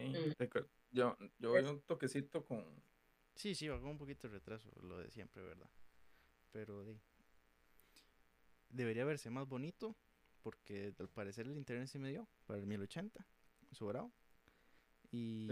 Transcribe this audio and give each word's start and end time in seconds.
Mm. 0.00 0.32
recuer- 0.38 0.68
Yo, 0.90 1.16
yo 1.38 1.50
voy 1.50 1.62
un 1.62 1.80
toquecito 1.82 2.44
con. 2.44 2.64
Sí, 3.34 3.54
sí, 3.54 3.68
va 3.68 3.80
con 3.80 3.90
un 3.90 3.98
poquito 3.98 4.28
de 4.28 4.34
retraso, 4.34 4.70
lo 4.82 4.98
de 4.98 5.10
siempre, 5.10 5.42
¿verdad? 5.42 5.68
Pero 6.52 6.84
di, 6.84 6.98
debería 8.68 9.04
verse 9.04 9.30
más 9.30 9.48
bonito, 9.48 9.96
porque 10.42 10.94
al 10.98 11.08
parecer 11.08 11.46
el 11.46 11.56
internet 11.56 11.88
sí 11.88 11.98
me 11.98 12.10
dio 12.10 12.28
para 12.46 12.58
el 12.60 12.66
1080, 12.66 13.26
sobrado. 13.70 14.12
Y 15.10 15.46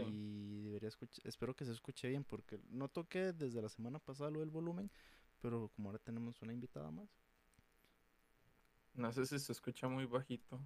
debería 0.64 0.88
escuchar, 0.88 1.26
espero 1.26 1.54
que 1.54 1.64
se 1.66 1.72
escuche 1.72 2.08
bien, 2.08 2.24
porque 2.24 2.58
no 2.70 2.88
toqué 2.88 3.32
desde 3.32 3.60
la 3.60 3.68
semana 3.68 3.98
pasada 3.98 4.30
lo 4.30 4.40
del 4.40 4.50
volumen, 4.50 4.90
pero 5.40 5.68
como 5.74 5.88
ahora 5.90 5.98
tenemos 5.98 6.40
una 6.42 6.52
invitada 6.52 6.90
más. 6.90 7.08
No 8.94 9.12
sé 9.12 9.24
si 9.26 9.38
se 9.38 9.52
escucha 9.52 9.88
muy 9.88 10.04
bajito. 10.06 10.60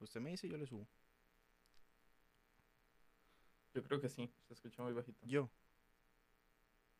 Usted 0.00 0.20
me 0.20 0.30
dice, 0.30 0.48
yo 0.48 0.56
le 0.56 0.66
subo. 0.66 0.86
Yo 3.74 3.82
creo 3.84 4.00
que 4.00 4.08
sí, 4.08 4.30
se 4.48 4.54
escucha 4.54 4.82
muy 4.82 4.92
bajito. 4.92 5.24
Yo, 5.26 5.48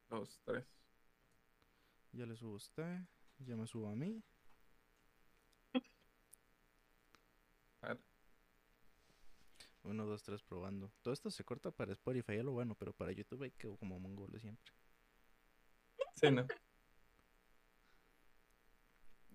Dos, 0.09 0.41
tres. 0.45 0.65
ya 2.13 2.27
le 2.27 2.37
subo 2.37 2.55
a 2.55 2.57
usted, 2.57 3.01
ya 3.39 3.57
me 3.57 3.67
subo 3.67 3.89
a 3.89 3.95
mí. 3.95 4.23
A 7.83 7.89
ver. 7.89 8.01
Uno, 9.85 10.05
dos, 10.07 10.23
tres, 10.23 10.43
probando. 10.43 10.93
Todo 11.03 11.15
esto 11.15 11.31
se 11.31 11.45
corta 11.45 11.71
para 11.71 11.93
Spotify, 11.93 12.35
es 12.35 12.45
lo 12.45 12.53
bueno, 12.53 12.75
pero 12.75 12.93
para 12.93 13.13
YouTube 13.13 13.43
hay 13.45 13.51
que 13.53 13.69
como 13.79 13.99
mongolo 13.99 14.39
siempre. 14.39 14.73
Sí, 16.15 16.31
¿no? 16.31 16.47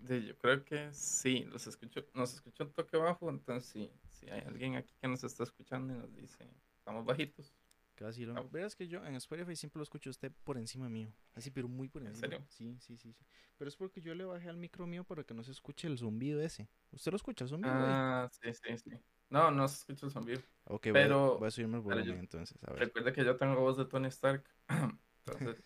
Sí, 0.06 0.24
yo 0.24 0.38
creo 0.38 0.64
que 0.64 0.92
sí, 0.92 1.44
los 1.44 1.66
escucho, 1.66 2.06
nos 2.14 2.34
escucha 2.34 2.62
un 2.64 2.72
toque 2.72 2.96
bajo, 2.96 3.28
entonces 3.28 3.68
sí, 3.68 3.90
si 4.10 4.30
hay 4.30 4.42
alguien 4.42 4.76
aquí 4.76 4.94
que 5.00 5.08
nos 5.08 5.24
está 5.24 5.42
escuchando 5.42 5.94
y 5.94 5.96
nos 5.96 6.14
dice, 6.14 6.48
estamos 6.86 7.04
bajitos. 7.04 7.52
Casi 7.96 8.24
lo 8.26 8.36
Ah. 8.36 8.46
Verás 8.52 8.76
que 8.76 8.86
yo 8.86 9.04
en 9.04 9.14
Spotify 9.16 9.56
siempre 9.56 9.78
lo 9.78 9.82
escucho 9.82 10.10
a 10.10 10.12
usted 10.12 10.30
por 10.44 10.56
encima 10.58 10.88
mío. 10.88 11.08
Así, 11.34 11.50
pero 11.50 11.66
muy 11.66 11.88
por 11.88 12.02
¿En 12.02 12.08
encima. 12.08 12.28
serio? 12.28 12.46
Sí, 12.48 12.76
sí, 12.80 12.96
sí, 12.96 13.12
sí. 13.12 13.24
Pero 13.56 13.68
es 13.68 13.76
porque 13.76 14.00
yo 14.02 14.14
le 14.14 14.24
bajé 14.24 14.48
al 14.50 14.56
micro 14.58 14.86
mío 14.86 15.02
para 15.02 15.24
que 15.24 15.32
no 15.34 15.42
se 15.42 15.50
escuche 15.50 15.88
el 15.88 15.98
zumbido 15.98 16.40
ese. 16.42 16.68
¿Usted 16.92 17.10
lo 17.10 17.16
escucha 17.16 17.44
el 17.44 17.48
zumbido? 17.50 17.74
ahí? 17.74 17.82
Ah, 17.86 18.28
sí, 18.30 18.52
sí, 18.52 18.78
sí. 18.78 18.90
No, 19.30 19.50
no 19.50 19.66
se 19.66 19.78
escucha 19.78 20.06
el 20.06 20.12
zumbido. 20.12 20.40
ok, 20.64 20.82
voy, 20.84 20.90
a, 20.90 20.92
pero- 20.92 21.38
voy 21.38 21.48
a 21.48 21.50
subirme 21.50 21.76
el 21.78 21.82
volumen 21.82 22.06
yo- 22.06 22.14
entonces. 22.14 22.56
A 22.62 22.70
ver. 22.72 22.80
Recuerda 22.80 23.12
que 23.12 23.24
yo 23.24 23.36
tengo 23.36 23.58
voz 23.58 23.76
de 23.78 23.86
Tony 23.86 24.08
Stark. 24.08 24.44
Entonces, 25.26 25.64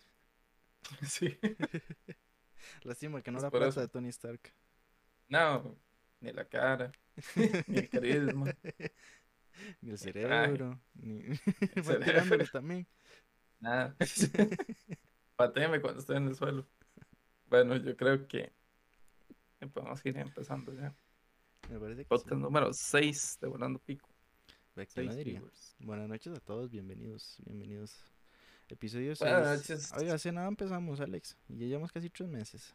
sí. 1.03 1.37
Lástima 2.83 3.21
que 3.21 3.29
no 3.31 3.37
es 3.37 3.43
la 3.43 3.67
eso. 3.67 3.81
de 3.81 3.87
Tony 3.89 4.07
Stark. 4.09 4.53
No, 5.27 5.77
ni 6.21 6.31
la 6.31 6.45
cara, 6.47 6.91
ni 7.67 7.77
el 7.79 7.89
carisma. 7.89 8.55
Ni 9.81 9.91
el 9.91 9.97
cerebro. 9.97 10.79
Ni... 10.95 11.21
Va 11.77 11.83
cerebro. 11.83 12.45
también. 12.51 12.87
Nada. 13.59 13.95
Patéame 15.35 15.81
cuando 15.81 15.99
estoy 15.99 16.17
en 16.17 16.27
el 16.27 16.35
suelo. 16.35 16.67
Bueno, 17.49 17.75
yo 17.77 17.95
creo 17.95 18.27
que 18.27 18.51
podemos 19.73 20.05
ir 20.05 20.17
empezando 20.17 20.73
ya. 20.73 20.93
Me 21.69 21.79
parece 21.79 21.97
que 21.97 22.03
sí. 22.03 22.09
Podcast 22.09 22.41
número 22.41 22.73
6 22.73 23.37
de 23.41 23.47
Volando 23.47 23.79
Pico. 23.79 24.09
Buenas 25.79 26.07
noches 26.07 26.33
a 26.33 26.39
todos, 26.39 26.71
bienvenidos, 26.71 27.37
bienvenidos. 27.45 28.03
Episodio 28.69 29.15
6. 29.15 29.19
Buenas 29.19 29.57
noches. 29.57 29.91
Hace 29.91 30.31
nada 30.31 30.47
empezamos, 30.47 31.01
Alex. 31.01 31.37
Y 31.49 31.57
ya 31.57 31.67
llevamos 31.67 31.91
casi 31.91 32.09
tres 32.09 32.29
meses. 32.29 32.73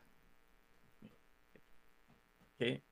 Qué 2.59 2.83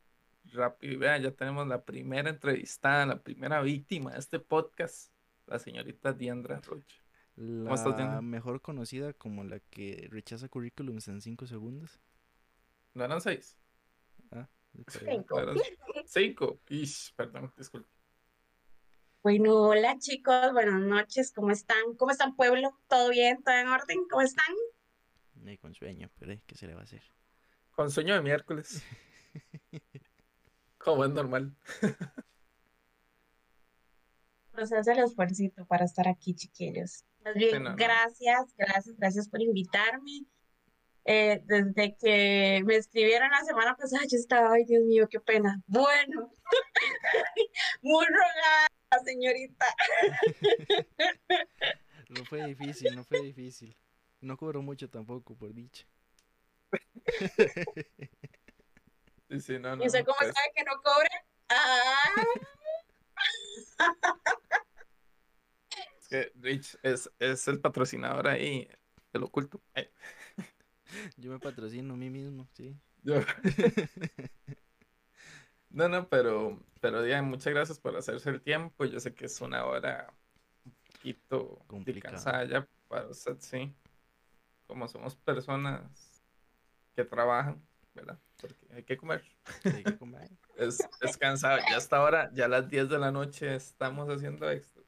rápido. 0.55 0.93
Y 0.93 0.97
vean, 0.97 1.23
ya 1.23 1.31
tenemos 1.31 1.67
la 1.67 1.85
primera 1.85 2.31
entrevistada, 2.31 3.07
la 3.07 3.23
primera 3.23 3.61
víctima 3.61 4.13
de 4.13 4.19
este 4.19 4.41
podcast, 4.41 5.13
la 5.47 5.59
señorita 5.59 6.13
Diandra 6.13 6.61
Rocha. 6.61 6.97
La 7.37 7.75
estás, 7.75 7.97
Diana? 7.97 8.23
mejor 8.23 8.63
conocida 8.63 9.13
como 9.13 9.45
la 9.45 9.59
que 9.59 10.09
rechaza 10.11 10.49
currículums 10.49 11.09
en 11.09 11.21
5 11.21 11.47
segundos. 11.47 12.01
¿No 12.95 13.05
eran 13.05 13.21
seis? 13.21 13.59
Ah, 14.31 14.49
de 14.73 14.85
por 14.85 15.09
ahí. 15.09 15.17
Cinco. 15.17 15.41
¿No 15.41 15.43
eran 15.43 15.63
cinco? 16.07 16.61
Ish, 16.69 17.13
perdón, 17.17 17.53
disculpe. 17.57 17.89
Bueno, 19.25 19.55
hola 19.63 19.99
chicos, 19.99 20.53
buenas 20.53 20.81
noches, 20.81 21.33
¿cómo 21.33 21.51
están? 21.51 21.97
¿Cómo 21.97 22.13
están 22.13 22.37
pueblo? 22.37 22.79
¿Todo 22.89 23.09
bien? 23.09 23.43
¿Todo 23.43 23.55
en 23.55 23.69
orden? 23.69 24.07
¿Cómo 24.09 24.23
están? 24.23 24.55
Ni 25.35 25.59
con 25.59 25.75
sueño, 25.75 26.11
pero 26.19 26.33
eh, 26.33 26.43
¿qué 26.47 26.55
se 26.55 26.67
le 26.67 26.75
va 26.75 26.83
a 26.83 26.85
hacer? 26.85 27.03
Con 27.73 27.91
sueño 27.91 28.15
de 28.15 28.23
miércoles. 28.23 28.85
Como 30.85 31.05
es 31.05 31.11
normal. 31.11 31.55
Proceso 34.53 34.93
el 34.93 34.99
esfuercito 35.01 35.67
para 35.67 35.85
estar 35.85 36.07
aquí, 36.07 36.35
chiquillos. 36.35 37.05
Más 37.25 37.35
bien, 37.35 37.51
Sí, 37.51 37.59
no, 37.59 37.71
no. 37.71 37.77
gracias, 37.77 38.55
gracias, 38.57 38.97
gracias 38.97 39.29
por 39.29 39.41
invitarme. 39.43 40.27
Eh, 41.07 41.43
desde 41.45 41.97
que 41.97 42.63
me 42.65 42.77
escribieron 42.77 43.31
la 43.31 43.45
semana 43.45 43.75
pasada, 43.77 44.03
yo 44.11 44.17
estaba, 44.17 44.53
ay 44.55 44.65
Dios 44.65 44.85
mío, 44.85 45.09
qué 45.11 45.21
pena. 45.21 45.61
Bueno, 45.67 46.33
muy 47.83 48.07
rogada, 48.07 48.69
señorita. 49.05 49.67
No 52.11 52.25
fue 52.27 52.45
difícil, 52.47 52.95
no 52.95 53.03
fue 53.03 53.23
difícil. 53.23 53.77
No 54.21 54.37
cobró 54.37 54.63
mucho 54.63 54.89
tampoco, 54.89 55.35
por 55.35 55.53
dicha. 55.53 55.85
Sí, 59.35 59.41
sí, 59.41 59.59
no, 59.59 59.75
no. 59.75 59.83
¿Y 59.83 59.87
usted 59.89 60.05
cómo 60.05 60.17
pues, 60.17 60.33
sabe 60.33 60.53
que 60.55 60.63
no 60.63 60.81
cobre? 60.81 61.09
Ah, 61.49 61.99
es 65.99 66.07
que 66.09 66.33
Rich 66.37 66.79
es, 66.85 67.11
es 67.19 67.49
el 67.49 67.61
patrocinador 67.61 68.29
ahí, 68.29 68.69
el 69.13 69.25
oculto. 69.25 69.61
Eh, 69.75 69.93
Yo 71.17 71.33
me 71.33 71.41
patrocino 71.41 71.95
a 71.95 71.97
mí 71.97 72.11
mismo, 72.11 72.47
sí. 72.53 72.77
yo- 73.03 73.17
No, 75.71 75.89
no, 75.89 76.09
pero, 76.09 76.61
pero 76.81 77.05
ya, 77.05 77.21
muchas 77.21 77.53
gracias 77.53 77.81
por 77.81 77.97
hacerse 77.97 78.31
el 78.31 78.41
tiempo. 78.41 78.85
Yo 78.85 79.01
sé 79.01 79.13
que 79.15 79.27
es 79.27 79.41
una 79.41 79.65
hora 79.65 80.15
un 80.65 80.73
poquito 80.93 81.59
Complicada. 81.67 82.13
cansada 82.15 82.45
ya 82.45 82.69
para 82.87 83.09
usted, 83.09 83.37
sí. 83.41 83.75
Como 84.69 84.87
somos 84.87 85.17
personas 85.17 86.23
que 86.95 87.05
trabajan, 87.05 87.61
¿verdad? 87.95 88.21
Porque 88.41 88.67
hay 88.75 88.83
que 88.85 88.97
comer. 88.97 89.25
Hay 89.65 89.85
que 89.85 89.97
comer. 89.97 90.31
Es, 90.57 90.79
es 91.01 91.17
cansado. 91.17 91.59
Ya 91.69 91.77
hasta 91.77 91.97
ahora, 91.97 92.31
ya 92.35 92.45
a 92.45 92.49
las 92.49 92.69
10 92.69 92.89
de 92.89 92.99
la 92.99 93.11
noche 93.11 93.55
estamos 93.55 94.09
haciendo 94.09 94.49
esto. 94.51 94.85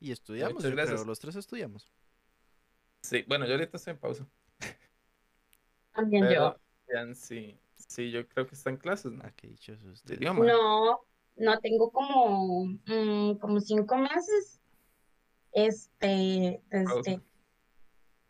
Y 0.00 0.12
estudiamos, 0.12 0.54
Muchas 0.54 0.72
creo, 0.72 1.04
los 1.04 1.18
tres 1.18 1.36
estudiamos. 1.36 1.90
sí, 3.02 3.24
bueno, 3.26 3.46
yo 3.46 3.52
ahorita 3.52 3.76
estoy 3.76 3.92
en 3.92 3.98
pausa. 3.98 4.26
también 5.92 6.28
yo. 6.30 6.56
Sí, 7.14 7.58
sí, 7.76 8.10
yo 8.10 8.26
creo 8.28 8.46
que 8.46 8.54
está 8.54 8.70
en 8.70 8.76
clases, 8.76 9.12
¿no? 9.12 9.22
Ah, 9.24 9.32
qué 9.34 9.48
dichoso 9.48 9.88
usted. 9.88 10.20
No, 10.20 11.00
no 11.36 11.60
tengo 11.60 11.90
como, 11.90 12.66
mm, 12.86 13.38
como 13.38 13.60
cinco 13.60 13.96
meses. 13.96 14.60
Este, 15.52 16.62
Pausa. 16.70 16.94
desde 17.10 17.27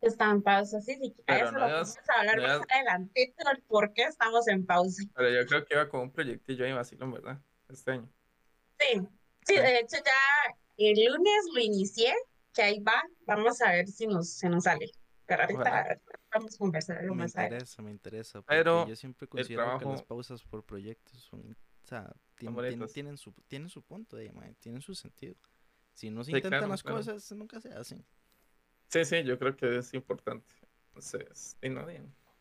estaba 0.01 0.33
en 0.33 0.43
pausa, 0.43 0.81
sí, 0.81 0.97
sí, 1.01 1.15
Pero 1.27 1.47
eso 1.49 1.53
no 1.53 1.61
vamos 1.61 1.97
a 2.09 2.21
hablar 2.21 2.37
no 2.37 2.43
más 2.43 2.61
adelantito, 2.71 3.51
el 3.51 3.63
por 3.63 3.93
qué 3.93 4.03
estamos 4.05 4.47
en 4.49 4.65
pausa. 4.65 5.03
Pero 5.15 5.31
yo 5.31 5.47
creo 5.47 5.65
que 5.65 5.75
iba 5.75 5.89
con 5.89 6.01
un 6.01 6.13
proyectillo 6.13 6.65
ahí 6.65 6.73
vacilón, 6.73 7.13
¿verdad? 7.13 7.41
Este 7.69 7.93
año. 7.93 8.09
Sí, 8.79 9.01
sí, 9.47 9.55
de 9.57 9.79
hecho 9.81 9.97
ya 9.97 10.55
el 10.77 11.05
lunes 11.05 11.45
lo 11.53 11.61
inicié, 11.61 12.15
que 12.55 12.63
ahí 12.63 12.81
va, 12.81 13.03
vamos 13.27 13.61
a 13.63 13.73
ver 13.73 13.89
si 13.89 14.07
nos, 14.07 14.31
se 14.31 14.49
nos 14.49 14.65
sale. 14.65 14.91
Pero 15.27 15.43
ahorita 15.43 15.61
Ojalá. 15.61 16.01
vamos 16.33 16.55
a 16.55 16.59
conversar 16.59 16.99
algo 16.99 17.15
Me 17.15 17.25
más 17.25 17.37
adelante. 17.37 17.57
interesa, 17.57 17.83
me 17.83 17.91
interesa. 17.91 18.33
Porque 18.41 18.57
Pero 18.57 18.89
yo 18.89 18.97
siempre 18.97 19.27
considero 19.29 19.79
que 19.79 19.85
las 19.85 20.03
pausas 20.03 20.43
por 20.43 20.65
proyectos 20.65 21.21
son, 21.21 21.41
o 21.51 21.87
sea, 21.87 22.05
tien- 22.37 22.49
tien- 22.51 22.55
bonitas. 22.55 22.93
tienen, 22.93 23.19
su, 23.19 23.33
tienen 23.47 23.69
su 23.69 23.83
punto 23.83 24.17
de 24.17 24.33
tienen 24.61 24.81
su 24.81 24.95
sentido. 24.95 25.35
Si 25.93 26.11
no 26.11 26.25
se 26.25 26.31
Sí, 26.31 26.37
intentan 26.37 26.61
claro, 26.61 26.69
las 26.69 26.83
claro. 26.83 26.97
cosas, 26.99 27.33
nunca 27.33 27.61
se 27.61 27.75
hacen. 27.75 28.07
Sí, 28.89 29.05
sí, 29.05 29.23
yo 29.25 29.39
creo 29.39 29.57
que 29.57 29.79
es 29.79 29.93
importante. 29.95 30.53
Entonces, 30.89 31.57
y 31.63 31.69
no. 31.69 31.87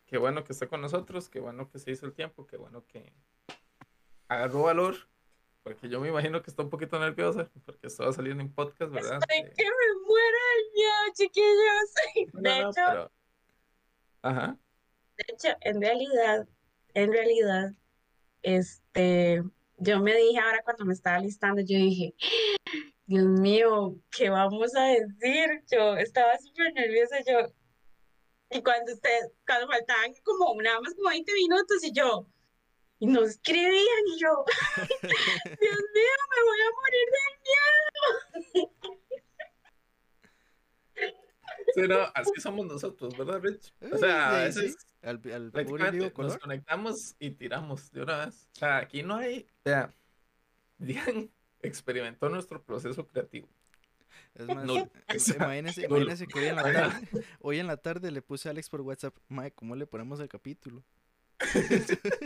Qué 0.06 0.16
bueno 0.18 0.42
que 0.44 0.52
está 0.52 0.66
con 0.66 0.80
nosotros, 0.80 1.28
qué 1.28 1.40
bueno 1.40 1.68
que 1.70 1.78
se 1.78 1.90
hizo 1.90 2.06
el 2.06 2.14
tiempo, 2.14 2.46
qué 2.46 2.56
bueno 2.56 2.84
que 2.86 3.12
agarró 4.28 4.62
valor, 4.62 4.96
porque 5.62 5.88
yo 5.88 6.00
me 6.00 6.08
imagino 6.08 6.42
que 6.42 6.50
está 6.50 6.62
un 6.62 6.70
poquito 6.70 6.98
nerviosa, 6.98 7.50
porque 7.66 7.86
esto 7.88 8.04
va 8.04 8.10
a 8.10 8.12
salir 8.14 8.32
en 8.32 8.52
podcast, 8.52 8.90
¿verdad? 8.90 9.18
Estoy 9.20 9.42
De- 9.42 9.50
que 9.54 9.64
me 9.64 10.00
muero 10.06 10.36
el 10.56 10.72
miedo, 10.72 11.14
chiquillos. 11.14 12.32
No, 12.32 12.40
De 12.40 12.62
no, 12.62 12.70
hecho, 12.70 12.80
pero- 12.86 13.12
Ajá. 14.22 14.58
De 15.18 15.24
hecho, 15.28 15.48
en 15.60 15.80
realidad, 15.82 16.48
en 16.94 17.12
realidad, 17.12 17.72
este, 18.42 19.42
yo 19.76 20.00
me 20.00 20.14
dije 20.14 20.38
ahora 20.38 20.62
cuando 20.64 20.84
me 20.84 20.94
estaba 20.94 21.18
listando, 21.18 21.60
yo 21.60 21.76
dije, 21.76 22.14
Dios 23.08 23.24
mío, 23.24 23.96
¿qué 24.10 24.28
vamos 24.28 24.76
a 24.76 24.82
decir? 24.82 25.64
Yo 25.72 25.96
estaba 25.96 26.36
súper 26.36 26.74
nerviosa, 26.74 27.16
yo. 27.26 27.38
Y 28.50 28.62
cuando 28.62 28.92
ustedes, 28.92 29.32
cuando 29.46 29.66
faltaban 29.66 30.12
como 30.22 30.60
nada 30.60 30.78
más 30.82 30.94
como 30.94 31.08
20 31.08 31.32
minutos 31.32 31.82
y 31.84 31.92
yo, 31.92 32.26
y 32.98 33.06
no 33.06 33.22
escribían 33.22 34.04
y 34.14 34.20
yo, 34.20 34.44
Dios 35.60 35.80
mío, 35.94 36.14
me 36.30 36.42
voy 36.44 36.60
a 36.60 36.70
morir 36.76 37.08
del 37.16 37.34
miedo. 37.48 38.72
Sí, 41.74 41.82
no, 41.88 42.12
así 42.14 42.40
somos 42.42 42.66
nosotros, 42.66 43.16
¿verdad, 43.16 43.40
Rich? 43.40 43.72
O 43.90 43.96
sea, 43.96 44.28
a 44.28 44.44
veces 44.44 44.76
al, 45.00 45.22
al 45.32 45.50
nos 45.50 46.36
conectamos 46.36 47.16
y 47.18 47.30
tiramos 47.30 47.90
de 47.90 48.02
una 48.02 48.26
vez. 48.26 48.50
O 48.54 48.58
sea, 48.58 48.76
aquí 48.76 49.02
no 49.02 49.16
hay, 49.16 49.46
o 49.60 49.62
sea, 49.64 49.94
digan 50.76 51.30
experimentó 51.62 52.28
nuestro 52.28 52.62
proceso 52.62 53.06
creativo. 53.06 53.48
Es 54.34 54.46
más, 54.46 54.68
eh, 54.68 55.34
imagínense, 55.36 55.82
que 56.26 56.38
hoy 56.38 56.46
en, 56.46 56.56
la 56.56 56.62
tarde, 56.62 57.08
hoy 57.40 57.58
en 57.58 57.66
la 57.66 57.76
tarde 57.76 58.10
le 58.10 58.22
puse 58.22 58.48
a 58.48 58.52
Alex 58.52 58.68
por 58.68 58.80
WhatsApp, 58.82 59.16
Mae, 59.28 59.52
¿cómo 59.52 59.74
le 59.76 59.86
ponemos 59.86 60.20
el 60.20 60.28
capítulo? 60.28 60.82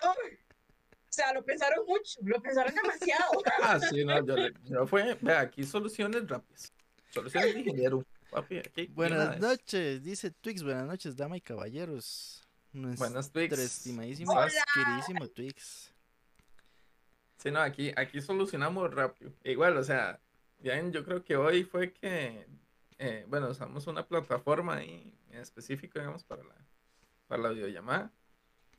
O 0.00 1.20
sea, 1.20 1.32
lo 1.32 1.44
pensaron 1.44 1.84
mucho, 1.84 2.20
lo 2.22 2.40
pensaron 2.40 2.72
demasiado. 2.72 3.42
Ah, 3.60 3.80
sí, 3.80 4.04
no, 4.04 4.24
yo, 4.24 4.36
le- 4.36 4.54
yo 4.66 4.86
fue, 4.86 5.14
vea, 5.20 5.40
aquí 5.40 5.64
soluciones 5.64 6.28
rápidas. 6.28 6.72
Soluciones 7.10 7.54
de 7.54 7.60
ingeniero, 7.60 8.04
papi, 8.30 8.58
aquí. 8.58 8.86
Buenas 8.86 9.40
noches, 9.40 10.04
dice 10.04 10.30
Twix, 10.30 10.62
buenas 10.62 10.86
noches, 10.86 11.16
dama 11.16 11.36
y 11.36 11.40
caballeros. 11.40 12.46
Nuestro 12.72 13.06
Buenas, 13.06 13.32
Twix. 13.32 13.58
estimadísimo, 13.58 14.32
queridísimo 14.74 15.26
Twix. 15.28 15.90
Sí, 17.38 17.50
no, 17.52 17.60
aquí, 17.60 17.92
aquí 17.96 18.20
solucionamos 18.20 18.92
rápido. 18.92 19.32
Igual, 19.44 19.76
o 19.76 19.84
sea, 19.84 20.20
bien, 20.58 20.92
yo 20.92 21.04
creo 21.04 21.22
que 21.22 21.36
hoy 21.36 21.62
fue 21.64 21.92
que, 21.92 22.46
eh, 22.98 23.24
bueno, 23.28 23.48
usamos 23.50 23.86
una 23.86 24.06
plataforma 24.06 24.76
ahí 24.76 25.16
en 25.30 25.38
específico, 25.38 25.98
digamos, 26.00 26.24
para 26.24 26.42
la, 26.42 26.56
para 27.28 27.42
la 27.42 27.50
videollamada. 27.50 28.12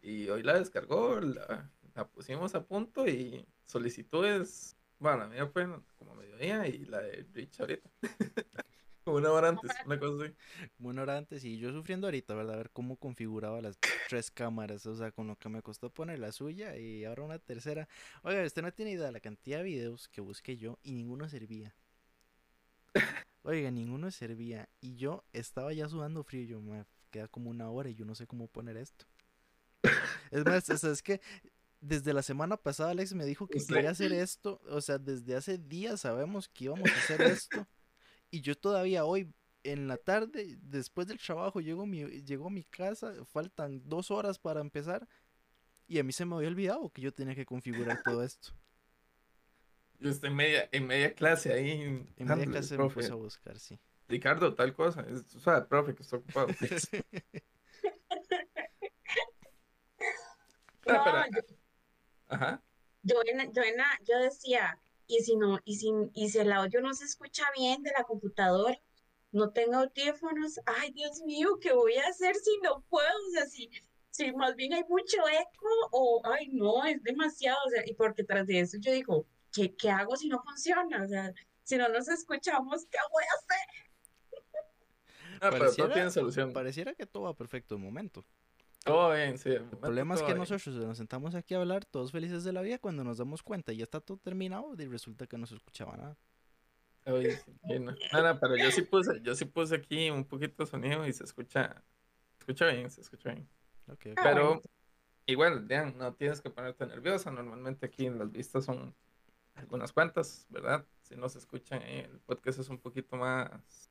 Y 0.02 0.30
hoy 0.30 0.44
la 0.44 0.60
descargó, 0.60 1.20
la, 1.22 1.72
pusimos 2.14 2.54
a 2.56 2.66
punto 2.66 3.08
y 3.08 3.46
solicitudes, 3.66 4.76
bueno, 5.00 5.28
mía 5.30 5.48
fue 5.48 5.68
como 5.98 6.16
mediodía 6.16 6.68
y 6.68 6.86
la 6.86 7.00
de 7.02 7.26
Rich 7.34 7.62
ahorita. 7.62 7.90
Como 9.10 9.18
una 9.18 9.32
hora 9.32 9.50
antes, 9.50 9.72
una 9.88 10.00
cosa 10.00 10.24
así. 10.24 10.36
Una 10.78 11.02
hora 11.02 11.18
antes 11.18 11.44
y 11.44 11.58
yo 11.58 11.72
sufriendo 11.72 12.06
ahorita, 12.06 12.36
¿verdad? 12.36 12.54
A 12.54 12.58
ver 12.58 12.70
cómo 12.70 12.96
configuraba 12.96 13.60
las 13.60 13.80
tres 14.08 14.30
cámaras, 14.30 14.86
o 14.86 14.96
sea, 14.96 15.12
con 15.12 15.26
lo 15.26 15.36
que 15.36 15.50
me 15.50 15.64
costó 15.64 15.90
poner 15.90 16.20
la 16.20 16.32
suya 16.32 16.78
y 16.78 17.06
ahora 17.06 17.24
una 17.24 17.40
tercera. 17.40 17.88
Oiga, 18.22 18.44
usted 18.44 18.62
no 18.62 18.72
tiene 18.72 18.92
idea 18.92 19.08
de 19.08 19.12
la 19.12 19.20
cantidad 19.20 19.58
de 19.58 19.64
videos 19.64 20.10
que 20.10 20.22
busqué 20.22 20.58
yo 20.58 20.78
y 20.84 20.92
ninguno 20.92 21.28
servía. 21.28 21.74
Oiga, 23.42 23.72
ninguno 23.72 24.12
servía 24.12 24.70
y 24.80 24.96
yo 24.96 25.24
estaba 25.34 25.74
ya 25.74 25.90
sudando 25.90 26.24
frío, 26.24 26.46
yo 26.46 26.62
me 26.62 26.86
queda 27.10 27.28
como 27.28 27.50
una 27.50 27.68
hora 27.72 27.90
y 27.90 27.96
yo 27.96 28.06
no 28.06 28.14
sé 28.14 28.28
cómo 28.28 28.48
poner 28.48 28.78
esto. 28.78 29.06
Es 30.30 30.46
más, 30.46 30.70
o 30.70 30.78
sea, 30.78 30.92
es 30.92 31.02
que 31.02 31.20
desde 31.82 32.14
la 32.14 32.22
semana 32.22 32.58
pasada 32.58 32.92
Alex 32.92 33.16
me 33.16 33.26
dijo 33.26 33.48
que 33.48 33.58
quería 33.58 33.90
hacer 33.90 34.14
esto, 34.14 34.62
o 34.70 34.82
sea, 34.82 35.00
desde 35.00 35.36
hace 35.36 35.58
días 35.58 36.02
sabemos 36.02 36.48
que 36.48 36.66
íbamos 36.66 36.92
a 36.92 36.98
hacer 37.00 37.22
esto 37.22 37.68
y 38.32 38.42
yo 38.42 38.56
todavía 38.58 39.06
hoy 39.06 39.34
en 39.64 39.88
la 39.88 39.98
tarde, 39.98 40.58
después 40.62 41.08
del 41.08 41.20
trabajo, 41.20 41.60
llego 41.60 41.86
mi, 41.86 42.04
llego 42.24 42.48
a 42.48 42.52
mi 42.52 42.64
casa, 42.64 43.14
faltan 43.26 43.82
dos 43.88 44.10
horas 44.12 44.40
para 44.40 44.62
empezar 44.62 45.08
y 45.88 46.00
a 46.00 46.04
mí 46.04 46.14
se 46.14 46.26
me 46.26 46.36
había 46.36 46.48
olvidado 46.48 46.90
que 46.92 47.02
yo 47.02 47.14
tenía 47.14 47.36
que 47.36 47.46
configurar 47.46 48.02
todo 48.04 48.24
esto. 48.24 48.54
Yo 50.00 50.10
estoy 50.10 50.30
en 50.30 50.36
media, 50.38 50.70
en 50.72 50.88
media 50.88 51.14
clase 51.14 51.52
ahí. 51.52 51.72
En 51.82 52.28
media 52.28 52.46
clase 52.46 52.78
me 52.78 52.90
puse 52.90 53.12
a 53.12 53.16
buscar, 53.16 53.60
sí. 53.60 53.78
Ricardo, 54.08 54.56
tal 54.56 54.74
cosa. 54.74 55.02
Es, 55.02 55.36
o 55.36 55.40
sea, 55.42 55.68
profe, 55.68 55.94
que 55.94 56.04
está 56.04 56.18
ocupado. 56.18 56.48
Ah, 60.88 60.94
No, 60.94 61.04
pero- 61.04 61.26
yo, 61.32 61.56
Ajá. 62.30 62.64
yo, 63.04 63.16
en- 63.26 63.54
yo, 63.54 63.62
en 63.62 63.78
la- 63.78 64.00
yo 64.08 64.18
decía, 64.20 64.80
y 65.10 65.22
si 65.24 65.36
no, 65.36 65.60
y 65.66 65.76
si, 65.78 65.92
y 66.14 66.30
si 66.30 66.38
el 66.38 66.52
audio 66.54 66.82
no 66.82 66.94
se 66.94 67.04
escucha 67.06 67.44
bien 67.58 67.82
de 67.82 67.92
la 67.98 68.04
computadora, 68.04 68.80
no 69.32 69.52
tengo 69.52 69.78
audífonos, 69.78 70.60
ay 70.66 70.92
Dios 70.92 71.22
mío, 71.26 71.58
¿qué 71.60 71.74
voy 71.74 71.96
a 71.96 72.08
hacer 72.08 72.36
si 72.36 72.58
no 72.64 72.82
puedo? 72.90 73.08
O 73.28 73.32
sea, 73.32 73.46
si, 73.48 73.70
si 74.12 74.32
más 74.34 74.56
bien 74.56 74.74
hay 74.74 74.84
mucho 74.88 75.18
eco, 75.28 75.68
o 75.92 76.22
ay 76.26 76.50
no, 76.52 76.86
es 76.86 77.02
demasiado, 77.04 77.58
o 77.66 77.70
sea, 77.72 77.84
y 77.88 77.96
porque 77.96 78.24
tras 78.24 78.46
de 78.46 78.60
eso 78.60 78.78
yo 78.80 78.92
digo, 78.92 79.26
¿qué, 79.52 79.76
qué 79.76 79.90
hago 79.90 80.16
si 80.16 80.30
no 80.30 80.42
funciona? 80.44 81.04
O 81.04 81.08
sea, 81.08 81.34
si 81.64 81.76
no 81.78 81.90
nos 81.90 82.08
escuchamos, 82.08 82.86
¿qué 82.86 82.98
voy 83.12 83.24
a 83.24 83.36
hacer? 83.36 83.68
Ah, 85.42 85.50
pero 85.52 85.58
todo 85.58 85.60
Pareciera- 85.70 85.94
tiene 85.94 86.12
solución. 86.12 86.54
Pareciera 86.54 86.94
que 86.94 87.06
todo 87.06 87.24
va 87.24 87.34
perfecto 87.34 87.76
de 87.76 87.82
momento. 87.82 88.26
Todo 88.84 89.14
bien, 89.14 89.38
sí. 89.38 89.50
El 89.50 89.66
problema 89.66 90.16
es 90.16 90.22
que 90.22 90.28
bien. 90.28 90.38
nosotros 90.38 90.76
nos 90.76 90.98
sentamos 90.98 91.36
aquí 91.36 91.54
a 91.54 91.58
hablar 91.58 91.86
todos 91.86 92.12
felices 92.12 92.44
de 92.44 92.54
la 92.54 92.62
vida 92.62 92.80
cuando 92.80 93.04
nos 93.04 93.18
damos 93.18 93.44
cuenta 93.44 93.74
y 93.74 93.78
ya 93.78 93.84
está 93.84 94.00
todo 94.00 94.18
terminado 94.18 94.74
y 94.78 94.86
resulta 94.86 95.28
que 95.28 95.38
no 95.38 95.46
se 95.46 95.56
escuchaba 95.56 95.98
nada. 95.98 96.18
Oye, 97.06 97.38
sí, 97.38 97.80
no. 97.80 97.94
No, 98.14 98.24
no, 98.24 98.40
pero 98.40 98.56
yo 98.58 98.72
sí 98.72 98.82
puse, 98.84 99.22
yo 99.22 99.36
sí 99.36 99.46
puse 99.46 99.76
aquí 99.76 100.10
un 100.10 100.26
poquito 100.26 100.64
de 100.64 100.70
sonido 100.70 101.08
y 101.08 101.14
se 101.14 101.24
escucha, 101.24 101.84
se 102.34 102.40
escucha 102.40 102.68
bien, 102.68 102.90
se 102.90 103.02
escucha 103.02 103.32
bien. 103.32 103.48
Pero 104.16 104.62
igual, 105.26 105.68
Dian, 105.68 105.98
no 105.98 106.14
tienes 106.14 106.42
que 106.42 106.50
ponerte 106.50 106.86
nerviosa. 106.86 107.32
Normalmente 107.32 107.86
aquí 107.86 108.06
en 108.06 108.20
las 108.20 108.32
vistas 108.32 108.66
son 108.66 108.96
algunas 109.56 109.92
cuantas, 109.92 110.46
¿verdad? 110.50 110.86
Si 111.02 111.16
no 111.16 111.28
se 111.30 111.40
escuchan, 111.40 111.82
el 111.82 112.20
podcast 112.20 112.60
es 112.60 112.70
un 112.70 112.80
poquito 112.80 113.18
más, 113.18 113.89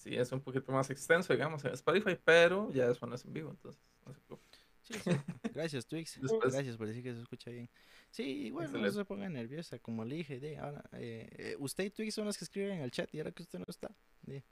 sí, 0.00 0.16
es 0.16 0.32
un 0.32 0.40
poquito 0.40 0.72
más 0.72 0.90
extenso, 0.90 1.32
digamos, 1.32 1.64
en 1.64 1.72
Spotify, 1.74 2.18
pero 2.24 2.70
ya 2.72 2.86
eso 2.90 3.06
no 3.06 3.14
es 3.14 3.24
en 3.24 3.32
vivo, 3.32 3.50
entonces 3.50 3.80
no 4.06 4.14
se 4.14 4.20
preocupe. 4.20 4.58
Sí, 4.82 4.94
sí. 4.94 5.10
Gracias, 5.54 5.86
Twix. 5.86 6.18
Después- 6.20 6.52
Gracias 6.52 6.76
por 6.76 6.86
decir 6.86 7.02
que 7.02 7.14
se 7.14 7.20
escucha 7.20 7.50
bien. 7.50 7.68
Sí, 8.10 8.22
igual 8.46 8.72
no 8.72 8.90
se 8.90 9.04
ponga 9.04 9.28
nerviosa, 9.28 9.78
como 9.78 10.04
le 10.04 10.16
dije. 10.16 10.40
De, 10.40 10.56
ahora, 10.56 10.82
eh, 10.92 11.28
eh, 11.38 11.56
usted 11.58 11.84
y 11.84 11.90
Twix 11.90 12.14
son 12.14 12.24
los 12.24 12.36
que 12.38 12.44
escriben 12.44 12.78
en 12.78 12.80
el 12.82 12.90
chat 12.90 13.14
y 13.14 13.18
ahora 13.18 13.30
que 13.30 13.42
usted 13.42 13.58
no 13.58 13.66
está. 13.68 13.94
de, 14.22 14.42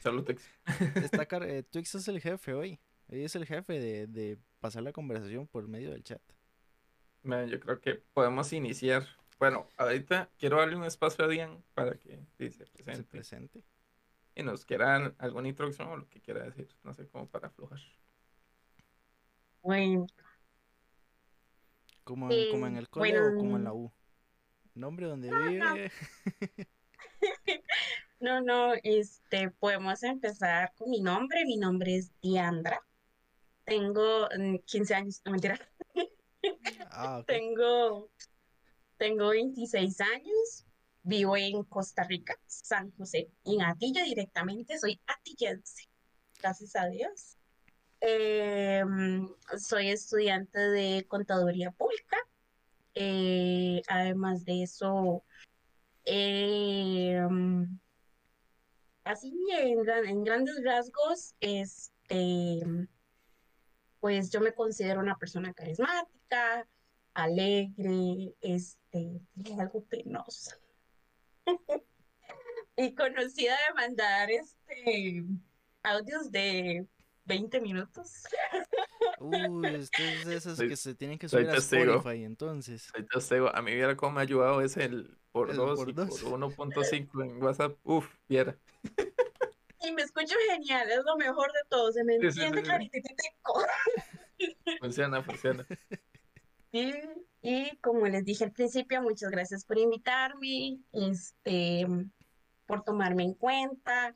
Salud, 0.00 0.22
Tex. 0.24 0.44
está 1.12 1.26
eh, 1.48 1.62
Twix 1.62 1.94
es 1.94 2.06
el 2.08 2.20
jefe 2.20 2.52
hoy. 2.52 2.78
Hoy 3.08 3.24
es 3.24 3.34
el 3.36 3.46
jefe 3.46 3.80
de, 3.80 4.06
de 4.06 4.38
pasar 4.60 4.82
la 4.82 4.92
conversación 4.92 5.46
por 5.46 5.66
medio 5.66 5.90
del 5.90 6.04
chat. 6.04 6.22
Man, 7.22 7.48
yo 7.48 7.58
creo 7.58 7.80
que 7.80 7.94
podemos 7.94 8.52
iniciar. 8.52 9.06
Bueno, 9.38 9.66
ahorita 9.78 10.30
quiero 10.38 10.58
darle 10.58 10.76
un 10.76 10.84
espacio 10.84 11.24
a 11.24 11.28
Dian 11.28 11.64
para 11.74 11.94
que 11.94 12.20
sí, 12.36 12.50
se 12.50 12.66
Se 12.66 12.82
presente 12.82 13.10
presente. 13.10 13.62
Y 14.34 14.42
nos 14.42 14.64
quiera 14.64 15.14
alguna 15.18 15.48
introducción 15.48 15.88
o 15.88 15.96
lo 15.96 16.08
que 16.08 16.20
quiera 16.20 16.44
decir. 16.44 16.68
No 16.82 16.92
sé 16.94 17.08
cómo 17.08 17.28
para 17.28 17.48
aflojar. 17.48 17.78
Bueno, 19.62 20.06
Como, 22.04 22.30
en- 22.30 22.50
como 22.50 22.66
en 22.66 22.76
Eh, 22.76 22.80
el 22.80 22.88
cole 22.90 23.18
o 23.20 23.34
como 23.36 23.56
en 23.56 23.64
la 23.64 23.72
U. 23.72 23.90
Nombre 24.74 25.06
donde 25.06 25.30
no. 25.30 25.48
vive. 25.48 25.90
no, 28.20 28.40
no, 28.42 28.74
este, 28.82 29.50
podemos 29.50 30.02
empezar 30.02 30.72
con 30.76 30.90
mi 30.90 31.00
nombre. 31.00 31.44
Mi 31.46 31.56
nombre 31.56 31.96
es 31.96 32.12
Diandra. 32.20 32.80
Tengo 33.64 34.28
mm, 34.36 34.56
15 34.66 34.94
años, 34.94 35.22
no 35.24 35.32
mentira. 35.32 35.58
Ah. 36.90 37.22
Tengo, 37.26 38.10
tengo 38.98 39.28
26 39.30 40.00
años, 40.02 40.66
vivo 41.04 41.36
en 41.36 41.62
Costa 41.64 42.02
Rica, 42.04 42.34
San 42.46 42.90
José, 42.96 43.30
en 43.44 43.62
Atillo 43.62 44.02
directamente, 44.04 44.78
soy 44.78 45.00
atillense, 45.06 45.84
gracias 46.40 46.74
a 46.76 46.86
Dios. 46.88 47.36
Em, 48.00 49.28
soy 49.58 49.90
estudiante 49.90 50.58
de 50.58 51.06
contaduría 51.06 51.70
pública. 51.70 52.16
Eh, 52.94 53.82
además 53.88 54.44
de 54.44 54.62
eso, 54.62 55.24
em, 56.04 57.78
así 59.04 59.32
en, 59.52 59.82
gran- 59.82 60.06
en 60.06 60.24
grandes 60.24 60.62
rasgos, 60.64 61.34
este, 61.40 62.62
pues 64.00 64.30
yo 64.30 64.40
me 64.40 64.52
considero 64.54 65.00
una 65.00 65.16
persona 65.16 65.52
carismática, 65.54 66.68
alegre, 67.14 68.34
este, 68.40 69.20
algo 69.58 69.84
penosa. 69.84 70.58
Y 72.76 72.94
conocida 72.94 73.52
de 73.68 73.74
mandar 73.74 74.30
este 74.32 75.24
audios 75.84 76.30
de 76.32 76.86
20 77.24 77.60
minutos. 77.60 78.24
Uy, 79.20 79.76
usted 79.76 80.04
es 80.04 80.24
de 80.26 80.36
esas 80.36 80.56
Soy- 80.56 80.68
que 80.68 80.76
se 80.76 80.94
tienen 80.94 81.18
que 81.18 81.28
subir 81.28 81.48
a. 81.50 81.54
Spotify, 81.54 82.24
entonces. 82.24 82.82
Soy 82.92 83.06
testigo. 83.06 83.54
A 83.54 83.62
mí 83.62 83.72
viera 83.74 83.96
cómo 83.96 84.12
me 84.14 84.20
ha 84.20 84.22
ayudado 84.22 84.60
es 84.60 84.76
el 84.76 85.16
por 85.30 85.50
El 85.50 85.56
2 85.56 85.78
por 85.78 85.94
dos. 85.94 86.20
por 86.20 86.32
1.5 86.32 87.22
en 87.24 87.42
WhatsApp. 87.42 87.78
Uf, 87.84 88.08
viera. 88.28 88.58
Y 89.80 89.92
me 89.92 90.02
escucho 90.02 90.34
genial, 90.50 90.90
es 90.90 91.04
lo 91.04 91.16
mejor 91.16 91.52
de 91.52 91.60
todo, 91.68 91.92
se 91.92 92.02
me 92.04 92.14
Sí, 92.14 92.32
sí, 92.32 92.40
entiende 92.40 92.58
sí, 92.58 92.64
sí. 92.64 92.70
clarititico. 92.70 93.64
Funciona, 94.80 95.22
funciona. 95.22 95.66
Y, 97.40 97.76
como 97.82 98.08
les 98.08 98.24
dije 98.24 98.42
al 98.42 98.50
principio, 98.50 99.00
muchas 99.00 99.30
gracias 99.30 99.64
por 99.64 99.78
invitarme, 99.78 100.80
este, 100.92 101.86
por 102.66 102.82
tomarme 102.82 103.22
en 103.22 103.34
cuenta. 103.34 104.12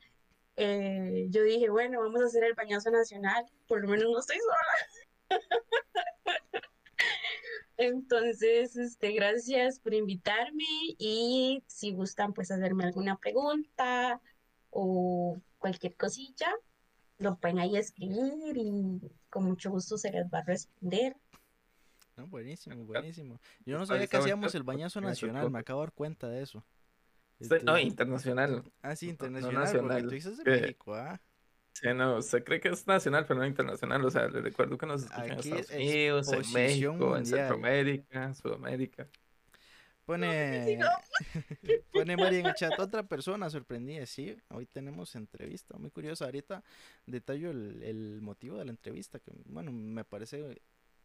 Eh, 0.56 1.28
yo 1.30 1.44
dije, 1.44 1.70
bueno, 1.70 2.00
vamos 2.00 2.20
a 2.20 2.24
hacer 2.24 2.42
el 2.42 2.54
bañazo 2.54 2.90
nacional, 2.90 3.46
por 3.68 3.80
lo 3.80 3.88
menos 3.88 4.10
no 4.10 4.18
estoy 4.18 4.38
sola. 4.38 5.40
Entonces, 7.76 8.76
este, 8.76 9.12
gracias 9.12 9.78
por 9.78 9.94
invitarme 9.94 10.64
y 10.98 11.62
si 11.68 11.92
gustan, 11.92 12.32
pues 12.32 12.50
hacerme 12.50 12.86
alguna 12.86 13.18
pregunta 13.18 14.20
o 14.70 15.40
cualquier 15.58 15.94
cosilla, 15.94 16.52
lo 17.18 17.36
pueden 17.36 17.60
ahí 17.60 17.76
escribir 17.76 18.56
y 18.56 19.00
con 19.30 19.44
mucho 19.44 19.70
gusto 19.70 19.96
se 19.96 20.10
les 20.10 20.26
va 20.26 20.40
a 20.40 20.44
responder. 20.44 21.14
No, 22.18 22.26
buenísimo, 22.26 22.84
buenísimo. 22.84 23.40
Yo 23.64 23.78
no 23.78 23.86
sabía 23.86 24.08
que 24.08 24.16
hacíamos 24.16 24.52
el 24.56 24.64
bañazo 24.64 25.00
nacional, 25.00 25.50
me 25.50 25.60
acabo 25.60 25.80
de 25.82 25.86
dar 25.86 25.92
cuenta 25.92 26.28
de 26.28 26.42
eso. 26.42 26.64
No, 27.62 27.76
Este, 27.76 27.82
internacional. 27.82 28.64
ah, 28.82 28.96
sí, 28.96 29.06
no 29.06 29.10
internacional, 29.12 29.62
porque 29.62 29.76
nacional, 29.78 30.02
tú 30.02 30.10
dices 30.10 30.36
de 30.38 30.44
que- 30.44 30.50
México, 30.50 30.94
¿ah? 30.96 31.20
Sí, 31.74 31.86
no, 31.94 32.20
se 32.22 32.42
cree 32.42 32.58
que 32.60 32.70
es 32.70 32.84
nacional, 32.88 33.24
pero 33.24 33.38
no 33.38 33.46
internacional. 33.46 34.04
O 34.04 34.10
sea, 34.10 34.26
le 34.26 34.40
recuerdo 34.40 34.76
que 34.76 34.84
nos 34.86 35.04
escuchan 35.04 35.26
en 35.30 35.38
Estados 35.38 35.70
es 35.70 35.76
Unidos, 35.76 36.32
en 36.32 36.52
México, 36.52 36.92
en 36.92 36.98
mundial. 36.98 37.24
Centroamérica, 37.24 38.34
Sudamérica. 38.34 39.06
Pone, 40.04 40.80
pone 41.92 42.16
María 42.16 42.40
en 42.40 42.46
el 42.46 42.54
chat, 42.54 42.76
otra 42.80 43.04
persona 43.04 43.48
sorprendida, 43.50 44.06
sí, 44.06 44.34
hoy 44.48 44.66
tenemos 44.66 45.14
entrevista, 45.14 45.76
muy 45.78 45.90
curiosa, 45.90 46.24
ahorita 46.24 46.64
detallo 47.06 47.50
el, 47.50 47.82
el 47.84 48.20
motivo 48.22 48.56
de 48.58 48.64
la 48.64 48.70
entrevista, 48.70 49.20
que 49.20 49.30
bueno, 49.44 49.70
me 49.70 50.04
parece, 50.04 50.62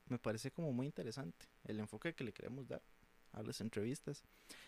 me 0.07 0.17
parece 0.19 0.51
como 0.51 0.71
muy 0.71 0.85
interesante, 0.85 1.47
el 1.63 1.79
enfoque 1.79 2.13
que 2.13 2.23
le 2.23 2.33
queremos 2.33 2.67
dar 2.67 2.81
a 3.31 3.41
las 3.41 3.61
entrevistas, 3.61 4.23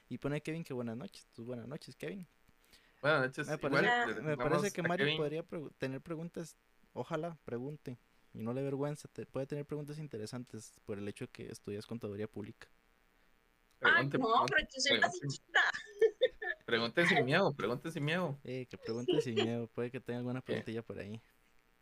y 0.09 0.17
pone 0.17 0.41
Kevin 0.41 0.63
que 0.63 0.73
buenas 0.73 0.97
noches, 0.97 1.27
tus 1.33 1.45
buenas 1.45 1.67
noches 1.67 1.95
Kevin, 1.95 2.27
Buenas 3.01 3.21
noches. 3.21 3.47
me 3.47 3.57
parece, 3.57 4.21
me 4.21 4.71
que 4.71 4.81
Mario 4.81 5.05
Kevin. 5.05 5.17
podría 5.17 5.43
pregu- 5.47 5.71
tener 5.77 6.01
preguntas, 6.01 6.55
ojalá 6.93 7.37
pregunte, 7.45 7.97
y 8.33 8.39
no 8.39 8.53
le 8.53 8.63
vergüenza, 8.63 9.07
te, 9.07 9.25
puede 9.25 9.45
tener 9.45 9.65
preguntas 9.65 9.99
interesantes 9.99 10.73
por 10.85 10.97
el 10.97 11.07
hecho 11.07 11.25
de 11.25 11.31
que 11.31 11.51
estudias 11.51 11.85
contaduría 11.85 12.27
pública. 12.27 12.67
Ay, 13.81 14.09
Pregunte, 14.09 14.17
no, 14.17 14.23
pregunte, 14.25 14.53
pero 14.55 14.67
yo 14.73 14.81
soy 14.81 14.97
la 14.99 15.09
pregunte. 15.09 15.27
chiquita. 15.27 15.61
Pregunte 16.65 17.05
sin 17.05 17.23
miedo, 17.25 17.53
pregunte 17.53 17.91
sin 17.91 18.03
miedo. 18.03 18.39
Eh, 18.43 18.65
que 18.67 18.77
pregunte 18.79 19.21
sin 19.21 19.35
miedo, 19.35 19.67
puede 19.67 19.91
que 19.91 19.99
tenga 19.99 20.17
alguna 20.17 20.41
preguntilla 20.41 20.81
por 20.81 20.97
ahí. 20.97 21.21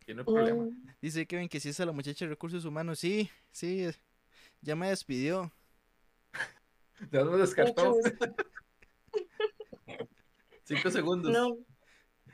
Que 0.06 0.14
no 0.14 0.22
hay 0.22 0.26
problema. 0.26 0.64
Mm, 0.64 0.88
Dice 1.02 1.26
Kevin 1.26 1.50
que 1.50 1.60
si 1.60 1.70
es 1.70 1.80
a 1.80 1.86
la 1.86 1.92
muchacha 1.92 2.26
de 2.26 2.30
recursos 2.30 2.66
humanos. 2.66 3.00
Sí, 3.00 3.30
sí, 3.52 3.88
ya 4.62 4.76
me 4.76 4.90
despidió. 4.90 5.52
Ya 7.12 7.22
lo 7.22 7.38
descartó. 7.38 7.96
Cinco 10.64 10.90
segundos. 10.90 11.32
No, 11.32 11.58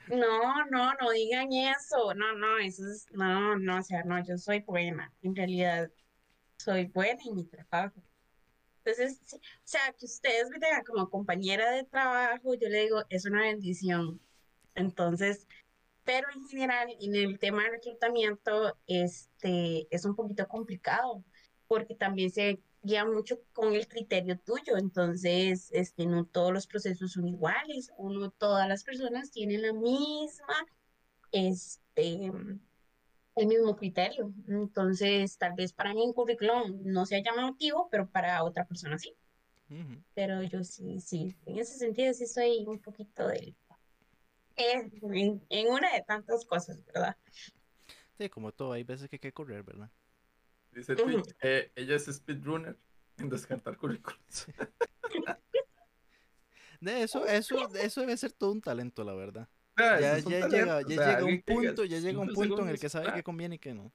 no, 0.09 0.65
no, 0.69 0.93
no 0.93 1.11
digan 1.11 1.51
eso. 1.51 2.13
No, 2.13 2.35
no, 2.35 2.57
eso 2.59 2.83
es, 2.87 3.07
no, 3.11 3.57
no, 3.57 3.79
o 3.79 3.81
sea, 3.81 4.03
no, 4.03 4.23
yo 4.23 4.37
soy 4.37 4.59
buena. 4.59 5.11
En 5.23 5.35
realidad, 5.35 5.89
soy 6.57 6.85
buena 6.85 7.19
en 7.25 7.35
mi 7.35 7.45
trabajo. 7.45 8.03
Entonces, 8.83 9.19
sí, 9.23 9.37
o 9.37 9.39
sea, 9.63 9.93
que 9.97 10.05
ustedes 10.05 10.49
me 10.49 10.59
tengan 10.59 10.83
como 10.83 11.09
compañera 11.09 11.71
de 11.71 11.83
trabajo, 11.83 12.53
yo 12.55 12.69
le 12.69 12.81
digo, 12.81 13.03
es 13.09 13.25
una 13.25 13.41
bendición. 13.41 14.21
Entonces, 14.75 15.47
pero 16.09 16.27
en 16.33 16.47
general, 16.47 16.87
en 16.99 17.15
el 17.15 17.37
tema 17.37 17.61
de 17.61 17.69
reclutamiento, 17.69 18.75
este, 18.87 19.87
es 19.91 20.05
un 20.05 20.15
poquito 20.15 20.47
complicado, 20.47 21.23
porque 21.67 21.93
también 21.93 22.31
se 22.31 22.63
guía 22.81 23.05
mucho 23.05 23.39
con 23.53 23.75
el 23.75 23.87
criterio 23.87 24.39
tuyo. 24.39 24.75
Entonces, 24.77 25.69
este, 25.71 26.07
no 26.07 26.25
todos 26.25 26.51
los 26.51 26.65
procesos 26.65 27.11
son 27.11 27.27
iguales, 27.27 27.91
o 27.95 28.09
no 28.09 28.31
todas 28.31 28.67
las 28.67 28.83
personas 28.83 29.29
tienen 29.29 29.61
la 29.61 29.71
misma, 29.71 30.65
este, 31.31 32.31
el 33.35 33.47
mismo 33.47 33.75
criterio. 33.75 34.33
Entonces, 34.47 35.37
tal 35.37 35.53
vez 35.53 35.73
para 35.73 35.93
mí 35.93 36.01
un 36.01 36.13
currículum 36.13 36.81
no 36.85 37.05
sea 37.05 37.21
llamativo, 37.21 37.87
pero 37.91 38.09
para 38.09 38.43
otra 38.43 38.65
persona 38.65 38.97
sí. 38.97 39.15
Ujú. 39.69 40.01
Pero 40.15 40.41
yo 40.41 40.63
sí, 40.63 40.99
sí, 41.01 41.35
en 41.45 41.59
ese 41.59 41.77
sentido 41.77 42.15
sí 42.15 42.25
soy 42.25 42.65
un 42.65 42.79
poquito 42.79 43.27
de... 43.27 43.55
en, 44.59 45.41
en 45.49 45.67
una 45.67 45.93
de 45.93 46.01
tantas 46.01 46.45
cosas, 46.45 46.83
¿verdad? 46.85 47.17
Sí, 48.17 48.29
como 48.29 48.51
todo, 48.51 48.73
hay 48.73 48.83
veces 48.83 49.09
que 49.09 49.15
hay 49.15 49.19
que 49.19 49.31
correr, 49.31 49.63
¿verdad? 49.63 49.89
Dice. 50.71 50.95
Twitch, 50.95 51.35
eh, 51.41 51.71
ella 51.75 51.95
es 51.95 52.05
speedrunner 52.05 52.77
en 53.17 53.29
descartar 53.29 53.77
currículos. 53.77 54.19
De 56.81 57.03
eso, 57.03 57.25
eso, 57.25 57.75
eso 57.75 58.01
debe 58.01 58.15
ser 58.15 58.31
todo 58.31 58.53
un 58.53 58.61
talento, 58.61 59.03
la 59.03 59.13
verdad. 59.13 59.49
Ah, 59.75 59.99
Ya, 59.99 60.17
llega, 60.19 60.77
o 60.77 60.81
ya 60.81 60.95
sea, 60.95 61.19
llega 61.19 61.25
un 61.25 61.41
que 61.41 61.53
punto, 61.53 61.83
ya 61.85 61.99
llega 61.99 62.19
un 62.19 62.33
punto 62.33 62.61
en 62.61 62.69
el 62.69 62.79
que 62.79 62.89
sabe 62.89 63.09
ah, 63.09 63.13
qué 63.15 63.23
conviene 63.23 63.55
y 63.55 63.59
qué 63.59 63.73
no. 63.73 63.91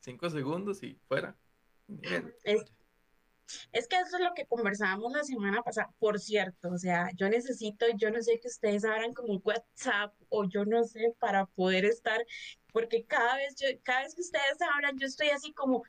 Cinco 0.00 0.28
segundos 0.28 0.82
y 0.82 0.98
fuera. 1.08 1.36
Bien. 1.86 2.34
Es, 2.44 2.64
es 3.72 3.88
que 3.88 3.96
eso 3.96 4.16
es 4.16 4.22
lo 4.22 4.34
que 4.34 4.46
conversábamos 4.46 5.12
la 5.12 5.24
semana 5.24 5.62
pasada. 5.62 5.90
Por 5.98 6.18
cierto, 6.18 6.70
o 6.70 6.78
sea, 6.78 7.10
yo 7.16 7.28
necesito, 7.28 7.86
yo 7.96 8.10
no 8.10 8.22
sé 8.22 8.38
que 8.40 8.48
ustedes 8.48 8.84
abran 8.84 9.12
como 9.14 9.34
un 9.34 9.42
WhatsApp 9.44 10.14
o 10.28 10.44
yo 10.44 10.64
no 10.64 10.84
sé 10.84 11.14
para 11.18 11.46
poder 11.46 11.84
estar, 11.84 12.24
porque 12.72 13.04
cada 13.04 13.36
vez 13.36 13.56
yo, 13.56 13.68
cada 13.82 14.02
vez 14.02 14.14
que 14.14 14.22
ustedes 14.22 14.58
hablan, 14.74 14.98
yo 14.98 15.06
estoy 15.06 15.28
así 15.30 15.52
como 15.52 15.82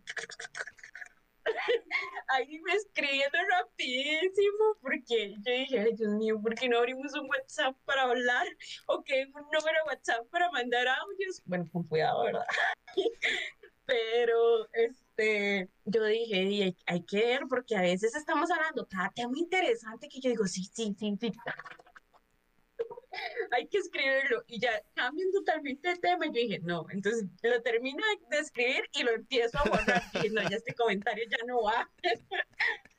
ahí 2.27 2.59
me 2.59 2.73
escribiendo 2.73 3.37
rapidísimo, 3.49 4.77
porque 4.81 5.35
yo 5.39 5.53
dije, 5.53 5.79
ay 5.79 5.93
Dios 5.95 6.13
mío, 6.13 6.39
¿por 6.41 6.55
qué 6.55 6.67
no 6.69 6.79
abrimos 6.79 7.13
un 7.13 7.29
WhatsApp 7.29 7.75
para 7.85 8.03
hablar? 8.03 8.47
O 8.87 9.03
que 9.03 9.25
un 9.33 9.43
número 9.43 9.61
de 9.61 9.89
WhatsApp 9.89 10.27
para 10.29 10.51
mandar 10.51 10.87
audios. 10.87 11.41
Bueno, 11.45 11.65
con 11.71 11.83
cuidado, 11.83 12.23
¿verdad? 12.23 12.45
Pero 13.85 14.67
este, 14.73 15.06
yo 15.85 16.03
dije, 16.05 16.43
"Y 16.43 16.61
hay, 16.63 16.77
hay 16.85 17.03
que 17.03 17.17
ver, 17.25 17.41
porque 17.49 17.75
a 17.75 17.81
veces 17.81 18.15
estamos 18.15 18.49
hablando 18.51 18.87
cada 18.87 19.09
tema 19.11 19.37
interesante 19.37 20.07
que 20.09 20.19
yo 20.19 20.29
digo, 20.29 20.45
sí, 20.47 20.63
sí, 20.73 20.95
sí, 20.97 21.17
sí. 21.19 21.31
Hay 23.51 23.67
que 23.67 23.79
escribirlo 23.79 24.43
y 24.47 24.59
ya 24.59 24.83
cambian 24.93 25.31
totalmente 25.31 25.89
el 25.89 25.99
tema. 25.99 26.27
y 26.27 26.29
Yo 26.29 26.33
dije, 26.41 26.59
no, 26.59 26.85
entonces 26.91 27.25
lo 27.41 27.61
termino 27.63 28.03
de- 28.05 28.35
de 28.35 28.41
escribir 28.43 28.83
y 28.93 29.01
lo 29.03 29.11
empiezo 29.11 29.57
a 29.57 29.63
borrar. 29.63 30.03
Dije, 30.13 30.29
no, 30.29 30.41
ya 30.47 30.57
este 30.57 30.75
comentario 30.75 31.23
ya 31.27 31.37
no 31.47 31.63
va. 31.63 31.89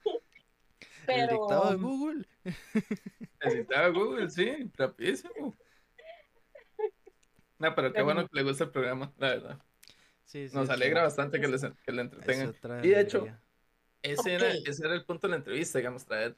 El 1.06 1.28
dictado 1.28 1.70
de 1.70 1.76
Pero 1.76 1.78
Google. 1.78 2.26
Necesitaba 3.44 3.88
Google, 3.88 4.30
sí, 4.30 4.70
rapidísimo. 4.76 5.56
No, 7.58 7.74
pero 7.74 7.88
qué 7.88 7.94
Pero- 7.94 8.04
bueno 8.04 8.28
que 8.28 8.36
le 8.36 8.42
gusta 8.42 8.64
el 8.64 8.70
programa, 8.70 9.12
la 9.18 9.28
verdad. 9.28 9.58
Sí, 10.28 10.46
sí, 10.46 10.54
Nos 10.54 10.68
alegra 10.68 11.00
sí. 11.00 11.04
bastante 11.04 11.40
que 11.40 11.48
les 11.48 11.62
que 11.82 11.90
le 11.92 12.02
entretengan. 12.02 12.54
Y 12.84 12.88
de 12.88 13.00
hecho, 13.00 13.26
ese 14.02 14.34
era, 14.34 14.50
ese 14.52 14.84
era 14.84 14.94
el 14.94 15.06
punto 15.06 15.26
de 15.26 15.30
la 15.30 15.36
entrevista, 15.38 15.78
digamos, 15.78 16.04
traer, 16.04 16.36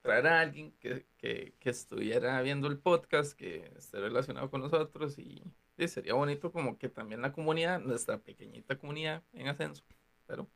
traer 0.00 0.26
a 0.26 0.40
alguien 0.40 0.72
que, 0.78 1.06
que, 1.18 1.54
que 1.60 1.68
estuviera 1.70 2.40
viendo 2.40 2.68
el 2.68 2.78
podcast, 2.78 3.34
que 3.38 3.70
esté 3.76 4.00
relacionado 4.00 4.50
con 4.50 4.62
nosotros 4.62 5.18
y, 5.18 5.44
y 5.76 5.88
sería 5.88 6.14
bonito 6.14 6.50
como 6.50 6.78
que 6.78 6.88
también 6.88 7.20
la 7.20 7.32
comunidad, 7.32 7.80
nuestra 7.80 8.16
pequeñita 8.18 8.78
comunidad 8.78 9.22
en 9.34 9.48
ascenso, 9.48 9.84
pero 10.26 10.50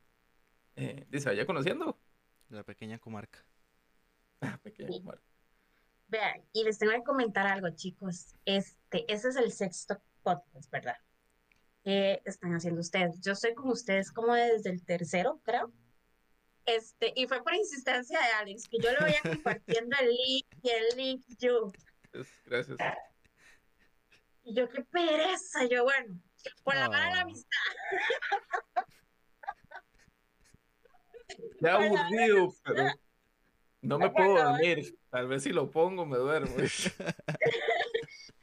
eh, 0.76 1.06
y 1.12 1.20
se 1.20 1.28
vaya 1.28 1.44
conociendo. 1.44 2.00
La 2.48 2.64
pequeña 2.64 2.98
comarca. 2.98 3.44
Ah, 4.40 4.58
pequeña 4.62 4.88
Sí. 4.88 4.94
comunidad. 5.00 5.22
vean, 6.08 6.42
y 6.54 6.64
les 6.64 6.78
tengo 6.78 6.92
que 6.94 7.02
comentar 7.04 7.46
algo, 7.46 7.68
chicos. 7.76 8.34
Este, 8.46 9.04
ese 9.12 9.28
es 9.28 9.36
el 9.36 9.52
sexto 9.52 10.00
podcast, 10.22 10.70
¿verdad? 10.70 10.96
¿Qué 11.84 12.22
están 12.24 12.54
haciendo 12.54 12.80
ustedes? 12.80 13.20
Yo 13.20 13.32
estoy 13.32 13.54
con 13.54 13.70
ustedes 13.70 14.12
como 14.12 14.34
desde 14.34 14.70
el 14.70 14.84
tercero, 14.84 15.40
creo. 15.44 15.72
Este, 16.64 17.12
y 17.16 17.26
fue 17.26 17.42
por 17.42 17.54
insistencia 17.54 18.20
de 18.20 18.26
Alex, 18.40 18.68
que 18.68 18.78
yo 18.78 18.92
le 18.92 19.00
voy 19.00 19.14
a 19.14 19.22
compartiendo 19.22 19.96
el 20.00 20.10
link 20.10 20.46
y 20.62 20.70
el 20.70 20.84
link, 20.96 21.24
yo, 21.38 21.72
gracias. 22.44 22.78
y 24.44 24.54
yo 24.54 24.68
qué 24.68 24.84
pereza, 24.84 25.64
yo 25.68 25.82
bueno, 25.82 26.20
por 26.62 26.76
la 26.76 26.88
mala 26.88 27.14
No. 27.14 27.20
amistad, 27.22 27.58
la 31.60 31.74
aburrido, 31.74 32.54
pero 32.64 32.92
no 33.80 33.98
me 33.98 34.10
puedo 34.10 34.34
dormir. 34.34 34.96
Tal 35.10 35.26
vez 35.26 35.42
si 35.42 35.50
lo 35.50 35.68
pongo 35.68 36.06
me 36.06 36.16
duermo. 36.16 36.54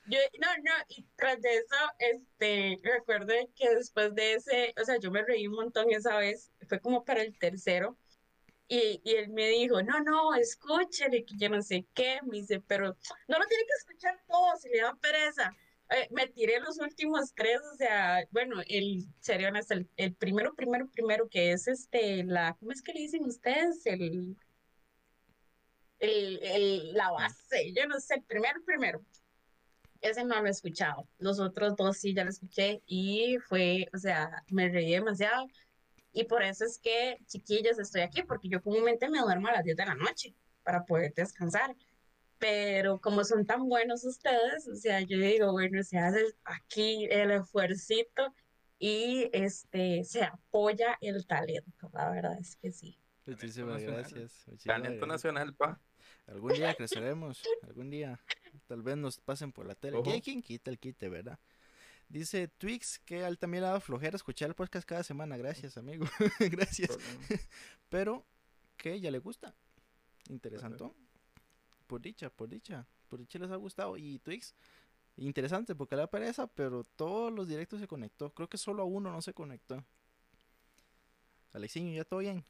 Yo, 0.09 0.17
no, 0.39 0.47
no, 0.63 0.71
y 0.87 1.05
tras 1.15 1.39
de 1.41 1.57
eso, 1.57 1.75
este, 1.99 2.79
recuerdo 2.83 3.33
que 3.55 3.75
después 3.75 4.15
de 4.15 4.33
ese, 4.33 4.73
o 4.81 4.83
sea, 4.83 4.97
yo 4.99 5.11
me 5.11 5.23
reí 5.23 5.47
un 5.47 5.55
montón 5.55 5.91
esa 5.91 6.17
vez, 6.17 6.51
fue 6.67 6.79
como 6.79 7.05
para 7.05 7.21
el 7.21 7.37
tercero, 7.37 7.97
y, 8.67 9.01
y 9.03 9.15
él 9.15 9.29
me 9.29 9.49
dijo, 9.49 9.81
no, 9.83 9.99
no, 10.01 10.33
escúchele, 10.35 11.25
que 11.25 11.35
yo 11.37 11.49
no 11.49 11.61
sé 11.61 11.85
qué, 11.93 12.19
me 12.23 12.37
dice, 12.37 12.61
pero 12.61 12.95
no 13.27 13.39
lo 13.39 13.45
tiene 13.45 13.63
que 13.65 13.73
escuchar 13.79 14.19
todo, 14.27 14.55
si 14.57 14.69
le 14.69 14.81
da 14.81 14.95
pereza. 14.95 15.55
Eh, 15.91 16.07
me 16.11 16.27
tiré 16.27 16.59
los 16.59 16.77
últimos 16.79 17.33
tres, 17.33 17.59
o 17.73 17.75
sea, 17.75 18.23
bueno, 18.31 18.61
el, 18.67 19.05
sería 19.19 19.49
hasta 19.49 19.73
el, 19.73 19.89
el 19.97 20.13
primero, 20.15 20.53
primero, 20.55 20.87
primero, 20.87 21.27
que 21.29 21.51
es 21.51 21.67
este, 21.67 22.23
la, 22.23 22.55
¿cómo 22.59 22.71
es 22.71 22.83
que 22.83 22.93
le 22.93 23.01
dicen 23.01 23.25
ustedes? 23.25 23.85
El, 23.87 24.37
el, 25.99 26.39
el, 26.43 26.93
la 26.93 27.11
base, 27.11 27.73
yo 27.73 27.87
no 27.87 27.99
sé, 27.99 28.15
el 28.15 28.23
primero, 28.23 28.61
primero. 28.63 29.03
Ese 30.01 30.23
no 30.23 30.41
lo 30.41 30.47
he 30.47 30.51
escuchado. 30.51 31.07
Los 31.17 31.39
otros 31.39 31.75
dos 31.75 31.97
sí 31.97 32.13
ya 32.13 32.23
lo 32.23 32.29
escuché 32.29 32.81
y 32.85 33.37
fue, 33.47 33.87
o 33.93 33.97
sea, 33.97 34.43
me 34.49 34.69
reí 34.69 34.91
demasiado. 34.93 35.47
Y 36.13 36.23
por 36.25 36.41
eso 36.43 36.65
es 36.65 36.79
que, 36.79 37.17
chiquillos, 37.27 37.79
estoy 37.79 38.01
aquí, 38.01 38.23
porque 38.23 38.49
yo 38.49 38.61
comúnmente 38.61 39.09
me 39.09 39.19
duermo 39.19 39.47
a 39.49 39.53
las 39.53 39.63
10 39.63 39.77
de 39.77 39.85
la 39.85 39.95
noche 39.95 40.35
para 40.63 40.85
poder 40.85 41.13
descansar. 41.13 41.75
pero 42.37 42.99
como 43.01 43.23
son 43.25 43.45
tan 43.45 43.67
buenos 43.67 44.03
ustedes, 44.05 44.67
o 44.67 44.75
sea, 44.75 45.01
yo 45.01 45.17
digo, 45.19 45.51
bueno, 45.51 45.83
se 45.83 45.97
hace 45.97 46.23
aquí 46.45 47.05
el 47.11 47.31
esfuercito 47.31 48.33
y 48.79 49.29
este 49.33 50.03
se 50.05 50.23
apoya 50.23 50.97
el 51.01 51.25
talento, 51.27 51.89
la 51.93 52.09
verdad 52.11 52.37
es 52.39 52.55
que 52.55 52.71
sí. 52.71 52.97
Muchísimas 53.25 53.83
gracias. 53.83 54.43
muchísimas 54.47 54.77
Talento 54.77 55.05
gracias. 55.05 55.07
nacional, 55.07 55.53
pa. 55.55 55.81
Algún 56.29 56.53
día 56.53 56.75
creceremos, 56.75 57.41
algún 57.63 57.89
día. 57.89 58.19
Tal 58.67 58.81
vez 58.81 58.97
nos 58.97 59.19
pasen 59.19 59.51
por 59.51 59.65
la 59.65 59.75
tele. 59.75 59.97
Ojo. 59.97 60.03
¿Quién, 60.03 60.21
quién 60.21 60.41
quita 60.41 60.69
el 60.69 60.77
quite, 60.77 61.09
verdad? 61.09 61.39
Dice 62.07 62.47
Twix 62.47 62.99
que 62.99 63.23
a 63.23 63.27
él 63.27 63.37
también 63.37 63.61
le 63.61 63.67
ha 63.67 63.69
dado 63.69 63.81
flojera 63.81 64.15
escuchar 64.15 64.49
el 64.49 64.55
podcast 64.55 64.87
cada 64.87 65.03
semana. 65.03 65.37
Gracias, 65.37 65.77
amigo. 65.77 66.05
Gracias. 66.39 66.97
Pero 67.89 68.25
que 68.77 68.99
ya 68.99 69.11
le 69.11 69.19
gusta. 69.19 69.55
Interesante. 70.27 70.83
Por 71.87 72.01
dicha, 72.01 72.29
por 72.29 72.49
dicha. 72.49 72.87
Por 73.07 73.19
dicha 73.19 73.39
les 73.39 73.51
ha 73.51 73.55
gustado. 73.55 73.97
Y 73.97 74.19
Twix, 74.19 74.55
interesante 75.17 75.75
porque 75.75 75.95
le 75.95 76.07
pereza, 76.07 76.47
pero 76.47 76.83
todos 76.83 77.31
los 77.31 77.47
directos 77.47 77.79
se 77.79 77.87
conectó. 77.87 78.33
Creo 78.33 78.49
que 78.49 78.57
solo 78.57 78.83
a 78.83 78.85
uno 78.85 79.11
no 79.11 79.21
se 79.21 79.33
conectó. 79.33 79.83
Alexiño, 81.53 81.93
¿ya 81.93 82.05
todo 82.05 82.19
bien? 82.19 82.43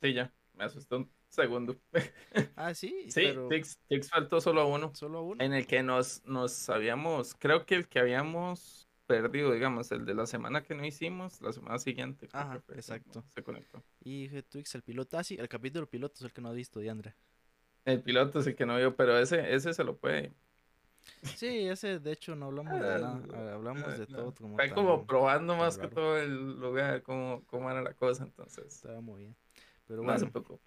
Sí, 0.00 0.12
ya. 0.12 0.32
Me 0.58 0.64
asustó 0.64 0.98
un 0.98 1.10
segundo. 1.30 1.76
Ah, 2.56 2.74
sí, 2.74 2.92
Sí, 3.08 3.22
pero 3.22 3.48
Tix, 3.48 3.78
Tix 3.88 4.10
faltó 4.10 4.40
solo 4.40 4.60
a 4.62 4.66
uno. 4.66 4.92
solo 4.94 5.18
a 5.18 5.22
uno. 5.22 5.42
En 5.42 5.52
el 5.54 5.66
que 5.66 5.82
nos, 5.82 6.22
nos 6.26 6.68
habíamos, 6.68 7.34
creo 7.38 7.64
que 7.64 7.76
el 7.76 7.88
que 7.88 8.00
habíamos 8.00 8.86
perdido, 9.06 9.52
digamos, 9.52 9.90
el 9.92 10.04
de 10.04 10.14
la 10.14 10.26
semana 10.26 10.62
que 10.62 10.74
no 10.74 10.84
hicimos, 10.84 11.40
la 11.40 11.52
semana 11.52 11.78
siguiente. 11.78 12.28
Ajá, 12.32 12.60
fue, 12.66 12.74
exacto. 12.74 13.24
Se 13.34 13.42
conectó. 13.42 13.82
Y 14.04 14.22
dije, 14.22 14.42
Twix, 14.42 14.74
el 14.74 14.82
piloto. 14.82 15.16
Ah, 15.16 15.24
sí, 15.24 15.36
el 15.38 15.48
capítulo 15.48 15.88
piloto 15.88 16.16
es 16.16 16.22
el 16.22 16.32
que 16.32 16.40
no 16.42 16.48
ha 16.48 16.52
visto, 16.52 16.80
Diandra. 16.80 17.14
El 17.84 18.02
piloto 18.02 18.40
es 18.40 18.46
el 18.46 18.54
que 18.54 18.66
no 18.66 18.76
vio, 18.76 18.94
pero 18.94 19.18
ese, 19.18 19.54
ese 19.54 19.72
se 19.72 19.84
lo 19.84 19.96
puede. 19.96 20.32
Sí, 21.36 21.66
ese 21.68 21.98
de 22.00 22.12
hecho 22.12 22.34
no 22.36 22.46
hablamos 22.46 22.72
de 22.72 22.78
Ah, 22.80 22.98
nada. 22.98 23.20
ah, 23.32 23.54
Hablamos 23.54 23.98
de 23.98 24.06
no, 24.08 24.16
todo 24.16 24.34
como 24.34 24.56
Fue 24.56 24.66
tan- 24.68 24.74
como 24.74 25.06
probando 25.06 25.56
más 25.56 25.78
que 25.78 25.88
todo 25.88 26.18
el 26.18 26.60
lugar, 26.60 27.02
cómo, 27.02 27.42
cómo 27.46 27.70
era 27.70 27.80
la 27.82 27.94
cosa, 27.94 28.24
entonces. 28.24 28.66
Estaba 28.66 29.00
muy 29.00 29.22
bien. 29.22 29.36
Pero 29.88 30.02
No 30.04 30.12
se 30.12 30.26
bueno, 30.26 30.30
preocupe. 30.32 30.62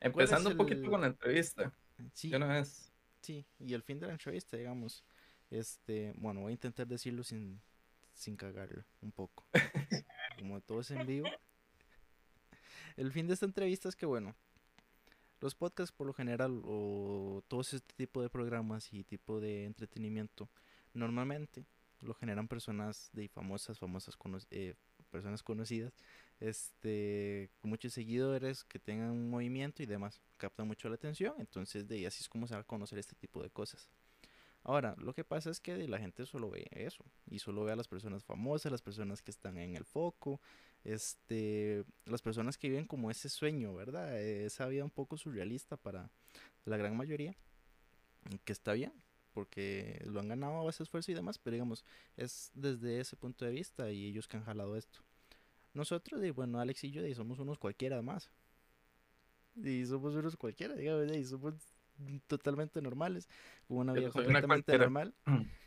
Empezando 0.00 0.48
un 0.48 0.52
el- 0.52 0.56
poquito 0.58 0.90
con 0.90 1.00
la 1.02 1.08
entrevista. 1.08 1.72
sí, 2.14 2.30
De 2.30 2.36
una 2.36 2.46
vez. 2.48 2.90
sí. 3.20 3.44
Y 3.58 3.74
el 3.74 3.82
fin 3.82 3.98
de 4.00 4.06
la 4.06 4.12
entrevista, 4.12 4.56
digamos. 4.56 5.04
Este, 5.50 6.12
bueno, 6.16 6.40
voy 6.40 6.50
a 6.50 6.54
intentar 6.54 6.86
decirlo 6.86 7.22
sin, 7.22 7.60
sin 8.14 8.36
cagarlo 8.36 8.84
un 9.02 9.12
poco. 9.12 9.44
Como 10.38 10.60
todo 10.62 10.80
es 10.80 10.90
en 10.90 11.06
vivo. 11.06 11.28
El 12.96 13.12
fin 13.12 13.26
de 13.26 13.34
esta 13.34 13.46
entrevista 13.46 13.88
es 13.88 13.96
que, 13.96 14.06
bueno, 14.06 14.34
los 15.40 15.54
podcasts 15.54 15.92
por 15.94 16.06
lo 16.06 16.12
general 16.14 16.62
o 16.64 17.42
todo 17.48 17.60
este 17.60 17.80
tipo 17.96 18.22
de 18.22 18.30
programas 18.30 18.92
y 18.92 19.04
tipo 19.04 19.40
de 19.40 19.64
entretenimiento 19.64 20.48
normalmente 20.94 21.66
lo 22.00 22.14
generan 22.14 22.48
personas 22.48 23.10
de 23.12 23.28
famosas, 23.28 23.78
famosas 23.78 24.16
cono- 24.16 24.38
eh, 24.50 24.74
personas 25.10 25.42
conocidas, 25.42 25.92
este, 26.40 27.50
con 27.60 27.70
muchos 27.70 27.92
seguidores 27.92 28.64
que 28.64 28.78
tengan 28.78 29.10
un 29.10 29.30
movimiento 29.30 29.82
y 29.82 29.86
demás, 29.86 30.20
captan 30.36 30.66
mucho 30.66 30.88
la 30.88 30.96
atención, 30.96 31.34
entonces 31.38 31.86
de 31.88 31.96
ahí 31.96 32.06
así 32.06 32.22
es 32.22 32.28
como 32.28 32.46
se 32.46 32.54
va 32.54 32.60
a 32.60 32.64
conocer 32.64 32.98
este 32.98 33.14
tipo 33.14 33.42
de 33.42 33.50
cosas. 33.50 33.88
Ahora, 34.66 34.96
lo 34.98 35.12
que 35.12 35.24
pasa 35.24 35.50
es 35.50 35.60
que 35.60 35.86
la 35.86 35.98
gente 35.98 36.24
solo 36.24 36.50
ve 36.50 36.66
eso 36.70 37.04
y 37.30 37.38
solo 37.38 37.64
ve 37.64 37.72
a 37.72 37.76
las 37.76 37.86
personas 37.86 38.24
famosas, 38.24 38.72
las 38.72 38.80
personas 38.80 39.20
que 39.20 39.30
están 39.30 39.58
en 39.58 39.76
el 39.76 39.84
foco, 39.84 40.40
este, 40.84 41.84
las 42.06 42.22
personas 42.22 42.56
que 42.56 42.70
viven 42.70 42.86
como 42.86 43.10
ese 43.10 43.28
sueño, 43.28 43.74
¿verdad? 43.74 44.18
Esa 44.18 44.66
vida 44.66 44.82
un 44.82 44.90
poco 44.90 45.18
surrealista 45.18 45.76
para 45.76 46.10
la 46.64 46.78
gran 46.78 46.96
mayoría, 46.96 47.36
que 48.44 48.52
está 48.54 48.72
bien, 48.72 48.94
porque 49.34 50.02
lo 50.06 50.20
han 50.20 50.28
ganado 50.28 50.60
a 50.60 50.64
base 50.64 50.78
de 50.78 50.84
esfuerzo 50.84 51.10
y 51.10 51.14
demás, 51.14 51.38
pero 51.38 51.54
digamos, 51.54 51.84
es 52.16 52.50
desde 52.54 53.00
ese 53.00 53.16
punto 53.16 53.44
de 53.44 53.50
vista 53.50 53.90
y 53.90 54.06
ellos 54.06 54.26
que 54.26 54.38
han 54.38 54.44
jalado 54.44 54.76
esto. 54.76 55.00
Nosotros, 55.74 56.24
y 56.24 56.30
bueno, 56.30 56.60
Alex 56.60 56.84
y 56.84 56.90
yo, 56.90 57.06
y 57.06 57.14
somos 57.14 57.38
unos 57.38 57.58
cualquiera 57.58 58.00
más. 58.00 58.30
Y 59.56 59.84
somos 59.86 60.14
unos 60.14 60.36
cualquiera, 60.36 60.74
digamos, 60.74 61.14
y 61.16 61.24
somos 61.24 61.54
totalmente 62.26 62.80
normales, 62.80 63.28
con 63.68 63.78
una 63.78 63.92
vida 63.92 64.06
una 64.06 64.12
completamente 64.12 64.78
normal 64.78 65.14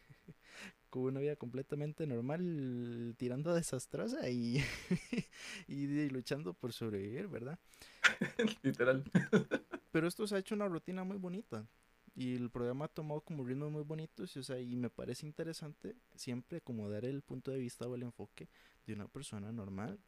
con 0.89 1.03
una 1.03 1.19
vida 1.19 1.35
completamente 1.35 2.07
normal, 2.07 3.15
tirando 3.17 3.53
desastrosa 3.53 4.29
y, 4.29 4.63
y, 5.67 6.09
luchando 6.09 6.53
por 6.53 6.73
sobrevivir, 6.73 7.27
¿verdad? 7.27 7.59
Literal. 8.63 9.03
Pero 9.91 10.07
esto 10.07 10.27
se 10.27 10.35
ha 10.35 10.39
hecho 10.39 10.55
una 10.55 10.67
rutina 10.67 11.03
muy 11.03 11.17
bonita 11.17 11.67
y 12.15 12.35
el 12.35 12.49
programa 12.49 12.85
ha 12.85 12.87
tomado 12.87 13.21
como 13.21 13.43
ritmos 13.45 13.71
muy 13.71 13.83
bonitos 13.83 14.35
y, 14.35 14.39
o 14.39 14.43
sea, 14.43 14.59
y 14.59 14.75
me 14.75 14.89
parece 14.89 15.25
interesante 15.25 15.95
siempre 16.15 16.61
como 16.61 16.89
dar 16.89 17.05
el 17.05 17.21
punto 17.21 17.51
de 17.51 17.57
vista 17.57 17.87
o 17.87 17.95
el 17.95 18.03
enfoque 18.03 18.49
de 18.87 18.93
una 18.93 19.07
persona 19.07 19.51
normal, 19.51 19.99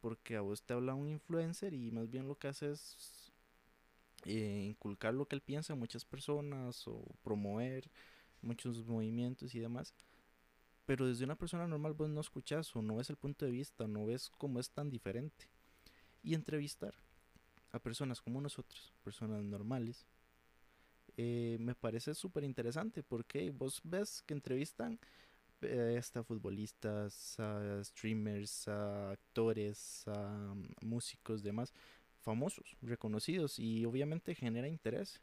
porque 0.00 0.36
a 0.36 0.40
vos 0.40 0.62
te 0.62 0.72
habla 0.72 0.94
un 0.94 1.08
influencer 1.08 1.74
y 1.74 1.90
más 1.90 2.08
bien 2.08 2.28
lo 2.28 2.38
que 2.38 2.48
hace 2.48 2.70
es 2.70 3.32
eh, 4.24 4.64
inculcar 4.68 5.12
lo 5.12 5.26
que 5.26 5.36
él 5.36 5.42
piensa 5.42 5.72
a 5.72 5.76
muchas 5.76 6.04
personas 6.04 6.86
o 6.86 7.04
promover 7.22 7.90
muchos 8.40 8.86
movimientos 8.86 9.54
y 9.54 9.58
demás. 9.58 9.92
Pero 10.86 11.06
desde 11.06 11.24
una 11.24 11.36
persona 11.36 11.66
normal 11.66 11.92
vos 11.92 12.08
no 12.08 12.20
escuchas 12.20 12.74
o 12.74 12.80
no 12.80 12.96
ves 12.96 13.10
el 13.10 13.16
punto 13.16 13.44
de 13.44 13.50
vista, 13.50 13.86
no 13.86 14.06
ves 14.06 14.30
cómo 14.30 14.60
es 14.60 14.70
tan 14.70 14.88
diferente. 14.88 15.48
Y 16.22 16.34
entrevistar 16.34 16.94
a 17.72 17.78
personas 17.78 18.22
como 18.22 18.40
nosotros, 18.40 18.94
personas 19.04 19.42
normales, 19.44 20.06
eh, 21.16 21.56
me 21.60 21.74
parece 21.74 22.14
súper 22.14 22.44
interesante 22.44 23.02
porque 23.02 23.50
vos 23.50 23.80
ves 23.82 24.22
que 24.22 24.34
entrevistan 24.34 24.98
hasta 25.98 26.22
futbolistas, 26.22 27.38
streamers, 27.82 28.68
actores, 28.68 30.04
mm, 30.06 30.86
músicos, 30.86 31.42
demás, 31.42 31.72
famosos, 32.20 32.76
reconocidos 32.82 33.58
y 33.58 33.84
obviamente 33.84 34.34
genera 34.34 34.68
interés. 34.68 35.20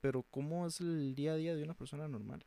Pero 0.00 0.22
¿cómo 0.22 0.66
es 0.66 0.80
el 0.80 1.14
día 1.14 1.32
a 1.32 1.36
día 1.36 1.54
de 1.54 1.62
una 1.62 1.74
persona 1.74 2.08
normal? 2.08 2.44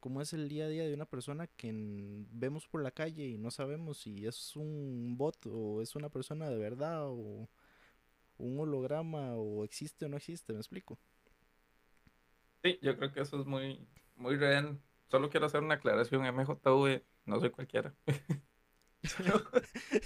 ¿Cómo 0.00 0.22
es 0.22 0.32
el 0.32 0.48
día 0.48 0.66
a 0.66 0.68
día 0.68 0.84
de 0.84 0.94
una 0.94 1.06
persona 1.06 1.48
que 1.48 1.72
vemos 2.30 2.68
por 2.68 2.82
la 2.82 2.92
calle 2.92 3.26
y 3.26 3.36
no 3.38 3.50
sabemos 3.50 3.98
si 3.98 4.26
es 4.26 4.54
un 4.56 5.16
bot 5.18 5.44
o 5.46 5.82
es 5.82 5.96
una 5.96 6.08
persona 6.08 6.48
de 6.48 6.56
verdad 6.56 7.08
o 7.08 7.48
un 8.38 8.60
holograma 8.60 9.34
o 9.34 9.64
existe 9.64 10.06
o 10.06 10.08
no 10.08 10.16
existe? 10.16 10.52
¿Me 10.52 10.60
explico? 10.60 10.98
Sí, 12.62 12.78
yo 12.82 12.96
creo 12.96 13.12
que 13.12 13.20
eso 13.20 13.40
es 13.40 13.46
muy, 13.46 13.86
muy 14.18 14.36
real. 14.36 14.78
Solo 15.10 15.30
quiero 15.30 15.46
hacer 15.46 15.62
una 15.62 15.74
aclaración. 15.76 16.24
MJV, 16.26 17.02
no 17.24 17.40
soy 17.40 17.50
cualquiera. 17.50 17.94
Solo, 19.04 19.40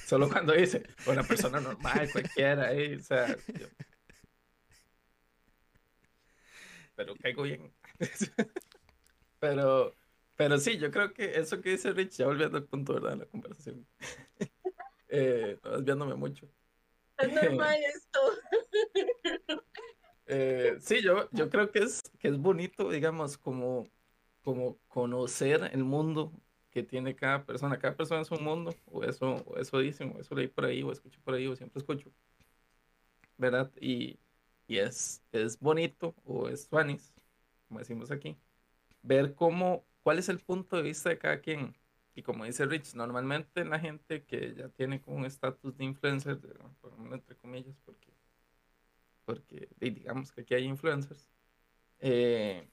solo 0.06 0.28
cuando 0.28 0.52
dice 0.52 0.82
una 1.06 1.22
persona 1.22 1.60
normal, 1.60 2.10
cualquiera, 2.12 2.74
eh, 2.74 2.96
o 2.96 3.02
sea, 3.02 3.26
yo- 3.28 3.66
pero 6.94 7.14
caigo 7.16 7.42
bien. 7.42 7.72
Pero, 9.40 9.92
pero 10.36 10.56
sí, 10.58 10.78
yo 10.78 10.92
creo 10.92 11.12
que 11.12 11.40
eso 11.40 11.60
que 11.60 11.70
dice 11.70 11.90
Rich, 11.90 12.18
ya 12.18 12.26
volviendo 12.26 12.58
al 12.58 12.64
punto, 12.64 12.94
¿verdad? 12.94 13.10
De 13.10 13.16
la 13.16 13.26
conversación. 13.26 13.86
Eh, 15.14 15.58
mucho. 16.16 16.48
Es 17.18 17.32
normal 17.32 17.76
esto. 17.84 18.20
Eh, 20.26 20.76
sí, 20.80 21.02
yo, 21.02 21.28
yo 21.32 21.50
creo 21.50 21.70
que 21.70 21.80
es, 21.80 22.00
que 22.18 22.28
es 22.28 22.38
bonito, 22.38 22.88
digamos, 22.88 23.36
como, 23.36 23.90
como 24.42 24.78
conocer 24.88 25.70
el 25.72 25.84
mundo 25.84 26.32
que 26.70 26.82
tiene 26.82 27.14
cada 27.16 27.44
persona. 27.46 27.78
Cada 27.78 27.96
persona 27.96 28.22
es 28.22 28.30
un 28.30 28.44
mundo, 28.44 28.74
o 28.86 29.04
eso, 29.04 29.36
o 29.46 29.58
eso 29.58 29.78
dicen, 29.78 30.14
o 30.16 30.20
eso 30.20 30.34
leí 30.34 30.48
por 30.48 30.64
ahí, 30.66 30.82
o 30.82 30.92
escucho 30.92 31.20
por 31.24 31.34
ahí, 31.34 31.46
o 31.46 31.56
siempre 31.56 31.78
escucho. 31.80 32.12
¿Verdad? 33.36 33.72
Y, 33.80 34.18
y 34.66 34.78
es, 34.78 35.22
es 35.32 35.58
bonito, 35.58 36.14
o 36.24 36.48
es 36.48 36.68
tuanis, 36.68 37.12
como 37.68 37.80
decimos 37.80 38.10
aquí, 38.10 38.36
ver 39.02 39.34
cómo, 39.34 39.86
cuál 40.02 40.18
es 40.20 40.28
el 40.28 40.40
punto 40.40 40.76
de 40.76 40.82
vista 40.82 41.10
de 41.10 41.18
cada 41.18 41.40
quien. 41.40 41.76
Y 42.14 42.22
como 42.22 42.44
dice 42.46 42.66
Rich, 42.66 42.94
normalmente 42.96 43.64
la 43.64 43.80
gente 43.80 44.24
que 44.24 44.54
ya 44.56 44.68
tiene 44.70 45.00
como 45.02 45.18
un 45.18 45.26
estatus 45.26 45.76
de 45.78 45.84
influencer, 45.84 46.40
entre 47.12 47.36
comillas, 47.38 47.76
porque 47.84 48.12
porque 49.24 49.68
di- 49.78 49.90
digamos 49.90 50.32
que 50.32 50.42
aquí 50.42 50.54
hay 50.54 50.64
influencers, 50.64 51.30
eh, 52.00 52.68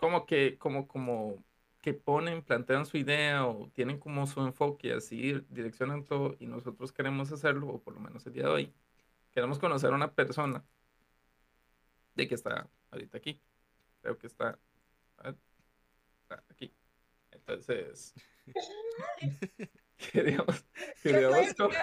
como 0.00 0.26
que, 0.26 0.58
como, 0.58 0.88
como 0.88 1.44
que 1.82 1.94
ponen, 1.94 2.42
plantean 2.42 2.86
su 2.86 2.96
idea 2.96 3.46
o 3.46 3.68
tienen 3.74 3.98
como 3.98 4.26
su 4.26 4.40
enfoque 4.40 4.88
y 4.88 4.92
así 4.92 5.34
direccionan 5.50 6.04
todo 6.04 6.36
y 6.40 6.46
nosotros 6.46 6.92
queremos 6.92 7.30
hacerlo, 7.32 7.68
o 7.68 7.82
por 7.82 7.94
lo 7.94 8.00
menos 8.00 8.26
el 8.26 8.32
día 8.32 8.44
de 8.44 8.48
hoy, 8.48 8.74
queremos 9.30 9.58
conocer 9.58 9.92
a 9.92 9.96
una 9.96 10.12
persona 10.12 10.64
de 12.14 12.28
que 12.28 12.34
está 12.34 12.68
ahorita 12.90 13.18
aquí, 13.18 13.40
creo 14.02 14.18
que 14.18 14.26
está, 14.26 14.58
a 15.18 15.22
ver, 15.22 15.36
está 16.22 16.44
aquí. 16.50 16.74
Entonces, 17.30 18.14
queríamos, 20.12 20.64
queríamos. 21.02 21.58
No 21.58 21.68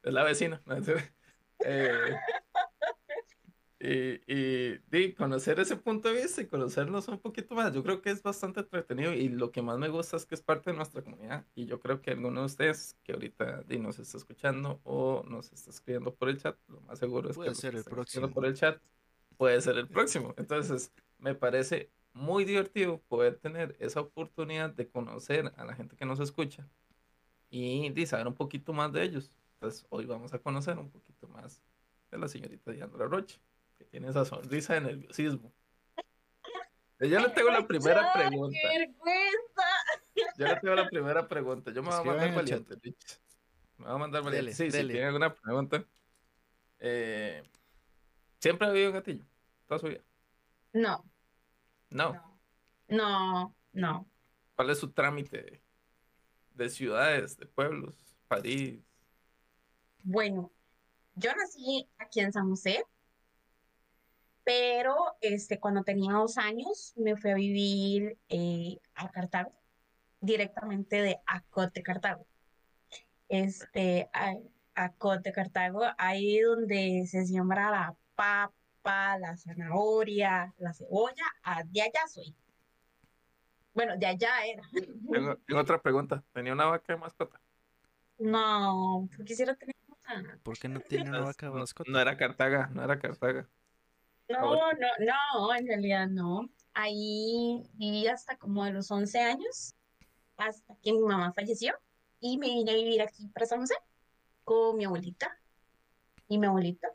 Es 0.02 0.12
la 0.12 0.24
vecina. 0.24 0.62
Eh, 1.64 2.16
y, 3.80 4.32
y, 4.32 4.80
y 4.92 5.12
conocer 5.14 5.58
ese 5.58 5.76
punto 5.76 6.08
de 6.08 6.22
vista 6.22 6.40
y 6.40 6.46
conocernos 6.46 7.08
un 7.08 7.18
poquito 7.18 7.56
más, 7.56 7.72
yo 7.72 7.82
creo 7.82 8.00
que 8.00 8.10
es 8.10 8.22
bastante 8.22 8.60
entretenido 8.60 9.12
y 9.12 9.28
lo 9.28 9.50
que 9.50 9.60
más 9.60 9.76
me 9.76 9.88
gusta 9.88 10.16
es 10.16 10.24
que 10.24 10.36
es 10.36 10.40
parte 10.40 10.70
de 10.70 10.76
nuestra 10.76 11.02
comunidad 11.02 11.46
y 11.56 11.66
yo 11.66 11.80
creo 11.80 12.00
que 12.00 12.12
alguno 12.12 12.40
de 12.40 12.46
ustedes 12.46 12.96
que 13.02 13.12
ahorita 13.12 13.64
nos 13.80 13.98
está 13.98 14.18
escuchando 14.18 14.80
o 14.84 15.24
nos 15.28 15.52
está 15.52 15.70
escribiendo 15.70 16.14
por 16.14 16.28
el 16.28 16.40
chat, 16.40 16.56
lo 16.68 16.80
más 16.82 17.00
seguro 17.00 17.30
es 17.30 17.36
Puede 17.36 17.50
que 17.50 17.54
ser 17.56 17.74
el 17.74 17.82
próximo. 17.84 18.30
por 18.30 18.46
el 18.46 18.54
chat 18.54 18.80
puede 19.36 19.60
ser 19.60 19.76
el 19.78 19.88
próximo. 19.88 20.34
Entonces, 20.36 20.92
me 21.18 21.34
parece 21.34 21.90
muy 22.12 22.44
divertido 22.44 23.00
poder 23.08 23.36
tener 23.36 23.76
esa 23.78 24.00
oportunidad 24.00 24.70
de 24.70 24.88
conocer 24.88 25.52
a 25.56 25.64
la 25.64 25.74
gente 25.74 25.96
que 25.96 26.04
nos 26.04 26.20
escucha 26.20 26.66
y 27.50 27.90
de 27.90 28.06
saber 28.06 28.26
un 28.26 28.34
poquito 28.34 28.72
más 28.72 28.92
de 28.92 29.02
ellos. 29.02 29.30
Entonces, 29.54 29.86
hoy 29.88 30.06
vamos 30.06 30.32
a 30.34 30.38
conocer 30.38 30.78
un 30.78 30.90
poquito 30.90 31.28
más 31.28 31.62
de 32.10 32.18
la 32.18 32.28
señorita 32.28 32.72
Diandra 32.72 33.06
Roche, 33.06 33.40
que 33.76 33.84
tiene 33.84 34.08
esa 34.08 34.24
sonrisa 34.24 34.74
de 34.74 34.80
nerviosismo. 34.80 35.52
Yo 37.00 37.20
le 37.20 37.28
tengo 37.28 37.50
la 37.50 37.66
primera 37.66 38.12
¡Ay, 38.12 38.28
pregunta. 38.28 38.58
¡Qué 38.60 38.78
vergüenza! 38.78 39.62
Yo 40.36 40.46
le 40.46 40.56
tengo 40.56 40.74
la 40.74 40.88
primera 40.88 41.28
pregunta. 41.28 41.70
Yo 41.70 41.82
me 41.82 41.90
voy 41.90 41.98
a 41.98 42.02
mandar 42.02 42.34
valiente, 42.34 42.74
Rich. 42.82 43.20
Me 43.76 43.86
voy 43.86 43.94
a 43.94 43.98
mandar 43.98 44.22
valiente. 44.22 44.44
Dele, 44.46 44.56
sí, 44.56 44.70
si 44.70 44.76
dele. 44.76 44.92
tienen 44.94 45.08
alguna 45.08 45.32
pregunta. 45.32 45.84
Eh, 46.80 47.42
¿Siempre 48.40 48.66
ha 48.66 48.70
vivido 48.70 48.88
en 48.88 48.94
Gatillo? 48.94 49.24
¿Toda 49.66 49.78
su 49.78 49.86
vida? 49.88 50.00
No, 50.72 51.04
No. 51.90 52.40
no, 52.88 53.54
no. 53.72 54.08
¿Cuál 54.56 54.70
es 54.70 54.78
su 54.78 54.90
trámite 54.92 55.42
de, 55.42 55.62
de 56.54 56.68
ciudades, 56.70 57.36
de 57.36 57.46
pueblos, 57.46 57.94
París? 58.26 58.80
Bueno, 60.02 60.52
yo 61.14 61.34
nací 61.34 61.88
aquí 61.98 62.20
en 62.20 62.32
San 62.32 62.48
José, 62.48 62.84
pero 64.44 64.96
este, 65.20 65.60
cuando 65.60 65.82
tenía 65.82 66.12
dos 66.12 66.38
años 66.38 66.94
me 66.96 67.16
fui 67.16 67.30
a 67.30 67.34
vivir 67.34 68.18
eh, 68.28 68.78
a 68.94 69.10
Cartago, 69.10 69.52
directamente 70.20 71.02
de 71.02 71.20
Acote, 71.26 71.82
Cartago. 71.82 72.26
Este, 73.28 74.08
a, 74.12 74.34
Acote, 74.74 75.32
Cartago, 75.32 75.82
ahí 75.98 76.40
donde 76.40 77.04
se 77.06 77.26
siembra 77.26 77.70
la 77.70 77.96
papa, 78.14 78.54
la 78.84 79.36
zanahoria, 79.36 80.54
la 80.58 80.72
cebolla, 80.72 81.24
de 81.66 81.82
allá 81.82 82.06
soy. 82.08 82.34
Bueno, 83.74 83.96
de 83.96 84.06
allá 84.06 84.46
era. 84.46 84.62
Tengo, 85.12 85.36
tengo 85.38 85.60
otra 85.60 85.80
pregunta. 85.80 86.24
¿Tenía 86.32 86.52
una 86.52 86.66
vaca 86.66 86.94
de 86.94 86.98
mascota? 86.98 87.40
No, 88.18 89.08
quisiera 89.24 89.54
tener 89.54 89.76
una. 89.88 90.38
¿Por 90.42 90.58
qué 90.58 90.68
no 90.68 90.80
tiene 90.80 91.08
una 91.08 91.20
vaca 91.20 91.46
No, 91.46 91.54
mascota? 91.54 91.90
no 91.90 92.00
era 92.00 92.16
Cartaga, 92.16 92.68
no 92.72 92.82
era 92.82 92.98
Cartaga. 92.98 93.48
No, 94.28 94.56
no, 94.72 94.88
no, 95.00 95.54
en 95.54 95.66
realidad 95.66 96.08
no. 96.08 96.50
Ahí 96.74 97.62
viví 97.74 98.06
hasta 98.08 98.36
como 98.36 98.64
de 98.64 98.72
los 98.72 98.90
11 98.90 99.18
años, 99.20 99.74
hasta 100.36 100.74
que 100.82 100.92
mi 100.92 101.00
mamá 101.00 101.32
falleció 101.32 101.74
y 102.20 102.38
me 102.38 102.46
vine 102.48 102.70
a 102.72 102.74
vivir 102.74 103.02
aquí 103.02 103.28
para 103.28 103.46
San 103.46 103.60
José 103.60 103.74
con 104.44 104.76
mi 104.76 104.84
abuelita 104.84 105.38
y 106.28 106.38
mi 106.38 106.46
abuelito. 106.46 106.88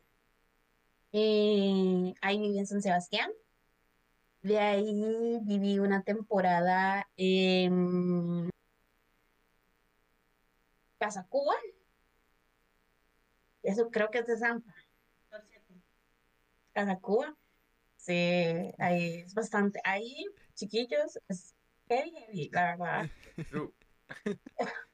Eh, 1.14 2.16
ahí 2.22 2.40
viví 2.40 2.58
en 2.58 2.68
San 2.68 2.82
Sebastián. 2.82 3.32
De 4.42 4.60
ahí 4.60 5.40
viví 5.44 5.80
una 5.80 6.02
temporada 6.02 7.08
en 7.16 8.50
Casa 10.98 11.26
Cuba. 11.30 11.54
Eso 13.62 13.90
creo 13.90 14.10
que 14.10 14.20
es 14.20 14.28
de 14.28 14.38
Zampa. 14.38 14.74
Casa 16.74 17.00
Cuba. 17.00 17.38
Sí, 17.96 18.74
ahí 18.80 19.20
es 19.20 19.34
bastante. 19.36 19.80
Ahí, 19.84 20.26
chiquillos, 20.56 21.20
es 21.30 21.56
heavy, 21.88 22.12
heavy, 22.12 22.50
la 22.52 22.76
verdad. 22.76 23.10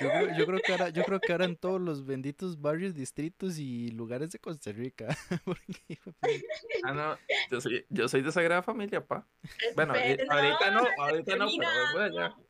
Yo 0.00 0.08
creo, 0.10 0.36
yo 0.36 0.46
creo 0.46 0.60
que 0.60 0.72
ahora, 0.72 0.88
yo 0.90 1.02
creo 1.04 1.20
que 1.20 1.32
ahora 1.32 1.44
en 1.44 1.56
todos 1.56 1.80
los 1.80 2.04
benditos 2.04 2.60
barrios, 2.60 2.94
distritos 2.94 3.58
y 3.58 3.90
lugares 3.92 4.30
de 4.32 4.38
Costa 4.38 4.72
Rica. 4.72 5.06
porque, 5.44 5.98
puta, 6.04 6.28
Ah, 6.84 6.92
no, 6.92 7.18
yo 7.50 7.60
soy, 7.60 7.86
yo 7.88 8.08
soy 8.08 8.22
de 8.22 8.32
Sagrada 8.32 8.62
Familia, 8.62 9.04
pa. 9.04 9.26
Bueno, 9.74 9.94
ahorita, 9.94 10.16
Pero 10.16 10.32
ahorita 10.32 10.70
no, 10.70 10.82
no 10.82 10.88
ahorita 10.98 11.36
no, 11.36 11.46
pero 11.56 11.70
vengo 11.86 11.98
de 11.98 12.04
allá. 12.04 12.36
terminado. 12.36 12.46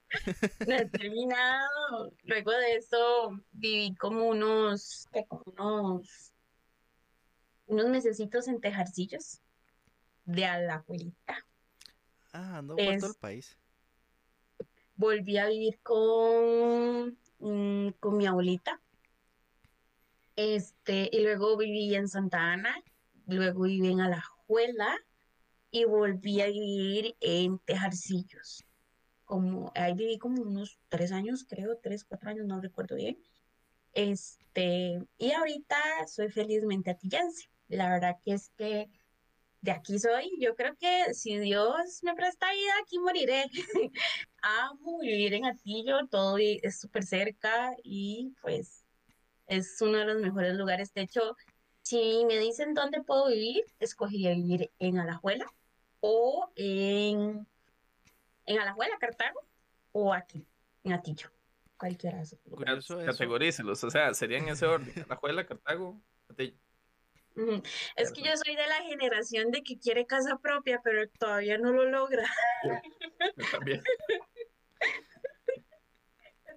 No 0.66 0.74
he 0.74 0.86
terminado. 0.86 2.12
Luego 2.24 2.50
de 2.52 2.74
eso 2.76 3.40
viví 3.52 3.94
como 3.96 4.26
unos, 4.28 5.06
como 5.28 5.42
unos, 5.46 6.32
unos 7.66 7.88
mesecitos 7.88 8.48
en 8.48 8.60
Tejarcillos 8.60 9.40
de 10.24 10.44
a 10.44 10.58
la 10.58 10.74
abuelita. 10.76 11.46
Ah, 12.32 12.58
ando 12.58 12.76
por 12.76 12.98
todo 12.98 13.10
el 13.10 13.16
país. 13.20 13.56
Volví 14.96 15.38
a 15.38 15.48
vivir 15.48 15.78
con, 15.82 17.18
mm, 17.38 17.90
con 18.00 18.16
mi 18.16 18.26
abuelita. 18.26 18.80
Este, 20.36 21.08
y 21.12 21.22
luego 21.22 21.56
viví 21.56 21.94
en 21.94 22.08
Santa 22.08 22.52
Ana, 22.52 22.74
luego 23.26 23.62
viví 23.62 23.90
en 23.90 24.00
Alajuela 24.00 24.96
y 25.70 25.84
volví 25.84 26.40
a 26.40 26.46
vivir 26.46 27.16
en 27.20 27.58
Tejarcillos. 27.60 28.64
Como, 29.24 29.72
ahí 29.74 29.94
viví 29.94 30.18
como 30.18 30.42
unos 30.42 30.78
tres 30.88 31.10
años, 31.12 31.44
creo, 31.48 31.78
tres, 31.82 32.04
cuatro 32.04 32.30
años, 32.30 32.46
no 32.46 32.60
recuerdo 32.60 32.96
bien. 32.96 33.18
Este, 33.92 35.02
y 35.18 35.32
ahorita 35.32 35.76
soy 36.06 36.30
felizmente 36.30 36.90
atillense. 36.90 37.48
La 37.68 37.90
verdad 37.90 38.16
que 38.24 38.34
es 38.34 38.50
que 38.56 38.88
de 39.62 39.72
aquí 39.72 39.98
soy. 39.98 40.30
Yo 40.38 40.54
creo 40.54 40.76
que 40.76 41.12
si 41.14 41.38
Dios 41.38 42.00
me 42.02 42.14
presta 42.14 42.52
vida, 42.52 42.72
aquí 42.82 42.98
moriré. 42.98 43.44
Amo 44.46 45.00
vivir 45.00 45.34
en 45.34 45.44
Atillo, 45.44 46.06
todo 46.08 46.38
es 46.38 46.78
súper 46.78 47.04
cerca 47.04 47.74
y 47.82 48.32
pues 48.42 48.84
es 49.48 49.76
uno 49.80 49.98
de 49.98 50.04
los 50.04 50.22
mejores 50.22 50.54
lugares. 50.54 50.94
De 50.94 51.02
hecho, 51.02 51.36
si 51.82 52.24
me 52.26 52.38
dicen 52.38 52.72
dónde 52.72 53.02
puedo 53.02 53.26
vivir, 53.28 53.64
escogería 53.80 54.30
vivir 54.34 54.70
en 54.78 54.98
Alajuela 55.00 55.52
o 55.98 56.48
en, 56.54 57.46
en 58.46 58.58
Alajuela, 58.60 58.96
Cartago, 58.98 59.40
o 59.90 60.14
aquí, 60.14 60.46
en 60.84 60.92
Atillo. 60.92 61.28
Cualquiera 61.76 62.18
de 62.18 62.22
esos 62.22 62.38
lugares. 62.46 62.86
Categorícelos, 62.86 63.82
o 63.82 63.90
sea, 63.90 64.14
sería 64.14 64.38
en 64.38 64.48
ese 64.48 64.66
orden. 64.66 64.92
Alajuela, 65.08 65.44
Cartago, 65.44 66.00
Atillo. 66.28 66.56
Es 67.96 68.12
que 68.12 68.22
yo 68.22 68.30
soy 68.36 68.56
de 68.56 68.66
la 68.66 68.82
generación 68.82 69.50
de 69.50 69.62
que 69.62 69.78
quiere 69.78 70.06
casa 70.06 70.38
propia, 70.38 70.80
pero 70.82 71.06
todavía 71.18 71.58
no 71.58 71.70
lo 71.70 71.84
logra. 71.84 72.24
Yo 73.36 73.44
también. 73.50 73.82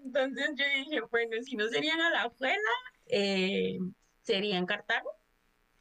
Entonces 0.10 0.50
yo 0.56 0.65
dije, 0.76 1.02
bueno, 1.12 1.36
si 1.43 1.56
no 1.56 1.67
serían 1.67 2.02
Alajuela, 2.02 2.58
eh, 3.06 3.78
sería 4.24 4.58
en 4.58 4.65
Cartago, 4.65 5.12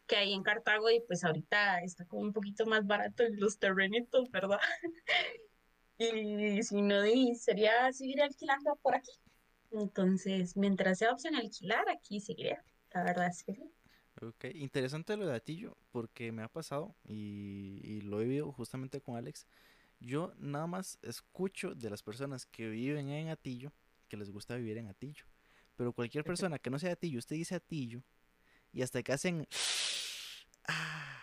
que 0.07 0.17
ahí 0.17 0.35
en 0.35 0.43
Cartago 0.43 0.91
y 0.91 1.01
pues 1.01 1.25
ahorita 1.25 1.83
está 1.83 2.05
como 2.05 2.23
un 2.23 2.35
poquito 2.35 2.67
más 2.67 2.87
barato 2.87 3.23
en 3.23 3.41
los 3.41 3.59
terrenitos, 3.59 4.31
¿verdad? 4.31 4.61
Y 6.01 6.63
si 6.63 6.81
no, 6.81 7.03
sería 7.35 7.93
seguir 7.93 8.23
alquilando 8.23 8.77
por 8.83 8.95
aquí. 8.95 9.11
Entonces, 9.73 10.57
mientras 10.57 10.99
sea 10.99 11.11
opción 11.11 11.35
alquilar, 11.35 11.89
aquí 11.89 12.21
seguiría. 12.21 12.63
La 12.93 13.03
verdad 13.03 13.27
es 13.27 13.43
que 13.43 13.57
sí. 13.57 13.73
Ok, 14.23 14.45
interesante 14.55 15.17
lo 15.17 15.27
de 15.27 15.35
Atillo, 15.35 15.77
porque 15.91 16.31
me 16.31 16.45
ha 16.45 16.49
pasado 16.49 16.95
y, 17.03 17.81
y 17.83 18.01
lo 18.03 18.21
he 18.21 18.27
vivido 18.27 18.53
justamente 18.53 19.01
con 19.01 19.17
Alex. 19.17 19.49
Yo 19.99 20.33
nada 20.37 20.69
más 20.69 21.01
escucho 21.03 21.75
de 21.75 21.91
las 21.91 22.05
personas 22.05 22.47
que 22.47 22.69
viven 22.69 23.09
en 23.09 23.31
Atillo 23.31 23.73
que 24.09 24.17
les 24.17 24.31
gusta 24.31 24.57
vivir 24.57 24.79
en 24.79 24.89
Atillo. 24.89 25.25
Pero 25.77 25.93
cualquier 25.93 26.25
persona 26.25 26.59
que 26.59 26.71
no 26.71 26.79
sea 26.79 26.89
de 26.89 26.95
Atillo, 26.95 27.19
usted 27.19 27.37
dice 27.37 27.55
Atillo 27.55 28.03
y 28.73 28.83
hasta 28.83 29.03
que 29.03 29.13
hacen 29.13 29.47
ah, 30.67 31.23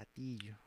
Atillo. 0.00 0.58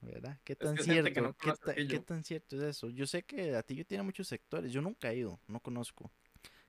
¿Verdad? 0.00 0.38
¿Qué 0.44 0.54
tan 0.54 0.76
que 0.76 0.84
cierto? 0.84 1.20
no 1.20 1.36
¿Qué, 1.36 1.52
ta- 1.52 2.04
tan 2.04 2.22
cierto 2.22 2.56
es 2.56 2.62
eso? 2.62 2.88
Yo 2.90 3.04
sé 3.06 3.24
que 3.24 3.56
Atillo 3.56 3.84
tiene 3.84 4.04
muchos 4.04 4.28
sectores. 4.28 4.70
Yo 4.72 4.80
nunca 4.80 5.10
he 5.10 5.16
ido, 5.16 5.40
no 5.48 5.58
conozco. 5.58 6.12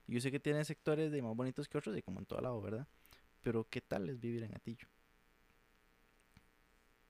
Yo 0.08 0.20
sé 0.20 0.32
que 0.32 0.40
tiene 0.40 0.64
sectores 0.64 1.12
de 1.12 1.22
más 1.22 1.36
bonitos 1.36 1.68
que 1.68 1.78
otros 1.78 1.96
y 1.96 2.02
como 2.02 2.18
en 2.18 2.26
todo 2.26 2.40
lado, 2.40 2.60
¿verdad? 2.60 2.88
Pero 3.40 3.64
¿qué 3.70 3.80
tal 3.80 4.08
es 4.08 4.18
vivir 4.18 4.42
en 4.42 4.54
Atillo? 4.56 4.88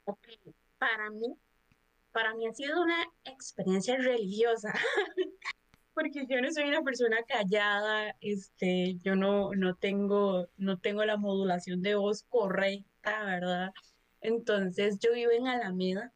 Ok, 0.04 0.28
Para 0.76 1.08
mí, 1.10 1.34
para 2.12 2.34
mí 2.34 2.46
ha 2.46 2.52
sido 2.52 2.82
una 2.82 3.02
experiencia 3.24 3.96
religiosa, 3.96 4.72
porque 5.94 6.26
yo 6.28 6.40
no 6.40 6.50
soy 6.52 6.64
una 6.64 6.82
persona 6.82 7.18
callada, 7.26 8.16
este, 8.20 8.96
yo 9.02 9.16
no, 9.16 9.52
no 9.54 9.74
tengo, 9.74 10.48
no 10.56 10.78
tengo 10.78 11.04
la 11.04 11.16
modulación 11.16 11.82
de 11.82 11.94
voz 11.94 12.24
correcta, 12.24 13.24
¿verdad? 13.24 13.72
Entonces 14.20 14.98
yo 14.98 15.12
vivo 15.12 15.32
en 15.32 15.48
Alameda, 15.48 16.12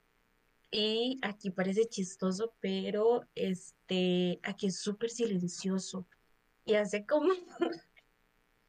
y 0.76 1.20
aquí 1.22 1.50
parece 1.50 1.86
chistoso, 1.88 2.52
pero 2.58 3.28
este, 3.36 4.40
aquí 4.42 4.66
es 4.66 4.80
súper 4.80 5.08
silencioso. 5.08 6.04
Y 6.64 6.74
hace 6.74 7.06
como, 7.06 7.32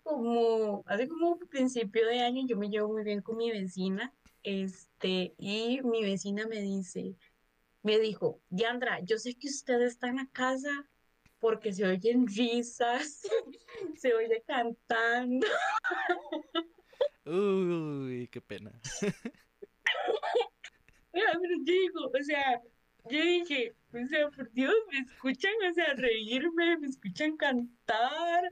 como, 0.04 0.84
hace 0.86 1.08
como 1.08 1.39
principio 1.39 2.06
de 2.06 2.22
año 2.22 2.46
yo 2.48 2.58
me 2.58 2.70
llevo 2.70 2.94
muy 2.94 3.04
bien 3.04 3.24
con 3.24 3.38
mi 3.38 3.50
vecina, 3.50 4.13
este, 4.44 5.34
y 5.39 5.82
mi 5.82 6.04
vecina 6.04 6.46
me 6.46 6.62
dice, 6.62 7.15
me 7.82 7.98
dijo, 7.98 8.39
Diandra, 8.50 9.00
yo 9.00 9.18
sé 9.18 9.34
que 9.34 9.48
usted 9.48 9.82
está 9.82 10.08
en 10.08 10.18
la 10.18 10.30
casa 10.32 10.88
porque 11.39 11.74
se 11.74 11.86
oyen 11.86 12.28
risas, 12.28 13.21
se 13.95 14.13
oye 14.13 14.43
cantando. 14.45 15.48
Uy, 17.26 18.28
qué 18.32 18.41
pena. 18.41 18.71
Pero 21.12 21.32
yo 21.34 21.63
digo, 21.63 22.12
o 22.13 22.24
sea, 22.24 22.62
yo 23.10 23.21
dije, 23.21 23.76
o 23.93 24.08
sea, 24.08 24.30
por 24.30 24.52
Dios, 24.52 24.74
me 24.91 25.00
escuchan, 25.00 25.54
o 25.69 25.74
sea, 25.74 25.93
reírme, 25.93 26.78
me 26.78 26.88
escuchan 26.88 27.38
cantar. 27.38 28.52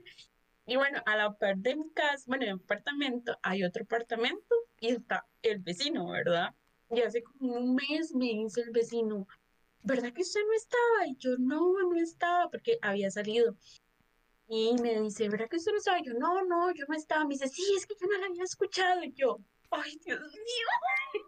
Y 0.66 0.76
bueno, 0.76 1.02
a 1.04 1.16
la 1.16 1.36
par 1.36 1.58
de 1.58 1.76
mi 1.76 1.90
casa, 1.90 2.24
bueno, 2.26 2.44
en 2.44 2.56
mi 2.56 2.62
apartamento, 2.62 3.36
hay 3.42 3.64
otro 3.64 3.84
apartamento 3.84 4.54
y 4.80 4.88
está 4.88 5.26
el 5.42 5.58
vecino, 5.58 6.08
¿verdad? 6.08 6.54
Y 6.90 7.00
hace 7.02 7.22
como 7.22 7.54
un 7.54 7.74
mes 7.74 8.14
me 8.14 8.26
dice 8.26 8.62
el 8.62 8.70
vecino, 8.70 9.26
¿verdad 9.84 10.12
que 10.12 10.22
usted 10.22 10.40
no 10.40 10.52
estaba? 10.54 11.06
Y 11.06 11.16
yo, 11.16 11.36
no, 11.38 11.72
no 11.82 11.96
estaba, 11.96 12.50
porque 12.50 12.78
había 12.82 13.10
salido. 13.10 13.56
Y 14.48 14.74
me 14.82 15.00
dice, 15.00 15.28
¿verdad 15.28 15.48
que 15.48 15.56
usted 15.56 15.72
no 15.72 15.78
estaba? 15.78 16.00
Y 16.00 16.04
yo, 16.04 16.14
no, 16.14 16.42
no, 16.44 16.72
yo 16.74 16.84
no 16.88 16.96
estaba. 16.96 17.24
Me 17.24 17.34
dice, 17.34 17.48
sí, 17.48 17.62
es 17.76 17.86
que 17.86 17.94
yo 18.00 18.06
no 18.06 18.18
la 18.18 18.26
había 18.26 18.42
escuchado. 18.42 19.04
Y 19.04 19.12
yo, 19.12 19.38
ay, 19.70 19.98
Dios 20.04 20.20
mío. 20.20 21.22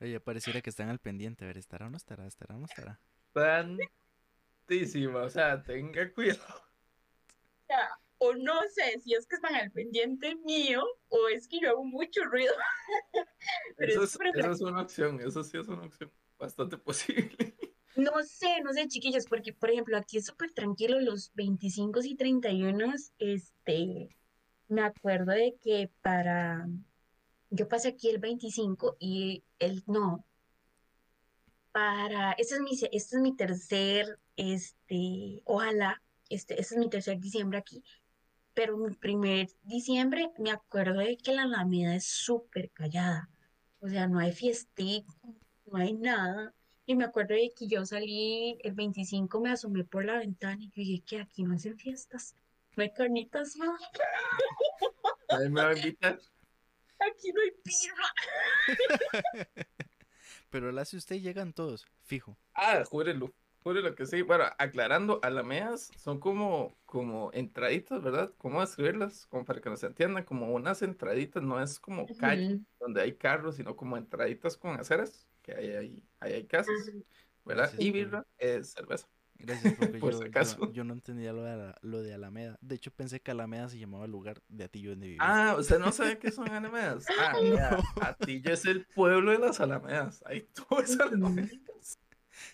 Oye, 0.00 0.20
pareciera 0.20 0.60
que 0.60 0.70
están 0.70 0.88
al 0.88 1.00
pendiente. 1.00 1.44
A 1.44 1.48
ver, 1.48 1.58
¿estará 1.58 1.86
o 1.86 1.90
no 1.90 1.96
estará? 1.96 2.26
¿Estará 2.26 2.54
o 2.54 2.58
no 2.58 2.66
estará? 2.66 3.00
Tantísima, 3.32 5.22
o 5.22 5.28
sea, 5.28 5.62
tenga 5.62 6.12
cuidado. 6.12 6.40
O 6.48 7.66
sea, 7.66 7.98
o 8.18 8.34
no 8.34 8.62
sé 8.68 8.98
si 9.00 9.14
es 9.14 9.26
que 9.26 9.36
están 9.36 9.54
al 9.54 9.70
pendiente 9.70 10.34
mío 10.36 10.84
o 11.08 11.28
es 11.28 11.46
que 11.46 11.60
yo 11.60 11.70
hago 11.70 11.84
mucho 11.84 12.24
ruido. 12.24 12.54
Pero 13.76 13.92
Eso 13.92 14.02
es 14.04 14.18
eso 14.34 14.50
es 14.52 14.60
una 14.60 14.82
opción, 14.82 15.20
eso 15.20 15.44
sí 15.44 15.58
es 15.58 15.68
una 15.68 15.82
opción 15.84 16.10
bastante 16.38 16.78
posible. 16.78 17.56
No 17.96 18.12
sé, 18.22 18.60
no 18.62 18.72
sé, 18.72 18.86
chiquillos, 18.86 19.26
porque 19.26 19.52
por 19.52 19.70
ejemplo 19.70 19.96
aquí 19.96 20.18
es 20.18 20.26
súper 20.26 20.52
tranquilo 20.52 21.00
los 21.00 21.32
25 21.34 22.00
y 22.04 22.14
31, 22.14 22.94
este, 23.18 24.16
me 24.68 24.82
acuerdo 24.82 25.32
de 25.32 25.56
que 25.60 25.90
para, 26.00 26.68
yo 27.50 27.66
pasé 27.66 27.88
aquí 27.88 28.08
el 28.08 28.18
25 28.18 28.96
y 29.00 29.42
el, 29.58 29.82
no, 29.88 30.24
para, 31.72 32.32
este 32.32 32.54
es 32.54 32.60
mi, 32.60 32.70
este 32.72 32.96
es 32.96 33.14
mi 33.14 33.34
tercer, 33.34 34.20
este, 34.36 35.42
ojalá, 35.44 36.00
este, 36.28 36.60
este 36.60 36.74
es 36.74 36.78
mi 36.78 36.88
tercer 36.88 37.18
diciembre 37.18 37.58
aquí, 37.58 37.82
pero 38.54 38.76
mi 38.76 38.94
primer 38.94 39.48
diciembre 39.64 40.30
me 40.38 40.52
acuerdo 40.52 41.00
de 41.00 41.16
que 41.16 41.32
la 41.32 41.42
Alameda 41.42 41.96
es 41.96 42.06
súper 42.06 42.70
callada, 42.70 43.28
o 43.80 43.88
sea, 43.88 44.06
no 44.06 44.20
hay 44.20 44.32
fiestica, 44.32 45.12
no 45.72 45.78
hay 45.78 45.94
nada. 45.94 46.54
Y 46.86 46.94
me 46.96 47.04
acuerdo 47.04 47.34
de 47.34 47.52
que 47.56 47.66
yo 47.66 47.84
salí 47.84 48.58
el 48.62 48.74
25, 48.74 49.40
me 49.40 49.50
asomé 49.50 49.84
por 49.84 50.04
la 50.04 50.18
ventana 50.18 50.62
y 50.62 50.68
yo 50.68 50.72
dije 50.76 51.02
que 51.06 51.20
aquí 51.20 51.42
no 51.42 51.54
hacen 51.54 51.76
fiestas, 51.76 52.34
no 52.76 52.82
hay 52.82 52.92
carnitas, 52.92 53.56
no, 53.56 53.76
Nadie 55.30 55.50
me 55.50 55.62
va 55.62 55.68
a 55.68 55.76
invitar. 55.76 56.18
aquí 57.00 57.32
no 57.32 57.40
hay 57.42 57.50
birra. 57.64 58.06
Pero 60.50 60.72
la 60.72 60.82
hace 60.82 60.96
usted 60.96 61.16
llegan 61.16 61.52
todos, 61.52 61.86
fijo. 62.04 62.38
Ah, 62.54 62.82
júrelo, 62.86 63.34
júrelo 63.62 63.94
que 63.94 64.06
sí. 64.06 64.22
Bueno, 64.22 64.44
aclarando, 64.58 65.20
alameas 65.22 65.90
son 65.98 66.18
como, 66.18 66.74
como 66.86 67.30
entraditas, 67.34 68.02
¿verdad? 68.02 68.32
¿Cómo 68.38 68.60
describirlas? 68.60 69.26
Como 69.26 69.44
para 69.44 69.60
que 69.60 69.68
nos 69.68 69.82
entiendan, 69.82 70.24
como 70.24 70.52
unas 70.54 70.80
entraditas, 70.80 71.42
no 71.42 71.62
es 71.62 71.78
como 71.78 72.06
calle 72.16 72.60
donde 72.80 73.02
hay 73.02 73.14
carros, 73.14 73.56
sino 73.56 73.76
como 73.76 73.98
entraditas 73.98 74.56
con 74.56 74.80
aceras, 74.80 75.28
que 75.48 75.54
ahí 75.54 75.70
hay, 75.70 76.02
ahí 76.20 76.32
hay 76.34 76.44
casas, 76.46 76.74
¿verdad? 77.44 77.64
Gracias 77.70 77.80
Y 77.80 77.90
birra 77.90 78.26
es 78.36 78.72
cerveza. 78.72 79.08
Gracias, 79.40 79.74
porque 79.78 79.98
Por 79.98 80.12
yo, 80.12 80.18
si 80.18 80.24
yo- 80.24 80.28
acaso. 80.28 80.72
yo 80.72 80.84
no 80.84 80.92
entendía 80.92 81.32
lo 81.32 81.42
de, 81.44 81.56
la- 81.56 81.78
lo 81.80 82.02
de 82.02 82.12
Alameda. 82.12 82.58
De 82.60 82.74
hecho, 82.74 82.90
pensé 82.90 83.20
que 83.20 83.30
Alameda 83.30 83.68
se 83.68 83.78
llamaba 83.78 84.04
el 84.04 84.10
lugar 84.10 84.42
de 84.48 84.64
Atillo 84.64 84.90
donde 84.90 85.06
vivía. 85.06 85.20
Ah, 85.22 85.56
¿usted 85.58 85.78
no 85.78 85.90
sabe 85.92 86.18
qué 86.18 86.30
son 86.30 86.48
alamedas? 86.50 87.06
Ah, 87.18 87.32
vea, 87.40 87.78
Atillo 88.00 88.52
es 88.52 88.66
el 88.66 88.84
pueblo 88.86 89.30
de 89.30 89.38
las 89.38 89.60
alamedas. 89.60 90.22
Ahí 90.26 90.46
todo 90.52 90.80
es 90.80 90.98
alamedas. 91.00 91.98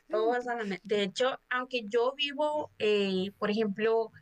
Todo 0.09 0.37
es 0.37 0.47
Alameda. 0.47 0.81
De 0.85 1.03
hecho, 1.03 1.39
aunque 1.51 1.83
yo 1.89 2.15
vivo, 2.17 2.71
eh, 2.79 3.33
por 3.39 3.51
ejemplo, 3.51 4.13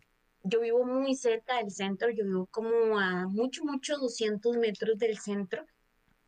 yo 0.45 0.61
vivo 0.61 0.85
muy 0.85 1.15
cerca 1.15 1.59
del 1.59 1.71
centro, 1.71 2.11
yo 2.11 2.25
vivo 2.25 2.47
como 2.47 2.99
a 2.99 3.27
mucho, 3.29 3.65
mucho 3.65 3.99
200 3.99 4.57
metros 4.57 4.99
del 4.99 5.19
centro, 5.19 5.65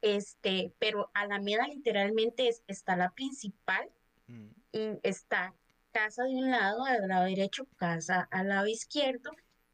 este, 0.05 0.75
pero 0.79 1.11
Alameda 1.15 1.67
literalmente 1.67 2.49
es, 2.49 2.63
está 2.67 2.95
la 2.95 3.11
principal 3.11 3.91
Mm. 4.27 4.49
y 4.73 4.99
está 5.03 5.55
casa 5.93 6.25
de 6.25 6.35
un 6.35 6.51
lado, 6.51 6.85
al 6.85 7.07
lado 7.09 7.25
derecho, 7.25 7.67
casa 7.77 8.27
al 8.31 8.49
lado 8.49 8.67
izquierdo. 8.67 9.31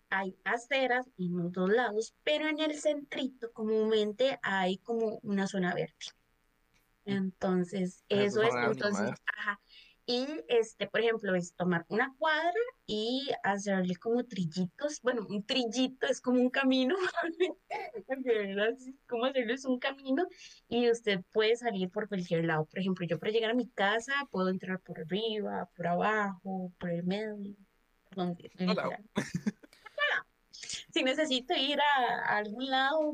Hay 0.08 0.36
aceras 0.44 1.08
en 1.18 1.36
los 1.36 1.52
dos 1.52 1.70
lados, 1.70 2.14
pero 2.24 2.48
en 2.48 2.58
el 2.58 2.74
centrito 2.74 3.52
comúnmente 3.52 4.40
hay 4.42 4.78
como 4.78 5.20
una 5.22 5.46
zona 5.46 5.72
verde. 5.72 5.94
Entonces, 7.04 8.02
Ah, 8.10 8.14
esas 8.14 8.34
eso 8.34 8.42
es, 8.42 8.54
entonces, 8.72 9.10
ajá. 9.36 9.60
Y 10.10 10.26
este, 10.48 10.88
por 10.88 11.02
ejemplo, 11.02 11.36
es 11.36 11.54
tomar 11.54 11.86
una 11.86 12.12
cuadra 12.18 12.50
y 12.84 13.30
hacerle 13.44 13.94
como 13.94 14.24
trillitos. 14.24 15.00
Bueno, 15.02 15.24
un 15.28 15.44
trillito 15.46 16.08
es 16.08 16.20
como 16.20 16.40
un 16.40 16.50
camino, 16.50 16.96
de 18.08 18.38
verdad, 18.38 18.70
es 18.70 18.90
como 19.08 19.26
hacerles 19.26 19.64
un 19.64 19.78
camino 19.78 20.26
y 20.68 20.90
usted 20.90 21.20
puede 21.30 21.54
salir 21.54 21.90
por 21.90 22.08
cualquier 22.08 22.44
lado. 22.44 22.64
Por 22.64 22.80
ejemplo, 22.80 23.06
yo 23.06 23.20
para 23.20 23.30
llegar 23.30 23.52
a 23.52 23.54
mi 23.54 23.68
casa 23.68 24.12
puedo 24.32 24.48
entrar 24.48 24.80
por 24.80 24.98
arriba, 24.98 25.70
por 25.76 25.86
abajo, 25.86 26.72
por 26.80 26.90
el 26.90 27.04
medio, 27.04 27.54
donde, 28.10 28.50
Hola. 28.58 29.00
Si 30.92 31.04
necesito 31.04 31.54
ir 31.54 31.78
a, 31.80 32.32
a 32.32 32.38
algún 32.38 32.68
lado, 32.68 33.12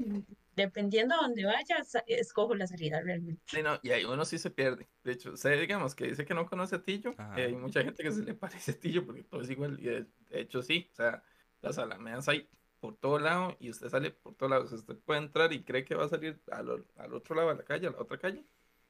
dependiendo 0.56 1.14
a 1.14 1.18
dónde 1.18 1.44
vaya, 1.44 1.76
escojo 2.06 2.54
la 2.54 2.66
salida 2.66 3.00
realmente. 3.02 3.42
Sí, 3.46 3.62
no, 3.62 3.78
y 3.82 3.90
ahí 3.90 4.04
uno 4.04 4.24
sí 4.24 4.38
se 4.38 4.50
pierde. 4.50 4.88
De 5.04 5.12
hecho, 5.12 5.32
usted 5.32 5.60
digamos 5.60 5.94
que 5.94 6.06
dice 6.08 6.24
que 6.24 6.34
no 6.34 6.46
conoce 6.46 6.76
a 6.76 6.82
Tillo, 6.82 7.10
eh, 7.36 7.44
hay 7.44 7.54
mucha 7.54 7.82
gente 7.82 8.02
que 8.02 8.10
se 8.10 8.22
le 8.24 8.34
parece 8.34 8.72
a 8.72 8.80
Tillo 8.80 9.06
porque 9.06 9.22
todo 9.22 9.40
es 9.42 9.50
igual. 9.50 9.78
Y 9.78 9.84
de, 9.84 10.02
de 10.30 10.40
hecho, 10.40 10.62
sí, 10.62 10.88
o 10.92 10.94
sea, 10.96 11.22
las 11.60 11.78
alamedas 11.78 12.28
hay 12.28 12.50
por 12.80 12.96
todo 12.96 13.18
lado 13.20 13.56
y 13.60 13.70
usted 13.70 13.88
sale 13.88 14.10
por 14.10 14.34
todos 14.34 14.50
lados. 14.50 14.72
Usted 14.72 14.96
puede 14.98 15.20
entrar 15.20 15.52
y 15.52 15.64
cree 15.64 15.84
que 15.84 15.94
va 15.94 16.06
a 16.06 16.08
salir 16.08 16.42
al, 16.50 16.86
al 16.96 17.14
otro 17.14 17.36
lado 17.36 17.50
de 17.50 17.56
la 17.56 17.64
calle, 17.64 17.86
a 17.86 17.90
la 17.92 18.00
otra 18.02 18.18
calle, 18.18 18.44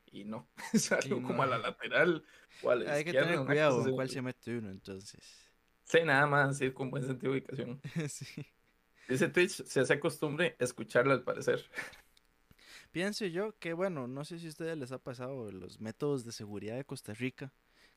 y 0.06 0.24
no, 0.24 0.50
sale 0.74 1.16
Y 1.16 1.20
como 1.20 1.42
a 1.42 1.46
la 1.46 1.58
no. 1.58 1.58
lateral 1.58 2.24
o 2.60 2.70
a 2.70 2.76
la 2.76 2.84
Hay 2.84 3.04
que 3.04 3.12
izquierda. 3.12 3.14
tener 3.14 3.38
una 3.38 3.44
cuidado 3.44 3.80
así. 3.80 3.92
cuál 3.92 4.08
se 4.10 4.22
mete 4.22 4.58
uno, 4.58 4.70
entonces. 4.70 5.50
Sí, 5.84 6.00
nada 6.04 6.26
más, 6.26 6.60
ir 6.60 6.74
con 6.74 6.90
buen 6.90 7.04
sentido 7.04 7.32
de 7.32 7.38
ubicación. 7.38 7.80
sí. 8.08 8.46
Dice 9.08 9.28
Twitch, 9.28 9.64
se 9.64 9.80
hace 9.80 10.00
costumbre 10.00 10.56
escucharla 10.58 11.14
al 11.14 11.22
parecer. 11.22 11.64
Pienso 12.90 13.26
yo 13.26 13.58
que, 13.58 13.72
bueno, 13.72 14.08
no 14.08 14.24
sé 14.24 14.38
si 14.38 14.46
a 14.46 14.48
ustedes 14.48 14.76
les 14.76 14.90
ha 14.90 14.98
pasado 14.98 15.52
los 15.52 15.80
métodos 15.80 16.24
de 16.24 16.32
seguridad 16.32 16.76
de 16.76 16.84
Costa 16.84 17.14
Rica, 17.14 17.52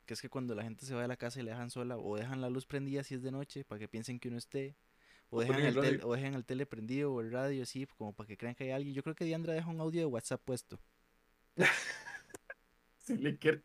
que 0.05 0.13
es 0.13 0.21
que 0.21 0.29
cuando 0.29 0.55
la 0.55 0.63
gente 0.63 0.85
se 0.85 0.93
va 0.93 1.01
de 1.01 1.07
la 1.07 1.17
casa 1.17 1.39
y 1.39 1.43
la 1.43 1.51
dejan 1.51 1.71
sola, 1.71 1.97
o 1.97 2.17
dejan 2.17 2.41
la 2.41 2.49
luz 2.49 2.65
prendida 2.65 3.03
si 3.03 3.15
es 3.15 3.23
de 3.23 3.31
noche, 3.31 3.63
para 3.63 3.79
que 3.79 3.87
piensen 3.87 4.19
que 4.19 4.27
uno 4.27 4.37
esté, 4.37 4.75
o 5.29 5.37
O 5.37 5.41
dejan, 5.41 5.61
el 5.61 5.77
el 5.77 6.01
o 6.03 6.13
dejan 6.13 6.33
el 6.33 6.45
tele 6.45 6.65
prendido 6.65 7.13
o 7.13 7.21
el 7.21 7.31
radio 7.31 7.63
así, 7.63 7.85
como 7.97 8.13
para 8.13 8.27
que 8.27 8.37
crean 8.37 8.55
que 8.55 8.65
hay 8.65 8.71
alguien. 8.71 8.93
Yo 8.93 9.03
creo 9.03 9.15
que 9.15 9.25
Diandra 9.25 9.53
deja 9.53 9.69
un 9.69 9.79
audio 9.79 10.01
de 10.01 10.05
WhatsApp 10.05 10.41
puesto. 10.43 10.79
Si 12.97 13.17
le 13.17 13.39
quiero. 13.39 13.63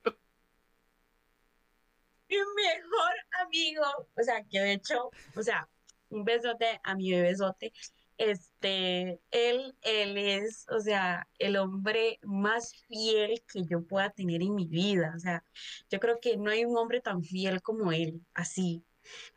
Mi 2.30 2.37
mejor 2.37 3.14
amigo, 3.42 3.85
o 4.14 4.22
sea, 4.22 4.42
que 4.44 4.59
de 4.59 4.72
hecho, 4.72 5.11
o 5.37 5.42
sea, 5.42 5.68
un 6.14 6.24
besote 6.24 6.81
a 6.83 6.94
mi 6.94 7.12
bebesote. 7.12 7.72
Este, 8.16 9.20
él, 9.33 9.77
él 9.83 10.16
es, 10.16 10.66
o 10.70 10.81
sea, 10.81 11.29
el 11.38 11.57
hombre 11.57 12.20
más 12.22 12.72
fiel 12.88 13.42
que 13.53 13.64
yo 13.64 13.85
pueda 13.85 14.11
tener 14.11 14.40
en 14.42 14.55
mi 14.55 14.68
vida. 14.68 15.12
O 15.16 15.18
sea, 15.18 15.44
yo 15.90 15.98
creo 15.98 16.20
que 16.20 16.37
no 16.37 16.50
hay 16.50 16.64
un 16.64 16.77
hombre 16.77 17.00
tan 17.00 17.22
fiel 17.22 17.61
como 17.62 17.92
él, 17.92 18.20
así. 18.35 18.85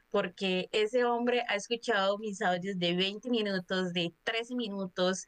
Porque 0.10 0.70
ese 0.72 1.04
hombre 1.06 1.44
ha 1.50 1.56
escuchado 1.56 2.18
mis 2.20 2.42
audios 2.42 2.78
de 2.80 2.96
20 2.96 3.30
minutos, 3.30 3.94
de 3.94 4.14
13 4.24 4.56
minutos, 4.56 5.26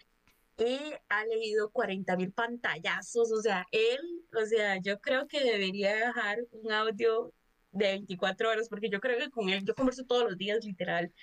y 0.57 0.77
ha 1.09 1.25
leído 1.25 1.71
40 1.71 2.15
mil 2.17 2.31
pantallazos. 2.31 3.31
O 3.31 3.41
sea, 3.41 3.65
él, 3.71 3.99
o 4.41 4.45
sea, 4.45 4.77
yo 4.81 4.99
creo 5.01 5.27
que 5.27 5.43
debería 5.43 5.95
dejar 5.95 6.39
un 6.51 6.71
audio 6.71 7.33
de 7.71 7.87
24 7.87 8.49
horas, 8.49 8.69
porque 8.69 8.89
yo 8.89 8.99
creo 8.99 9.17
que 9.17 9.29
con 9.29 9.49
él 9.49 9.63
yo 9.65 9.75
converso 9.75 10.05
todos 10.05 10.23
los 10.23 10.37
días, 10.37 10.63
literal. 10.63 11.13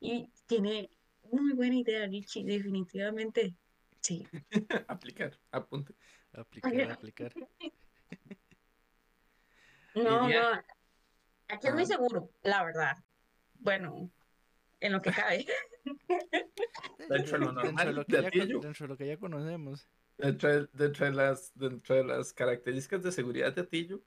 Y 0.00 0.28
tiene 0.46 0.90
muy 1.30 1.52
buena 1.54 1.76
idea, 1.76 2.06
Richie, 2.06 2.44
definitivamente. 2.44 3.54
Sí. 4.00 4.26
Aplicar, 4.88 5.38
apunte. 5.50 5.94
Aplicar, 6.32 6.92
aplicar. 6.92 7.32
No, 9.94 10.26
no. 10.26 10.62
Aquí 11.48 11.66
es 11.66 11.74
muy 11.74 11.84
seguro, 11.84 12.30
la 12.42 12.64
verdad. 12.64 12.96
Bueno, 13.58 14.10
en 14.80 14.92
lo 14.92 15.02
que 15.02 15.10
cabe. 15.12 15.46
Dentro 17.10 17.38
de 17.38 17.44
lo 17.44 17.52
Dentro 17.52 17.52
normal, 17.52 17.86
de 17.86 17.92
lo 17.92 18.04
que 18.06 18.16
de 18.16 18.22
ya, 18.22 18.46
dentro 18.46 18.72
de 18.72 18.88
lo 18.88 18.96
que 18.96 19.06
ya 19.06 19.18
conocemos. 19.18 19.86
Dentro 20.16 20.48
de, 20.48 20.68
dentro 20.72 21.06
de 21.06 21.12
las, 21.12 21.52
dentro 21.54 21.96
de 21.96 22.04
las 22.04 22.32
características 22.32 23.02
de 23.02 23.12
seguridad 23.12 23.52
de 23.52 23.60
Atillo, 23.60 24.02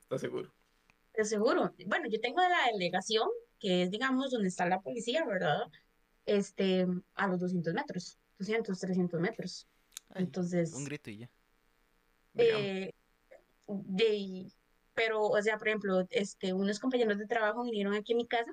está 0.00 0.18
seguro. 0.18 0.50
De 1.14 1.24
seguro. 1.24 1.74
Bueno, 1.86 2.08
yo 2.08 2.20
tengo 2.20 2.40
de 2.40 2.48
la 2.48 2.66
delegación, 2.72 3.28
que 3.58 3.82
es, 3.82 3.90
digamos, 3.90 4.30
donde 4.30 4.48
está 4.48 4.66
la 4.66 4.80
policía, 4.80 5.24
¿verdad? 5.26 5.60
Este, 6.24 6.86
a 7.14 7.26
los 7.26 7.40
200 7.40 7.74
metros, 7.74 8.18
200, 8.38 8.78
300 8.78 9.20
metros. 9.20 9.68
Ay, 10.10 10.24
Entonces, 10.24 10.72
un 10.72 10.84
grito 10.84 11.10
y 11.10 11.18
ya. 11.18 11.30
eh, 12.34 12.92
de, 13.66 14.52
pero, 14.94 15.22
o 15.22 15.42
sea, 15.42 15.58
por 15.58 15.68
ejemplo, 15.68 16.06
este, 16.10 16.52
unos 16.52 16.78
compañeros 16.78 17.18
de 17.18 17.26
trabajo 17.26 17.62
vinieron 17.64 17.94
aquí 17.94 18.12
a 18.12 18.16
mi 18.16 18.26
casa 18.26 18.52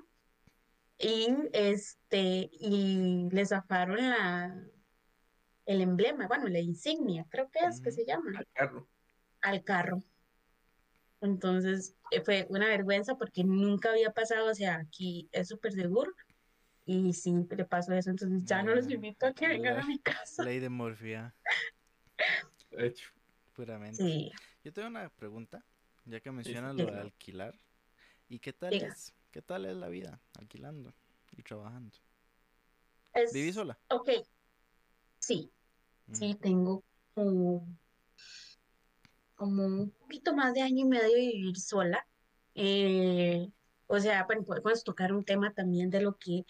y, 0.98 1.28
este, 1.52 2.50
y 2.52 3.28
les 3.30 3.48
zafaron 3.50 3.96
la, 3.96 4.54
el 5.66 5.80
emblema, 5.80 6.26
bueno, 6.26 6.46
la 6.48 6.60
insignia, 6.60 7.26
creo 7.30 7.50
que 7.50 7.60
es 7.60 7.80
que 7.80 7.90
se 7.92 8.04
llama. 8.04 8.32
al 8.36 8.46
carro. 8.52 8.88
al 9.40 9.64
carro. 9.64 10.02
Entonces 11.20 11.96
eh, 12.10 12.22
fue 12.22 12.46
una 12.48 12.66
vergüenza 12.68 13.16
porque 13.16 13.44
nunca 13.44 13.90
había 13.90 14.10
pasado, 14.10 14.50
o 14.50 14.54
sea, 14.54 14.76
aquí 14.76 15.28
es 15.32 15.48
súper 15.48 15.72
seguro. 15.72 16.12
Y 16.86 17.12
sí, 17.12 17.32
le 17.50 17.64
pasó 17.66 17.92
eso, 17.92 18.10
entonces 18.10 18.44
ya 18.44 18.62
no 18.62 18.74
los 18.74 18.90
invito 18.90 19.26
a 19.26 19.32
que 19.32 19.46
vengan 19.48 19.76
la- 19.76 19.82
a 19.82 19.86
mi 19.86 19.98
casa. 20.00 20.42
Ley 20.44 20.58
de 20.58 20.68
morfia, 20.68 21.34
hecho, 22.72 23.10
puramente. 23.54 24.02
Sí, 24.02 24.30
Yo 24.64 24.72
tengo 24.72 24.88
una 24.88 25.08
pregunta, 25.10 25.64
ya 26.06 26.20
que 26.20 26.30
sí, 26.30 26.36
mencionas 26.36 26.74
lo 26.74 26.86
de 26.86 27.00
alquilar. 27.00 27.54
¿Y 28.28 28.38
qué 28.38 28.52
tal 28.52 28.72
Diga. 28.72 28.88
es? 28.88 29.12
¿Qué 29.30 29.42
tal 29.42 29.66
es 29.66 29.76
la 29.76 29.88
vida 29.88 30.20
alquilando 30.38 30.92
y 31.36 31.42
trabajando? 31.42 31.96
es, 33.14 33.32
¿Vivís 33.32 33.54
sola? 33.54 33.78
ok, 33.90 34.08
sí, 35.18 35.52
sí, 36.12 36.34
Mm, 36.34 36.40
tengo 36.40 36.82
como, 37.14 37.66
como 39.40 39.64
un 39.64 39.90
poquito 39.92 40.36
más 40.36 40.52
de 40.52 40.60
año 40.60 40.84
y 40.84 40.88
medio 40.88 41.16
vivir 41.16 41.56
sola. 41.56 42.06
Eh, 42.54 43.50
o 43.86 43.98
sea, 43.98 44.24
bueno, 44.24 44.44
podemos 44.44 44.84
tocar 44.84 45.14
un 45.14 45.24
tema 45.24 45.54
también 45.54 45.88
de 45.88 46.02
lo 46.02 46.18
que 46.18 46.44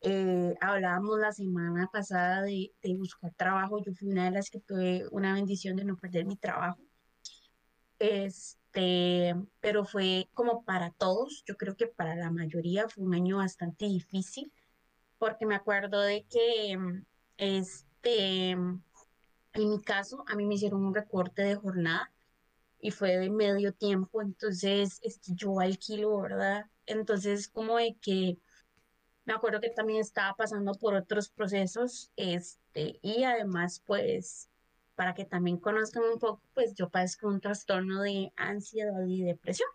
eh, 0.00 0.54
hablábamos 0.62 1.18
la 1.20 1.32
semana 1.32 1.90
pasada 1.92 2.40
de, 2.40 2.72
de 2.82 2.96
buscar 2.96 3.34
trabajo. 3.34 3.84
Yo 3.84 3.92
fui 3.92 4.08
una 4.08 4.24
de 4.24 4.30
las 4.30 4.48
que 4.48 4.60
tuve 4.60 5.06
una 5.10 5.34
bendición 5.34 5.76
de 5.76 5.84
no 5.84 5.98
perder 5.98 6.24
mi 6.24 6.36
trabajo. 6.36 6.80
Este, 7.98 9.34
pero 9.60 9.84
fue 9.84 10.30
como 10.32 10.64
para 10.64 10.90
todos, 10.90 11.44
yo 11.46 11.58
creo 11.58 11.76
que 11.76 11.86
para 11.86 12.16
la 12.16 12.30
mayoría 12.30 12.88
fue 12.88 13.04
un 13.04 13.14
año 13.14 13.36
bastante 13.36 13.84
difícil, 13.84 14.50
porque 15.18 15.44
me 15.44 15.54
acuerdo 15.54 16.00
de 16.00 16.24
que, 16.24 16.78
este, 17.36 18.52
en 18.52 18.80
mi 19.54 19.82
caso, 19.82 20.24
a 20.28 20.34
mí 20.34 20.46
me 20.46 20.54
hicieron 20.54 20.82
un 20.82 20.94
recorte 20.94 21.42
de 21.42 21.56
jornada 21.56 22.11
y 22.82 22.90
fue 22.90 23.16
de 23.16 23.30
medio 23.30 23.72
tiempo, 23.72 24.20
entonces 24.20 24.98
este, 25.02 25.32
yo 25.36 25.60
alquilo, 25.60 26.20
¿verdad? 26.20 26.66
Entonces, 26.84 27.48
como 27.48 27.76
de 27.76 27.96
que 28.02 28.38
me 29.24 29.32
acuerdo 29.32 29.60
que 29.60 29.70
también 29.70 30.00
estaba 30.00 30.34
pasando 30.34 30.74
por 30.74 30.94
otros 30.94 31.28
procesos, 31.28 32.10
este, 32.16 32.98
y 33.00 33.22
además, 33.22 33.80
pues, 33.86 34.50
para 34.96 35.14
que 35.14 35.24
también 35.24 35.58
conozcan 35.58 36.02
un 36.02 36.18
poco, 36.18 36.42
pues 36.54 36.74
yo 36.74 36.90
padezco 36.90 37.28
un 37.28 37.40
trastorno 37.40 38.02
de 38.02 38.32
ansiedad 38.36 39.06
y 39.06 39.22
depresión. 39.22 39.70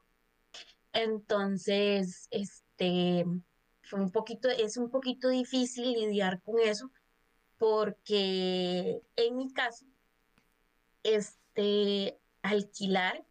Entonces, 0.92 2.28
este, 2.30 3.26
fue 3.84 4.02
un 4.02 4.12
poquito, 4.12 4.50
es 4.50 4.76
un 4.76 4.90
poquito 4.90 5.30
difícil 5.30 5.94
lidiar 5.94 6.42
con 6.42 6.60
eso, 6.60 6.92
porque 7.58 9.02
en 9.16 9.38
mi 9.38 9.54
caso, 9.54 9.86
este, 11.04 12.20
alquilar 12.50 13.24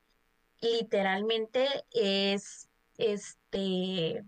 literalmente 0.61 1.69
es, 1.93 2.69
este, 2.99 4.25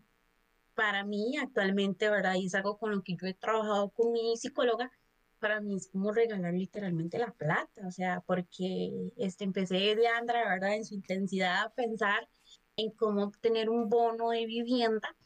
para 0.74 1.05
mí 1.05 1.37
actualmente, 1.38 2.09
¿verdad? 2.09 2.35
Y 2.35 2.46
es 2.46 2.55
algo 2.55 2.79
con 2.79 2.92
lo 2.92 3.03
que 3.03 3.16
yo 3.16 3.27
he 3.27 3.35
trabajado 3.35 3.90
con 3.90 4.12
mi 4.12 4.37
psicóloga, 4.37 4.92
para 5.38 5.61
mí 5.61 5.77
es 5.77 5.88
como 5.88 6.12
regalar 6.12 6.53
literalmente 6.53 7.18
la 7.18 7.33
plata, 7.33 7.87
o 7.87 7.90
sea, 7.90 8.20
porque 8.27 9.12
este, 9.16 9.44
empecé 9.44 9.94
de 9.94 10.09
Andra, 10.09 10.48
¿verdad? 10.48 10.74
En 10.74 10.85
su 10.85 10.94
intensidad 10.94 11.64
a 11.64 11.70
pensar 11.70 12.29
en 12.77 12.90
cómo 12.92 13.24
obtener 13.24 13.70
un 13.70 13.88
bono 13.88 14.31
de 14.31 14.46
vivienda, 14.46 15.16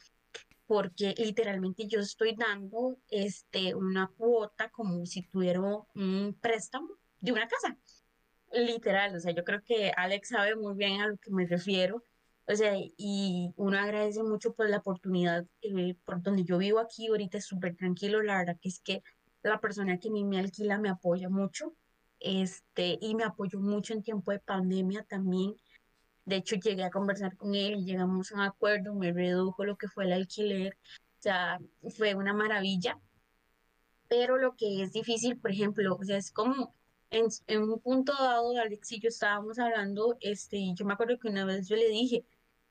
porque 0.66 1.14
literalmente 1.18 1.86
yo 1.86 2.00
estoy 2.00 2.34
dando 2.34 2.96
este, 3.08 3.74
una 3.74 4.10
cuota 4.16 4.70
como 4.70 5.04
si 5.06 5.22
tuviera 5.22 5.60
un 5.60 6.36
préstamo 6.40 6.88
de 7.20 7.32
una 7.32 7.46
casa. 7.48 7.76
Literal, 8.52 9.16
o 9.16 9.20
sea, 9.20 9.32
yo 9.32 9.44
creo 9.44 9.62
que 9.62 9.92
Alex 9.96 10.28
sabe 10.28 10.56
muy 10.56 10.74
bien 10.74 11.00
a 11.00 11.08
lo 11.08 11.16
que 11.16 11.30
me 11.30 11.46
refiero. 11.46 12.04
O 12.46 12.54
sea, 12.54 12.74
y 12.76 13.52
uno 13.56 13.78
agradece 13.78 14.22
mucho 14.22 14.52
por 14.52 14.68
la 14.68 14.78
oportunidad, 14.78 15.46
eh, 15.62 15.94
por 16.04 16.22
donde 16.22 16.44
yo 16.44 16.58
vivo 16.58 16.80
aquí 16.80 17.08
ahorita 17.08 17.38
es 17.38 17.46
súper 17.46 17.76
tranquilo, 17.76 18.22
la 18.22 18.38
verdad 18.38 18.58
que 18.60 18.68
es 18.68 18.80
que 18.80 19.02
la 19.42 19.60
persona 19.60 19.98
que 19.98 20.10
mí 20.10 20.24
me 20.24 20.38
alquila 20.38 20.78
me 20.78 20.90
apoya 20.90 21.28
mucho, 21.28 21.74
este, 22.20 22.98
y 23.00 23.14
me 23.14 23.24
apoyó 23.24 23.60
mucho 23.60 23.94
en 23.94 24.02
tiempo 24.02 24.32
de 24.32 24.40
pandemia 24.40 25.04
también. 25.04 25.54
De 26.24 26.36
hecho, 26.36 26.56
llegué 26.56 26.84
a 26.84 26.90
conversar 26.90 27.36
con 27.36 27.54
él 27.54 27.74
y 27.78 27.84
llegamos 27.84 28.32
a 28.32 28.36
un 28.36 28.40
acuerdo, 28.42 28.94
me 28.94 29.12
redujo 29.12 29.64
lo 29.64 29.76
que 29.76 29.88
fue 29.88 30.04
el 30.04 30.12
alquiler, 30.12 30.76
o 31.18 31.22
sea, 31.22 31.58
fue 31.96 32.14
una 32.14 32.34
maravilla. 32.34 32.98
Pero 34.08 34.36
lo 34.36 34.56
que 34.56 34.82
es 34.82 34.92
difícil, 34.92 35.38
por 35.38 35.52
ejemplo, 35.52 35.96
o 35.96 36.04
sea, 36.04 36.16
es 36.18 36.30
como 36.32 36.74
en, 37.12 37.26
en 37.46 37.62
un 37.62 37.80
punto 37.80 38.12
dado, 38.12 38.56
Alex 38.58 38.92
y 38.92 39.00
yo 39.00 39.08
estábamos 39.08 39.58
hablando, 39.58 40.16
este, 40.20 40.56
y 40.56 40.74
yo 40.74 40.84
me 40.84 40.94
acuerdo 40.94 41.18
que 41.18 41.28
una 41.28 41.44
vez 41.44 41.68
yo 41.68 41.76
le 41.76 41.88
dije, 41.88 42.24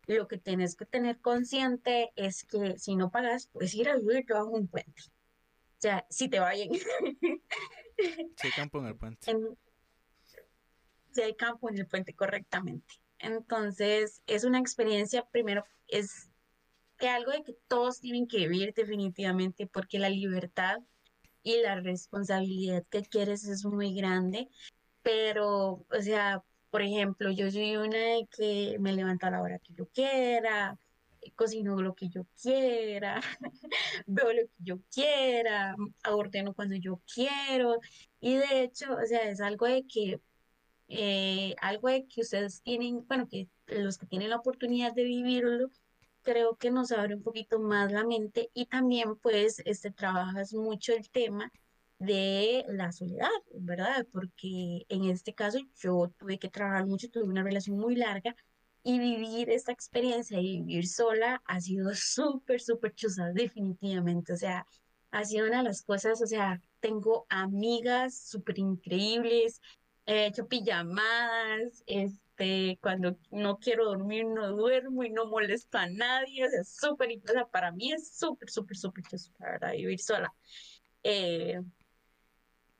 lo 0.08 0.28
que 0.28 0.38
tienes 0.38 0.76
que 0.76 0.86
tener 0.86 1.20
consciente 1.20 2.12
es 2.16 2.44
que 2.44 2.78
si 2.78 2.96
no 2.96 3.12
pagas, 3.12 3.48
puedes 3.48 3.74
ir 3.76 3.88
a 3.88 3.96
vivir 3.98 4.26
bajo 4.28 4.50
un 4.50 4.68
puente. 4.68 5.02
O 5.04 5.82
sea, 5.82 6.06
si 6.10 6.28
te 6.28 6.40
va 6.40 6.52
bien. 6.52 6.72
Si 8.36 8.48
hay 8.48 8.54
campo 8.54 8.80
en 8.80 8.86
el 8.88 8.96
puente. 8.96 9.30
En- 9.30 9.56
si 11.12 11.22
hay 11.22 11.36
campo 11.36 11.70
en 11.70 11.78
el 11.78 11.86
puente 11.86 12.16
correctamente. 12.16 12.96
Entonces, 13.20 14.24
es 14.26 14.44
una 14.44 14.58
experiencia, 14.58 15.28
primero, 15.30 15.64
es 15.88 16.32
que 16.98 17.10
algo 17.10 17.32
de 17.32 17.44
que 17.44 17.54
todos 17.68 18.00
tienen 18.00 18.28
que 18.28 18.38
vivir 18.48 18.74
definitivamente, 18.74 19.68
porque 19.68 20.00
la 20.00 20.10
libertad 20.10 20.80
y 21.44 21.62
la 21.62 21.80
responsabilidad 21.80 22.86
que 22.90 23.04
quieres 23.04 23.46
es 23.46 23.66
muy 23.66 23.96
grande, 23.96 24.50
pero, 25.02 25.86
o 25.90 26.02
sea, 26.02 26.44
por 26.70 26.82
ejemplo, 26.82 27.32
yo 27.32 27.52
soy 27.52 27.76
una 27.78 27.98
de 27.98 28.28
que 28.36 28.78
me 28.80 28.94
levanto 28.94 29.28
a 29.28 29.32
la 29.32 29.42
hora 29.42 29.60
que 29.60 29.74
yo 29.74 29.88
quiera, 29.88 30.78
cocino 31.36 31.82
lo 31.82 31.96
que 31.96 32.10
yo 32.10 32.26
quiera, 32.42 33.22
veo 34.08 34.34
lo 34.34 34.42
que 34.44 34.54
yo 34.60 34.80
quiera, 34.94 35.76
ordeno 36.10 36.54
cuando 36.54 36.76
yo 36.76 37.02
quiero, 37.14 37.80
y 38.20 38.36
de 38.36 38.64
hecho, 38.64 38.94
o 38.94 39.06
sea, 39.06 39.30
es 39.30 39.42
algo 39.42 39.68
de 39.68 39.86
que, 39.86 40.20
eh, 40.88 41.56
algo 41.62 41.90
de 41.90 42.06
que 42.08 42.22
ustedes 42.22 42.62
tienen, 42.62 43.06
bueno, 43.08 43.28
que 43.28 43.48
los 43.68 43.98
que 43.98 44.08
tienen 44.08 44.30
la 44.30 44.38
oportunidad 44.38 44.94
de 44.94 45.04
vivirlo, 45.04 45.70
creo 46.22 46.56
que 46.56 46.72
nos 46.72 46.92
abre 46.92 47.16
un 47.16 47.24
poquito 47.24 47.60
más 47.60 47.92
la 47.92 48.04
mente 48.06 48.50
y 48.54 48.66
también 48.68 49.16
pues 49.18 49.62
este 49.66 49.92
trabajas 49.92 50.54
mucho 50.54 50.94
el 50.94 51.10
tema 51.10 51.52
de 52.00 52.66
la 52.68 52.92
soledad, 52.92 53.30
¿verdad? 53.54 54.08
Porque 54.12 54.86
en 54.90 55.06
este 55.06 55.34
caso 55.34 55.60
yo 55.76 56.12
tuve 56.18 56.40
que 56.40 56.50
trabajar 56.50 56.86
mucho, 56.88 57.10
tuve 57.10 57.24
una 57.26 57.44
relación 57.44 57.78
muy 57.78 57.96
larga 57.96 58.36
y 58.84 59.00
vivir 59.00 59.50
esta 59.50 59.72
experiencia 59.72 60.38
de 60.38 60.44
vivir 60.44 60.88
sola 60.88 61.42
ha 61.46 61.62
sido 61.62 61.92
súper, 61.96 62.62
súper 62.62 62.94
chusa, 62.96 63.32
definitivamente. 63.34 64.34
O 64.34 64.38
sea, 64.38 64.66
ha 65.12 65.24
sido 65.26 65.48
una 65.48 65.58
de 65.58 65.64
las 65.64 65.84
cosas, 65.84 66.22
o 66.22 66.28
sea, 66.28 66.60
tengo 66.80 67.26
amigas 67.30 68.18
súper 68.18 68.60
increíbles, 68.60 69.62
he 70.06 70.26
hecho 70.28 70.48
pijamadas, 70.48 71.84
este, 71.86 72.20
cuando 72.82 73.18
no 73.32 73.58
quiero 73.60 73.86
dormir 73.86 74.26
no 74.26 74.52
duermo 74.52 75.04
y 75.04 75.10
no 75.10 75.26
molesto 75.26 75.78
a 75.78 75.88
nadie, 75.88 76.46
o 76.46 76.50
sea, 76.50 76.64
súper, 76.64 77.10
o 77.24 77.32
sea, 77.32 77.46
para 77.46 77.72
mí 77.72 77.92
es 77.92 78.18
súper, 78.18 78.50
súper, 78.50 78.78
súper 78.78 79.04
verdad, 79.40 79.72
vivir 79.74 80.00
sola. 80.00 80.34
Eh, 81.04 81.60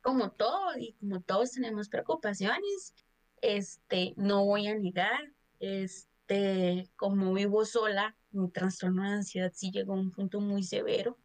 como 0.02 0.32
todo 0.32 0.78
y 0.78 0.94
como 0.94 1.22
todos 1.22 1.52
tenemos 1.52 1.90
preocupaciones, 1.90 2.94
este, 3.42 4.14
no 4.18 4.46
voy 4.46 4.68
a 4.68 4.76
negar, 4.76 5.34
este, 5.60 6.90
como 6.96 7.34
vivo 7.34 7.66
sola, 7.66 8.16
mi 8.32 8.50
trastorno 8.50 9.04
de 9.04 9.10
ansiedad 9.10 9.52
sí 9.54 9.72
llegó 9.72 9.94
a 9.94 10.00
un 10.00 10.12
punto 10.12 10.40
muy 10.40 10.64
severo, 10.64 11.18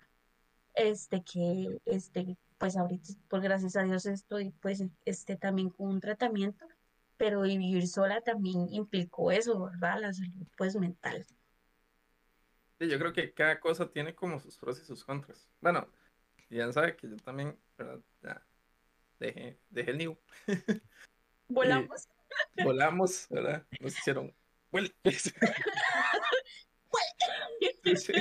este, 0.74 1.22
que, 1.22 1.80
este, 1.84 2.36
pues 2.58 2.76
ahorita, 2.76 3.14
por 3.28 3.40
gracias 3.40 3.76
a 3.76 3.82
Dios 3.82 4.06
estoy, 4.06 4.50
pues, 4.60 4.82
este, 5.04 5.36
también 5.36 5.70
con 5.70 5.88
un 5.88 6.00
tratamiento, 6.00 6.66
pero 7.16 7.42
vivir 7.42 7.86
sola 7.88 8.20
también 8.20 8.68
implicó 8.70 9.30
eso, 9.30 9.64
¿verdad? 9.64 10.00
La 10.00 10.12
salud 10.12 10.46
pues 10.56 10.76
mental. 10.76 11.24
Sí, 12.78 12.88
yo 12.88 12.98
creo 12.98 13.12
que 13.12 13.32
cada 13.32 13.58
cosa 13.58 13.90
tiene 13.90 14.14
como 14.14 14.38
sus 14.40 14.58
pros 14.58 14.80
y 14.80 14.84
sus 14.84 15.04
contras. 15.04 15.48
Bueno, 15.60 15.88
ya 16.50 16.70
sabe 16.72 16.96
que 16.96 17.08
yo 17.08 17.16
también, 17.16 17.58
¿verdad? 17.78 18.00
Ya 18.22 18.46
dejé, 19.18 19.58
dejé 19.70 19.90
el 19.92 19.98
nido. 19.98 20.18
Volamos. 21.48 22.08
Y 22.56 22.64
volamos, 22.64 23.26
¿verdad? 23.30 23.66
Nos 23.80 23.96
hicieron. 23.96 24.34
Well. 24.72 24.94
Sí, 27.84 27.96
sí. 27.96 28.12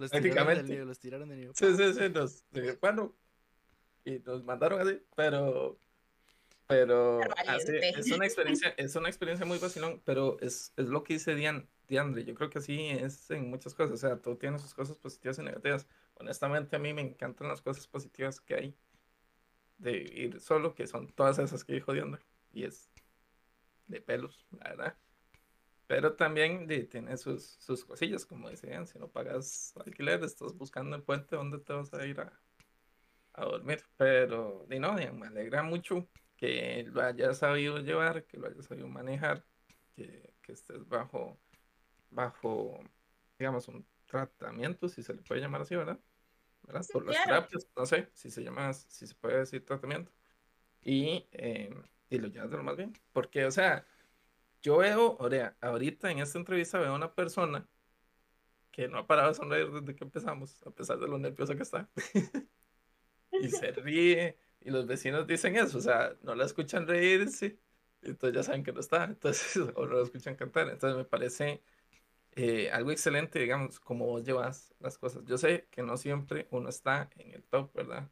Los 0.00 0.10
tiraron 0.10 0.56
del 0.56 0.66
nido, 0.66 0.84
los 0.86 0.98
tiraron 0.98 1.28
del 1.28 1.40
nido. 1.40 1.52
Sí, 1.54 1.66
sí, 1.76 1.92
sí, 1.92 2.08
nos, 2.08 2.44
bueno, 2.80 3.14
y 4.04 4.18
nos 4.20 4.44
mandaron 4.44 4.80
así, 4.80 5.02
pero, 5.14 5.78
pero, 6.70 7.20
así, 7.48 7.72
es 7.82 8.12
una 8.12 8.24
experiencia, 8.26 8.72
es 8.76 8.94
una 8.94 9.08
experiencia 9.08 9.44
muy 9.44 9.58
vacilón, 9.58 10.00
pero 10.04 10.38
es, 10.40 10.72
es 10.76 10.86
lo 10.86 11.02
que 11.02 11.14
dice 11.14 11.34
Dian, 11.34 11.68
Diandre, 11.88 12.24
yo 12.24 12.34
creo 12.36 12.48
que 12.48 12.60
así 12.60 12.90
es 12.90 13.28
en 13.32 13.50
muchas 13.50 13.74
cosas, 13.74 13.94
o 13.94 13.96
sea, 13.96 14.22
todo 14.22 14.36
tiene 14.36 14.56
sus 14.60 14.72
cosas 14.72 14.96
positivas 14.96 15.38
y 15.40 15.42
negativas, 15.42 15.88
honestamente 16.14 16.76
a 16.76 16.78
mí 16.78 16.94
me 16.94 17.02
encantan 17.02 17.48
las 17.48 17.60
cosas 17.60 17.88
positivas 17.88 18.40
que 18.40 18.54
hay 18.54 18.76
de 19.78 19.98
vivir 19.98 20.40
solo, 20.40 20.74
que 20.74 20.86
son 20.86 21.08
todas 21.08 21.40
esas 21.40 21.64
que 21.64 21.72
dijo 21.72 21.92
Diandre, 21.92 22.22
y 22.52 22.62
es 22.62 22.88
de 23.88 24.00
pelos, 24.00 24.46
la 24.52 24.70
verdad. 24.70 24.96
Pero 25.88 26.14
también 26.14 26.68
de, 26.68 26.84
tiene 26.84 27.16
sus, 27.16 27.56
sus 27.58 27.84
cosillas, 27.84 28.24
como 28.24 28.48
decían, 28.48 28.86
si 28.86 28.96
no 29.00 29.08
pagas 29.08 29.74
alquiler, 29.84 30.22
estás 30.22 30.56
buscando 30.56 30.94
el 30.94 31.02
puente 31.02 31.34
donde 31.34 31.58
te 31.58 31.72
vas 31.72 31.92
a 31.92 32.06
ir 32.06 32.20
a, 32.20 32.32
a 33.32 33.44
dormir. 33.44 33.82
Pero, 33.96 34.64
de 34.68 34.78
no, 34.78 34.92
me 34.92 35.26
alegra 35.26 35.64
mucho 35.64 36.06
que 36.40 36.88
lo 36.90 37.02
hayas 37.02 37.36
sabido 37.36 37.78
llevar, 37.80 38.24
que 38.24 38.38
lo 38.38 38.48
hayas 38.48 38.64
sabido 38.64 38.88
manejar, 38.88 39.44
que, 39.94 40.32
que 40.40 40.52
estés 40.52 40.88
bajo, 40.88 41.38
bajo, 42.08 42.80
digamos, 43.38 43.68
un 43.68 43.86
tratamiento, 44.06 44.88
si 44.88 45.02
se 45.02 45.12
le 45.12 45.20
puede 45.20 45.42
llamar 45.42 45.60
así, 45.60 45.76
¿verdad? 45.76 46.00
¿Verdad? 46.62 46.82
Sí, 46.82 46.94
Por 46.94 47.04
las 47.04 47.16
claro. 47.16 47.28
terapias, 47.28 47.68
no 47.76 47.84
sé 47.84 48.08
si 48.14 48.30
se 48.30 48.42
llama, 48.42 48.72
si 48.72 49.06
se 49.06 49.14
puede 49.14 49.40
decir 49.40 49.66
tratamiento. 49.66 50.10
Y, 50.80 51.28
eh, 51.32 51.74
y 52.08 52.18
lo 52.18 52.28
llevas 52.28 52.50
de 52.50 52.56
lo 52.56 52.62
más 52.62 52.76
bien. 52.78 52.94
Porque, 53.12 53.44
o 53.44 53.50
sea, 53.50 53.86
yo 54.62 54.78
veo, 54.78 55.18
Orea, 55.18 55.58
ahorita 55.60 56.10
en 56.10 56.20
esta 56.20 56.38
entrevista 56.38 56.78
veo 56.78 56.92
a 56.92 56.96
una 56.96 57.14
persona 57.14 57.68
que 58.70 58.88
no 58.88 58.96
ha 58.96 59.06
parado 59.06 59.28
de 59.28 59.34
sonreír 59.34 59.70
desde 59.70 59.94
que 59.94 60.04
empezamos, 60.04 60.66
a 60.66 60.70
pesar 60.70 60.98
de 60.98 61.06
lo 61.06 61.18
nerviosa 61.18 61.54
que 61.54 61.64
está. 61.64 61.90
Y 63.32 63.48
se 63.48 63.70
ríe, 63.70 64.36
y 64.60 64.70
los 64.70 64.86
vecinos 64.86 65.26
dicen 65.26 65.56
eso, 65.56 65.78
o 65.78 65.80
sea, 65.80 66.16
no 66.22 66.34
la 66.34 66.44
escuchan 66.46 66.86
reírse, 66.86 67.58
entonces 68.02 68.36
ya 68.36 68.42
saben 68.42 68.62
que 68.64 68.72
no 68.72 68.80
está, 68.80 69.04
entonces, 69.06 69.56
o 69.74 69.86
no 69.86 69.96
la 69.96 70.02
escuchan 70.04 70.36
cantar. 70.36 70.68
Entonces 70.68 70.96
me 70.96 71.04
parece 71.04 71.62
eh, 72.32 72.70
algo 72.72 72.90
excelente, 72.92 73.38
digamos, 73.40 73.80
como 73.80 74.06
vos 74.06 74.24
llevas 74.24 74.74
las 74.80 74.98
cosas. 74.98 75.24
Yo 75.26 75.38
sé 75.38 75.68
que 75.70 75.82
no 75.82 75.96
siempre 75.96 76.48
uno 76.50 76.68
está 76.68 77.10
en 77.18 77.32
el 77.34 77.44
top, 77.44 77.72
¿verdad? 77.74 78.08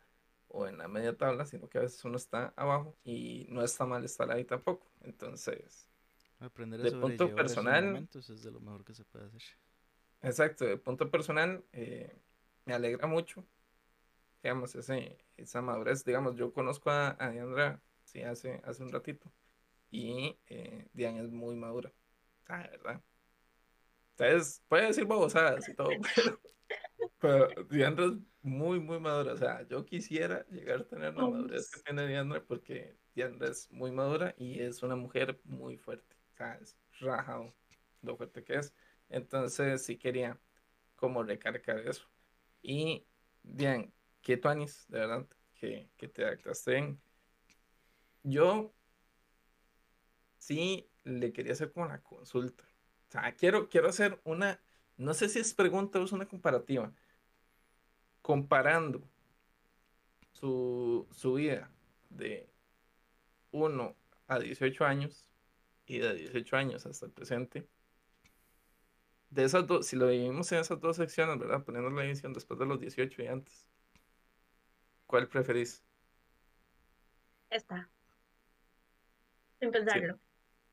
O 0.48 0.66
en 0.66 0.78
la 0.78 0.88
media 0.88 1.16
tabla, 1.16 1.46
sino 1.46 1.68
que 1.68 1.78
a 1.78 1.82
veces 1.82 2.04
uno 2.04 2.16
está 2.16 2.52
abajo 2.56 2.96
y 3.04 3.46
no 3.50 3.62
está 3.64 3.86
mal 3.86 4.04
estar 4.04 4.30
ahí 4.30 4.44
tampoco. 4.44 4.90
Entonces, 5.02 5.88
Aprender 6.40 6.80
De 6.80 6.88
a 6.88 6.90
punto 6.92 7.24
sobrellevar 7.24 7.44
esos 7.44 7.56
personal- 7.64 8.08
es 8.30 8.42
de 8.42 8.50
lo 8.50 8.60
mejor 8.60 8.84
que 8.84 8.94
se 8.94 9.04
puede 9.04 9.26
hacer. 9.26 9.42
Exacto, 10.22 10.64
de 10.64 10.76
punto 10.76 11.10
personal, 11.10 11.64
eh, 11.72 12.16
me 12.64 12.74
alegra 12.74 13.06
mucho, 13.06 13.44
digamos, 14.42 14.74
ese, 14.74 15.18
esa 15.36 15.62
madurez, 15.62 16.04
digamos, 16.04 16.36
yo 16.36 16.52
conozco 16.52 16.90
a, 16.90 17.16
a 17.18 17.30
Diandra, 17.30 17.82
sí, 18.04 18.22
hace, 18.22 18.60
hace 18.64 18.82
un 18.82 18.92
ratito, 18.92 19.32
y 19.90 20.38
eh, 20.46 20.88
Dian 20.92 21.16
es 21.16 21.30
muy 21.30 21.56
madura, 21.56 21.92
de 22.48 22.56
verdad. 22.56 23.02
Entonces, 24.16 24.62
puede 24.68 24.86
decir 24.86 25.06
babosadas 25.06 25.68
y 25.68 25.74
todo, 25.74 25.90
pero, 27.20 27.48
pero 27.48 27.64
Diandra 27.64 28.06
es 28.06 28.12
muy, 28.42 28.80
muy 28.80 29.00
madura, 29.00 29.32
o 29.32 29.36
sea, 29.36 29.66
yo 29.68 29.84
quisiera 29.84 30.46
llegar 30.46 30.80
a 30.80 30.88
tener 30.88 31.14
la 31.14 31.26
madurez 31.26 31.70
que 31.70 31.80
tiene 31.82 32.06
Diandra, 32.06 32.42
porque 32.44 32.96
Diandra 33.14 33.48
es 33.48 33.70
muy 33.70 33.90
madura 33.92 34.34
y 34.36 34.60
es 34.60 34.82
una 34.82 34.96
mujer 34.96 35.40
muy 35.44 35.76
fuerte, 35.76 36.16
o 36.32 36.36
sea, 36.36 36.54
es 36.60 36.76
rajado 37.00 37.54
lo 38.02 38.16
fuerte 38.16 38.44
que 38.44 38.54
es. 38.54 38.72
Entonces 39.08 39.84
sí 39.84 39.96
quería 39.96 40.38
como 40.96 41.22
recargar 41.22 41.78
eso. 41.80 42.08
Y 42.62 43.06
bien, 43.42 43.92
que 44.22 44.36
tú 44.36 44.48
Anis, 44.48 44.86
de 44.88 44.98
verdad, 44.98 45.26
que, 45.54 45.88
que 45.96 46.08
te 46.08 46.24
adaptaste 46.24 46.72
bien. 46.72 47.00
Yo 48.22 48.72
sí 50.38 50.88
le 51.04 51.32
quería 51.32 51.52
hacer 51.52 51.72
como 51.72 51.86
la 51.86 52.02
consulta. 52.02 52.64
O 53.08 53.10
sea, 53.10 53.34
quiero, 53.34 53.68
quiero 53.68 53.88
hacer 53.88 54.20
una, 54.24 54.60
no 54.96 55.14
sé 55.14 55.28
si 55.28 55.38
es 55.38 55.54
pregunta 55.54 55.98
o 55.98 56.04
es 56.04 56.12
una 56.12 56.26
comparativa. 56.26 56.92
Comparando 58.22 59.02
su, 60.32 61.08
su 61.10 61.34
vida 61.34 61.70
de 62.10 62.48
1 63.52 63.96
a 64.26 64.38
18 64.38 64.84
años 64.84 65.28
y 65.86 65.98
de 65.98 66.14
18 66.14 66.56
años 66.56 66.86
hasta 66.86 67.06
el 67.06 67.12
presente 67.12 67.66
de 69.30 69.44
esas 69.44 69.66
dos, 69.66 69.86
si 69.86 69.96
lo 69.96 70.08
dividimos 70.08 70.50
en 70.52 70.58
esas 70.60 70.80
dos 70.80 70.96
secciones, 70.96 71.38
¿verdad? 71.38 71.64
Poniendo 71.64 71.90
la 71.90 72.02
división 72.02 72.32
después 72.32 72.58
de 72.58 72.66
los 72.66 72.80
18 72.80 73.22
y 73.22 73.26
antes. 73.26 73.67
¿Cuál 75.08 75.26
preferís? 75.26 75.82
Está. 77.48 77.90
Sin 79.58 79.70
pensarlo. 79.70 80.20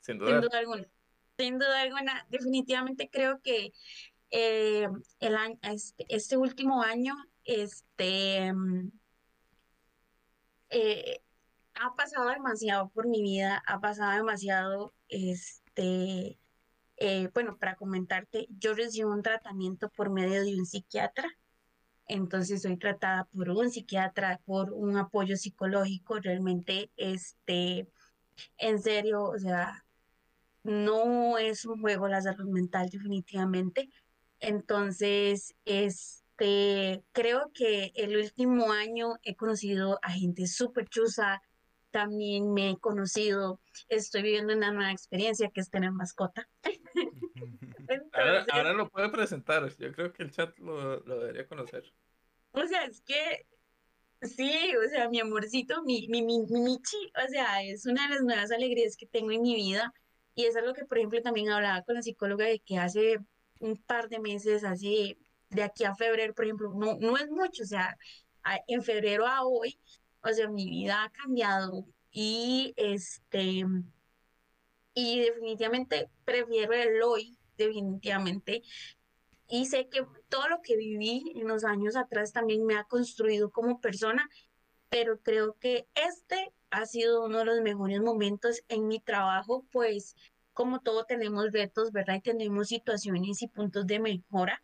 Sin 0.02 0.16
Sin 0.16 0.20
duda. 0.20 0.42
duda 0.42 0.60
alguna. 0.60 0.88
Sin 1.38 1.58
duda 1.58 1.82
alguna. 1.82 2.28
Definitivamente 2.30 3.10
creo 3.10 3.42
que 3.42 3.72
eh, 4.32 4.90
el 5.22 5.36
año, 5.38 5.58
este, 5.62 6.06
este 6.10 6.36
último 6.36 6.84
año, 6.84 7.16
este, 7.46 8.52
mm, 8.52 8.92
eh, 10.72 11.22
ha 11.76 11.96
pasado 11.96 12.28
demasiado 12.30 12.90
por 12.90 13.08
mi 13.08 13.22
vida, 13.22 13.64
ha 13.66 13.80
pasado 13.80 14.18
demasiado, 14.18 14.94
este, 15.08 16.38
eh, 16.98 17.30
bueno, 17.34 17.58
para 17.58 17.78
comentarte, 17.78 18.48
yo 18.50 18.74
recibo 18.74 19.14
un 19.14 19.24
tratamiento 19.24 19.90
por 19.92 20.10
medio 20.10 20.44
de 20.44 20.56
un 20.60 20.66
psiquiatra, 20.66 21.30
entonces 22.08 22.62
soy 22.62 22.78
tratada 22.78 23.26
por 23.26 23.50
un 23.50 23.70
psiquiatra, 23.70 24.40
por 24.46 24.72
un 24.74 24.98
apoyo 24.98 25.38
psicológico, 25.38 26.20
realmente, 26.20 26.92
este, 26.98 27.88
en 28.58 28.82
serio, 28.82 29.24
o 29.24 29.40
sea, 29.40 29.86
no 30.64 31.38
es 31.38 31.66
un 31.66 31.80
juego 31.82 32.08
la 32.08 32.22
salud 32.22 32.50
mental 32.50 32.90
definitivamente, 32.90 33.90
entonces, 34.40 35.56
este, 35.66 37.04
creo 37.12 37.52
que 37.54 37.92
el 37.96 38.18
último 38.18 38.72
año 38.72 39.16
he 39.24 39.36
conocido 39.36 40.00
a 40.02 40.12
gente 40.12 40.48
súper 40.48 40.88
chusa, 40.88 41.42
también 41.92 42.54
me 42.54 42.72
he 42.72 42.78
conocido, 42.78 43.62
estoy 43.88 44.22
viviendo 44.22 44.54
una 44.54 44.72
nueva 44.72 44.92
experiencia 44.92 45.50
que 45.50 45.62
es 45.62 45.70
tener 45.70 45.92
mascota. 45.92 46.48
Ahora, 48.14 48.46
ahora 48.52 48.74
lo 48.74 48.90
puede 48.90 49.10
presentar. 49.10 49.70
Yo 49.78 49.92
creo 49.92 50.14
que 50.14 50.24
el 50.24 50.32
chat 50.32 50.58
lo, 50.60 51.00
lo 51.02 51.20
debería 51.20 51.48
conocer. 51.48 51.84
o 52.52 52.66
sea, 52.68 52.86
es 52.86 53.02
que 53.02 53.46
sí, 54.22 54.76
o 54.76 54.90
sea, 54.90 55.10
mi 55.10 55.20
amorcito, 55.20 55.84
mi, 55.84 56.08
mi, 56.08 56.22
mi, 56.22 56.42
mi 56.46 56.62
Michi, 56.62 57.12
o 57.24 57.28
sea, 57.30 57.64
es 57.64 57.86
una 57.86 58.08
de 58.08 58.16
las 58.16 58.24
nuevas 58.24 58.52
alegrías 58.52 58.96
que 58.98 59.06
tengo 59.08 59.32
en 59.32 59.42
mi 59.42 59.56
vida. 59.56 59.94
Y 60.34 60.46
eso 60.46 60.60
es 60.60 60.66
lo 60.66 60.74
que, 60.74 60.86
por 60.86 60.98
ejemplo, 60.98 61.22
también 61.22 61.50
hablaba 61.50 61.82
con 61.84 61.96
la 61.96 62.02
psicóloga 62.02 62.46
de 62.46 62.60
que 62.60 62.78
hace 62.78 63.20
un 63.60 63.78
par 63.78 64.10
de 64.10 64.20
meses, 64.20 64.64
así, 64.64 65.18
de 65.50 65.64
aquí 65.64 65.86
a 65.86 65.96
febrero, 65.96 66.34
por 66.34 66.46
ejemplo, 66.46 66.74
no, 66.76 66.98
no 67.00 67.18
es 67.18 67.30
mucho, 67.30 67.64
o 67.64 67.66
sea, 67.66 67.98
en 68.68 68.84
febrero 68.84 69.26
a 69.26 69.44
hoy, 69.46 69.80
o 70.22 70.30
sea, 70.30 70.50
mi 70.50 70.70
vida 70.70 71.04
ha 71.04 71.10
cambiado 71.12 71.86
y 72.12 72.74
este, 72.78 73.66
y 74.94 75.20
definitivamente 75.20 76.10
prefiero 76.24 76.74
el 76.74 77.02
hoy, 77.02 77.38
definitivamente. 77.58 78.64
Y 79.48 79.66
sé 79.66 79.88
que 79.90 80.06
todo 80.30 80.48
lo 80.50 80.62
que 80.62 80.76
viví 80.76 81.34
en 81.36 81.48
los 81.48 81.64
años 81.64 81.96
atrás 81.96 82.34
también 82.34 82.66
me 82.66 82.76
ha 82.76 82.84
construido 82.86 83.52
como 83.52 83.80
persona, 83.80 84.28
pero 84.90 85.20
creo 85.20 85.56
que 85.60 85.88
este 85.94 86.52
ha 86.72 86.86
sido 86.86 87.26
uno 87.26 87.40
de 87.40 87.46
los 87.46 87.62
mejores 87.62 88.02
momentos 88.02 88.64
en 88.70 88.88
mi 88.88 89.00
trabajo, 89.00 89.66
pues 89.72 90.16
como 90.54 90.80
todo 90.80 91.06
tenemos 91.06 91.52
retos, 91.52 91.92
¿verdad? 91.92 92.16
Y 92.16 92.22
tenemos 92.22 92.70
situaciones 92.70 93.42
y 93.42 93.48
puntos 93.48 93.86
de 93.86 94.00
mejora, 94.00 94.64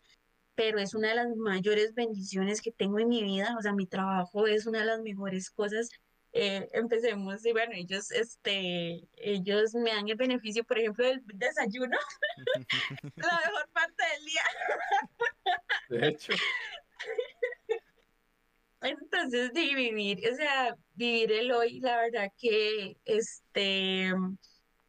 pero 0.55 0.79
es 0.79 0.93
una 0.95 1.09
de 1.09 1.15
las 1.15 1.35
mayores 1.35 1.93
bendiciones 1.93 2.61
que 2.61 2.71
tengo 2.71 2.99
en 2.99 3.09
mi 3.09 3.23
vida, 3.23 3.55
o 3.57 3.61
sea, 3.61 3.73
mi 3.73 3.87
trabajo 3.87 4.47
es 4.47 4.65
una 4.67 4.79
de 4.79 4.85
las 4.85 5.01
mejores 5.01 5.49
cosas. 5.51 5.89
Eh, 6.33 6.69
empecemos, 6.71 7.45
y 7.45 7.51
bueno, 7.51 7.73
ellos, 7.75 8.09
este, 8.11 9.01
ellos 9.17 9.73
me 9.75 9.89
dan 9.91 10.07
el 10.07 10.15
beneficio, 10.15 10.63
por 10.63 10.79
ejemplo, 10.79 11.05
del 11.05 11.21
desayuno, 11.33 11.97
la 13.17 13.41
mejor 13.45 13.69
parte 13.73 14.03
del 14.15 14.25
día. 14.25 14.43
De 15.89 16.07
hecho, 16.07 16.33
Entonces, 18.81 19.51
de 19.53 19.75
vivir, 19.75 20.21
o 20.31 20.35
sea, 20.35 20.75
vivir 20.93 21.33
el 21.33 21.51
hoy, 21.51 21.81
la 21.81 21.97
verdad 21.97 22.31
que, 22.37 22.97
este, 23.03 24.13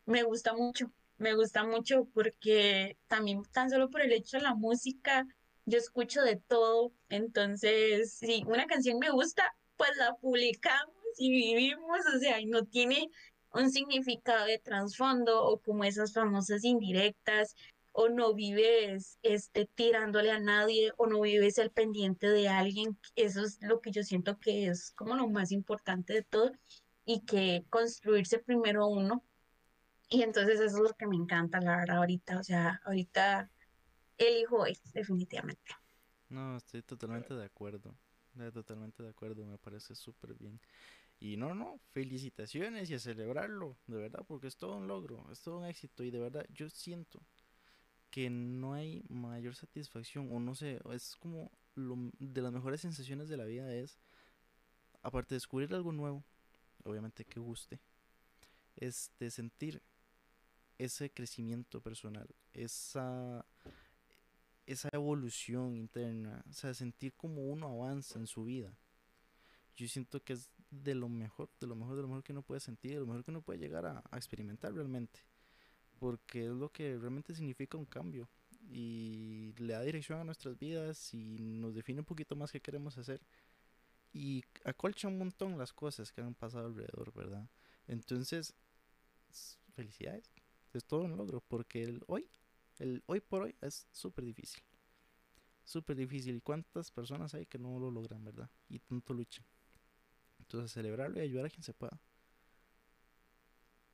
me 0.06 0.22
gusta 0.22 0.54
mucho, 0.54 0.92
me 1.18 1.34
gusta 1.34 1.64
mucho 1.64 2.06
porque 2.14 2.96
también 3.08 3.42
tan 3.52 3.68
solo 3.68 3.90
por 3.90 4.00
el 4.00 4.12
hecho 4.12 4.36
de 4.36 4.44
la 4.44 4.54
música, 4.54 5.26
yo 5.64 5.78
escucho 5.78 6.22
de 6.22 6.36
todo, 6.36 6.92
entonces 7.08 8.14
si 8.14 8.44
una 8.46 8.66
canción 8.66 8.98
me 9.00 9.10
gusta, 9.10 9.56
pues 9.76 9.90
la 9.96 10.14
publicamos 10.14 11.01
y 11.18 11.30
vivimos, 11.30 12.00
o 12.14 12.18
sea, 12.18 12.40
y 12.40 12.46
no 12.46 12.64
tiene 12.64 13.10
un 13.52 13.70
significado 13.70 14.46
de 14.46 14.58
trasfondo 14.58 15.44
o 15.44 15.58
como 15.60 15.84
esas 15.84 16.12
famosas 16.12 16.64
indirectas, 16.64 17.54
o 17.92 18.08
no 18.08 18.32
vives 18.32 19.18
este, 19.22 19.66
tirándole 19.66 20.30
a 20.30 20.40
nadie, 20.40 20.92
o 20.96 21.06
no 21.06 21.20
vives 21.20 21.58
al 21.58 21.70
pendiente 21.70 22.28
de 22.28 22.48
alguien, 22.48 22.98
eso 23.16 23.42
es 23.42 23.58
lo 23.60 23.80
que 23.80 23.90
yo 23.90 24.02
siento 24.02 24.38
que 24.38 24.68
es 24.68 24.92
como 24.92 25.14
lo 25.14 25.28
más 25.28 25.52
importante 25.52 26.14
de 26.14 26.22
todo 26.22 26.52
y 27.04 27.20
que 27.20 27.64
construirse 27.68 28.38
primero 28.38 28.86
uno 28.86 29.22
y 30.12 30.22
entonces 30.22 30.60
eso 30.60 30.76
es 30.76 30.82
lo 30.82 30.94
que 30.94 31.06
me 31.06 31.16
encanta, 31.16 31.58
la 31.60 31.78
verdad, 31.78 31.96
ahorita. 31.96 32.38
O 32.38 32.42
sea, 32.42 32.82
ahorita 32.84 33.50
elijo 34.18 34.66
es 34.66 34.80
definitivamente. 34.92 35.74
No, 36.28 36.58
estoy 36.58 36.82
totalmente 36.82 37.32
de 37.32 37.46
acuerdo. 37.46 37.96
Estoy 38.34 38.52
totalmente 38.52 39.02
de 39.02 39.08
acuerdo, 39.08 39.46
me 39.46 39.56
parece 39.56 39.94
súper 39.94 40.34
bien. 40.34 40.60
Y 41.22 41.36
no, 41.36 41.54
no, 41.54 41.78
felicitaciones 41.92 42.90
y 42.90 42.94
a 42.94 42.98
celebrarlo, 42.98 43.76
de 43.86 43.96
verdad, 43.96 44.24
porque 44.26 44.48
es 44.48 44.56
todo 44.56 44.74
un 44.74 44.88
logro, 44.88 45.24
es 45.30 45.40
todo 45.40 45.58
un 45.58 45.66
éxito 45.66 46.02
y 46.02 46.10
de 46.10 46.18
verdad 46.18 46.44
yo 46.52 46.68
siento 46.68 47.22
que 48.10 48.28
no 48.28 48.74
hay 48.74 49.04
mayor 49.08 49.54
satisfacción 49.54 50.28
o 50.32 50.40
no 50.40 50.56
sé, 50.56 50.80
es 50.92 51.14
como 51.14 51.52
lo, 51.76 51.96
de 52.18 52.42
las 52.42 52.52
mejores 52.52 52.80
sensaciones 52.80 53.28
de 53.28 53.36
la 53.36 53.44
vida 53.44 53.72
es, 53.72 54.00
aparte 55.00 55.36
de 55.36 55.36
descubrir 55.36 55.72
algo 55.72 55.92
nuevo, 55.92 56.24
obviamente 56.82 57.24
que 57.24 57.38
guste, 57.38 57.78
es 58.74 59.12
de 59.20 59.30
sentir 59.30 59.80
ese 60.76 61.08
crecimiento 61.08 61.80
personal, 61.80 62.26
esa, 62.52 63.46
esa 64.66 64.88
evolución 64.90 65.76
interna, 65.76 66.44
o 66.50 66.52
sea, 66.52 66.74
sentir 66.74 67.14
como 67.14 67.42
uno 67.42 67.68
avanza 67.68 68.18
en 68.18 68.26
su 68.26 68.42
vida. 68.42 68.76
Yo 69.76 69.86
siento 69.86 70.20
que 70.20 70.32
es 70.32 70.50
de 70.72 70.94
lo 70.94 71.08
mejor, 71.08 71.50
de 71.60 71.66
lo 71.66 71.76
mejor, 71.76 71.96
de 71.96 72.02
lo 72.02 72.08
mejor 72.08 72.24
que 72.24 72.32
uno 72.32 72.42
puede 72.42 72.60
sentir, 72.60 72.92
de 72.92 73.00
lo 73.00 73.06
mejor 73.06 73.24
que 73.24 73.30
uno 73.30 73.42
puede 73.42 73.58
llegar 73.58 73.84
a, 73.86 74.02
experimentar 74.16 74.72
realmente. 74.72 75.20
Porque 75.98 76.46
es 76.46 76.52
lo 76.52 76.70
que 76.72 76.96
realmente 76.98 77.34
significa 77.34 77.76
un 77.76 77.84
cambio 77.84 78.28
y 78.70 79.52
le 79.58 79.74
da 79.74 79.82
dirección 79.82 80.18
a 80.18 80.24
nuestras 80.24 80.58
vidas 80.58 81.12
y 81.14 81.36
nos 81.38 81.74
define 81.74 82.00
un 82.00 82.06
poquito 82.06 82.34
más 82.36 82.50
qué 82.50 82.60
queremos 82.60 82.96
hacer 82.96 83.20
y 84.12 84.44
acolcha 84.64 85.08
un 85.08 85.18
montón 85.18 85.58
las 85.58 85.72
cosas 85.72 86.10
que 86.10 86.20
han 86.22 86.34
pasado 86.34 86.66
alrededor, 86.66 87.12
¿verdad? 87.12 87.48
Entonces, 87.86 88.54
felicidades 89.74 90.30
es 90.72 90.84
todo 90.84 91.02
un 91.02 91.16
logro, 91.16 91.42
porque 91.46 91.82
el 91.82 92.02
hoy, 92.06 92.26
el 92.78 93.02
hoy 93.06 93.20
por 93.20 93.42
hoy 93.42 93.54
es 93.60 93.86
súper 93.92 94.24
difícil. 94.24 94.62
Súper 95.64 95.96
difícil. 95.96 96.36
¿Y 96.36 96.40
cuántas 96.40 96.90
personas 96.90 97.34
hay 97.34 97.46
que 97.46 97.58
no 97.58 97.78
lo 97.78 97.90
logran, 97.90 98.24
verdad? 98.24 98.50
Y 98.68 98.78
tanto 98.80 99.14
luchan. 99.14 99.44
Entonces, 100.52 100.72
celebrarlo 100.72 101.18
y 101.18 101.22
ayudar 101.22 101.46
a 101.46 101.48
quien 101.48 101.62
se 101.62 101.72
pueda. 101.72 101.98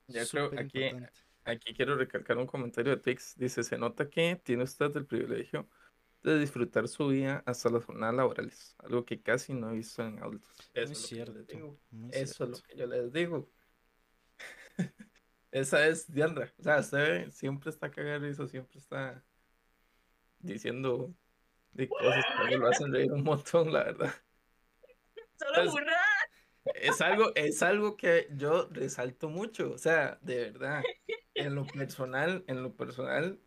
Ya 0.09 0.27
creo, 0.27 0.51
aquí, 0.59 0.91
aquí 1.45 1.73
quiero 1.73 1.95
recalcar 1.95 2.37
un 2.37 2.49
comentario 2.49 2.97
de 2.97 3.01
Tix. 3.01 3.37
Dice, 3.37 3.63
se 3.63 3.79
nota 3.79 4.11
que 4.11 4.35
tiene 4.43 4.65
usted 4.65 4.97
el 4.97 5.07
privilegio 5.07 5.69
de 6.25 6.37
disfrutar 6.37 6.89
su 6.89 7.07
vida 7.07 7.45
hasta 7.47 7.71
las 7.71 7.85
jornadas 7.85 8.17
laborales, 8.17 8.75
algo 8.79 9.05
que 9.05 9.23
casi 9.23 9.55
no 9.55 9.71
he 9.71 9.77
visto 9.77 10.03
en 10.03 10.19
adultos. 10.19 10.51
Eso 10.75 10.93
es, 10.93 10.99
cierto, 10.99 11.79
Eso 12.11 12.45
es 12.45 12.51
lo 12.51 12.57
que 12.57 12.77
yo 12.77 12.87
les 12.87 13.13
digo. 13.13 13.49
Esa 15.53 15.87
es 15.87 16.13
Diandra. 16.13 16.53
O 16.59 16.63
sea, 16.65 16.79
usted 16.79 17.31
siempre 17.31 17.71
está 17.71 17.89
cagando 17.89 18.49
siempre 18.49 18.79
está 18.81 19.25
diciendo 20.41 21.15
de 21.71 21.89
cosas 21.89 22.25
que 22.49 22.57
lo 22.57 22.67
hacen 22.67 22.93
reír 22.93 23.13
un 23.13 23.23
montón, 23.23 23.73
la 23.73 23.85
verdad. 23.85 24.13
Solo 25.39 25.71
Es 26.75 27.01
algo, 27.01 27.33
es 27.35 27.63
algo 27.63 27.97
que 27.97 28.29
yo 28.37 28.69
resalto 28.71 29.29
mucho, 29.29 29.73
o 29.73 29.79
sea, 29.79 30.19
de 30.23 30.51
verdad. 30.51 30.83
En 31.35 31.55
lo 31.55 31.67
personal, 31.67 32.45
en 32.47 32.63
lo 32.63 32.75
personal, 32.75 33.39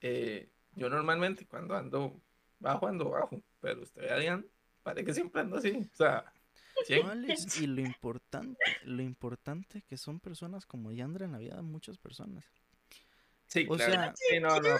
eh, 0.00 0.48
yo 0.74 0.88
normalmente 0.88 1.46
cuando 1.46 1.76
ando 1.76 2.20
bajo, 2.60 2.86
ando 2.86 3.10
bajo, 3.10 3.42
pero 3.60 3.82
usted 3.82 4.02
vean, 4.02 4.46
parece 4.82 5.04
que 5.04 5.14
siempre 5.14 5.40
ando 5.40 5.56
así, 5.56 5.88
o 5.92 5.96
sea, 5.96 6.32
y 7.60 7.66
lo 7.66 7.80
importante, 7.80 8.60
lo 8.84 9.02
importante 9.02 9.82
que 9.82 9.96
son 9.96 10.20
personas 10.20 10.66
como 10.66 10.92
Yandra 10.92 11.26
en 11.26 11.32
la 11.32 11.38
vida 11.38 11.56
de 11.56 11.62
muchas 11.62 11.98
personas. 11.98 12.44
Sí, 13.46 13.66
o 13.68 13.78
sea, 13.78 14.12
sí, 14.14 14.38
no, 14.40 14.60
no. 14.60 14.76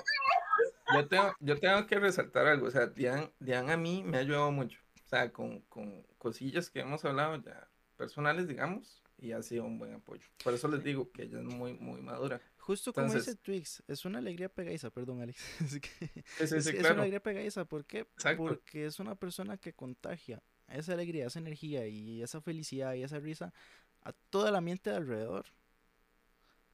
Yo 0.95 1.09
tengo, 1.09 1.35
yo 1.41 1.59
tengo 1.59 1.87
que 1.87 1.99
resaltar 1.99 2.47
algo, 2.47 2.67
o 2.67 2.71
sea, 2.71 2.87
Dian, 2.87 3.31
Dian 3.39 3.71
a 3.71 3.77
mí 3.77 4.03
me 4.05 4.19
ha 4.19 4.21
ayudado 4.21 4.51
mucho, 4.51 4.81
o 5.09 5.11
sea, 5.11 5.33
con, 5.33 5.63
con 5.63 6.03
cosillas 6.19 6.69
que 6.69 6.81
hemos 6.81 7.03
hablado 7.03 7.43
ya 7.43 7.67
personales, 7.97 8.47
digamos, 8.47 9.03
y 9.17 9.33
ha 9.33 9.43
sido 9.43 9.65
un 9.65 9.79
buen 9.79 9.95
apoyo. 9.95 10.29
Por 10.45 10.53
eso 10.53 10.69
les 10.69 10.85
digo 10.85 11.11
que 11.11 11.23
ella 11.23 11.39
es 11.39 11.47
muy, 11.47 11.73
muy 11.73 12.03
madura. 12.03 12.43
Justo 12.59 12.93
como 12.93 13.15
dice 13.15 13.35
Twix, 13.37 13.83
es 13.89 14.05
una 14.05 14.19
alegría 14.19 14.51
pegadiza, 14.51 14.91
perdón 14.91 15.23
Alex. 15.23 15.41
es, 16.41 16.53
es, 16.53 16.75
una 16.81 16.91
alegría 16.91 17.23
pegadiza, 17.23 17.65
¿por 17.65 17.87
qué? 17.87 18.07
Porque 18.37 18.85
es 18.85 19.01
una 19.01 19.15
persona 19.15 19.57
que 19.57 19.73
contagia 19.73 20.43
esa 20.69 20.93
alegría, 20.93 21.27
esa 21.27 21.39
energía 21.39 21.87
y 21.87 22.23
esa 22.23 22.43
felicidad 22.43 22.93
y 22.93 23.03
esa 23.03 23.19
risa 23.19 23.55
a 24.03 24.13
todo 24.13 24.47
el 24.47 24.57
ambiente 24.57 24.91
de 24.91 24.97
alrededor. 24.97 25.47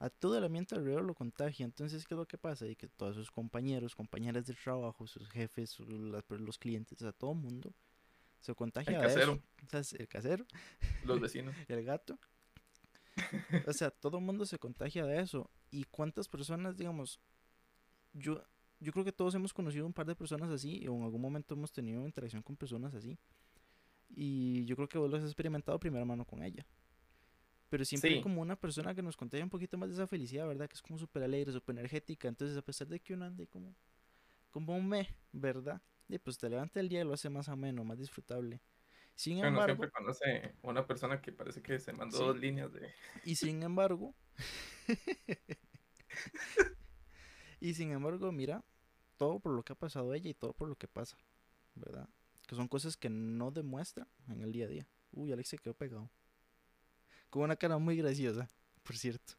A 0.00 0.10
todo 0.10 0.36
el 0.36 0.42
ambiente 0.42 0.74
alrededor 0.74 1.04
lo 1.04 1.14
contagia. 1.14 1.64
Entonces, 1.64 2.04
¿qué 2.04 2.14
es 2.14 2.18
lo 2.18 2.26
que 2.26 2.36
pasa? 2.36 2.66
Y 2.66 2.74
que 2.74 2.88
todos 2.88 3.14
sus 3.14 3.30
compañeros, 3.30 3.94
compañeras 3.94 4.44
de 4.46 4.54
trabajo, 4.54 5.06
sus 5.06 5.30
jefes, 5.30 5.78
los 5.78 6.58
clientes, 6.58 7.00
a 7.02 7.12
todo 7.12 7.30
el 7.30 7.38
mundo 7.38 7.72
se 8.44 8.54
contagia 8.54 8.94
el 8.94 9.02
casero. 9.02 9.42
el 9.98 10.08
casero. 10.08 10.46
Los 11.04 11.18
vecinos. 11.20 11.54
el 11.66 11.82
gato. 11.82 12.18
o 13.66 13.72
sea, 13.72 13.90
todo 13.90 14.18
el 14.18 14.24
mundo 14.24 14.44
se 14.44 14.58
contagia 14.58 15.06
de 15.06 15.20
eso. 15.20 15.50
¿Y 15.70 15.84
cuántas 15.84 16.28
personas, 16.28 16.76
digamos, 16.76 17.20
yo, 18.12 18.44
yo 18.80 18.92
creo 18.92 19.04
que 19.04 19.12
todos 19.12 19.34
hemos 19.34 19.54
conocido 19.54 19.86
un 19.86 19.94
par 19.94 20.04
de 20.04 20.14
personas 20.14 20.50
así, 20.50 20.86
o 20.86 20.94
en 20.94 21.04
algún 21.04 21.22
momento 21.22 21.54
hemos 21.54 21.72
tenido 21.72 22.04
interacción 22.04 22.42
con 22.42 22.54
personas 22.54 22.94
así. 22.94 23.18
Y 24.10 24.66
yo 24.66 24.76
creo 24.76 24.88
que 24.88 24.98
vos 24.98 25.10
lo 25.10 25.16
has 25.16 25.24
experimentado 25.24 25.80
primera 25.80 26.04
mano 26.04 26.26
con 26.26 26.42
ella. 26.42 26.66
Pero 27.70 27.82
siempre 27.86 28.20
como 28.20 28.42
una 28.42 28.56
persona 28.56 28.94
que 28.94 29.02
nos 29.02 29.16
contagia 29.16 29.42
un 29.42 29.50
poquito 29.50 29.78
más 29.78 29.88
de 29.88 29.94
esa 29.94 30.06
felicidad, 30.06 30.46
¿verdad? 30.46 30.68
Que 30.68 30.74
es 30.74 30.82
como 30.82 30.98
súper 30.98 31.22
alegre, 31.22 31.50
súper 31.50 31.78
energética. 31.78 32.28
Entonces, 32.28 32.58
a 32.58 32.62
pesar 32.62 32.88
de 32.88 33.00
que 33.00 33.14
uno 33.14 33.24
ande 33.24 33.46
como, 33.46 33.74
como 34.50 34.76
un 34.76 34.86
me, 34.86 35.08
¿verdad? 35.32 35.80
Y 36.08 36.18
pues 36.18 36.38
te 36.38 36.48
levanta 36.48 36.80
el 36.80 36.88
día 36.88 37.00
y 37.00 37.04
lo 37.04 37.14
hace 37.14 37.30
más 37.30 37.48
ameno, 37.48 37.84
más 37.84 37.98
disfrutable. 37.98 38.60
Sin 39.14 39.38
embargo. 39.38 39.66
siempre 39.66 39.90
conoce 39.90 40.54
una 40.62 40.86
persona 40.86 41.20
que 41.20 41.32
parece 41.32 41.62
que 41.62 41.78
se 41.78 41.92
mandó 41.92 42.18
dos 42.18 42.38
líneas 42.38 42.72
de. 42.72 42.92
Y 43.24 43.36
sin 43.36 43.62
embargo. 43.62 44.14
y 47.60 47.74
sin 47.74 47.92
embargo, 47.92 48.32
mira, 48.32 48.64
todo 49.16 49.38
por 49.38 49.52
lo 49.52 49.62
que 49.62 49.72
ha 49.72 49.76
pasado 49.76 50.12
ella 50.14 50.30
y 50.30 50.34
todo 50.34 50.52
por 50.52 50.68
lo 50.68 50.76
que 50.76 50.88
pasa, 50.88 51.16
¿verdad? 51.74 52.08
Que 52.46 52.56
son 52.56 52.68
cosas 52.68 52.96
que 52.96 53.08
no 53.08 53.50
demuestra 53.52 54.08
en 54.28 54.42
el 54.42 54.52
día 54.52 54.66
a 54.66 54.68
día. 54.68 54.86
Uy, 55.12 55.32
Alex 55.32 55.50
se 55.50 55.58
quedó 55.58 55.74
pegado. 55.74 56.10
Con 57.30 57.42
una 57.42 57.56
cara 57.56 57.78
muy 57.78 57.96
graciosa, 57.96 58.48
por 58.82 58.96
cierto. 58.96 59.34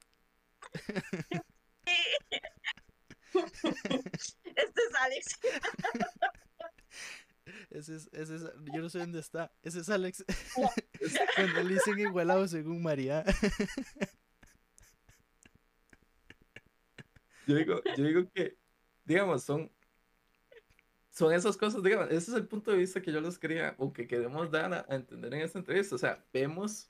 este 3.34 4.82
es 4.82 4.96
Alex. 5.02 5.40
Ese 7.70 7.96
es, 7.96 8.10
ese 8.12 8.36
es, 8.36 8.44
yo 8.74 8.82
no 8.82 8.90
sé 8.90 9.00
dónde 9.00 9.20
está. 9.20 9.52
Ese 9.62 9.80
es 9.80 9.90
Alex. 9.90 10.26
Cuando 11.36 11.64
le 11.64 11.74
dicen 11.74 12.00
igualado 12.00 12.48
según 12.48 12.82
María. 12.82 13.24
yo 17.48 17.56
digo, 17.56 17.82
yo 17.98 18.04
digo 18.04 18.30
que, 18.34 18.58
digamos, 19.06 19.44
son 19.44 19.72
son 21.16 21.34
esas 21.34 21.56
cosas, 21.56 21.82
digamos, 21.82 22.08
ese 22.08 22.32
es 22.32 22.34
el 22.38 22.46
punto 22.46 22.72
de 22.72 22.78
vista 22.78 23.02
que 23.02 23.12
yo 23.12 23.22
les 23.22 23.40
quería 23.40 23.74
o 23.78 23.94
que 23.94 24.06
queremos 24.06 24.52
dar 24.52 24.74
a, 24.74 24.86
entender 24.94 25.34
en 25.34 25.42
esta 25.42 25.60
entrevista. 25.60 25.96
O 25.96 25.98
sea, 25.98 26.22
vemos 26.34 26.90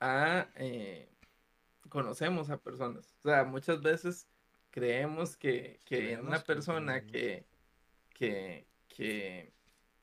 a, 0.00 0.48
eh, 0.56 1.08
conocemos 1.88 2.50
a 2.50 2.58
personas. 2.58 3.14
O 3.20 3.22
sea, 3.22 3.44
muchas 3.44 3.80
veces 3.80 4.28
creemos 4.70 5.36
que, 5.38 5.80
que 5.86 6.18
una 6.18 6.40
persona 6.40 7.06
que, 7.06 7.46
que, 8.10 8.66
que, 8.92 9.52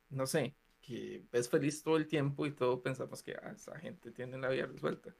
no 0.09 0.25
sé, 0.25 0.55
que 0.81 1.25
es 1.31 1.49
feliz 1.49 1.83
todo 1.83 1.97
el 1.97 2.07
tiempo 2.07 2.45
y 2.45 2.51
todo 2.51 2.81
pensamos 2.81 3.21
que 3.21 3.33
ah, 3.33 3.53
esa 3.55 3.77
gente 3.79 4.11
tiene 4.11 4.37
la 4.37 4.49
vida 4.49 4.65
resuelta. 4.65 5.15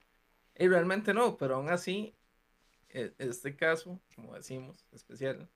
Y 0.56 0.68
realmente 0.68 1.14
no, 1.14 1.38
pero 1.38 1.56
aún 1.56 1.70
así, 1.70 2.16
e, 2.90 3.14
este 3.18 3.56
caso, 3.56 4.02
como 4.16 4.36
decimos, 4.36 4.88
especial, 4.92 5.50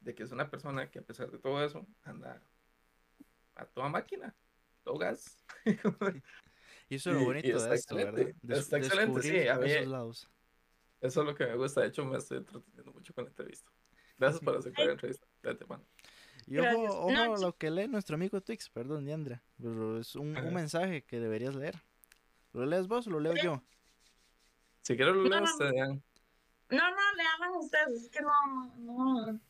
de 0.00 0.14
que 0.14 0.24
es 0.24 0.32
una 0.32 0.50
persona 0.50 0.90
que 0.90 0.98
a 0.98 1.02
pesar 1.02 1.30
de 1.30 1.38
todo 1.38 1.64
eso 1.64 1.86
anda 2.02 2.42
a 3.54 3.66
toda 3.66 3.88
máquina, 3.88 4.34
todo 4.82 4.98
gas. 4.98 5.44
y 6.88 6.96
eso 6.96 7.10
es 7.10 7.16
lo 7.16 7.24
bonito 7.24 7.62
de 7.62 7.74
esto, 7.74 7.94
¿verdad? 7.94 8.34
está 8.48 8.78
excelente, 8.78 9.22
sí, 9.22 9.48
a 9.48 9.56
mí, 9.56 9.70
Eso 9.72 10.20
es 11.00 11.16
lo 11.16 11.34
que 11.34 11.46
me 11.46 11.56
gusta. 11.56 11.82
De 11.82 11.88
hecho, 11.88 12.04
me 12.04 12.18
estoy 12.18 12.38
entreteniendo 12.38 12.92
mucho 12.92 13.14
con 13.14 13.24
la 13.24 13.30
entrevista. 13.30 13.70
Gracias 14.18 14.42
por 14.42 14.56
aceptar 14.56 14.86
la 14.86 14.92
entrevista. 14.92 15.26
Vete, 15.42 15.64
mano. 15.64 15.86
Y 16.46 16.58
ojo, 16.58 16.82
ojo 16.82 17.10
No, 17.12 17.36
lo 17.36 17.56
que 17.56 17.70
lee 17.70 17.88
nuestro 17.88 18.16
amigo 18.16 18.40
Twix, 18.40 18.68
perdón, 18.70 19.04
Diandra. 19.06 19.42
Pero 19.60 19.98
es 19.98 20.14
un, 20.16 20.36
un 20.36 20.54
mensaje 20.54 21.02
que 21.04 21.20
deberías 21.20 21.54
leer. 21.54 21.76
¿Lo 22.52 22.66
lees 22.66 22.88
vos 22.88 23.06
o 23.06 23.10
lo 23.10 23.20
leo 23.20 23.34
yo? 23.36 23.62
Si 24.82 24.96
quieres 24.96 25.14
lo 25.14 25.22
No, 25.24 25.28
leo, 25.28 25.40
no, 25.40 25.44
ustedes 25.44 25.72
vean. 25.72 26.02
No, 26.70 26.78
no, 26.90 27.14
le 27.16 27.22
hablan 27.34 27.50
ustedes, 27.58 28.02
es 28.04 28.10
que 28.10 28.20
no, 28.22 28.30
no, 28.76 29.26
no. 29.26 29.40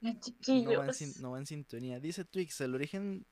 No 0.00 0.78
va, 0.78 0.86
en, 0.86 0.94
sin- 0.94 1.22
no 1.22 1.30
va 1.32 1.38
en 1.38 1.46
sintonía. 1.46 1.98
Dice 2.00 2.24
Twix, 2.24 2.60
el 2.60 2.74
origen, 2.74 3.24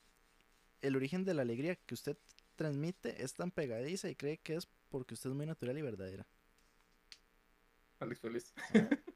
el 0.80 0.96
origen 0.96 1.24
de 1.24 1.34
la 1.34 1.42
alegría 1.42 1.76
que 1.76 1.94
usted 1.94 2.16
transmite 2.56 3.22
es 3.22 3.34
tan 3.34 3.50
pegadiza 3.50 4.08
y 4.08 4.14
cree 4.16 4.38
que 4.38 4.56
es 4.56 4.68
porque 4.88 5.14
usted 5.14 5.30
es 5.30 5.36
muy 5.36 5.46
natural 5.46 5.76
y 5.76 5.82
verdadera. 5.82 6.26
Alex 8.00 8.20
feliz. 8.20 8.52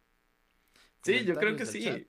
Sí, 1.02 1.24
yo 1.24 1.36
creo 1.36 1.54
que 1.56 1.66
sí. 1.66 1.84
chat. 1.84 2.02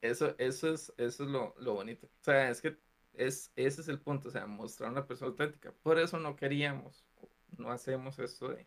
Eso, 0.00 0.34
eso 0.38 0.72
es, 0.72 0.92
eso 0.96 1.24
es 1.24 1.30
lo, 1.30 1.54
lo 1.58 1.74
bonito. 1.74 2.06
O 2.06 2.24
sea, 2.24 2.50
es 2.50 2.60
que 2.60 2.76
es, 3.14 3.52
ese 3.56 3.80
es 3.80 3.88
el 3.88 4.00
punto, 4.00 4.28
o 4.28 4.32
sea, 4.32 4.46
mostrar 4.46 4.90
una 4.90 5.06
persona 5.06 5.30
auténtica. 5.30 5.72
Por 5.82 5.98
eso 5.98 6.18
no 6.18 6.36
queríamos, 6.36 7.04
no 7.56 7.70
hacemos 7.70 8.18
esto 8.18 8.48
de 8.50 8.66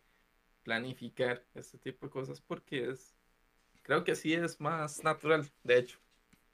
planificar 0.62 1.44
este 1.54 1.78
tipo 1.78 2.06
de 2.06 2.10
cosas, 2.12 2.40
porque 2.40 2.90
es, 2.90 3.16
creo 3.82 4.04
que 4.04 4.14
sí 4.14 4.34
es 4.34 4.60
más 4.60 5.02
natural, 5.02 5.50
de 5.62 5.78
hecho. 5.78 5.98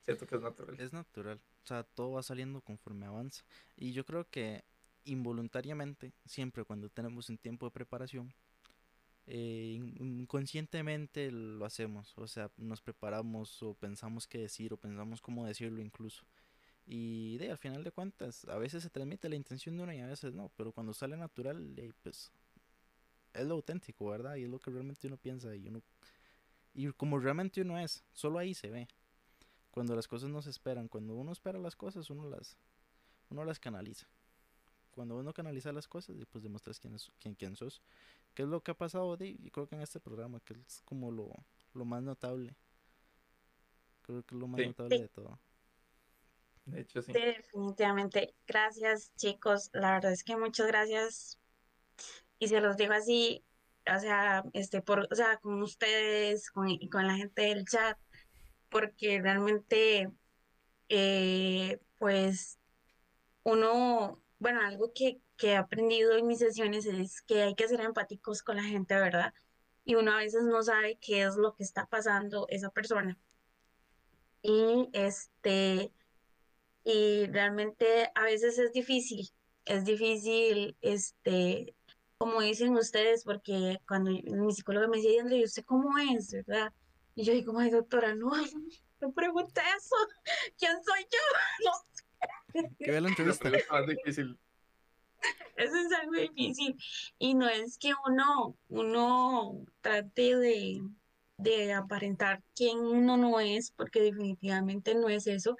Siento 0.04 0.26
que 0.26 0.36
es 0.36 0.42
natural. 0.42 0.80
Es 0.80 0.92
natural. 0.92 1.40
O 1.64 1.66
sea, 1.66 1.82
todo 1.84 2.12
va 2.12 2.22
saliendo 2.22 2.62
conforme 2.62 3.04
avanza. 3.06 3.44
Y 3.76 3.92
yo 3.92 4.06
creo 4.06 4.26
que 4.30 4.64
involuntariamente, 5.04 6.14
siempre 6.24 6.64
cuando 6.64 6.88
tenemos 6.88 7.28
un 7.28 7.36
tiempo 7.36 7.66
de 7.66 7.72
preparación, 7.72 8.32
eh, 9.28 9.74
in- 9.76 10.20
inconscientemente 10.20 11.30
lo 11.30 11.64
hacemos. 11.64 12.16
O 12.18 12.26
sea, 12.26 12.50
nos 12.56 12.80
preparamos 12.80 13.62
o 13.62 13.74
pensamos 13.74 14.26
qué 14.26 14.38
decir 14.38 14.72
o 14.72 14.76
pensamos 14.76 15.20
cómo 15.20 15.46
decirlo 15.46 15.80
incluso. 15.80 16.24
Y 16.86 17.36
de, 17.38 17.50
al 17.50 17.58
final 17.58 17.84
de 17.84 17.92
cuentas, 17.92 18.46
a 18.46 18.56
veces 18.58 18.82
se 18.82 18.90
transmite 18.90 19.28
la 19.28 19.36
intención 19.36 19.76
de 19.76 19.82
uno 19.82 19.92
y 19.92 20.00
a 20.00 20.06
veces 20.06 20.32
no. 20.34 20.50
Pero 20.56 20.72
cuando 20.72 20.94
sale 20.94 21.16
natural, 21.16 21.74
eh, 21.78 21.92
pues 22.02 22.32
es 23.34 23.46
lo 23.46 23.54
auténtico, 23.54 24.08
¿verdad? 24.08 24.36
Y 24.36 24.44
es 24.44 24.50
lo 24.50 24.58
que 24.58 24.70
realmente 24.70 25.06
uno 25.06 25.16
piensa 25.18 25.54
y 25.54 25.68
uno... 25.68 25.82
Y 26.74 26.90
como 26.92 27.18
realmente 27.18 27.60
uno 27.60 27.78
es, 27.78 28.04
solo 28.12 28.38
ahí 28.38 28.54
se 28.54 28.70
ve 28.70 28.88
cuando 29.70 29.94
las 29.94 30.08
cosas 30.08 30.30
no 30.30 30.42
se 30.42 30.50
esperan. 30.50 30.88
Cuando 30.88 31.14
uno 31.14 31.32
espera 31.32 31.58
las 31.58 31.76
cosas, 31.76 32.08
uno 32.10 32.28
las, 32.28 32.56
uno 33.30 33.44
las 33.44 33.58
canaliza. 33.58 34.06
Cuando 34.90 35.16
uno 35.16 35.32
canaliza 35.32 35.72
las 35.72 35.86
cosas, 35.86 36.16
y 36.16 36.24
pues 36.24 36.42
demuestras 36.42 36.80
quién, 36.80 36.94
es, 36.94 37.10
quién, 37.20 37.34
quién 37.34 37.54
sos. 37.56 37.82
¿Qué 38.34 38.42
es 38.42 38.48
lo 38.48 38.62
que 38.62 38.72
ha 38.72 38.74
pasado? 38.74 39.16
Y 39.20 39.50
creo 39.50 39.66
que 39.68 39.74
en 39.76 39.82
este 39.82 40.00
programa, 40.00 40.40
que 40.40 40.54
es 40.54 40.82
como 40.84 41.10
lo, 41.10 41.32
lo 41.74 41.84
más 41.84 42.02
notable. 42.02 42.56
Creo 44.02 44.22
que 44.24 44.34
es 44.34 44.40
lo 44.40 44.48
más 44.48 44.60
Sí. 44.60 44.66
notable 44.66 44.96
Sí. 44.96 45.02
de 45.02 45.08
todo. 45.08 45.38
De 46.66 46.80
hecho, 46.80 47.00
sí. 47.02 47.12
Sí, 47.12 47.20
definitivamente. 47.20 48.34
Gracias, 48.46 49.12
chicos. 49.16 49.70
La 49.72 49.92
verdad 49.92 50.12
es 50.12 50.22
que 50.24 50.36
muchas 50.36 50.66
gracias. 50.66 51.38
Y 52.38 52.48
se 52.48 52.60
los 52.60 52.76
digo 52.76 52.92
así, 52.92 53.44
o 53.92 53.98
sea, 53.98 54.44
este, 54.52 54.82
por, 54.82 55.08
o 55.10 55.14
sea, 55.14 55.38
con 55.38 55.62
ustedes, 55.62 56.50
con, 56.50 56.68
y 56.68 56.88
con 56.88 57.06
la 57.06 57.16
gente 57.16 57.42
del 57.42 57.64
chat, 57.64 57.98
porque 58.68 59.20
realmente, 59.20 60.10
eh, 60.88 61.80
pues, 61.98 62.58
uno, 63.44 64.22
bueno, 64.38 64.60
algo 64.60 64.92
que, 64.94 65.20
que 65.36 65.48
he 65.48 65.56
aprendido 65.56 66.16
en 66.16 66.26
mis 66.26 66.38
sesiones 66.38 66.86
es 66.86 67.22
que 67.22 67.42
hay 67.42 67.54
que 67.54 67.68
ser 67.68 67.80
empáticos 67.80 68.42
con 68.42 68.56
la 68.56 68.62
gente, 68.62 68.94
¿verdad? 68.94 69.34
Y 69.84 69.94
uno 69.96 70.12
a 70.12 70.18
veces 70.18 70.44
no 70.44 70.62
sabe 70.62 70.98
qué 71.00 71.22
es 71.24 71.36
lo 71.36 71.54
que 71.54 71.64
está 71.64 71.86
pasando 71.86 72.46
esa 72.48 72.70
persona. 72.70 73.18
Y 74.42 74.88
este, 74.92 75.92
y 76.84 77.26
realmente 77.26 78.10
a 78.14 78.22
veces 78.22 78.58
es 78.58 78.72
difícil, 78.72 79.28
es 79.64 79.84
difícil, 79.84 80.76
este, 80.80 81.74
como 82.18 82.40
dicen 82.40 82.76
ustedes, 82.76 83.24
porque 83.24 83.80
cuando 83.86 84.10
mi 84.10 84.52
psicóloga 84.52 84.88
me 84.88 84.98
decía, 84.98 85.12
"Diandra, 85.12 85.36
¿y 85.36 85.44
usted 85.44 85.64
cómo 85.64 85.98
es, 85.98 86.30
verdad? 86.32 86.72
Y 87.14 87.24
yo 87.24 87.32
digo, 87.32 87.58
ay, 87.58 87.70
doctora, 87.70 88.14
no, 88.14 88.30
no 89.00 89.12
pregunte 89.12 89.60
eso, 89.76 89.96
¿quién 90.58 90.82
soy 90.84 91.02
yo? 91.02 91.18
No 91.64 91.72
Que 92.78 92.90
vea 92.90 93.00
la 93.00 93.00
La 93.00 93.08
entrevista. 93.08 93.48
pregunta 93.50 93.72
más 93.72 93.86
difícil. 93.86 94.38
Eso 95.56 95.76
es 95.76 95.92
algo 95.92 96.12
difícil. 96.12 96.76
Y 97.18 97.34
no 97.34 97.48
es 97.48 97.78
que 97.78 97.92
uno, 98.06 98.56
uno 98.68 99.64
trate 99.80 100.36
de, 100.36 100.80
de 101.36 101.72
aparentar 101.72 102.42
quién 102.54 102.78
uno 102.78 103.16
no 103.16 103.40
es, 103.40 103.72
porque 103.72 104.00
definitivamente 104.00 104.94
no 104.94 105.08
es 105.08 105.26
eso, 105.26 105.56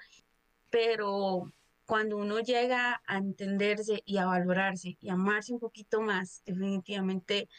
pero 0.69 1.51
cuando 1.85 2.17
uno 2.17 2.39
llega 2.39 3.01
a 3.05 3.17
entenderse 3.17 4.01
y 4.05 4.17
a 4.17 4.27
valorarse 4.27 4.97
y 5.01 5.09
a 5.09 5.13
amarse 5.13 5.53
un 5.53 5.59
poquito 5.59 6.01
más, 6.01 6.43
definitivamente, 6.45 7.49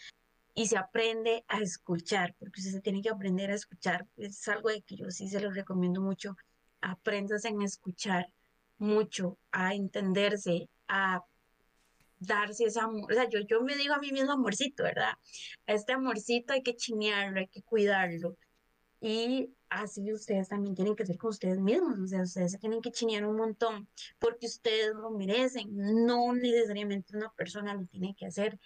y 0.54 0.66
se 0.66 0.78
aprende 0.78 1.44
a 1.48 1.60
escuchar, 1.60 2.34
porque 2.38 2.60
usted 2.60 2.72
se 2.72 2.80
tiene 2.80 3.02
que 3.02 3.10
aprender 3.10 3.50
a 3.50 3.54
escuchar, 3.54 4.06
es 4.16 4.46
algo 4.48 4.68
de 4.70 4.82
que 4.82 4.96
yo 4.96 5.10
sí 5.10 5.28
se 5.28 5.40
lo 5.40 5.50
recomiendo 5.50 6.00
mucho, 6.00 6.36
aprendas 6.80 7.44
en 7.44 7.60
escuchar 7.60 8.32
mucho, 8.80 9.38
a 9.52 9.74
entenderse, 9.74 10.68
a 10.88 11.22
darse 12.18 12.64
ese 12.64 12.80
amor, 12.80 13.10
o 13.10 13.14
sea, 13.14 13.28
yo, 13.28 13.40
yo 13.40 13.62
me 13.62 13.76
digo 13.76 13.94
a 13.94 13.98
mí 13.98 14.12
mismo 14.12 14.32
amorcito, 14.32 14.82
¿verdad? 14.84 15.12
Este 15.66 15.92
amorcito 15.92 16.52
hay 16.52 16.62
que 16.62 16.76
chinearlo, 16.76 17.40
hay 17.40 17.48
que 17.48 17.62
cuidarlo. 17.62 18.36
Y 19.00 19.54
así 19.70 20.12
ustedes 20.12 20.48
también 20.48 20.74
tienen 20.74 20.94
que 20.94 21.06
ser 21.06 21.16
con 21.16 21.30
ustedes 21.30 21.58
mismos, 21.58 21.98
o 21.98 22.06
sea, 22.06 22.22
ustedes 22.22 22.52
se 22.52 22.58
tienen 22.58 22.82
que 22.82 22.90
chinear 22.90 23.24
un 23.24 23.36
montón 23.36 23.88
porque 24.18 24.46
ustedes 24.46 24.94
lo 24.94 25.10
merecen, 25.10 25.68
no 26.04 26.34
necesariamente 26.34 27.16
una 27.16 27.32
persona 27.32 27.72
lo 27.72 27.86
tiene 27.86 28.14
que 28.14 28.26
hacer, 28.26 28.58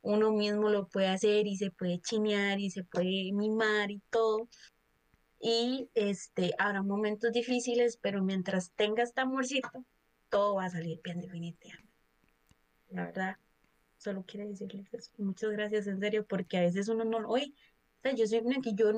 uno 0.00 0.32
mismo 0.32 0.70
lo 0.70 0.88
puede 0.88 1.08
hacer 1.08 1.46
y 1.46 1.56
se 1.56 1.70
puede 1.70 2.00
chinear 2.00 2.58
y 2.58 2.70
se 2.70 2.84
puede 2.84 3.32
mimar 3.32 3.90
y 3.90 4.00
todo. 4.08 4.48
Y 5.44 5.90
este, 5.94 6.54
habrá 6.56 6.82
momentos 6.82 7.32
difíciles, 7.32 7.96
pero 7.96 8.22
mientras 8.22 8.70
tenga 8.76 9.02
este 9.02 9.22
amorcito, 9.22 9.84
todo 10.28 10.54
va 10.54 10.66
a 10.66 10.70
salir 10.70 11.00
bien 11.02 11.18
definitivamente. 11.18 11.90
La 12.90 13.06
verdad, 13.06 13.36
solo 13.98 14.24
quiero 14.24 14.48
decirles 14.48 14.86
eso. 14.94 15.10
Muchas 15.18 15.50
gracias, 15.50 15.88
en 15.88 15.98
serio, 15.98 16.24
porque 16.24 16.58
a 16.58 16.60
veces 16.60 16.88
uno 16.88 17.04
no 17.04 17.18
lo 17.18 17.30
oye. 17.30 17.52
O 17.98 18.02
sea, 18.02 18.14
yo 18.14 18.24
soy 18.24 18.38
una 18.38 18.60
que 18.60 18.72
yo, 18.74 18.92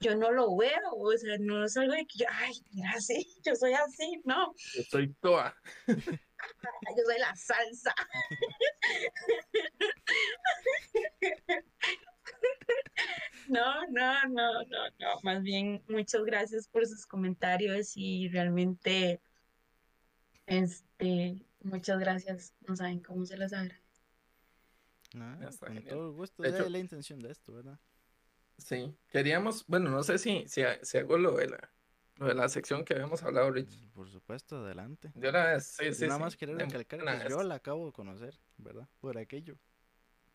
yo 0.00 0.14
no 0.16 0.30
lo 0.30 0.54
veo, 0.54 0.92
o 0.92 1.16
sea, 1.16 1.38
no 1.38 1.64
es 1.64 1.74
algo 1.78 1.94
de 1.94 2.04
que 2.04 2.18
yo, 2.18 2.26
ay, 2.30 2.52
mira, 2.72 3.00
sí, 3.00 3.26
yo 3.42 3.56
soy 3.56 3.72
así, 3.72 4.20
no, 4.24 4.52
Yo 4.74 4.82
soy 4.82 5.14
toa. 5.14 5.56
yo 5.86 7.02
soy 7.06 7.18
la 7.18 7.34
salsa. 7.36 7.94
No, 13.50 13.84
no, 13.88 14.28
no, 14.28 14.62
no, 14.62 14.90
no, 15.00 15.20
más 15.24 15.42
bien 15.42 15.82
muchas 15.88 16.22
gracias 16.24 16.68
por 16.68 16.86
sus 16.86 17.04
comentarios 17.04 17.96
y 17.96 18.28
realmente, 18.28 19.20
este, 20.46 21.44
muchas 21.62 21.98
gracias, 21.98 22.54
no 22.60 22.76
saben 22.76 23.00
cómo 23.00 23.26
se 23.26 23.36
los 23.36 23.52
agradezco. 23.52 23.80
Ah, 25.16 25.36
con 25.58 25.68
genial. 25.74 25.88
todo 25.88 26.06
el 26.10 26.12
gusto. 26.14 26.42
De 26.44 26.50
esa 26.50 26.58
hecho- 26.58 26.66
es 26.66 26.72
la 26.72 26.78
intención 26.78 27.18
de 27.18 27.32
esto, 27.32 27.52
¿verdad? 27.52 27.80
Sí. 28.56 28.94
Queríamos, 29.08 29.66
bueno, 29.66 29.90
no 29.90 30.04
sé 30.04 30.18
si, 30.18 30.46
si, 30.46 30.62
ha- 30.62 30.78
si 30.84 30.98
hago 30.98 31.18
lo 31.18 31.32
de 31.36 31.48
la, 31.48 31.72
lo 32.16 32.26
de 32.26 32.34
la 32.34 32.48
sección 32.48 32.84
que 32.84 32.94
habíamos 32.94 33.22
hablado, 33.24 33.50
Rich. 33.50 33.90
Por 33.92 34.08
supuesto, 34.08 34.58
adelante. 34.58 35.10
De 35.14 35.28
una 35.28 35.46
vez, 35.46 35.66
sí, 35.76 35.92
sí, 35.92 36.02
Nada 36.06 36.18
sí. 36.18 36.22
más 36.22 36.36
querer 36.36 36.56
de 36.56 36.64
recalcar 36.66 37.00
que 37.24 37.28
yo 37.30 37.42
la 37.42 37.56
acabo 37.56 37.86
de 37.86 37.92
conocer, 37.92 38.38
¿verdad? 38.58 38.88
Por 39.00 39.18
aquello. 39.18 39.56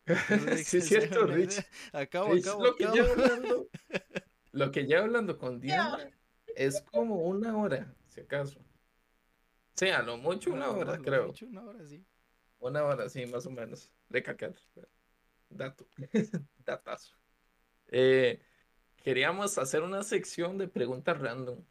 sí, 0.64 0.78
es 0.78 0.86
cierto, 0.86 1.26
Rich. 1.26 1.64
Acabo, 1.92 2.34
Rich, 2.34 2.46
acabo, 2.46 2.64
lo 2.64 2.76
que 2.76 2.84
acabo. 2.84 2.96
llevo 2.96 3.12
hablando, 3.12 3.68
lo 4.52 4.70
que 4.70 4.82
llevo 4.84 5.04
hablando 5.04 5.38
con 5.38 5.60
Diana 5.60 6.10
es 6.54 6.80
como 6.82 7.16
una 7.26 7.56
hora, 7.56 7.94
si 8.08 8.20
acaso. 8.20 8.60
Sí, 9.74 9.88
a 9.88 10.02
lo 10.02 10.16
mucho 10.16 10.52
una 10.52 10.66
No, 10.66 10.72
hora, 10.72 10.96
lo 10.96 11.02
creo. 11.02 11.26
mucho 11.26 11.46
una 11.46 11.62
hora, 11.64 11.86
sí. 11.86 12.04
Una 12.58 12.84
hora, 12.84 13.08
sí, 13.08 13.26
más 13.26 13.44
o 13.46 13.50
menos. 13.50 13.90
De 14.08 14.22
cacar. 14.22 14.54
Dato. 15.50 15.86
Datazo. 16.64 17.14
Eh, 17.88 18.40
queríamos 18.96 19.58
hacer 19.58 19.82
una 19.82 20.02
sección 20.02 20.56
de 20.58 20.68
preguntas 20.68 21.18
random. 21.20 21.64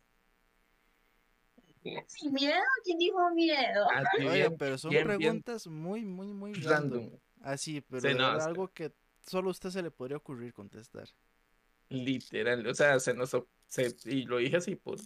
Sin 2.07 2.33
miedo, 2.33 2.61
¿quién 2.83 2.97
dijo 2.97 3.29
miedo? 3.31 3.87
Oye, 4.17 4.33
bien, 4.33 4.57
pero 4.57 4.77
son 4.77 4.89
bien, 4.91 5.07
bien 5.17 5.43
preguntas 5.43 5.67
muy, 5.67 6.03
muy, 6.05 6.33
muy 6.33 6.53
random. 6.53 7.01
random. 7.01 7.19
Así, 7.45 7.81
pero 7.81 8.01
Sí, 8.01 8.15
no, 8.15 8.35
que- 8.35 8.41
algo 8.43 8.67
que 8.73 8.91
solo 9.25 9.49
a 9.49 9.51
usted 9.51 9.69
se 9.69 9.83
le 9.83 9.91
podría 9.91 10.17
ocurrir 10.17 10.51
contestar. 10.51 11.07
Literal. 11.89 12.65
O 12.67 12.73
sea, 12.73 12.99
se 12.99 13.13
nos. 13.13 13.37
se- 13.67 13.95
y 14.05 14.23
lo 14.25 14.37
dije 14.37 14.57
así 14.57 14.75
por, 14.75 14.97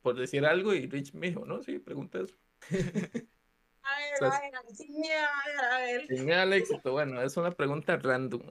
por 0.00 0.14
decir 0.16 0.46
algo 0.46 0.72
y 0.74 0.86
Rich 0.86 1.12
me 1.14 1.28
dijo, 1.28 1.44
no, 1.44 1.60
sí, 1.62 1.78
pregunta 1.80 2.20
eso. 2.20 2.36
A 3.82 3.98
ver, 3.98 4.24
a 4.54 4.62
ver, 4.62 4.76
sin 4.76 5.00
miedo, 5.00 5.18
a 5.18 5.78
ver, 5.78 6.30
a 6.30 6.44
ver. 6.44 6.52
Éxito. 6.52 6.92
Bueno, 6.92 7.20
es 7.22 7.36
una 7.36 7.50
pregunta 7.50 7.96
random. 7.96 8.42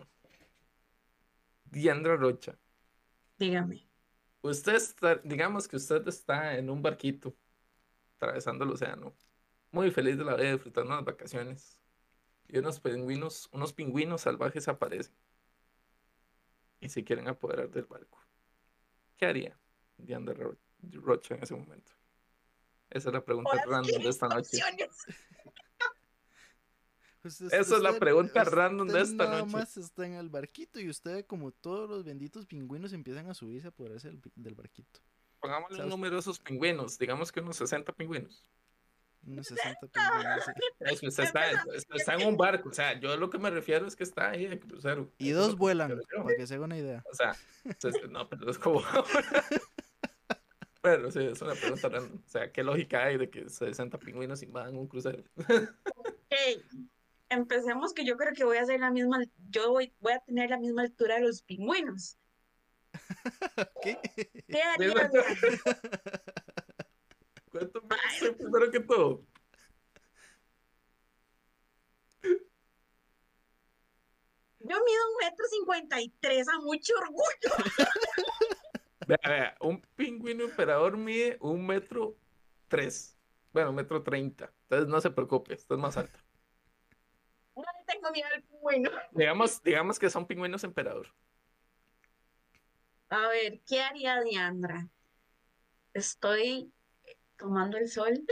Diandra 1.66 2.18
Rocha, 2.18 2.58
Dígame. 3.38 3.88
usted 4.42 4.76
está, 4.76 5.16
digamos 5.24 5.68
que 5.68 5.78
usted 5.78 6.06
está 6.08 6.58
en 6.58 6.70
un 6.70 6.82
barquito 6.82 7.36
atravesando 8.18 8.66
el 8.66 8.72
océano, 8.72 9.16
muy 9.72 9.92
feliz 9.92 10.18
de 10.18 10.26
la 10.26 10.36
vida, 10.36 10.52
disfrutando 10.54 10.96
las 10.96 11.06
vacaciones, 11.06 11.79
y 12.50 12.58
unos 12.58 12.80
pingüinos, 12.80 13.48
unos 13.52 13.74
pingüinos 13.74 14.22
salvajes 14.22 14.68
aparecen 14.68 15.14
y 16.82 16.90
se 16.90 17.04
quieren 17.04 17.28
apoderar 17.28 17.70
del 17.70 17.86
barco. 17.86 18.20
¿Qué 19.18 19.26
haría 19.26 19.58
Diandra 19.98 20.34
Ro- 20.34 20.58
Rocha 20.94 21.36
en 21.36 21.44
ese 21.44 21.56
momento? 21.56 21.94
Esa 22.90 23.10
es 23.10 23.14
la 23.14 23.24
pregunta 23.24 23.52
random 23.66 24.02
de 24.02 24.10
esta 24.10 24.28
noche. 24.28 24.58
Usted- 27.24 27.48
Esa 27.54 27.76
es 27.76 27.82
la 27.82 28.00
pregunta 28.00 28.42
usted 28.44 28.54
random 28.56 28.88
de 28.88 29.02
esta 29.02 29.26
nada 29.26 29.40
noche. 29.42 29.52
más 29.52 29.76
está 29.78 30.06
en 30.06 30.14
el 30.14 30.30
barquito 30.30 30.80
y 30.80 30.90
usted, 30.90 31.26
como 31.26 31.52
todos 31.52 31.90
los 31.90 32.04
benditos 32.06 32.46
pingüinos, 32.46 32.94
empiezan 32.94 33.30
a 33.30 33.34
subirse 33.34 33.68
a 33.68 33.70
apoderarse 33.72 34.08
del, 34.08 34.22
del 34.36 34.56
barquito. 34.56 35.02
Pongámosle 35.42 35.84
un 35.84 35.90
número 35.90 36.16
de 36.16 36.22
esos 36.22 36.40
pingüinos, 36.40 36.98
digamos 36.98 37.32
que 37.32 37.42
unos 37.42 37.58
60 37.58 37.92
pingüinos. 37.94 38.50
Unos 39.26 39.48
60 39.48 39.80
pingüinos. 39.88 40.46
sí. 40.46 40.52
Es 40.80 41.04
está, 41.20 41.24
está- 41.52 41.96
está 41.96 42.14
en 42.16 42.28
un 42.28 42.38
barco, 42.38 42.70
o 42.70 42.74
sea, 42.74 43.00
yo 43.00 43.16
lo 43.18 43.30
que 43.30 43.38
me 43.38 43.50
refiero 43.50 43.86
es 43.86 43.96
que 43.96 44.04
está 44.04 44.32
ahí 44.32 44.46
en 44.46 44.58
crucero. 44.60 45.12
Y 45.18 45.30
Eso 45.32 45.42
es 45.42 45.48
dos 45.48 45.58
vuelan, 45.58 46.00
para 46.16 46.36
que 46.36 46.48
se 46.48 46.56
haga 46.56 46.66
una 46.66 46.78
idea. 46.78 47.04
O 47.12 47.14
sea, 47.16 47.36
entonces, 47.64 48.10
no, 48.10 48.28
pero 48.30 48.50
es 48.50 48.58
como. 48.58 48.82
Bueno, 50.82 51.12
sí, 51.12 51.20
es 51.26 51.42
una 51.42 51.54
pregunta 51.54 51.90
random. 51.90 52.22
O 52.26 52.30
sea, 52.30 52.52
¿qué 52.52 52.64
lógica 52.64 53.04
hay 53.04 53.18
de 53.18 53.30
que 53.30 53.50
60 53.50 53.98
pingüinos 54.00 54.42
invadan 54.42 54.78
un 54.78 54.88
crucero? 54.88 55.24
Ok, 55.38 56.64
Empecemos 57.32 57.94
que 57.94 58.06
yo 58.06 58.18
creo 58.18 58.34
que 58.34 58.44
voy 58.44 58.58
a 58.58 58.64
hacer 58.64 58.80
la 58.80 58.90
misma, 58.90 59.20
yo 59.52 59.70
voy, 59.72 59.94
voy 60.00 60.14
a 60.14 60.20
tener 60.20 60.50
la 60.50 60.58
misma 60.58 60.82
altura 60.82 61.16
de 61.16 61.22
los 61.28 61.44
pingüinos. 61.44 62.18
¿Qué? 63.84 64.00
¿Qué 64.48 64.62
haría? 64.64 65.12
Digo, 67.52 67.66
Diana? 67.66 67.72
¿Cuánto 67.72 67.82
mide 68.22 68.34
primero 68.34 68.72
que 68.72 68.80
todo? 68.82 69.26
Yo 74.62 74.76
mido 74.86 75.10
un 75.10 75.18
metro 75.22 75.46
cincuenta 75.50 76.02
y 76.02 76.10
tres 76.20 76.48
a 76.50 76.60
mucho 76.60 76.94
orgullo. 77.00 77.24
Vea, 79.08 79.18
vea, 79.26 79.58
un 79.62 79.82
pingüino 79.96 80.44
emperador 80.44 80.96
mide 80.96 81.38
un 81.42 81.66
metro 81.66 82.16
tres. 82.68 83.18
Bueno, 83.52 83.72
un 83.72 83.78
metro 83.78 84.04
treinta. 84.04 84.54
Entonces 84.64 84.88
no 84.88 85.02
se 85.02 85.10
preocupe, 85.10 85.56
esto 85.56 85.74
es 85.74 85.80
más 85.80 85.98
alto. 85.98 86.20
No 87.56 87.64
le 87.64 87.86
tengo 87.92 88.12
miedo 88.12 88.28
al 88.32 88.44
pingüino. 88.44 88.92
Digamos, 89.12 89.64
digamos 89.64 89.98
que 89.98 90.12
son 90.12 90.28
pingüinos 90.28 90.64
emperador. 90.64 91.08
A 93.10 93.28
ver, 93.30 93.62
¿qué 93.68 93.82
haría 93.82 94.22
Diandra? 94.22 94.88
Estoy 95.96 96.72
tomando 97.40 97.78
el 97.78 97.90
sol. 97.90 98.24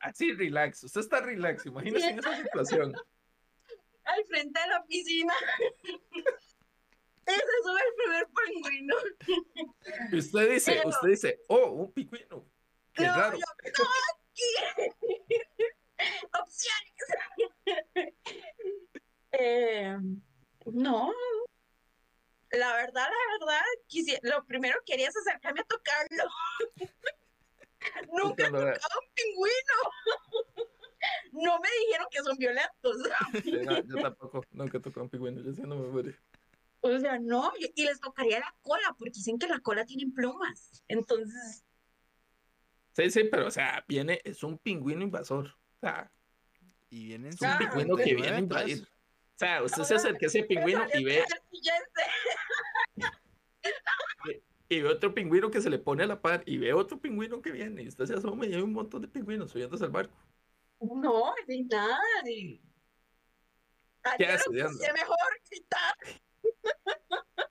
Así, 0.00 0.32
relax. 0.32 0.82
Usted 0.84 1.00
está 1.02 1.20
relax. 1.20 1.66
Imagínese 1.66 2.08
en 2.08 2.18
esa 2.18 2.36
situación. 2.36 2.94
al 4.04 4.24
frente 4.26 4.58
de 4.60 4.66
la 4.68 4.84
piscina. 4.86 5.34
Ese 7.26 7.42
sube 7.62 7.80
el 7.86 7.94
primer 7.94 8.26
pingüino. 8.46 8.94
Y 10.12 10.18
usted 10.18 10.50
dice, 10.50 10.72
Pero- 10.76 10.88
usted 10.88 11.08
dice, 11.08 11.40
oh, 11.48 11.66
un 11.72 11.92
pingüino. 11.92 12.44
Qué 12.94 13.04
No, 13.06 13.14
raro. 13.16 13.38
yo, 13.38 13.44
no. 13.78 13.84
Opciones. 16.40 16.94
Eh, 19.30 19.94
no. 20.72 21.12
La 22.52 22.72
verdad, 22.74 23.06
la 23.06 23.46
verdad, 23.46 23.62
quisi- 23.88 24.18
lo 24.22 24.44
primero 24.46 24.78
que 24.84 24.92
quería 24.92 25.08
es 25.08 25.16
acercarme 25.16 25.60
a 25.60 25.64
tocarlo. 25.64 26.24
Nunca 28.12 28.44
he 28.44 28.50
tocado 28.50 29.00
un 29.02 29.12
pingüino. 29.14 29.76
No 31.30 31.60
me 31.60 31.68
dijeron 31.86 32.08
que 32.10 32.18
son 32.22 32.36
violentos. 32.38 32.96
Sí, 33.44 33.52
no, 33.52 33.82
yo 33.84 34.02
tampoco, 34.02 34.44
nunca 34.50 34.80
tocó 34.80 35.02
un 35.02 35.08
pingüino, 35.08 35.40
yo 35.42 35.52
sí 35.52 35.62
no 35.62 35.76
me 35.76 35.88
muero. 35.88 36.12
O 36.80 36.98
sea, 36.98 37.18
no, 37.20 37.52
y 37.58 37.70
y 37.74 37.84
les 37.84 38.00
tocaría 38.00 38.40
la 38.40 38.52
cola, 38.62 38.94
porque 38.98 39.12
dicen 39.14 39.38
que 39.38 39.46
la 39.46 39.60
cola 39.60 39.84
tiene 39.84 40.10
plumas. 40.12 40.82
Entonces, 40.88 41.64
Sí, 42.94 43.10
sí, 43.12 43.24
pero 43.30 43.46
o 43.46 43.50
sea, 43.50 43.84
viene, 43.86 44.20
es 44.24 44.42
un 44.42 44.58
pingüino 44.58 45.02
invasor. 45.02 45.46
O 45.46 45.78
sea, 45.80 46.10
Y 46.90 47.06
vienen 47.06 47.32
es 47.32 47.40
un 47.40 47.58
pingüino 47.58 47.96
que 47.96 48.02
59 48.02 48.14
viene 48.14 48.36
a 48.36 48.40
invadir. 48.40 48.88
O 49.38 49.44
sea, 49.44 49.62
usted 49.62 49.84
se 49.84 49.94
acerca 49.94 50.26
a 50.26 50.26
ese 50.26 50.42
pingüino 50.48 50.84
y 50.94 51.04
ve, 51.04 51.24
y 54.68 54.80
ve 54.80 54.88
otro 54.88 55.14
pingüino 55.14 55.48
que 55.48 55.60
se 55.60 55.70
le 55.70 55.78
pone 55.78 56.02
a 56.02 56.08
la 56.08 56.20
par 56.20 56.42
y 56.44 56.58
ve 56.58 56.72
otro 56.72 57.00
pingüino 57.00 57.40
que 57.40 57.52
viene 57.52 57.84
y 57.84 57.88
usted 57.88 58.06
se 58.06 58.14
asoma 58.14 58.46
y 58.46 58.54
hay 58.54 58.62
un 58.62 58.72
montón 58.72 59.00
de 59.02 59.06
pingüinos 59.06 59.52
subiéndose 59.52 59.84
al 59.84 59.92
barco. 59.92 60.16
No, 60.80 61.32
de 61.46 61.62
nada. 61.70 62.00
¿Qué 64.16 64.26
hace, 64.26 64.50
mejor 64.50 65.16
gritar. 65.48 65.94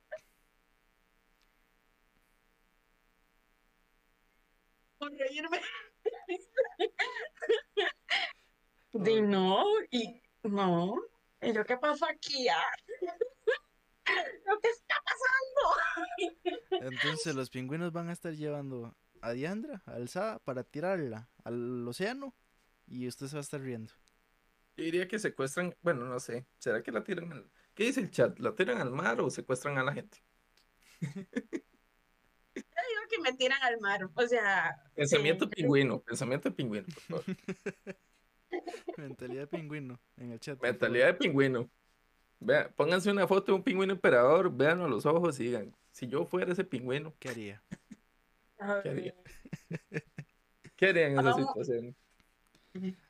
Por 4.99 5.11
reírme. 5.13 5.61
De 8.91 9.21
no, 9.21 9.63
y 9.89 10.21
no. 10.43 11.16
¿Y 11.41 11.53
yo 11.53 11.63
qué 11.65 11.77
pasó 11.77 12.05
aquí? 12.07 12.47
ah? 12.49 12.61
¿Lo 14.45 14.59
que 14.59 14.69
está 14.69 14.95
pasando? 15.03 16.89
Entonces 16.89 17.35
los 17.35 17.49
pingüinos 17.49 17.91
van 17.91 18.09
a 18.09 18.13
estar 18.13 18.33
llevando 18.33 18.95
a 19.21 19.31
Diandra 19.33 19.83
alzada 19.85 20.39
para 20.39 20.63
tirarla 20.63 21.29
al 21.43 21.85
océano 21.87 22.33
y 22.87 23.07
usted 23.07 23.27
se 23.27 23.35
va 23.35 23.39
a 23.39 23.41
estar 23.41 23.59
riendo. 23.61 23.93
Yo 24.77 24.83
diría 24.85 25.07
que 25.07 25.19
secuestran, 25.19 25.75
bueno, 25.81 26.05
no 26.05 26.19
sé, 26.19 26.45
¿será 26.59 26.81
que 26.83 26.91
la 26.91 27.03
tiran 27.03 27.31
al... 27.33 27.51
¿Qué 27.73 27.83
dice 27.85 27.99
el 27.99 28.11
chat? 28.11 28.39
¿La 28.39 28.55
tiran 28.55 28.79
al 28.79 28.91
mar 28.91 29.19
o 29.21 29.29
secuestran 29.29 29.77
a 29.77 29.83
la 29.83 29.93
gente? 29.93 30.19
Yo 31.01 31.09
digo 32.55 33.01
que 33.09 33.19
me 33.21 33.33
tiran 33.33 33.61
al 33.61 33.79
mar. 33.79 34.09
O 34.15 34.27
sea, 34.27 34.75
Pensamiento 34.95 35.45
sí. 35.45 35.51
pingüino, 35.51 35.99
pensamiento 36.01 36.55
pingüino, 36.55 36.85
por 36.85 37.03
favor. 37.03 37.23
Mentalidad 38.97 39.41
de 39.41 39.47
pingüino 39.47 39.99
en 40.17 40.31
el 40.31 40.39
chat. 40.39 40.61
Mentalidad 40.61 41.07
de 41.07 41.13
pingüino. 41.15 41.69
Vea, 42.39 42.69
pónganse 42.75 43.09
una 43.11 43.27
foto 43.27 43.51
de 43.51 43.57
un 43.57 43.63
pingüino 43.63 43.93
emperador, 43.93 44.55
véanlo 44.55 44.85
a 44.85 44.89
los 44.89 45.05
ojos 45.05 45.39
y 45.39 45.45
digan, 45.45 45.75
si 45.91 46.07
yo 46.07 46.25
fuera 46.25 46.51
ese 46.51 46.63
pingüino. 46.63 47.13
¿Qué 47.19 47.29
haría? 47.29 47.63
¿Qué 48.83 48.89
haría? 48.89 49.15
¿qué 50.75 50.87
haría 50.87 51.07
en 51.07 51.19
esa 51.19 51.33
situación? 51.33 51.95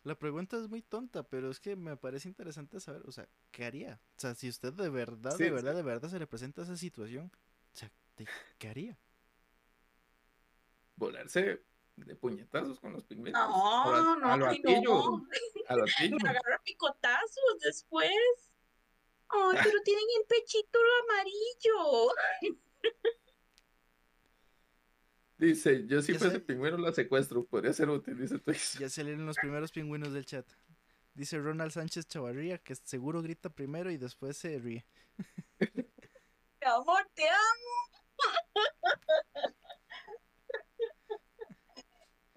La 0.04 0.16
pregunta 0.18 0.58
es 0.58 0.70
muy 0.70 0.82
tonta, 0.82 1.24
pero 1.24 1.50
es 1.52 1.60
que 1.60 1.76
me 1.76 1.98
parece 1.98 2.30
interesante 2.30 2.80
saber, 2.80 3.02
o 3.06 3.12
sea, 3.12 3.28
¿qué 3.52 3.66
haría? 3.66 4.00
O 4.18 4.22
sea, 4.22 4.34
si 4.36 4.48
usted 4.50 4.74
de 4.74 4.90
verdad, 4.90 5.38
Sí, 5.38 5.44
de 5.44 5.50
sí. 5.50 5.52
verdad, 5.52 5.76
de 5.76 5.84
verdad 5.84 6.10
se 6.10 6.20
le 6.20 6.28
presenta 6.28 6.62
esa 6.62 6.78
situación, 6.78 7.32
o 7.74 7.78
sea, 7.78 7.92
¿de- 8.16 8.28
¿qué 8.58 8.70
haría? 8.70 8.98
Volarse 10.98 11.62
de 12.06 12.16
puñetazos 12.16 12.80
con 12.80 12.94
los 12.94 13.04
pingüinos. 13.04 13.42
No, 13.42 13.94
A 13.94 14.16
no, 14.16 14.32
a 14.32 14.38
lo 14.38 14.48
ay, 14.48 14.60
atillo, 14.60 14.82
no. 14.82 15.28
a 15.68 15.76
lo 15.76 15.84
atillo. 15.84 16.18
Me 16.22 16.30
agarra 16.30 16.62
picotazos 16.64 17.60
después. 17.60 18.12
Ay, 19.30 19.58
pero 19.64 19.82
tienen 19.84 20.06
el 20.20 20.26
pechito 20.28 20.80
amarillo. 21.04 22.14
Dice, 25.38 25.86
yo 25.86 26.02
si 26.02 26.14
Ya 26.14 26.20
fuese 26.20 26.40
pingüino 26.40 26.78
la 26.78 26.94
secuestro, 26.94 27.46
podría 27.46 27.74
ser 27.74 27.90
útil, 27.90 28.18
dice 28.18 28.40
Twix. 28.40 28.80
Ya 28.80 28.90
salieron 28.90 29.26
los 29.26 29.38
primeros 29.38 29.72
pingüinos 29.72 30.14
del 30.14 30.26
chat. 30.26 30.48
Dice 31.14 31.38
Ronald 31.40 31.72
Sánchez 31.72 32.08
Chavarría 32.08 32.60
que 32.60 32.76
seguro 32.76 33.22
grita 33.22 33.50
primero 33.50 33.92
y 33.92 33.98
después 33.98 34.38
se 34.38 34.58
ríe. 34.60 34.86
Mi 35.60 36.68
amor, 36.68 37.08
te 37.16 37.28
amo. 37.28 37.92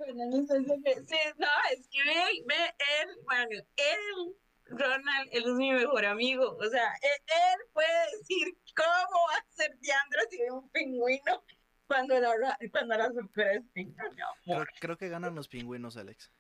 Sí, 0.06 1.16
no, 1.38 1.46
es 1.72 1.88
que 1.88 1.98
ve, 2.04 2.44
ve, 2.46 2.54
él, 3.02 3.08
bueno, 3.24 3.50
él, 3.76 4.34
Ronald, 4.66 5.28
él 5.32 5.42
es 5.44 5.54
mi 5.54 5.72
mejor 5.72 6.04
amigo. 6.06 6.56
O 6.56 6.64
sea, 6.70 6.92
él, 7.02 7.22
él 7.26 7.60
puede 7.72 7.88
decir 8.18 8.56
cómo 8.74 9.18
va 9.28 9.36
a 9.36 9.46
ser 9.50 9.78
Diandra 9.80 10.22
si 10.30 10.38
ve 10.38 10.50
un 10.50 10.68
pingüino 10.70 11.44
cuando 11.86 12.18
la, 12.20 12.34
ra- 12.36 12.58
cuando 12.70 12.96
la 12.96 13.12
sorprende. 13.12 13.68
Mi 13.74 13.92
Creo, 13.94 14.26
amor. 14.46 14.68
creo 14.80 14.96
que 14.96 15.08
ganan 15.08 15.34
los 15.34 15.48
pingüinos, 15.48 15.96
Alex. 15.96 16.30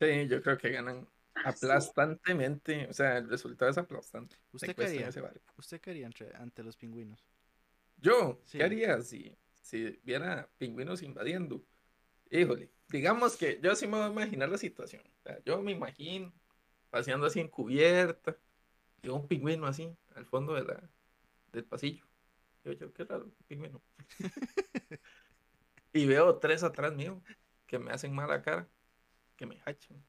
Sí, 0.00 0.28
yo 0.28 0.42
creo 0.42 0.58
que 0.58 0.70
ganan 0.70 1.08
aplastantemente. 1.44 2.86
O 2.88 2.92
sea, 2.92 3.18
el 3.18 3.28
resultado 3.30 3.70
es 3.70 3.78
aplastante. 3.78 4.36
¿Usted 4.52 4.74
qué 4.74 4.84
haría? 4.84 5.08
ese 5.08 5.20
barco. 5.20 5.54
¿Usted 5.56 5.80
qué 5.80 5.90
haría 5.90 6.06
entre- 6.06 6.34
ante 6.36 6.62
los 6.62 6.76
pingüinos? 6.76 7.24
Yo, 7.96 8.40
Sí. 8.46 8.58
¿qué 8.58 8.64
haría 8.64 9.00
si, 9.02 9.36
si 9.62 10.00
viera 10.02 10.48
pingüinos 10.58 11.02
invadiendo? 11.02 11.62
Híjole, 12.30 12.70
digamos 12.90 13.36
que 13.36 13.60
yo 13.62 13.74
sí 13.76 13.86
me 13.86 13.96
voy 13.98 14.06
a 14.06 14.10
imaginar 14.10 14.48
la 14.48 14.58
situación. 14.58 15.02
O 15.20 15.22
sea, 15.22 15.42
yo 15.44 15.62
me 15.62 15.72
imagino 15.72 16.32
paseando 16.90 17.26
así 17.26 17.40
en 17.40 17.48
cubierta 17.48 18.36
y 19.02 19.08
un 19.08 19.26
pingüino 19.28 19.66
así 19.66 19.96
al 20.14 20.26
fondo 20.26 20.54
de 20.54 20.64
la, 20.64 20.90
del 21.52 21.64
pasillo. 21.64 22.04
Yo, 22.64 22.72
yo, 22.72 22.92
qué 22.92 23.04
raro, 23.04 23.30
pingüino. 23.46 23.82
y 25.92 26.06
veo 26.06 26.38
tres 26.38 26.62
atrás 26.62 26.94
mío 26.94 27.22
que 27.66 27.78
me 27.78 27.92
hacen 27.92 28.14
mala 28.14 28.42
cara, 28.42 28.68
que 29.36 29.46
me 29.46 29.60
hachan. 29.64 30.04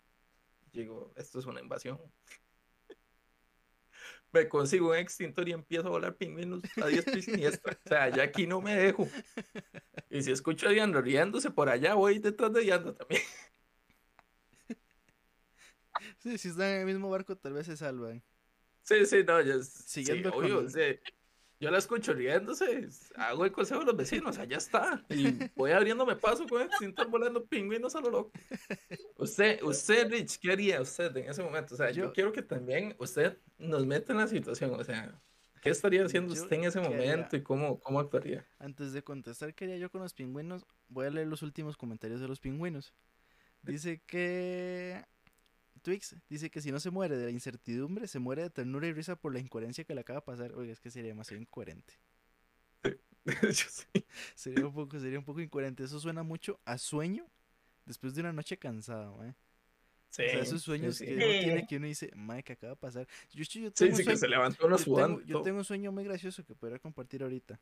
Digo, 0.73 1.13
esto 1.15 1.39
es 1.39 1.45
una 1.45 1.61
invasión. 1.61 1.99
Me 4.31 4.47
consigo 4.47 4.89
un 4.89 4.95
extintor 4.95 5.47
y 5.49 5.51
empiezo 5.53 5.87
a 5.87 5.91
volar 5.91 6.15
pingüinos 6.15 6.61
a 6.81 6.87
diestra 6.87 7.17
y 7.17 7.21
siniestra. 7.21 7.77
O 7.85 7.89
sea, 7.89 8.09
ya 8.09 8.23
aquí 8.23 8.47
no 8.47 8.61
me 8.61 8.75
dejo. 8.75 9.07
Y 10.09 10.21
si 10.21 10.31
escucho 10.31 10.67
a 10.67 10.71
Diandro 10.71 11.01
riéndose 11.01 11.51
por 11.51 11.69
allá, 11.69 11.93
voy 11.95 12.19
detrás 12.19 12.51
de 12.53 12.61
Diandro 12.61 12.93
también. 12.95 13.21
Sí, 16.19 16.37
si 16.37 16.49
están 16.49 16.67
en 16.67 16.79
el 16.81 16.85
mismo 16.85 17.09
barco, 17.09 17.35
tal 17.37 17.53
vez 17.53 17.65
se 17.67 17.77
salvan. 17.77 18.23
Sí, 18.83 19.05
sí, 19.05 19.23
no, 19.23 19.41
yo, 19.41 19.61
Siguiendo 19.61 20.31
sí, 20.31 20.35
obvio, 20.37 20.55
con- 20.55 20.71
sí. 20.71 20.99
Yo 21.61 21.69
la 21.69 21.77
escucho 21.77 22.11
riéndose, 22.13 22.89
hago 23.15 23.45
el 23.45 23.51
consejo 23.51 23.81
de 23.81 23.85
los 23.85 23.95
vecinos, 23.95 24.39
allá 24.39 24.57
está. 24.57 25.05
Y 25.09 25.47
voy 25.55 25.69
abriéndome 25.71 26.15
paso 26.15 26.47
con 26.47 26.61
el 26.63 26.67
extintor 26.67 27.07
volando 27.07 27.45
pingüinos 27.45 27.95
a 27.95 28.01
lo 28.01 28.09
loco. 28.09 28.31
Usted, 29.17 29.61
usted, 29.61 30.09
Rich, 30.09 30.39
¿qué 30.39 30.51
haría 30.53 30.81
usted 30.81 31.15
en 31.17 31.29
ese 31.29 31.43
momento? 31.43 31.75
O 31.75 31.77
sea, 31.77 31.91
yo, 31.91 32.05
Yo- 32.05 32.13
quiero 32.13 32.31
que 32.31 32.41
también 32.41 32.95
usted 32.97 33.37
nos 33.59 33.85
meta 33.85 34.11
en 34.11 34.17
la 34.17 34.27
situación. 34.27 34.73
O 34.73 34.83
sea, 34.83 35.21
¿qué 35.61 35.69
estaría 35.69 36.03
haciendo 36.03 36.33
usted 36.33 36.51
en 36.51 36.63
ese 36.63 36.79
qué 36.81 36.87
haría. 36.87 36.97
momento 36.97 37.35
y 37.35 37.43
cómo, 37.43 37.79
cómo 37.79 37.99
actuaría? 37.99 38.43
Antes 38.57 38.91
de 38.91 39.03
contestar, 39.03 39.53
quería 39.53 39.77
yo 39.77 39.91
con 39.91 40.01
los 40.01 40.15
pingüinos. 40.15 40.65
Voy 40.87 41.05
a 41.05 41.11
leer 41.11 41.27
los 41.27 41.43
últimos 41.43 41.77
comentarios 41.77 42.19
de 42.21 42.27
los 42.27 42.39
pingüinos. 42.39 42.91
Dice 43.61 44.01
que. 44.07 45.05
Twix 45.81 46.15
dice 46.29 46.49
que 46.49 46.61
si 46.61 46.71
no 46.71 46.79
se 46.79 46.91
muere 46.91 47.17
de 47.17 47.25
la 47.25 47.31
incertidumbre, 47.31 48.07
se 48.07 48.19
muere 48.19 48.43
de 48.43 48.49
ternura 48.49 48.87
y 48.87 48.93
risa 48.93 49.15
por 49.15 49.33
la 49.33 49.39
incoherencia 49.39 49.83
que 49.83 49.95
le 49.95 50.01
acaba 50.01 50.19
de 50.19 50.25
pasar. 50.25 50.53
Oiga, 50.53 50.73
es 50.73 50.79
que 50.79 50.91
sería 50.91 51.09
demasiado 51.09 51.41
incoherente. 51.41 51.93
yo 53.25 53.51
sí. 53.51 53.85
Sería 54.35 54.65
un 54.65 54.73
poco, 54.73 54.99
sería 54.99 55.19
un 55.19 55.25
poco 55.25 55.41
incoherente. 55.41 55.83
Eso 55.83 55.99
suena 55.99 56.23
mucho 56.23 56.59
a 56.65 56.77
sueño 56.77 57.27
después 57.85 58.13
de 58.15 58.21
una 58.21 58.33
noche 58.33 58.57
cansada, 58.57 59.11
mae. 59.11 59.35
Sí, 60.09 60.23
O 60.23 60.29
sea, 60.29 60.39
esos 60.41 60.61
sueños 60.61 60.97
sí. 60.97 61.05
que 61.05 61.13
uno 61.13 61.23
tiene 61.23 61.67
que 61.67 61.77
uno 61.77 61.87
dice, 61.87 62.11
mae, 62.15 62.43
que 62.43 62.53
acaba 62.53 62.71
de 62.71 62.77
pasar. 62.77 63.07
Yo, 63.31 63.45
tengo 63.45 63.67
un 63.67 63.73
sí, 63.75 63.87
que 63.87 64.03
sueño- 64.03 64.17
se 64.17 64.27
levantó 64.27 64.67
uno 64.67 64.77
yo 64.77 64.83
sudando. 64.83 65.19
tengo, 65.21 65.45
yo 65.45 65.55
un 65.55 65.63
sueño 65.63 65.91
muy 65.91 66.03
gracioso 66.03 66.43
que 66.43 66.53
podría 66.53 66.79
compartir 66.79 67.23
ahorita. 67.23 67.59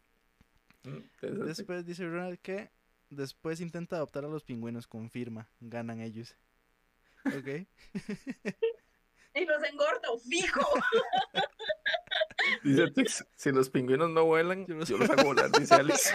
Mm. 0.83 1.45
Después 1.45 1.85
dice 1.85 2.05
Ronald 2.05 2.39
que 2.39 2.71
después 3.09 3.59
intenta 3.61 3.97
adoptar 3.97 4.25
a 4.25 4.29
los 4.29 4.43
pingüinos, 4.43 4.87
confirma, 4.87 5.47
ganan 5.59 5.99
ellos. 6.01 6.35
Ok. 7.25 7.67
Y 9.35 9.45
los 9.45 9.63
engordo, 9.63 10.17
fijo. 10.27 10.67
Dice 12.63 12.89
Tix, 12.91 13.25
si 13.35 13.51
los 13.51 13.69
pingüinos 13.69 14.09
no 14.09 14.25
vuelan, 14.25 14.65
Yo 14.65 14.73
yo 14.73 14.79
los- 14.79 14.89
los, 14.89 15.09
hago 15.11 15.23
volar, 15.23 15.51
dice 15.51 15.75
Alex. 15.75 16.11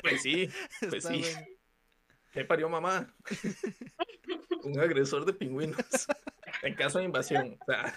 pues 0.00 0.22
sí, 0.22 0.48
pues 0.80 0.94
Está 0.94 1.08
sí. 1.10 1.20
bueno. 1.20 1.46
¿Qué 2.32 2.44
parió 2.46 2.68
mamá? 2.70 3.14
un 4.64 4.80
agresor 4.80 5.26
de 5.26 5.34
pingüinos. 5.34 5.84
En 6.62 6.74
caso 6.74 6.98
de 6.98 7.04
invasión. 7.04 7.58
O 7.60 7.64
sea, 7.66 7.94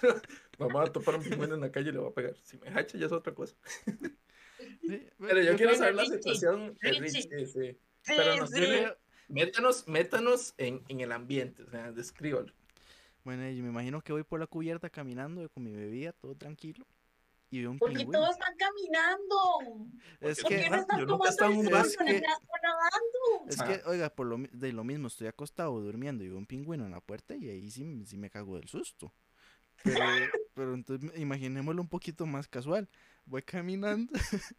mamá 0.59 0.81
va 0.81 0.85
a 0.85 0.91
topar 0.91 1.15
un 1.15 1.23
pingüino 1.23 1.55
en 1.55 1.61
la 1.61 1.71
calle 1.71 1.89
y 1.89 1.93
le 1.93 1.99
va 1.99 2.09
a 2.09 2.13
pegar. 2.13 2.35
Si 2.43 2.57
me 2.57 2.67
hacha 2.69 2.97
ya 2.97 3.05
es 3.05 3.11
otra 3.13 3.33
cosa. 3.33 3.55
Sí, 4.81 5.07
Pero 5.17 5.41
yo 5.41 5.55
quiero 5.55 5.75
saber 5.75 5.95
la 5.95 6.05
situación 6.05 6.75
de 6.81 6.91
Richie. 6.91 7.01
Richie. 7.01 7.21
sí, 7.21 7.45
sí. 7.45 7.79
Sí, 8.01 8.13
Pero 8.17 8.35
nos 8.37 8.49
sí. 8.49 8.55
tiene- 8.59 8.93
Métanos, 9.27 9.87
métanos 9.87 10.53
en, 10.57 10.83
en 10.87 10.99
el 11.01 11.11
ambiente, 11.11 11.63
o 11.63 11.69
sea, 11.69 11.91
descríbalo. 11.91 12.53
Bueno, 13.23 13.49
y 13.49 13.61
me 13.61 13.69
imagino 13.69 14.01
que 14.01 14.13
voy 14.13 14.23
por 14.23 14.39
la 14.39 14.47
cubierta 14.47 14.89
caminando 14.89 15.49
con 15.49 15.63
mi 15.63 15.71
bebida, 15.71 16.11
todo 16.13 16.35
tranquilo. 16.35 16.85
Y 17.49 17.61
veo 17.61 17.71
un 17.71 17.79
Porque 17.79 17.97
pingüino. 17.97 18.19
todos 18.19 18.37
van 18.37 18.55
caminando. 18.57 19.87
Es 20.19 20.41
Porque 20.41 20.41
¿Por 20.41 20.49
qué 20.49 20.63
que, 20.63 20.69
no 20.69 20.75
están 20.77 20.99
yo 20.99 21.05
tomando 21.07 21.49
un 21.59 21.67
el 21.67 21.73
sol 21.73 21.81
Es 21.81 21.97
que- 21.97 22.23
es 23.47 23.61
que, 23.61 23.81
oiga, 23.89 24.09
por 24.09 24.27
lo, 24.27 24.37
de 24.37 24.73
lo 24.73 24.83
mismo, 24.83 25.07
estoy 25.07 25.27
acostado 25.27 25.79
durmiendo 25.79 26.23
y 26.23 26.29
veo 26.29 26.37
un 26.37 26.45
pingüino 26.45 26.85
en 26.85 26.91
la 26.91 27.01
puerta 27.01 27.35
y 27.35 27.49
ahí 27.49 27.69
sí, 27.71 28.03
sí 28.05 28.17
me 28.17 28.29
cago 28.29 28.57
del 28.57 28.67
susto. 28.67 29.13
Pero, 29.83 29.99
pero 30.53 30.73
entonces 30.73 31.11
imaginémoslo 31.17 31.81
un 31.81 31.87
poquito 31.89 32.25
más 32.25 32.47
casual. 32.47 32.89
Voy 33.25 33.41
caminando, 33.43 34.11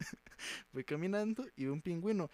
voy 0.72 0.84
caminando 0.84 1.44
y 1.56 1.64
veo 1.64 1.72
un 1.72 1.82
pingüino. 1.82 2.30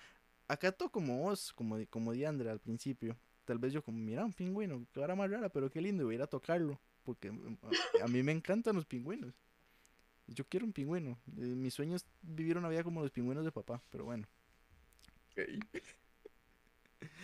Acá 0.53 0.70
todo 0.70 0.90
como 0.90 1.16
vos, 1.18 1.50
como, 1.55 1.78
di- 1.78 1.86
como 1.86 2.12
Diandra 2.12 2.53
al 2.53 2.61
principio. 2.61 3.16
Tal 3.46 3.59
vez 3.59 3.72
yo 3.72 3.82
como, 3.82 3.96
mira, 3.98 4.22
un 4.22 4.34
pingüino, 4.34 4.86
qué 4.92 5.00
hora 5.00 5.14
más 5.14 5.30
rara, 5.30 5.48
pero 5.48 5.70
qué 5.70 5.80
lindo, 5.80 6.05
voy 6.05 6.14
a 6.14 6.16
ir 6.16 6.22
a 6.22 6.26
tocarlo. 6.26 6.78
Porque 7.05 7.30
mm, 7.30 7.57
a, 8.00 8.05
a 8.05 8.09
mí 8.09 8.22
me 8.22 8.32
encantan 8.32 8.76
los 8.76 8.84
pingüinos. 8.84 9.34
Yo 10.26 10.44
quiero 10.46 10.66
un 10.66 10.72
pingüino. 10.74 11.18
Eh, 11.38 11.55
Mi 11.57 11.70
sueño 11.70 11.96
es 11.96 12.05
vivir 12.20 12.59
una 12.59 12.68
vida 12.68 12.84
como 12.84 13.00
los 13.00 13.11
pingüinos 13.11 13.44
de 13.46 13.50
papá, 13.53 13.82
pero 13.90 14.05
bueno. 14.05 14.28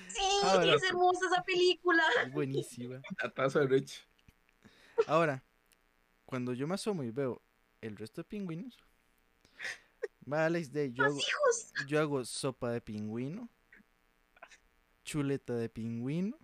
Sí, 0.08 0.20
Ahora, 0.42 0.74
es 0.74 0.82
hermosa 0.84 1.26
esa 1.30 1.42
película. 1.44 2.02
Es 2.24 2.32
buenísima. 2.32 3.02
La 3.22 3.30
taza 3.30 3.60
de 3.60 3.66
Rich. 3.66 4.08
Ahora, 5.06 5.44
cuando 6.24 6.54
yo 6.54 6.66
me 6.66 6.74
asomo 6.74 7.04
y 7.04 7.10
veo 7.10 7.42
el 7.82 7.94
resto 7.96 8.22
de 8.22 8.24
pingüinos, 8.24 8.78
Alex 10.32 10.72
Day, 10.72 10.92
yo 10.92 11.04
hago, 11.04 11.18
yo 11.86 12.00
hago 12.00 12.24
sopa 12.24 12.70
de 12.70 12.80
pingüino, 12.80 13.48
chuleta 15.04 15.54
de 15.54 15.68
pingüino, 15.68 16.38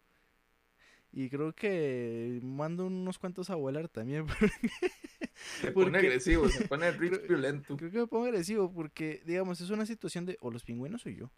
y 1.13 1.29
creo 1.31 1.55
que 1.55 2.41
mando 2.43 2.87
unos 2.87 3.19
cuantos 3.19 3.51
a 3.51 3.55
volar 3.55 3.89
también. 3.89 4.27
Se 5.61 5.73
¿Por 5.73 5.85
pone 5.85 5.99
agresivo, 5.99 6.49
se 6.49 6.67
pone 6.69 6.91
Rich 6.93 7.13
Creo- 7.15 7.29
violento. 7.29 7.77
Creo 7.77 7.91
que 7.91 7.99
me 7.99 8.07
pongo 8.07 8.25
agresivo 8.27 8.73
porque, 8.73 9.21
digamos, 9.27 9.61
es 9.61 9.69
una 9.71 9.85
situación 9.85 10.27
de 10.27 10.37
o 10.41 10.51
los 10.51 10.63
pingüinos 10.65 11.03
soy 11.03 11.17
yo. 11.17 11.31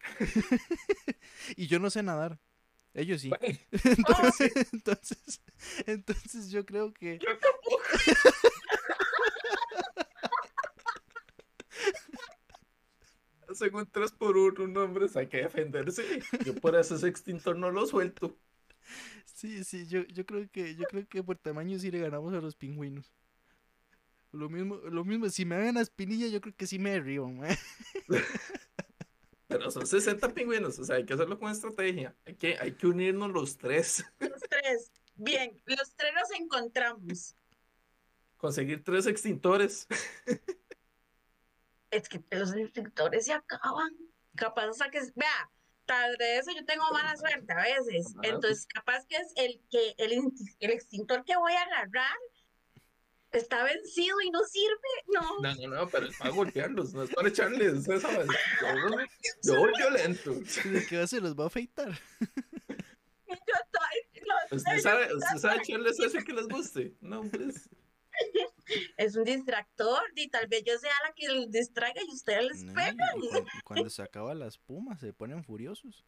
y 1.56 1.66
yo 1.66 1.78
no 1.78 1.90
sé 1.90 2.02
nadar. 2.02 2.40
Ellos 2.94 3.20
sí. 3.20 3.30
Entonces, 3.70 4.52
entonces, 4.72 5.40
entonces 5.86 6.50
yo 6.50 6.64
creo 6.66 6.92
que 6.92 7.18
yo 7.18 7.28
tampoco. 7.38 7.82
Hacen 13.48 13.74
un 13.74 13.86
3 13.90 14.12
por 14.12 14.36
1 14.36 14.80
hombres, 14.82 15.16
hay 15.16 15.26
que 15.28 15.38
defenderse. 15.38 16.20
Yo 16.44 16.54
por 16.54 16.76
eso 16.76 16.96
ese 16.96 17.08
extintor 17.08 17.56
no 17.56 17.70
lo 17.70 17.86
suelto. 17.86 18.36
sí, 19.24 19.64
sí, 19.64 19.86
yo, 19.86 20.02
yo 20.02 20.26
creo 20.26 20.48
que 20.50 20.74
yo 20.74 20.84
creo 20.84 21.06
que 21.08 21.22
por 21.22 21.38
tamaño 21.38 21.78
sí 21.78 21.90
le 21.90 22.00
ganamos 22.00 22.34
a 22.34 22.40
los 22.40 22.56
pingüinos. 22.56 23.12
Lo 24.32 24.50
mismo, 24.50 24.76
lo 24.76 25.04
mismo, 25.04 25.28
si 25.30 25.46
me 25.46 25.56
hagan 25.56 25.76
la 25.76 25.80
espinilla, 25.80 26.26
yo 26.26 26.40
creo 26.40 26.54
que 26.54 26.66
sí 26.66 26.78
me 26.78 26.90
derribo, 26.90 27.30
mae. 27.30 27.56
Pero 29.48 29.70
son 29.70 29.86
60 29.86 30.34
pingüinos, 30.34 30.78
o 30.78 30.84
sea, 30.84 30.96
hay 30.96 31.06
que 31.06 31.14
hacerlo 31.14 31.38
con 31.38 31.50
estrategia. 31.50 32.14
Hay 32.26 32.34
que, 32.34 32.58
hay 32.58 32.72
que 32.72 32.86
unirnos 32.86 33.30
los 33.30 33.56
tres. 33.56 34.04
Los 34.20 34.40
tres. 34.42 34.92
Bien, 35.14 35.60
los 35.64 35.94
tres 35.96 36.12
nos 36.14 36.30
encontramos. 36.38 37.34
Conseguir 38.36 38.84
tres 38.84 39.06
extintores. 39.06 39.88
Es 41.90 42.08
que 42.08 42.22
los 42.30 42.54
extintores 42.54 43.26
se 43.26 43.32
acaban. 43.32 43.90
Capaz, 44.36 44.66
o 44.68 44.72
sea, 44.72 44.90
que, 44.90 45.00
vea, 45.16 45.50
tal 45.86 46.16
de 46.16 46.38
eso 46.38 46.50
yo 46.52 46.64
tengo 46.64 46.84
mala 46.92 47.16
suerte 47.16 47.52
a 47.52 47.56
veces. 47.62 48.06
Ajá. 48.18 48.28
Entonces, 48.34 48.66
capaz 48.72 49.06
que 49.06 49.16
es 49.16 49.32
el 49.36 49.60
que 49.70 49.94
el, 49.98 50.12
el 50.60 50.70
extintor 50.70 51.24
que 51.24 51.36
voy 51.36 51.52
a 51.52 51.62
agarrar 51.62 52.16
está 53.32 53.62
vencido 53.64 54.20
y 54.20 54.30
no 54.30 54.40
sirve. 54.44 54.88
No, 55.08 55.40
No, 55.40 55.54
no, 55.54 55.76
no, 55.76 55.88
pero 55.88 56.06
es 56.06 56.16
para 56.16 56.30
golpearlos, 56.30 56.94
no 56.94 57.02
es 57.02 57.10
para 57.14 57.28
echarles 57.28 57.88
esa 57.88 58.08
Yo, 58.24 59.54
yo 59.54 59.56
voy 59.60 59.72
violento. 59.76 60.32
¿De 60.64 60.86
qué 60.88 61.06
se 61.06 61.20
los 61.20 61.34
va 61.34 61.44
a 61.44 61.46
afeitar? 61.48 61.90
yo 63.28 63.34
estoy- 63.34 64.08
¿Usted 64.50 64.78
sabe, 64.80 65.14
usted 65.14 65.36
sabe 65.38 65.56
echarles 65.62 66.00
eso 66.00 66.18
que 66.24 66.32
les 66.32 66.48
guste? 66.48 66.94
No, 67.00 67.22
pues. 67.22 67.68
es 68.96 69.16
un 69.16 69.24
distractor 69.24 70.02
y 70.14 70.28
tal 70.28 70.46
vez 70.48 70.62
yo 70.64 70.78
sea 70.78 70.92
la 71.06 71.12
que 71.14 71.28
los 71.28 71.50
distraiga 71.50 72.00
y 72.06 72.12
ustedes 72.14 72.44
les 72.44 72.62
No, 72.64 72.74
pegan. 72.74 72.96
cuando 73.64 73.90
se 73.90 74.02
acaba 74.02 74.34
la 74.34 74.46
espuma 74.46 74.96
se 74.96 75.12
ponen 75.12 75.42
furiosos. 75.44 76.04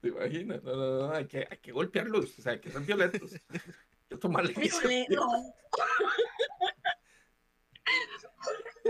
¿Te 0.00 0.08
imaginas? 0.08 0.62
No, 0.62 0.76
no, 0.76 0.98
no, 1.08 1.12
hay 1.14 1.26
que, 1.26 1.46
hay 1.50 1.58
que 1.58 1.72
golpearlos, 1.72 2.38
o 2.38 2.42
sea, 2.42 2.60
que 2.60 2.70
ser 2.70 2.82
violentos. 2.82 3.32
Hay 4.04 4.08
que 4.08 4.16
tomarle 4.18 4.54
no. 5.08 5.54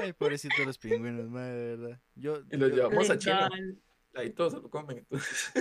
Ay, 0.03 0.13
pobrecitos 0.13 0.67
los 0.67 0.77
pingüinos, 0.77 1.31
mae, 1.31 1.53
de 1.53 1.77
verdad. 1.77 2.01
Yo, 2.17 2.41
Y 2.51 2.57
los 2.57 2.71
yo- 2.71 2.77
llevamos 2.77 3.11
a 3.11 3.17
China. 3.17 3.49
Ahí 4.15 4.31
todos 4.31 4.55
se 4.55 4.59
lo 4.61 4.69
comen. 4.69 4.99
Entonces. 4.99 5.53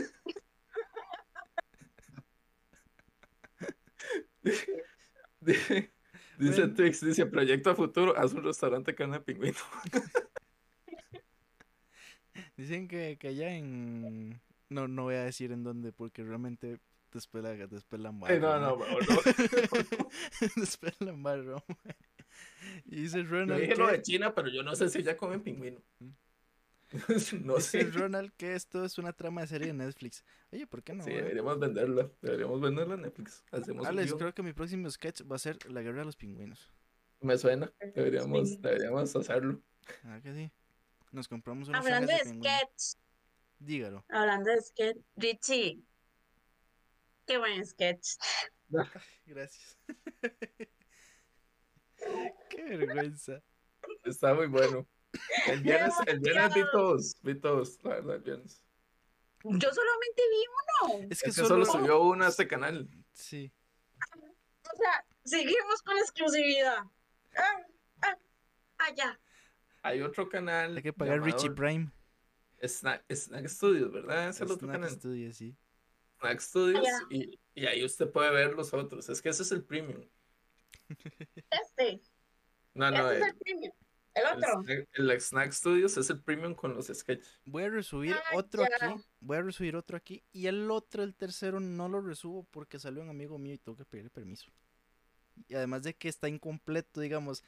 Dice. 6.43 6.67
Twix, 6.67 7.01
dice 7.05 7.25
proyecto 7.25 7.71
a 7.71 7.75
futuro, 7.75 8.17
haz 8.17 8.33
un 8.33 8.43
restaurante 8.43 8.93
carne 8.95 9.17
de 9.17 9.23
pingüino. 9.23 9.57
Dicen 12.57 12.87
que, 12.87 13.17
que 13.19 13.29
allá 13.29 13.55
en... 13.55 14.39
No, 14.69 14.87
no 14.87 15.03
voy 15.03 15.15
a 15.15 15.23
decir 15.23 15.51
en 15.51 15.63
dónde 15.63 15.91
porque 15.91 16.23
realmente 16.23 16.79
Después 17.13 17.43
la, 17.43 17.53
después 17.67 18.01
la 18.01 18.09
embarro. 18.09 18.33
Ay, 18.33 18.39
no, 18.39 18.59
no, 18.59 18.77
mejor 18.77 19.07
no. 19.07 19.17
después 20.55 20.99
la 20.99 21.11
embarro. 21.11 21.63
Y 22.85 23.01
dice 23.01 23.23
Yo 23.23 23.29
Ronald 23.29 23.61
dije 23.61 23.75
lo 23.75 23.87
de 23.87 24.01
China, 24.01 24.33
pero 24.33 24.49
yo 24.49 24.63
no 24.63 24.75
sé 24.75 24.89
si 24.89 25.03
ya 25.03 25.15
comen 25.15 25.41
pingüino. 25.41 25.79
no 27.43 27.55
dice 27.55 27.59
sé. 27.59 27.83
Ronald 27.91 28.31
que 28.37 28.55
esto 28.55 28.85
es 28.85 28.97
una 28.97 29.13
trama 29.13 29.41
de 29.41 29.47
serie 29.47 29.67
de 29.67 29.73
Netflix. 29.73 30.23
Oye, 30.51 30.67
¿por 30.67 30.83
qué 30.83 30.93
no? 30.93 31.03
Sí, 31.03 31.09
mae? 31.09 31.11
deberíamos 31.11 31.59
venderla. 31.59 32.11
Deberíamos 32.21 32.61
venderla 32.61 32.95
en 32.95 33.01
Netflix. 33.01 33.43
Hacemos 33.51 33.85
Alex, 33.87 34.13
creo 34.13 34.33
que 34.33 34.43
mi 34.43 34.53
próximo 34.53 34.89
sketch 34.89 35.21
va 35.29 35.35
a 35.35 35.39
ser 35.39 35.57
La 35.71 35.81
Guerra 35.81 35.99
de 35.99 36.05
los 36.05 36.15
Pingüinos. 36.15 36.71
Me 37.21 37.37
suena. 37.37 37.71
Deberíamos, 37.95 38.61
deberíamos 38.61 39.15
hacerlo. 39.15 39.61
¿Ah, 40.03 40.19
que 40.21 40.33
sí? 40.33 40.51
Nos 41.11 41.27
compramos 41.27 41.69
unos 41.69 41.79
Hablando 41.79 42.11
de 42.11 42.19
pingüino. 42.23 42.43
sketch, 42.43 42.97
Dígalo. 43.59 44.05
hablando 44.09 44.51
de 44.51 44.61
sketch, 44.61 44.97
Richie, 45.15 45.83
qué 47.25 47.37
buen 47.37 47.65
sketch. 47.65 48.15
Gracias. 49.25 49.77
qué 52.49 52.63
vergüenza. 52.63 53.41
Está 54.03 54.33
muy 54.33 54.47
bueno. 54.47 54.85
El 55.47 55.61
viernes, 55.61 55.93
el 56.07 56.19
viernes 56.19 56.53
vi 56.53 56.63
todos. 56.71 57.15
Vi 57.21 57.35
todos, 57.35 57.79
la 57.83 57.89
verdad, 57.95 58.15
el 58.15 58.21
viernes. 58.21 58.63
Yo 59.43 59.73
solamente 59.73 60.21
vi 60.31 60.45
uno. 60.47 61.07
Es 61.09 61.21
que, 61.21 61.29
Es 61.29 61.35
que 61.37 61.45
solo 61.45 61.65
subió 61.65 62.01
uno 62.01 62.25
a 62.25 62.29
este 62.29 62.47
canal. 62.47 62.89
Sí. 63.13 63.51
O 64.11 64.77
sea, 64.77 65.05
seguimos 65.25 65.81
con 65.83 65.97
exclusividad. 65.97 66.83
Ah, 67.35 67.65
ah, 68.01 68.17
ah, 68.79 68.93
ya. 68.95 69.19
Hay 69.81 70.01
otro 70.01 70.29
canal. 70.29 70.77
Hay 70.77 70.83
que 70.83 70.93
pagar 70.93 71.21
Richie 71.21 71.51
Prime. 71.51 71.91
Snack, 72.65 73.03
Snack 73.13 73.47
Studios, 73.47 73.91
¿verdad? 73.91 74.29
Es 74.29 74.39
el 74.39 74.45
otro 74.49 74.67
Snack 74.67 74.71
canal. 74.71 74.89
Studio, 74.91 75.33
sí. 75.33 75.55
Snack 76.19 76.39
Studios. 76.39 76.83
Ya. 76.83 76.99
Y, 77.09 77.39
y 77.53 77.65
ahí 77.65 77.83
usted 77.83 78.09
puede 78.09 78.31
ver 78.31 78.53
los 78.53 78.73
otros. 78.73 79.09
Es 79.09 79.21
que 79.21 79.29
ese 79.29 79.43
es 79.43 79.51
el 79.51 79.63
premium. 79.65 80.07
Este, 81.49 82.01
No, 82.73 82.89
no, 82.91 83.11
ese 83.11 83.27
es 83.27 83.35
el, 83.45 83.73
el 84.13 84.23
premio. 84.23 84.31
El 84.33 84.33
el 84.33 84.39
otro. 84.39 84.63
Snack, 84.63 84.89
el 84.93 85.21
Snack 85.21 85.51
Studios 85.53 85.97
es 85.97 86.09
el 86.09 86.21
premium 86.21 86.55
con 86.55 86.73
los 86.75 86.87
sketches. 86.87 87.41
Voy 87.45 87.63
a 87.63 87.69
resubir 87.69 88.15
Ah, 88.15 88.37
otro 88.37 88.63
ya. 88.63 88.75
aquí. 88.91 89.03
Voy 89.19 89.37
a 89.37 89.41
resubir 89.41 89.75
otro 89.75 89.97
aquí. 89.97 90.23
Y 90.31 90.47
el 90.47 90.69
otro, 90.71 91.03
el 91.03 91.15
tercero, 91.15 91.59
no 91.59 91.89
lo 91.89 92.01
resubo 92.01 92.43
porque 92.51 92.79
salió 92.79 93.01
un 93.01 93.09
amigo 93.09 93.37
mío 93.37 93.53
y 93.53 93.57
tengo 93.59 93.77
que 93.77 93.85
pedirle 93.85 94.09
permiso. 94.09 94.51
Y 95.47 95.55
además 95.55 95.83
de 95.83 95.95
que 95.95 96.09
está 96.09 96.29
incompleto, 96.29 97.01
digamos. 97.01 97.43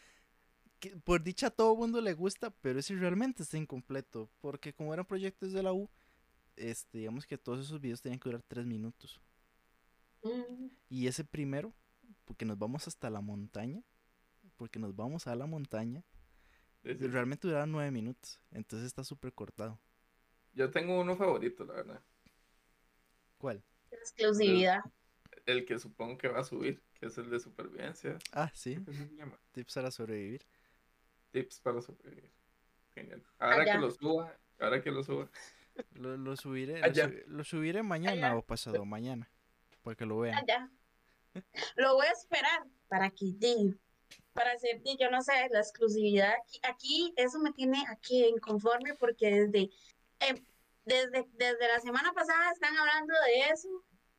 Que 0.79 0.97
por 0.97 1.23
dicha 1.23 1.47
a 1.47 1.51
todo 1.51 1.75
mundo 1.75 2.01
le 2.01 2.13
gusta, 2.13 2.51
pero 2.51 2.79
ese 2.79 2.95
realmente 2.95 3.43
está 3.43 3.57
incompleto. 3.57 4.29
Porque 4.41 4.73
como 4.73 4.93
eran 4.93 5.05
proyectos 5.05 5.53
de 5.53 5.63
la 5.63 5.73
U, 5.73 5.89
este, 6.57 6.99
digamos 6.99 7.25
que 7.27 7.37
todos 7.37 7.65
esos 7.65 7.81
videos 7.81 8.01
tenían 8.01 8.19
que 8.19 8.29
durar 8.29 8.43
tres 8.47 8.65
minutos. 8.65 9.21
Mm, 10.23 10.67
Y 10.89 11.07
ese 11.07 11.23
primero, 11.23 11.73
porque 12.25 12.45
nos 12.45 12.57
vamos 12.57 12.87
hasta 12.87 13.09
la 13.09 13.21
montaña. 13.21 13.83
Porque 14.57 14.79
nos 14.79 14.95
vamos 14.95 15.27
a 15.27 15.35
la 15.35 15.45
montaña. 15.45 16.03
Sí, 16.85 16.95
sí. 16.95 17.07
Realmente 17.07 17.47
duraba 17.47 17.65
nueve 17.65 17.89
minutos. 17.89 18.39
Entonces 18.51 18.85
está 18.85 19.03
súper 19.03 19.33
cortado. 19.33 19.79
Yo 20.53 20.69
tengo 20.69 20.99
uno 20.99 21.17
favorito, 21.17 21.65
la 21.65 21.73
verdad. 21.73 22.03
¿Cuál? 23.39 23.63
Exclusividad. 23.89 24.81
El 25.45 25.65
que 25.65 25.79
supongo 25.79 26.17
que 26.17 26.27
va 26.27 26.39
a 26.39 26.43
subir, 26.43 26.81
que 26.93 27.07
es 27.07 27.17
el 27.17 27.29
de 27.29 27.39
supervivencia. 27.39 28.17
Ah, 28.31 28.51
sí. 28.53 28.77
¿Qué 28.85 28.93
se 28.93 29.15
llama? 29.15 29.39
Tips 29.51 29.73
para 29.73 29.91
sobrevivir. 29.91 30.45
Tips 31.31 31.59
para 31.59 31.81
sobrevivir. 31.81 32.31
Genial. 32.93 33.23
Ahora 33.39 33.65
que 33.65 33.77
lo 33.77 33.91
suba, 33.91 34.37
ahora 34.59 34.81
que 34.81 34.91
lo 34.91 35.03
suba. 35.03 35.29
Lo, 35.91 36.15
lo 36.15 36.37
subiré, 36.37 36.79
lo, 36.79 37.09
lo 37.27 37.43
subiré 37.43 37.83
mañana 37.83 38.37
o 38.37 38.45
pasado 38.45 38.85
mañana. 38.85 39.29
Para 39.81 39.95
que 39.95 40.05
lo 40.05 40.19
vean. 40.19 40.45
ya. 40.47 40.71
Lo 41.75 41.95
voy 41.95 42.05
a 42.05 42.11
esperar 42.11 42.65
para 42.87 43.09
que 43.09 43.33
llegue. 43.33 43.77
Para 44.33 44.51
hacer, 44.51 44.81
yo 44.99 45.09
no 45.09 45.21
sé, 45.21 45.31
la 45.51 45.59
exclusividad 45.59 46.33
aquí, 46.43 46.59
aquí, 46.63 47.13
eso 47.15 47.39
me 47.39 47.51
tiene 47.53 47.83
aquí 47.89 48.25
inconforme 48.25 48.93
porque 48.95 49.31
desde, 49.31 49.69
em, 50.19 50.45
desde, 50.85 51.25
desde 51.33 51.67
la 51.67 51.79
semana 51.79 52.11
pasada 52.13 52.51
están 52.51 52.75
hablando 52.77 53.13
de 53.25 53.49
eso. 53.53 53.69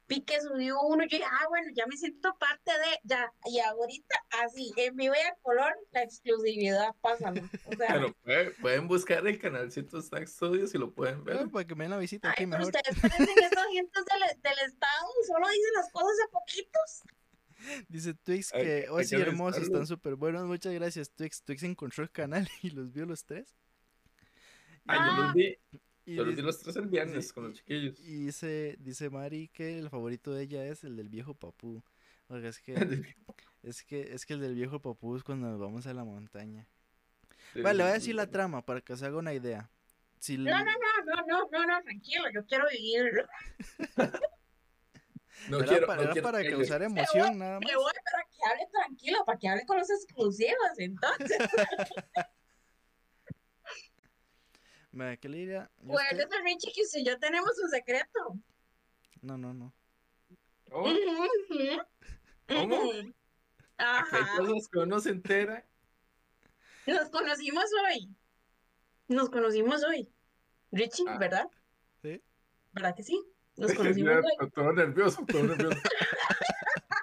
Vi 0.09 0.21
que 0.23 0.41
subió 0.41 0.81
uno, 0.83 1.03
yo 1.03 1.19
dije, 1.19 1.25
ah, 1.25 1.47
bueno, 1.49 1.67
ya 1.75 1.85
me 1.89 1.97
siento 1.97 2.33
parte 2.39 2.71
de, 2.71 3.01
ya, 3.03 3.33
y 3.45 3.59
ahorita 3.59 4.17
así, 4.45 4.73
en 4.77 4.95
vivo 4.95 5.15
y 5.17 5.19
a 5.27 5.35
color, 5.43 5.77
la 5.91 6.05
exclusividad, 6.05 6.95
pásalo. 7.01 7.43
O 7.67 7.77
sea, 7.77 7.89
Pero 7.89 8.15
puede- 8.23 8.51
pueden 8.53 8.87
buscar 8.87 9.27
el 9.27 9.37
canalcito 9.41 10.01
Snack 10.01 10.29
Studios 10.29 10.73
y 10.75 10.79
lo 10.79 10.93
pueden 10.95 11.25
ver. 11.25 11.39
Ah, 11.39 11.47
para 11.53 11.67
que 11.67 11.75
me 11.75 11.85
den 11.85 11.91
la 11.91 11.99
visita 11.99 12.29
ay, 12.29 12.33
aquí 12.35 12.47
pero 12.47 12.59
mejor. 12.65 12.67
ustedes 12.77 13.01
parecen 13.01 13.37
estos 13.45 13.65
gentes 13.73 14.05
del, 14.05 14.43
del 14.43 14.59
Estado, 14.67 15.09
solo 15.27 15.49
dicen 15.49 15.73
las 15.75 15.91
cosas 15.91 16.17
a 16.25 16.31
poquitos. 16.31 17.03
Dice 17.89 18.15
Twix 18.15 18.53
que 18.53 18.87
hoy 18.91 19.05
sí 19.05 19.17
hermosos, 19.17 19.63
están 19.63 19.87
súper 19.87 20.15
buenos. 20.15 20.47
Muchas 20.47 20.73
gracias, 20.75 21.11
Twix. 21.11 21.43
Twix 21.43 21.63
encontró 21.63 22.03
el 22.05 22.11
canal 22.11 22.49
y 22.63 22.71
los 22.71 22.93
vio 22.93 23.07
los 23.07 23.25
tres. 23.25 23.55
Ah, 24.87 25.15
yo 25.17 25.23
los 25.25 25.35
vi, 25.35 25.59
Y, 26.05 26.15
yo 26.15 26.25
los 26.25 26.33
dice- 26.35 26.43
vi 26.43 26.47
los 26.47 26.59
tres 26.61 26.77
el 26.77 26.87
viernes 26.87 27.27
sí, 27.29 27.33
con 27.35 27.45
los 27.45 27.55
chiquillos. 27.55 27.99
y 28.01 28.27
dice, 28.27 28.77
dice 28.79 29.11
Mari 29.11 29.49
que 29.49 29.79
el 29.79 29.91
favorito 29.91 30.33
de 30.33 30.45
ella 30.45 30.65
es 30.67 30.85
el 30.85 30.97
del 30.97 31.09
viejo 31.09 31.35
papú. 31.35 31.83
Oiga, 32.29 32.49
es 32.49 32.61
que, 32.61 32.75
es 33.63 33.83
que, 33.85 34.13
es 34.15 34.27
que 34.27 34.35
el 34.35 34.41
del 34.41 34.55
viejo 34.55 34.81
papú 34.81 35.17
es 35.17 35.25
cuando 35.25 35.49
nos 35.51 35.59
vamos 35.59 35.87
a 35.87 35.95
la 35.95 36.05
montaña. 36.05 36.69
Sí, 37.53 37.63
Vale, 37.63 37.79
le 37.79 37.83
voy 37.85 37.91
a 37.91 37.95
decir 37.95 38.15
la 38.15 38.29
trama 38.31 38.65
para 38.65 38.81
que 38.81 38.97
se 38.97 39.07
haga 39.07 39.17
una 39.19 39.33
idea. 39.35 39.71
Si 40.19 40.37
No, 40.39 40.51
no, 40.51 40.65
no, 40.65 40.73
no, 41.05 41.27
no, 41.27 41.49
no, 41.53 41.67
no, 41.67 41.83
tranquilo, 41.83 42.25
yo 42.35 42.45
quiero 42.47 42.65
vivirlo. 42.71 43.27
No 45.49 45.59
era 45.59 45.67
quiero, 45.69 45.87
para, 45.87 45.97
no 45.97 46.03
era 46.05 46.13
quiero 46.13 46.27
para 46.29 46.43
que- 46.43 46.51
causar 46.51 46.83
emoción 46.83 47.39
nada 47.39 47.61
más. 47.61 47.69
Me 47.71 47.77
voy 47.77 47.93
para 48.05 48.25
que 48.25 48.39
hable 48.51 48.67
tranquilo, 48.73 49.25
para 49.25 49.39
que 49.39 49.49
hable 49.49 49.67
con 49.67 49.79
los 49.79 49.91
exclusivos, 49.91 50.79
entonces. 50.79 51.39
Mira, 54.93 55.17
¿qué 55.19 55.29
le 55.29 55.39
diría? 55.39 55.71
Yo 55.83 55.93
es 55.95 55.99
que- 56.01 56.15
Acuérdate, 56.15 56.43
Richie, 56.43 56.73
que 56.73 56.85
si 56.85 57.05
yo 57.05 57.19
tenemos 57.19 57.51
un 57.63 57.69
secreto. 57.71 58.37
No, 59.21 59.37
no, 59.37 59.53
no. 59.53 59.73
Oh, 60.73 60.83
¿Cómo? 62.49 62.91
hay 62.93 63.15
Ajá. 63.79 64.37
cosas 64.39 64.69
que 64.69 64.79
uno 64.79 64.99
se 65.01 65.11
entera. 65.11 65.65
Nos 66.87 67.11
conocimos 67.11 67.65
hoy. 67.85 68.09
Nos 69.09 69.29
conocimos 69.31 69.85
hoy. 69.85 70.11
Richie, 70.73 71.05
Ah. 71.09 71.19
¿verdad? 71.19 71.51
Sí. 72.03 72.23
¿Verdad 72.73 72.95
que 72.97 73.03
sí? 73.03 73.23
Nos 73.57 73.73
conocimos 73.75 74.15
Ya, 74.41 74.47
todo 74.49 74.73
nervioso, 74.73 75.25
todo 75.27 75.43
nervioso. 75.45 75.79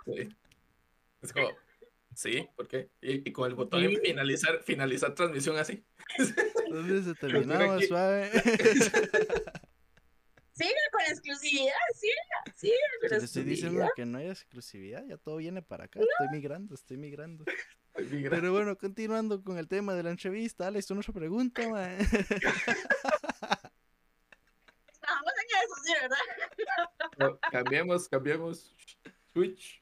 Sí. 0.05 0.29
Es 1.21 1.31
como, 1.31 1.47
sí, 2.13 2.49
¿por 2.57 2.67
qué? 2.67 2.89
Y, 3.01 3.27
y 3.29 3.31
con 3.31 3.49
el 3.49 3.55
botón 3.55 3.81
de 3.81 3.87
Sí. 3.89 3.97
finalizar, 4.03 4.61
finalizar 4.61 5.15
transmisión 5.15 5.57
así. 5.57 5.81
Entonces 6.67 7.05
se 7.05 7.13
terminaba 7.19 7.79
suave. 7.81 8.29
Sigue 10.55 10.75
con 10.91 11.01
la 11.01 11.07
exclusividad, 11.09 11.73
sigue, 11.95 12.13
sigue 12.53 12.73
con 13.01 13.09
la 13.09 13.17
Le 13.17 13.25
estoy 13.25 13.43
diciendo 13.43 13.79
exclusividad. 13.81 13.89
que 13.95 14.05
no 14.05 14.17
hay 14.19 14.29
exclusividad, 14.29 15.03
ya 15.07 15.17
todo 15.17 15.37
viene 15.37 15.63
para 15.63 15.85
acá. 15.85 15.99
Estoy 15.99 16.27
migrando, 16.31 16.75
estoy 16.75 16.97
migrando. 16.97 17.43
Pero 17.95 18.51
bueno, 18.51 18.77
continuando 18.77 19.41
con 19.43 19.57
el 19.57 19.67
tema 19.67 19.95
de 19.95 20.03
la 20.03 20.11
entrevista, 20.11 20.67
Alex, 20.67 20.85
tú 20.85 20.93
nuestra 20.93 21.13
pregunta, 21.13 21.67
mae. 21.69 21.97
Estábamos 24.91 25.33
en 25.39 25.47
eso, 25.57 25.75
sí, 25.83 25.93
¿verdad? 26.01 26.17
No, 27.29 27.39
cambiemos, 27.51 28.09
cambiemos. 28.09 28.75
Switch. 29.31 29.81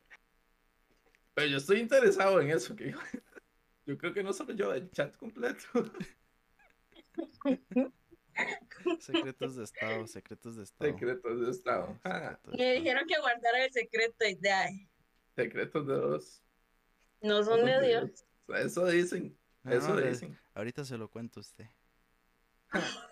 Pero 1.33 1.47
yo 1.47 1.57
estoy 1.57 1.79
interesado 1.79 2.39
en 2.41 2.51
eso. 2.51 2.75
Que 2.75 2.93
yo 3.85 3.97
creo 3.97 4.13
que 4.13 4.23
no 4.23 4.33
solo 4.33 4.53
yo, 4.53 4.73
el 4.73 4.89
chat 4.91 5.15
completo. 5.17 5.63
Secretos 8.99 9.55
de 9.55 9.63
Estado, 9.65 10.07
secretos 10.07 10.55
de 10.55 10.63
Estado. 10.63 10.91
Secretos 10.91 11.41
de 11.41 11.51
Estado. 11.51 11.99
Ah, 12.03 12.37
Secretos 12.39 12.51
de 12.51 12.57
Me 12.57 12.63
Estado. 12.63 12.79
dijeron 12.79 13.07
que 13.07 13.19
guardara 13.19 13.65
el 13.65 13.71
secreto 13.73 14.25
y 14.25 14.35
de 14.35 14.51
ay, 14.51 14.89
secretos 15.35 15.87
de 15.87 15.93
dos. 15.93 16.41
no 17.21 17.43
son 17.43 17.65
de 17.65 17.87
Dios. 17.87 18.25
Eso 18.47 18.85
dicen. 18.87 19.37
No, 19.63 19.71
Eso 19.73 19.93
no, 19.95 20.01
dicen. 20.01 20.39
ahorita 20.55 20.83
se 20.85 20.97
lo 20.97 21.09
cuento 21.09 21.39
a 21.39 21.41
usted. 21.41 21.65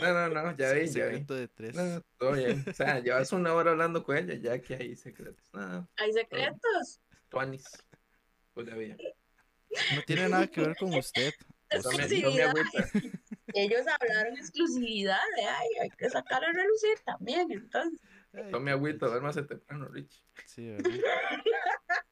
No, 0.00 0.28
no, 0.28 0.28
no, 0.28 0.56
ya 0.56 0.72
vi, 0.72 0.86
ya 0.86 1.06
vi. 1.06 1.12
Secreto 1.14 1.34
de 1.34 1.48
tres. 1.48 1.74
No, 1.74 2.02
todo 2.18 2.32
bien. 2.32 2.64
O 2.68 2.72
sea, 2.72 3.00
llevas 3.00 3.32
una 3.32 3.54
hora 3.54 3.70
hablando 3.72 4.02
con 4.02 4.16
ella, 4.16 4.34
ya 4.34 4.60
que 4.60 4.74
hay 4.74 4.96
secretos. 4.96 5.48
No, 5.52 5.88
Hay 5.96 6.12
secretos. 6.12 7.00
tuanis. 7.28 7.64
Pues 8.54 8.66
ya 8.66 8.74
vi. 8.74 8.90
No 9.94 10.02
tiene 10.06 10.28
nada 10.28 10.46
que 10.48 10.60
ver 10.60 10.76
con 10.76 10.92
usted. 10.94 11.32
Es 11.68 11.82
Tome, 11.82 11.96
que 12.08 12.20
tome 12.20 12.32
sí, 12.32 12.40
agüita. 12.40 12.88
Ellos 13.54 13.82
hablaron 14.00 14.36
exclusividad 14.36 15.20
de 15.36 15.42
ay, 15.44 15.68
hay 15.82 15.90
que 15.90 16.10
sacar 16.10 16.44
a 16.44 16.52
relucir 16.52 16.98
también, 17.04 17.50
entonces. 17.52 18.00
Tome 18.50 18.72
agüita, 18.72 19.06
duérmase 19.06 19.42
temprano, 19.42 19.86
Rich. 19.88 20.24
Sí, 20.46 20.68
¿verdad? 20.68 20.90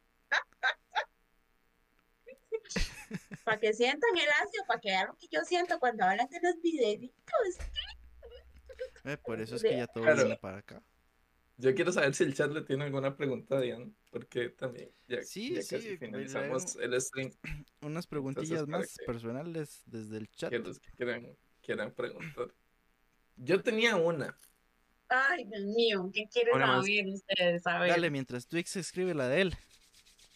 Para 3.48 3.60
que 3.60 3.72
sientan 3.72 4.10
el 4.14 4.28
ácido, 4.28 4.64
para 4.66 4.78
que 4.78 4.88
vean 4.90 5.06
lo 5.06 5.16
que 5.16 5.26
yo 5.30 5.42
siento 5.42 5.78
cuando 5.78 6.04
hablan 6.04 6.28
de 6.28 6.38
los 6.42 6.60
videitos. 6.60 7.12
Eh, 9.04 9.16
por 9.16 9.40
eso 9.40 9.56
es 9.56 9.62
que 9.62 9.74
ya 9.76 9.86
todo 9.86 10.04
Claro. 10.04 10.18
viene 10.24 10.36
para 10.36 10.58
acá. 10.58 10.82
Yo 11.56 11.74
quiero 11.74 11.90
saber 11.92 12.14
si 12.14 12.24
el 12.24 12.34
chat 12.34 12.50
le 12.52 12.60
tiene 12.60 12.84
alguna 12.84 13.16
pregunta 13.16 13.56
a 13.56 13.60
Diane, 13.62 13.90
porque 14.10 14.50
también 14.50 14.90
ya, 15.08 15.22
Sí, 15.22 15.54
ya 15.54 15.62
sí, 15.62 15.76
casi 15.76 15.96
finalizamos 15.96 16.76
el 16.76 17.00
stream. 17.00 17.32
Unas 17.80 18.06
preguntillas 18.06 18.66
más 18.68 18.94
personales 19.06 19.80
desde 19.86 20.18
el 20.18 20.28
chat. 20.30 20.50
Que 20.50 20.58
los 20.58 20.78
que 20.78 20.90
quieran, 20.92 21.34
quieran 21.62 21.90
preguntar. 21.92 22.48
Yo 23.36 23.62
tenía 23.62 23.96
una. 23.96 24.38
Ay, 25.08 25.44
Dios 25.46 25.64
mío, 25.64 26.10
¿qué 26.12 26.28
quieren 26.28 26.54
Una 26.54 26.66
más. 26.66 26.84
saber 26.84 27.06
ustedes? 27.06 27.66
A 27.66 27.78
ver. 27.78 27.88
Dale, 27.92 28.10
mientras 28.10 28.46
Twix 28.46 28.76
escribe 28.76 29.14
la 29.14 29.26
de 29.26 29.40
él. 29.40 29.56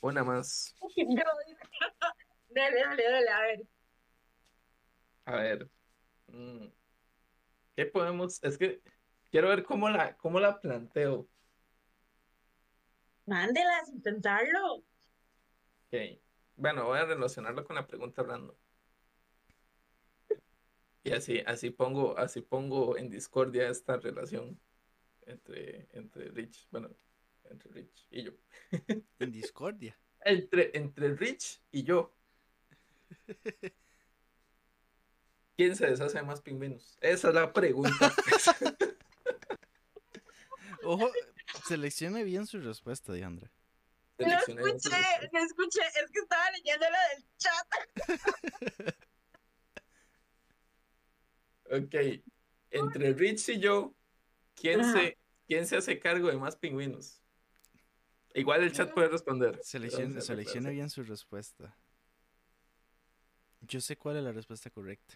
Una 0.01 0.25
más. 0.25 0.75
Yo- 0.97 1.23
dale, 2.55 2.81
dale, 2.81 3.03
dale, 3.11 3.29
a 3.31 3.41
ver. 3.41 3.63
A 5.25 5.37
ver. 5.37 5.71
mm, 6.29 6.67
¿Qué 7.77 7.87
podemos? 7.87 8.43
Es 8.43 8.59
que 8.59 8.83
quiero 9.31 9.49
ver 9.49 9.65
cómo 9.65 9.89
la, 9.89 10.17
cómo 10.17 10.41
la 10.41 10.61
planteo. 10.61 11.29
Mándelas, 13.27 13.89
intentarlo. 13.89 14.77
Ok. 14.77 16.21
Bueno, 16.57 16.87
voy 16.87 16.99
a 16.99 17.05
relacionarlo 17.05 17.65
con 17.65 17.77
la 17.77 17.87
pregunta 17.87 18.23
random. 18.23 18.57
Y 21.05 21.13
así, 21.13 21.43
así 21.47 21.71
pongo, 21.71 22.17
así 22.17 22.43
pongo 22.43 22.97
en 22.97 23.11
discordia 23.11 23.69
esta 23.69 23.97
relación 23.97 24.61
entre, 25.27 25.89
entre 25.93 26.31
Rich, 26.31 26.69
bueno, 26.71 26.91
entre 27.45 27.73
Rich 27.73 28.07
y 28.11 28.23
yo. 28.25 28.33
En 29.19 29.33
discordia. 29.33 29.99
Entre, 30.25 30.71
entre 30.79 31.17
Rich 31.17 31.61
y 31.73 31.83
yo. 31.83 32.15
¿Quién 35.57 35.77
se 35.77 35.87
deshace 35.87 36.19
de 36.19 36.25
más 36.25 36.41
pingüinos? 36.41 36.97
Esa 37.01 37.29
es 37.29 37.35
la 37.35 37.53
pregunta. 37.53 37.91
Ojo, 40.85 41.11
seleccione 41.67 42.25
bien 42.25 42.47
su 42.47 42.61
respuesta, 42.61 43.13
Diandra. 43.13 43.53
No 44.19 44.27
escuché, 44.27 44.55
no 44.55 45.41
escuché, 45.45 45.81
es 46.03 46.11
que 46.11 46.21
estaba 46.21 46.51
leyendo 46.53 46.87
la 46.91 46.99
del 47.09 47.25
chat. 47.39 47.67
Ok. 51.73 51.95
Entre 52.71 53.15
Rich 53.15 53.49
y 53.49 53.59
yo, 53.59 53.95
¿quién 54.55 54.83
Ajá. 54.83 54.93
se, 54.93 55.19
¿quién 55.47 55.67
se 55.67 55.77
hace 55.77 55.99
cargo 55.99 56.29
de 56.29 56.37
más 56.37 56.55
pingüinos? 56.55 57.23
Igual 58.35 58.63
el 58.63 58.73
chat 58.73 58.93
puede 58.93 59.09
responder. 59.09 59.59
Seleccione, 59.63 60.21
seleccione 60.21 60.71
bien 60.71 60.91
su 60.91 61.03
respuesta. 61.03 61.75
Yo 63.63 63.81
sé 63.81 63.97
cuál 63.97 64.17
es 64.17 64.25
la 64.25 64.33
respuesta 64.33 64.71
correcta. 64.71 65.15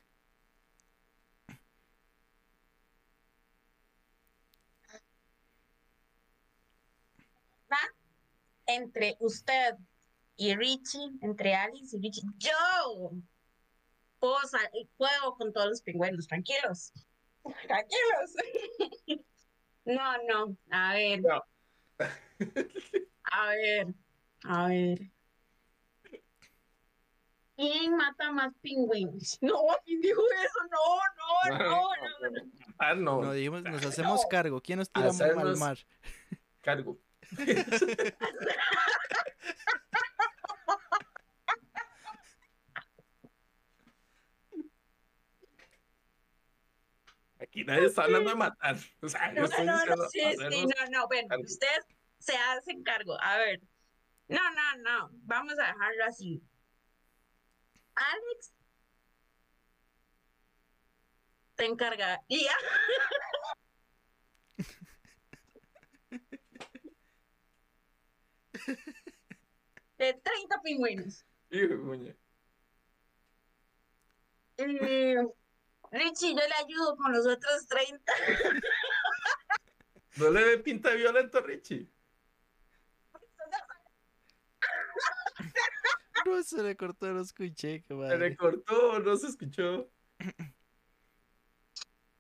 Entre 8.69 9.17
usted 9.21 9.77
y 10.37 10.55
Richie, 10.57 11.11
entre 11.23 11.55
Alice 11.55 11.97
y 11.97 12.01
Richie, 12.01 12.23
yo 12.37 13.13
puedo, 14.19 14.41
puedo 14.97 15.35
con 15.37 15.53
todos 15.53 15.69
los 15.69 15.83
pingüinos, 15.83 16.27
tranquilos. 16.27 16.93
Tranquilos. 17.67 19.23
No, 19.85 20.17
no, 20.29 20.57
a 20.71 20.95
ver. 20.95 21.23
No. 21.23 21.45
A 23.33 23.51
ver, 23.51 23.95
a 24.43 24.67
ver. 24.67 25.16
¿Quién 27.57 27.97
mata 27.97 28.31
más 28.33 28.53
pingüinos? 28.61 29.39
No, 29.43 29.55
¿quién 29.85 30.01
dijo 30.01 30.23
eso? 30.45 30.59
No, 30.71 30.79
no, 31.17 31.59
no, 31.59 31.91
no. 32.21 32.31
no. 32.31 32.53
Ah, 32.79 32.95
no. 32.95 33.23
No, 33.23 33.33
dijimos, 33.33 33.63
nos 33.63 33.85
hacemos 33.85 34.25
cargo. 34.27 34.61
¿Quién 34.61 34.79
nos 34.79 34.91
tira 34.91 35.07
al 35.07 35.13
Hacernos- 35.13 35.59
mar? 35.59 35.79
Cargo. 36.61 36.99
Aquí 47.41 47.65
nadie 47.65 47.87
está 47.87 48.05
hablando 48.05 48.31
de 48.31 48.37
matar. 48.37 48.77
O 49.03 49.09
sea, 49.09 49.33
yo 49.35 49.43
No, 49.43 49.49
no, 49.49 49.65
no, 49.65 50.05
diciendo 50.05 50.09
sí, 50.09 50.21
sí, 50.21 50.25
hacernos 50.25 50.75
no, 50.91 51.01
no, 51.01 51.07
bueno, 51.07 51.29
cargo. 51.29 51.45
ustedes 51.45 51.85
se 52.19 52.35
hacen 52.37 52.83
cargo. 52.83 53.17
A 53.21 53.37
ver, 53.37 53.61
no, 54.29 54.41
no, 54.53 54.77
no, 54.83 55.11
vamos 55.25 55.53
a 55.59 55.67
dejarlo 55.67 56.05
así. 56.07 56.43
Alex 57.97 58.53
te 61.57 61.65
encargaría 61.65 62.53
de 69.99 70.15
30 70.15 70.61
pingüinos. 70.63 71.25
Richie, 75.91 76.35
yo 76.35 76.37
le 76.37 76.55
ayudo 76.65 76.97
con 76.97 77.13
los 77.13 77.27
otros 77.27 77.67
30. 77.69 78.13
No 80.17 80.31
le 80.31 80.43
ve 80.45 80.59
pinta 80.59 80.95
violento 80.95 81.43
Richie. 81.43 81.91
No 86.27 86.43
se 86.43 86.63
le 86.63 86.77
cortó, 86.77 87.13
no 87.13 87.21
escuché, 87.21 87.83
qué 87.83 87.89
Se 87.89 87.95
madre. 87.95 88.19
le 88.31 88.37
cortó, 88.37 88.99
no 89.01 89.17
se 89.17 89.29
escuchó. 89.29 89.91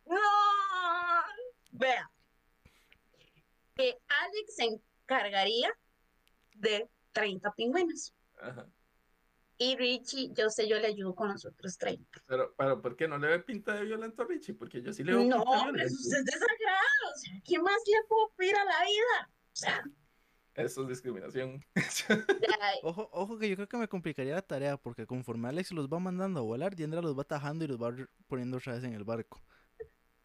No. 0.08 0.16
Vea. 1.72 2.10
Que 3.74 3.98
Alex 4.08 4.54
se 4.54 4.64
encargaría 4.64 5.68
de 6.54 6.88
30 7.12 7.52
pingüinos. 7.54 8.14
Ajá. 8.40 8.68
Y 9.58 9.76
Richie, 9.76 10.32
yo 10.32 10.48
sé, 10.50 10.68
yo 10.68 10.78
le 10.78 10.86
ayudo 10.88 11.14
con 11.14 11.28
los 11.32 11.44
otros 11.44 11.76
30. 11.78 12.22
Pero, 12.26 12.54
pero, 12.56 12.80
¿por 12.82 12.94
qué 12.94 13.08
no 13.08 13.18
le 13.18 13.26
ve 13.28 13.38
pinta 13.40 13.74
de 13.74 13.84
violento 13.84 14.22
a 14.22 14.26
Richie? 14.26 14.54
Porque 14.54 14.80
yo 14.82 14.92
sí 14.92 15.02
le 15.02 15.12
veo 15.12 15.24
No, 15.24 15.38
pinta 15.42 15.50
de 15.50 15.62
hombre, 15.68 15.82
eso 15.84 15.96
violento. 15.98 16.18
es 16.18 16.24
desagrado. 16.24 17.12
O 17.14 17.18
sea, 17.18 17.32
¿qué 17.44 17.58
más 17.58 17.82
le 17.86 18.06
puedo 18.08 18.30
pedir 18.36 18.56
a 18.56 18.64
la 18.64 18.80
vida? 18.84 19.30
O 19.30 19.56
sea, 19.56 19.84
Eso 20.56 20.82
es 20.82 20.88
discriminación. 20.88 21.64
Ojo, 22.82 23.08
ojo 23.12 23.38
que 23.38 23.48
yo 23.48 23.54
creo 23.56 23.68
que 23.68 23.76
me 23.76 23.88
complicaría 23.88 24.34
la 24.34 24.42
tarea 24.42 24.78
porque 24.78 25.06
conforme 25.06 25.48
Alex 25.48 25.72
los 25.72 25.88
va 25.88 25.98
mandando 25.98 26.40
a 26.40 26.42
volar, 26.42 26.74
Diandra 26.74 27.02
los 27.02 27.18
va 27.18 27.24
tajando 27.24 27.64
y 27.64 27.68
los 27.68 27.80
va 27.80 27.94
poniendo 28.26 28.56
otra 28.56 28.74
vez 28.74 28.84
en 28.84 28.94
el 28.94 29.04
barco. 29.04 29.42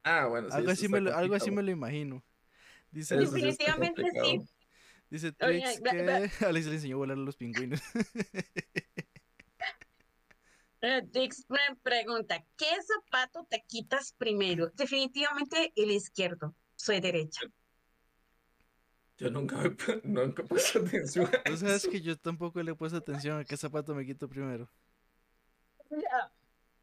Ah, 0.04 0.28
bueno, 0.28 0.50
sí. 0.50 0.56
algo, 0.56 0.72
así 0.72 0.88
me 0.88 1.02
lo, 1.02 1.16
algo 1.16 1.36
así 1.36 1.52
me 1.52 1.62
lo 1.62 1.70
imagino. 1.70 2.24
Dice, 2.92 3.18
Definitivamente 3.18 4.04
sí. 4.12 4.40
dice 5.10 5.36
Oye, 5.42 5.64
ve- 5.82 5.92
que 5.92 6.32
Alex 6.46 6.68
le 6.68 6.76
enseñó 6.76 6.96
a 6.96 7.00
volar 7.00 7.18
a 7.18 7.22
los 7.22 7.36
pingüinos. 7.36 7.82
eh, 10.82 11.02
Dix 11.06 11.46
me 11.50 11.60
pregunta, 11.84 12.42
¿qué 12.58 12.70
zapato 12.82 13.46
te 13.50 13.64
quitas 13.68 14.14
primero? 14.18 14.72
Definitivamente 14.76 15.74
el 15.76 15.92
izquierdo. 15.92 16.56
Soy 16.76 17.02
derecha. 17.02 17.42
Yo 19.22 19.30
nunca 19.30 19.56
nunca 20.04 20.44
puse 20.44 20.80
atención 20.80 21.28
a 21.28 21.44
Tú 21.44 21.56
sabes 21.56 21.84
eso. 21.84 21.92
que 21.92 22.02
yo 22.02 22.18
tampoco 22.18 22.62
le 22.64 22.72
he 22.72 22.76
puesto 22.76 22.98
atención 22.98 23.38
a 23.40 23.46
qué 23.46 23.56
zapato 23.56 23.94
me 23.94 24.04
quito 24.04 24.28
primero. 24.28 24.68
Ya, 25.92 26.32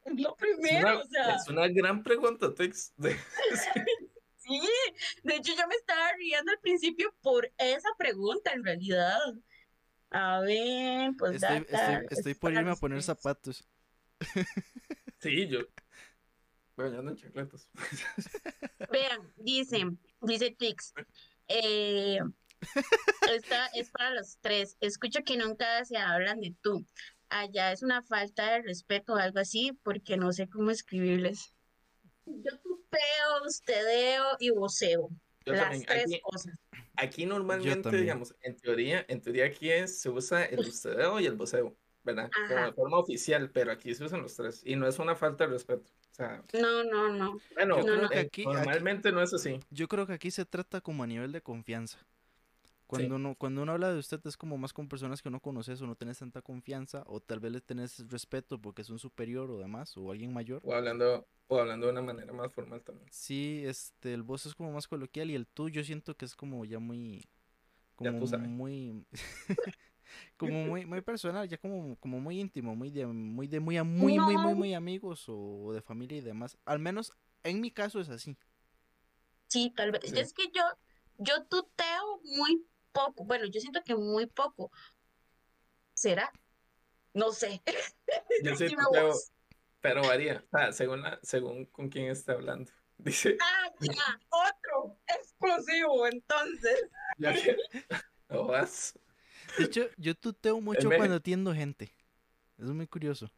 es 0.05 0.21
lo 0.21 0.31
Es 0.31 0.37
primero, 0.37 0.89
una, 0.89 0.99
o 1.01 1.05
sea. 1.09 1.35
es 1.35 1.49
una 1.49 1.67
gran 1.67 2.03
pregunta, 2.05 2.55
Tex. 2.55 2.95
Sí, 4.37 4.63
de 5.25 5.37
hecho 5.37 5.53
yo 5.55 5.67
me 5.69 5.75
estaba 5.75 6.13
riendo 6.17 6.51
al 6.53 6.59
principio 6.61 7.15
por 7.21 7.53
esa 7.59 7.89
pregunta 7.99 8.53
en 8.53 8.65
realidad. 8.65 9.19
A 10.11 10.41
ver, 10.41 11.11
pues 11.19 11.43
Estoy, 11.43 11.67
estoy, 11.69 12.07
estoy 12.09 12.35
por 12.35 12.55
irme 12.55 12.71
a 12.71 12.77
poner 12.77 13.03
zapatos. 13.03 13.69
Sí, 15.19 15.49
yo. 15.49 15.59
Bueno, 16.77 16.93
yo 16.93 16.99
ando 17.01 17.11
en 17.11 17.17
chancletas. 17.19 17.69
Vean, 18.91 19.31
dice, 19.37 19.85
dice 20.23 20.51
Tix, 20.53 20.95
eh, 21.49 22.19
esta 23.33 23.67
es 23.75 23.91
para 23.91 24.11
los 24.15 24.39
tres. 24.41 24.77
Escucho 24.81 25.21
que 25.25 25.37
nunca 25.37 25.85
se 25.85 25.97
hablan 25.97 26.41
de 26.41 26.55
tú. 26.61 26.85
Allá 27.31 27.73
es 27.73 27.83
una 27.83 28.03
falta 28.03 28.53
de 28.53 28.63
respeto 28.63 29.13
o 29.15 29.17
algo 29.17 29.39
así, 29.41 29.73
porque 29.83 30.17
no 30.17 30.33
sé 30.33 30.49
cómo 30.49 30.71
escribirles. 30.71 31.53
Yo 32.25 32.59
tupeo, 32.63 33.47
ustedeo 33.47 34.25
y 34.39 34.51
voceo. 34.51 35.11
Yo 35.45 35.53
las 35.53 35.63
también. 35.63 35.85
tres 35.87 36.03
Aquí, 36.05 36.21
cosas. 36.21 36.59
aquí 36.97 37.27
normalmente, 37.27 37.91
digamos, 37.91 38.35
en 38.43 38.57
teoría, 38.57 39.05
en 39.09 39.21
teoría 39.21 39.47
aquí 39.47 39.71
es- 39.71 40.01
se 40.01 40.09
usa 40.11 40.45
el 40.45 40.61
ustedeo 40.61 41.21
y 41.21 41.27
el 41.27 41.37
voceo, 41.37 41.77
¿verdad? 42.03 42.31
Como 42.49 42.65
de 42.67 42.73
forma 42.73 42.99
oficial, 42.99 43.51
pero 43.51 43.73
aquí 43.73 43.95
se 43.95 44.05
usan 44.05 44.23
los 44.23 44.35
tres. 44.35 44.63
Y 44.65 44.77
no 44.77 44.87
es 44.89 44.99
una 44.99 45.15
falta 45.15 45.47
de 45.47 45.53
respeto. 45.53 45.91
Sea, 46.19 46.43
No, 46.61 46.83
no, 46.83 47.09
no. 47.13 47.39
bueno, 47.55 47.77
Yo 47.79 47.85
creo 47.85 48.03
no. 48.03 48.09
que 48.09 48.19
aquí- 48.19 48.43
aquí- 48.43 48.45
normalmente 48.45 49.13
no 49.13 49.23
es 49.23 49.33
así. 49.33 49.61
Yo 49.71 49.87
creo 49.87 50.05
que 50.05 50.15
aquí 50.15 50.33
se 50.33 50.45
trata 50.45 50.81
como 50.81 51.05
a 51.05 51.07
nivel 51.07 51.31
de 51.31 51.41
confianza. 51.41 51.99
Cuando, 52.89 53.17
uno, 53.17 53.35
cuando 53.37 53.63
uno 53.63 53.73
habla 53.73 53.93
de 53.93 53.99
usted 53.99 54.19
es 54.27 54.37
como 54.37 54.57
más 54.59 54.73
con 54.73 54.89
personas 54.89 55.23
que 55.23 55.31
no 55.31 55.41
conoces 55.41 55.81
o 55.83 55.87
no 55.87 55.95
tenés 55.95 56.19
tanta 56.19 56.41
confianza 56.43 57.05
o 57.07 57.21
tal 57.21 57.39
vez 57.39 57.53
le 57.53 57.61
tenés 57.61 58.03
respeto 58.11 58.59
porque 58.59 58.83
es 58.83 58.89
un 58.91 58.99
superior 58.99 59.49
o 59.51 59.59
demás 59.59 59.97
o 59.97 60.11
alguien 60.11 60.33
mayor. 60.33 60.61
O 60.65 60.75
hablando, 60.75 61.29
o 61.49 61.61
hablando 61.61 61.87
de 61.87 61.93
una 61.93 62.03
manera 62.03 62.33
más 62.33 62.53
formal 62.53 62.83
también. 62.83 63.07
Sí, 63.13 63.63
este, 63.65 64.13
el 64.15 64.23
voz 64.23 64.47
es 64.47 64.55
como 64.55 64.73
más 64.73 64.89
coloquial 64.89 65.31
y 65.31 65.35
el 65.37 65.47
tú 65.47 65.69
yo 65.69 65.85
siento 65.85 66.17
que 66.17 66.25
es 66.25 66.35
como 66.35 66.65
ya 66.65 66.79
muy, 66.79 67.29
Ya 68.01 68.19
tú 68.19 68.27
sabes. 68.27 68.49
muy, 68.49 69.05
como 70.37 70.53
muy, 70.67 70.87
muy 70.87 71.01
personal, 71.01 71.49
ya 71.49 71.59
como, 71.59 71.97
como 71.97 72.21
muy 72.21 72.41
íntimo, 72.41 72.75
muy 72.75 72.91
de, 72.91 73.07
muy 73.07 73.47
de, 73.49 73.61
muy, 73.61 73.83
muy, 73.83 74.19
muy, 74.19 74.37
muy, 74.37 74.55
muy 74.55 74.75
amigos 74.75 75.25
o 75.29 75.73
de 75.73 75.83
familia 75.83 76.19
y 76.19 76.21
demás. 76.23 76.59
Al 76.65 76.79
menos 76.79 77.13
en 77.43 77.61
mi 77.61 77.71
caso 77.71 78.01
es 78.01 78.09
así. 78.09 78.37
Sí, 79.49 79.73
tal 79.77 79.93
vez. 79.93 80.03
Sí. 80.05 80.19
Es 80.19 80.33
que 80.33 80.45
yo, 80.55 80.63
yo 81.19 81.45
tuteo 81.47 82.21
muy 82.25 82.67
poco. 82.93 83.25
Bueno, 83.25 83.47
yo 83.47 83.61
siento 83.61 83.83
que 83.85 83.95
muy 83.95 84.27
poco. 84.27 84.71
¿Será? 85.95 86.31
No 87.15 87.33
sé. 87.33 87.63
Yo 88.45 88.55
sí 88.55 88.69
tuteo, 88.69 89.15
pero 89.81 90.03
varía, 90.03 90.45
según, 90.73 91.03
la- 91.03 91.19
según 91.23 91.65
con 91.67 91.89
quién 91.89 92.09
esté 92.09 92.33
hablando. 92.33 92.71
Dice, 92.99 93.37
Ah, 93.41 93.73
ya, 93.81 94.21
otro 94.31 94.99
explosivo, 95.09 96.07
entonces. 96.07 96.89
ya 97.19 97.33
que 97.33 97.57
no 98.29 98.47
vas. 98.47 98.97
De 99.59 99.65
hecho, 99.65 99.83
yo 99.97 100.15
tuteo 100.15 100.61
mucho 100.61 100.89
cuando 100.99 101.17
atiendo 101.17 101.55
gente. 101.55 101.93
Es 102.59 102.67
muy 102.71 102.87
curioso. 102.87 103.31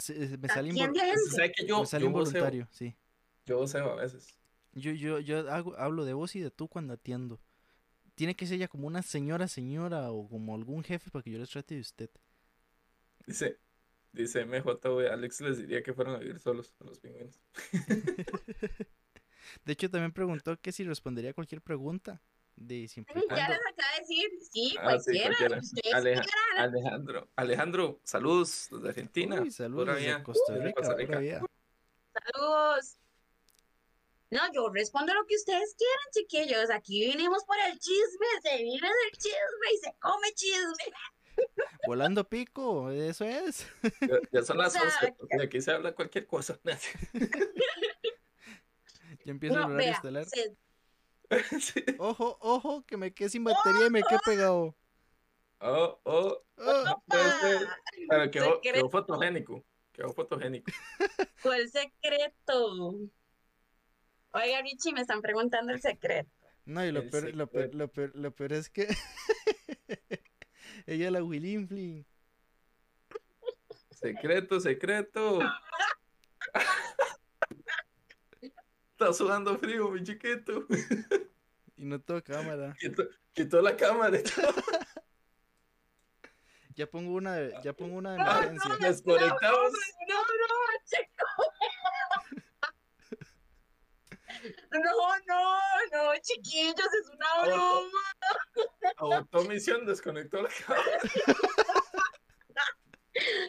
Se- 0.00 0.36
Me 0.38 0.48
sale, 0.48 0.70
invol- 0.70 0.88
Atiende 0.88 1.00
a 1.00 1.04
gente. 1.06 1.30
¿Sabes 1.30 1.52
que 1.56 1.66
yo, 1.66 1.80
me 1.80 1.86
sale 1.86 2.04
yo 2.04 2.10
voceo, 2.10 2.26
involuntario, 2.30 2.68
sí. 2.72 2.94
yo 3.46 3.58
voceo 3.58 3.92
a 3.92 3.96
veces. 3.96 4.36
Yo, 4.72 4.90
yo, 4.92 5.20
yo 5.20 5.50
hago, 5.50 5.76
hablo 5.78 6.04
de 6.04 6.12
vos 6.12 6.34
y 6.36 6.40
de 6.40 6.50
tú 6.50 6.68
cuando 6.68 6.92
atiendo. 6.94 7.40
Tiene 8.14 8.34
que 8.34 8.46
ser 8.46 8.58
ya 8.58 8.68
como 8.68 8.86
una 8.86 9.02
señora, 9.02 9.46
señora 9.48 10.10
o 10.10 10.28
como 10.28 10.54
algún 10.54 10.82
jefe 10.82 11.10
para 11.10 11.22
que 11.22 11.30
yo 11.30 11.38
les 11.38 11.50
trate 11.50 11.74
de 11.76 11.80
usted. 11.82 12.10
Dice, 13.26 13.58
dice 14.12 14.44
MJ, 14.44 14.78
Alex 15.12 15.40
les 15.42 15.58
diría 15.58 15.82
que 15.82 15.92
fueron 15.92 16.14
a 16.16 16.18
vivir 16.18 16.38
solos 16.38 16.74
a 16.80 16.84
los 16.84 16.98
pingüinos. 16.98 17.40
De 19.64 19.72
hecho, 19.72 19.90
también 19.90 20.12
preguntó 20.12 20.58
que 20.60 20.72
si 20.72 20.82
respondería 20.84 21.30
a 21.30 21.34
cualquier 21.34 21.60
pregunta. 21.60 22.20
De 22.56 22.88
siempre 22.88 23.14
y 23.20 23.28
Ya 23.28 23.48
les 23.50 23.58
acaba 23.58 23.92
de 23.94 24.00
decir, 24.00 24.30
sí, 24.50 24.74
Ah, 24.80 24.98
sí, 24.98 25.04
cualquiera. 25.04 25.26
cualquiera. 25.36 25.58
Ustedes 25.60 25.94
Aleja- 25.94 26.22
quieran. 26.22 26.58
Alejandro, 26.74 27.28
Alejandro, 27.36 28.00
saludos 28.02 28.68
desde 28.70 28.88
Argentina. 28.88 29.42
Uy, 29.42 29.50
saludos 29.50 29.94
desde 29.96 30.22
Costa 30.22 30.54
Rica, 30.54 30.72
Costa 30.80 30.94
Rica. 30.94 31.20
Saludos. 32.32 32.96
No, 34.30 34.40
yo 34.52 34.68
respondo 34.70 35.12
lo 35.14 35.24
que 35.26 35.36
ustedes 35.36 35.76
quieran, 35.76 36.06
chiquillos. 36.12 36.70
Aquí 36.70 37.04
vinimos 37.06 37.44
por 37.44 37.56
el 37.70 37.78
chisme, 37.78 38.26
se 38.42 38.56
vive 38.56 38.88
del 38.88 39.12
chisme 39.12 39.66
y 39.74 39.76
se 39.78 39.94
come 40.00 40.32
chisme. 40.34 40.94
Volando 41.86 42.26
pico, 42.28 42.90
eso 42.90 43.24
es. 43.26 43.66
Ya, 44.00 44.18
ya 44.32 44.42
son 44.42 44.56
las 44.58 44.72
sea, 44.72 44.82
11, 44.82 45.14
porque 45.18 45.42
aquí 45.42 45.60
se 45.60 45.70
habla 45.72 45.94
cualquier 45.94 46.26
cosa. 46.26 46.58
Ya 49.24 49.32
empieza 49.32 49.56
No, 49.56 49.66
horario 49.66 49.76
vea, 49.76 49.92
estelar. 49.92 50.24
se- 50.24 50.56
Sí. 51.60 51.84
Ojo, 51.98 52.38
ojo, 52.40 52.84
que 52.86 52.96
me 52.96 53.12
quedé 53.12 53.28
sin 53.30 53.44
batería 53.44 53.86
y 53.86 53.90
me 53.90 54.02
quedé 54.02 54.18
pegado. 54.24 54.76
Oh, 55.60 56.00
oh. 56.04 56.42
¡Opa! 56.58 57.02
pero 58.08 58.30
quedó, 58.30 58.60
quedó 58.60 58.90
fotogénico. 58.90 59.64
Quedó 59.92 60.12
fotogénico. 60.12 60.70
¿Cuál 61.42 61.68
secreto? 61.68 63.10
Oiga, 64.32 64.60
Richie, 64.62 64.92
me 64.92 65.00
están 65.00 65.22
preguntando 65.22 65.72
el 65.72 65.80
secreto. 65.80 66.30
No, 66.66 66.84
y 66.84 66.92
lo 66.92 67.00
El 67.00 67.10
peor, 67.10 67.34
lo, 67.34 67.46
peor, 67.46 67.74
lo, 67.74 67.88
peor, 67.88 68.12
lo 68.14 68.30
peor 68.32 68.52
es 68.52 68.68
que 68.68 68.88
ella 70.86 71.10
la 71.10 71.22
William 71.22 71.66
Flynn. 71.66 72.04
Secreto, 73.90 74.60
secreto. 74.60 75.40
Está 78.98 79.12
sudando 79.12 79.58
frío, 79.58 79.90
mi 79.90 80.02
chiquito. 80.02 80.66
Y 81.78 81.84
no 81.84 82.00
tengo 82.00 82.22
cámara. 82.22 82.74
Quitó, 82.80 83.02
quitó 83.34 83.60
la 83.60 83.76
cámara. 83.76 84.18
Ya 86.74 86.86
pongo 86.86 87.12
una 87.12 87.34
de, 87.34 87.54
ya 87.62 87.74
pongo 87.74 87.96
una 87.96 88.14
de 88.14 88.22
Ah, 88.22 88.38
emergencia. 88.44 88.88
Desconectamos. 88.88 89.72
No, 90.08 90.16
no, 90.16 90.56
chico. 90.86 91.26
No, 94.72 95.18
no, 95.26 95.58
no, 95.92 96.18
chiquillos, 96.22 96.74
es 96.78 97.10
una 97.12 97.44
broma. 97.44 98.02
Abortó 98.96 99.44
misión, 99.44 99.84
desconectó 99.84 100.40
la 100.42 100.48
cámara. 100.48 101.00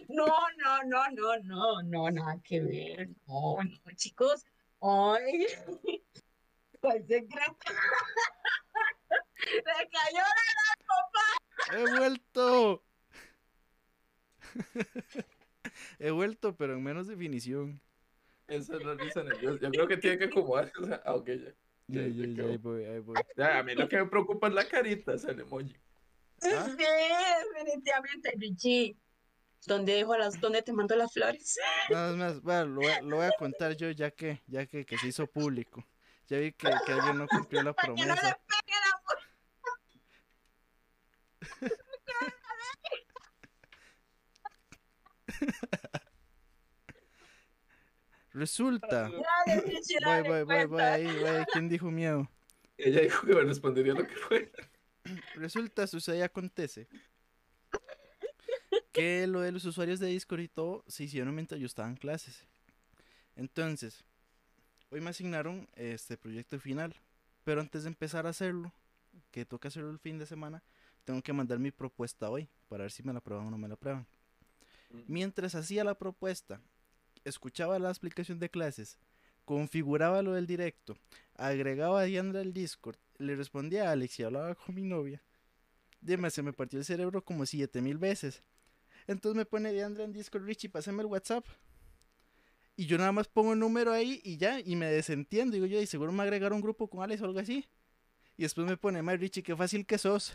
No, 0.10 0.26
no, 0.58 0.84
no, 0.84 1.12
no, 1.12 1.38
no, 1.44 1.82
no, 1.84 2.12
nada 2.12 2.36
que 2.44 2.60
ver. 2.62 3.10
No, 3.26 3.58
no, 3.64 3.92
chicos. 3.96 4.46
Ay, 4.82 5.48
¿cuál 6.82 7.06
secreto? 7.08 7.58
Le 9.48 9.90
cayó 9.90 10.24
¡He 11.74 11.98
vuelto! 11.98 12.84
He 16.00 16.12
vuelto, 16.12 16.56
pero 16.56 16.74
en 16.74 16.84
menos 16.84 17.08
definición. 17.08 17.82
Esa 18.48 18.78
es 18.78 18.84
la 18.84 18.94
risa 18.94 19.24
nerviosa. 19.24 19.60
Yo 19.62 19.72
creo 19.72 19.88
que 19.88 19.98
tiene 19.98 20.18
que 20.18 20.26
acomodarse. 20.26 20.72
o 20.80 20.86
sea, 20.86 21.02
ah, 21.06 21.16
ok, 21.16 21.28
ya. 21.28 21.54
Ya, 21.90 22.02
Ya, 22.08 22.26
ya, 22.28 22.44
ahí 22.44 22.58
voy, 22.58 22.86
ahí 22.86 23.00
voy. 23.00 23.16
Ya, 23.36 23.60
a 23.60 23.64
mí 23.64 23.74
lo 23.74 23.88
que 23.88 23.98
me 23.98 24.06
preocupa 24.08 24.48
es 24.48 24.54
la 24.54 24.68
carita, 24.68 25.14
es 25.14 25.24
el 25.26 25.40
emoji. 25.40 25.76
¿Ah? 26.44 26.66
Sí, 26.66 26.86
definitivamente, 27.54 28.34
Richie. 28.38 28.98
¿Dónde 29.68 29.96
dejo 29.96 30.16
las, 30.18 30.40
dónde 30.40 30.62
te 30.62 30.72
mando 30.72 30.96
las 30.96 31.12
flores? 31.14 31.60
Nada 31.90 32.16
más, 32.16 32.42
bueno, 32.42 32.66
lo, 32.68 32.82
voy 32.82 32.92
a- 32.92 33.02
lo 33.02 33.16
voy 33.18 33.26
a 33.26 33.32
contar 33.38 33.76
yo 33.76 33.92
ya 33.92 34.12
que, 34.12 34.42
ya 34.48 34.66
que, 34.66 34.86
que 34.86 34.98
se 34.98 35.08
hizo 35.08 35.28
público. 35.28 35.86
Ya 36.28 36.38
vi 36.40 36.54
que, 36.54 36.70
que 36.86 36.92
alguien 36.94 37.18
no 37.18 37.28
cumplió 37.28 37.62
la 37.64 37.74
Para 37.74 37.94
que 37.94 38.00
no 38.00 38.06
le 38.06 38.14
promesa. 38.14 38.40
pegue 38.48 38.80
la 38.80 39.02
Resulta. 48.34 49.10
Voy, 50.06 50.22
voy, 50.28 50.44
voy, 50.44 50.66
voy 50.66 50.82
ahí, 50.82 51.06
voy. 51.06 51.46
¿Quién 51.52 51.70
dijo 51.70 51.90
miedo? 51.90 52.30
Ella 52.78 53.02
dijo 53.02 53.26
que 53.26 53.34
me 53.34 53.42
respondería 53.42 53.94
lo 53.94 54.06
que 54.06 54.16
fue. 54.16 54.52
Resulta, 55.36 55.88
sucede 55.88 56.18
y 56.18 56.22
acontece 56.22 56.88
que 58.92 59.28
lo 59.28 59.42
de 59.42 59.52
los 59.52 59.66
usuarios 59.66 60.00
de 60.00 60.08
Discord 60.08 60.42
y 60.42 60.48
todo 60.48 60.84
se 60.88 61.04
hicieron 61.04 61.34
mientras 61.36 61.60
yo 61.60 61.66
estaba 61.66 61.88
en 61.88 61.96
clases. 61.96 62.44
Entonces, 63.36 64.04
hoy 64.90 65.02
me 65.02 65.12
asignaron 65.12 65.68
este 65.76 66.18
proyecto 66.18 66.60
final, 66.60 66.96
pero 67.44 67.62
antes 67.62 67.84
de 67.84 67.90
empezar 67.90 68.26
a 68.26 68.32
hacerlo, 68.32 68.74
que 69.32 69.46
toca 69.46 69.68
hacerlo 69.68 69.92
el 69.92 70.00
fin 70.00 70.18
de 70.18 70.26
semana, 70.26 70.64
tengo 71.06 71.22
que 71.22 71.34
mandar 71.34 71.60
mi 71.60 71.72
propuesta 71.72 72.30
hoy 72.30 72.50
para 72.68 72.84
ver 72.84 72.92
si 72.92 73.04
me 73.04 73.14
la 73.14 73.20
aprueban 73.20 73.48
o 73.48 73.52
no 73.52 73.58
me 73.58 73.68
la 73.68 73.76
aprueban. 73.76 74.06
Mientras 75.08 75.56
hacía 75.56 75.84
la 75.84 75.96
propuesta, 75.96 76.60
escuchaba 77.24 77.80
la 77.80 77.90
explicación 77.90 78.40
de 78.40 78.50
clases, 78.50 78.98
configuraba 79.46 80.22
lo 80.22 80.34
del 80.34 80.48
directo, 80.48 80.98
agregaba 81.36 82.02
a 82.02 82.04
Diandra 82.04 82.42
al 82.42 82.54
Discord, 82.54 82.98
le 83.18 83.36
respondía 83.36 83.90
a 83.90 83.92
Alex 83.92 84.20
y 84.20 84.24
hablaba 84.24 84.56
con 84.56 84.76
mi 84.76 84.84
novia. 84.84 85.22
Dime, 86.02 86.30
se 86.30 86.44
me 86.44 86.54
partió 86.54 86.80
el 86.80 86.86
cerebro 86.86 87.24
como 87.24 87.46
siete 87.46 87.82
mil 87.82 87.98
veces. 87.98 88.44
Entonces 89.08 89.38
me 89.38 89.46
pone 89.46 89.72
Diandra 89.72 90.04
en 90.04 90.12
Discord, 90.12 90.44
Richie, 90.44 90.70
pásame 90.70 91.02
el 91.02 91.08
WhatsApp. 91.08 91.46
Y 92.76 92.86
yo 92.86 92.98
nada 92.98 93.12
más 93.12 93.28
pongo 93.28 93.54
el 93.54 93.60
número 93.60 93.92
ahí 93.92 94.22
y 94.24 94.38
ya, 94.38 94.60
y 94.60 94.76
me 94.76 94.88
desentiendo. 94.88 95.56
Digo 95.56 95.66
yo, 95.66 95.82
y 95.82 95.88
seguro 95.88 96.12
me 96.12 96.24
agregaron 96.24 96.58
un 96.58 96.62
grupo 96.62 96.90
con 96.90 97.02
Alex 97.02 97.22
o 97.22 97.26
algo 97.26 97.40
así. 97.40 97.68
Y 98.36 98.44
después 98.44 98.68
me 98.68 98.78
pone, 98.78 99.02
May 99.02 99.18
Richie, 99.18 99.42
qué 99.42 99.56
fácil 99.56 99.86
que 99.86 99.98
sos. 99.98 100.34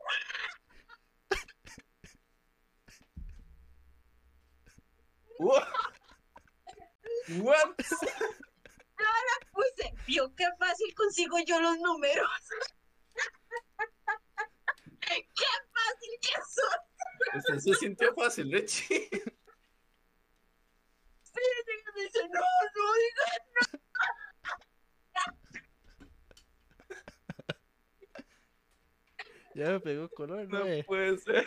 What? 5.38 5.68
What? 7.40 7.76
Puse, 9.52 9.94
vio 10.06 10.34
qué 10.34 10.46
fácil 10.58 10.94
consigo 10.94 11.38
yo 11.46 11.60
los 11.60 11.78
números. 11.78 12.28
qué 15.00 15.14
fácil 15.72 16.18
que 16.20 16.34
son. 16.48 16.87
Se 17.60 17.74
sintió 17.74 18.14
fácil, 18.14 18.48
Lechi. 18.50 18.84
Sí, 21.22 21.44
y 21.44 21.92
me 21.94 22.02
dice, 22.04 22.20
no, 22.32 22.40
no, 22.40 22.94
diga. 22.94 23.26
Ya 29.54 29.70
me 29.70 29.80
pegó 29.80 30.08
color, 30.08 30.48
No 30.48 30.60
güey. 30.62 30.82
puede 30.84 31.18
ser. 31.18 31.46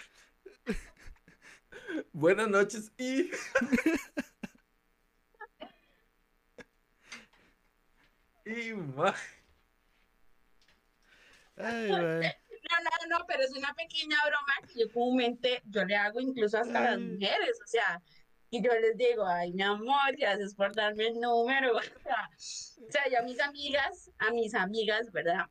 Buenas 2.14 2.48
noches 2.48 2.92
y. 2.98 3.30
y 8.46 8.74
ma- 8.74 9.16
Ay, 11.58 11.88
güey. 11.90 12.22
No, 12.70 12.78
nada 12.84 12.98
no, 13.10 13.26
pero 13.28 13.44
es 13.44 13.52
una 13.52 13.74
pequeña 13.74 14.18
broma 14.26 14.41
que 14.74 14.82
yo 14.82 14.92
comúnmente, 14.92 15.62
yo 15.66 15.84
le 15.86 15.96
hago 15.96 16.20
incluso 16.20 16.58
hasta 16.58 16.80
a 16.80 16.92
las 16.92 17.00
Mm. 17.00 17.14
mujeres, 17.14 17.60
o 17.64 17.68
sea, 17.68 18.02
y 18.50 18.62
yo 18.64 18.72
les 18.80 18.98
digo, 18.98 19.26
ay, 19.26 19.54
mi 19.54 19.64
amor, 19.64 20.16
gracias 20.18 20.54
por 20.56 20.76
darme 20.76 21.08
el 21.08 21.20
número, 21.20 21.74
o 21.78 22.02
sea, 22.04 22.30
o 22.88 22.92
sea, 22.92 23.10
yo 23.12 23.20
a 23.20 23.24
mis 23.24 23.40
amigas, 23.40 24.12
a 24.20 24.32
mis 24.32 24.54
amigas, 24.56 25.12
¿verdad? 25.12 25.46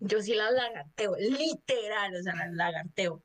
Yo 0.00 0.20
sí 0.22 0.34
las 0.34 0.52
lagarteo, 0.52 1.16
literal, 1.18 2.14
o 2.14 2.22
sea, 2.22 2.34
las 2.34 2.52
lagarteo. 2.52 3.22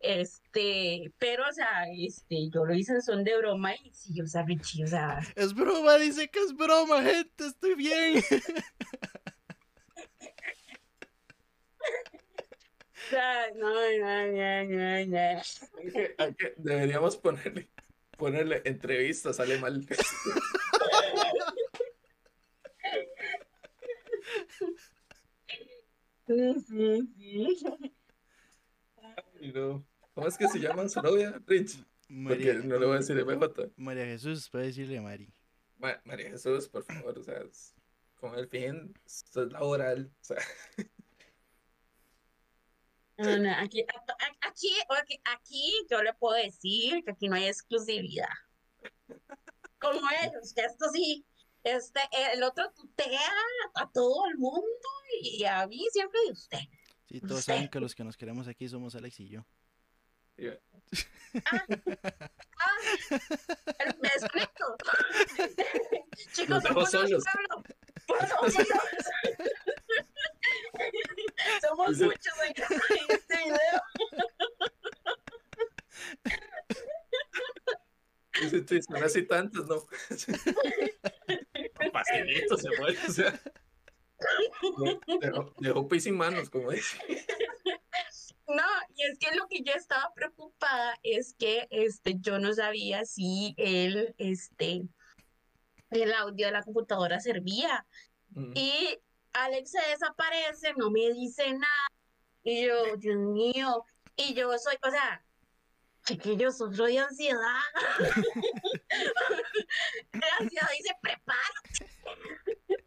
Este, 0.00 1.12
pero, 1.18 1.48
o 1.48 1.52
sea, 1.52 1.84
este, 1.96 2.50
yo 2.50 2.64
lo 2.64 2.74
hice 2.74 2.92
en 2.92 3.02
son 3.02 3.22
de 3.22 3.38
broma 3.38 3.74
y 3.76 3.92
sí, 3.94 4.20
o 4.20 4.26
sea, 4.26 4.42
Richie, 4.42 4.82
o 4.84 4.88
sea, 4.88 5.20
Es 5.36 5.54
broma, 5.54 5.94
dice 5.96 6.28
que 6.28 6.40
es 6.40 6.52
broma, 6.54 7.02
gente, 7.02 7.46
estoy 7.46 7.76
bien. 7.76 8.16
o 8.22 8.24
sea, 8.24 8.24
no, 8.24 8.60
no, 8.60 8.60
no, 8.60 8.70
no, 10.20 10.20
no. 10.20 10.20
Hay 10.20 10.34
que- 10.34 10.44
hay 10.46 10.56
que- 10.56 10.82
deberíamos 16.56 17.16
ponerle, 17.16 17.68
ponerle 18.16 18.62
entrevista, 18.64 19.32
sale 19.32 19.58
mal. 19.58 19.86
Sí, 26.26 26.54
sí, 26.66 27.08
sí. 27.16 27.56
Ay, 29.40 29.52
no. 29.52 29.84
¿Cómo 30.14 30.28
es 30.28 30.36
que 30.36 30.48
se 30.48 30.60
llama 30.60 30.88
su 30.88 31.00
novia, 31.02 31.40
Rich? 31.46 31.84
Porque 32.28 32.54
no 32.64 32.78
le 32.78 32.86
voy 32.86 32.96
a 32.96 32.98
decir 32.98 33.16
MJ. 33.16 33.70
María 33.76 34.04
Jesús, 34.04 34.48
puede 34.50 34.66
decirle 34.66 35.00
Mari. 35.00 35.32
Ma- 35.78 36.00
María 36.04 36.30
Jesús, 36.30 36.68
por 36.68 36.84
favor, 36.84 37.18
o 37.18 37.22
sea, 37.22 37.38
es- 37.38 37.74
con 38.14 38.38
el 38.38 38.46
fin, 38.46 38.94
esto 39.04 39.44
es 39.44 39.52
laboral, 39.52 40.12
o 40.20 40.24
sea, 40.24 40.36
No, 43.18 43.36
no, 43.38 43.52
aquí, 43.58 43.84
aquí, 44.40 45.20
aquí 45.24 45.72
yo 45.90 46.02
le 46.02 46.14
puedo 46.14 46.34
decir 46.36 47.04
que 47.04 47.10
aquí 47.12 47.28
no 47.28 47.36
hay 47.36 47.46
exclusividad. 47.46 48.28
Como 49.78 50.00
ellos, 50.22 50.52
que 50.54 50.62
esto 50.62 50.86
sí, 50.92 51.24
este, 51.62 52.00
el 52.32 52.42
otro 52.42 52.72
tutea 52.74 53.20
a 53.74 53.90
todo 53.90 54.26
el 54.30 54.38
mundo 54.38 54.88
y 55.20 55.44
a 55.44 55.66
mí 55.66 55.84
siempre 55.92 56.20
de 56.26 56.32
usted. 56.32 56.58
Sí, 57.06 57.20
todos 57.20 57.40
Usted. 57.40 57.54
saben 57.54 57.68
que 57.68 57.80
los 57.80 57.94
que 57.94 58.04
nos 58.04 58.16
queremos 58.16 58.48
aquí 58.48 58.68
somos 58.68 58.94
Alex 58.94 59.20
y 59.20 59.28
yo. 59.28 59.44
Ah, 61.44 61.64
el- 63.78 63.98
me 64.00 64.08
desconecto. 64.08 64.76
Chicos, 66.32 66.62
dejo 66.62 66.86
somos 66.86 66.90
solos. 66.90 67.24
pueblo. 68.06 68.28
Somos 68.28 68.52
solos. 68.54 68.78
Somos 71.60 71.98
muchos 71.98 72.34
en 72.44 72.54
este 73.08 73.36
video. 73.44 73.82
Chis, 78.66 78.90
no 78.90 78.96
así 78.96 79.22
tantos, 79.26 79.66
¿no? 79.68 79.86
Pastelito 81.92 82.56
se 82.56 82.68
muere, 82.78 82.98
o 83.08 83.12
sea. 83.12 83.40
No, 84.78 85.00
Dejó, 85.20 85.54
dejó 85.58 85.88
pis 85.88 86.04
sin 86.04 86.16
manos, 86.16 86.48
como 86.48 86.70
dice. 86.70 86.96
No, 88.48 88.62
y 88.94 89.02
es 89.04 89.18
que 89.18 89.34
lo 89.34 89.46
que 89.48 89.62
yo 89.62 89.72
estaba 89.72 90.12
preocupada 90.14 90.98
es 91.02 91.34
que 91.38 91.66
este, 91.70 92.16
yo 92.20 92.38
no 92.38 92.52
sabía 92.52 93.04
si 93.04 93.54
el, 93.56 94.14
este, 94.18 94.82
el 95.90 96.12
audio 96.12 96.46
de 96.46 96.52
la 96.52 96.62
computadora 96.62 97.20
servía. 97.20 97.86
Mm. 98.30 98.52
Y 98.54 98.98
Alex 99.32 99.70
se 99.70 99.80
desaparece, 99.90 100.74
no 100.76 100.90
me 100.90 101.12
dice 101.12 101.52
nada. 101.52 101.88
Y 102.42 102.66
yo, 102.66 102.96
Dios 102.96 103.16
mío, 103.16 103.84
y 104.16 104.34
yo 104.34 104.58
soy, 104.58 104.76
o 104.82 104.90
sea, 104.90 105.24
chiquillos, 106.04 106.58
sufro 106.58 106.86
de 106.86 106.98
ansiedad. 106.98 107.60
La 110.12 110.26
ansiedad 110.40 110.68
dice, 110.76 110.96
prepárate. 111.00 111.86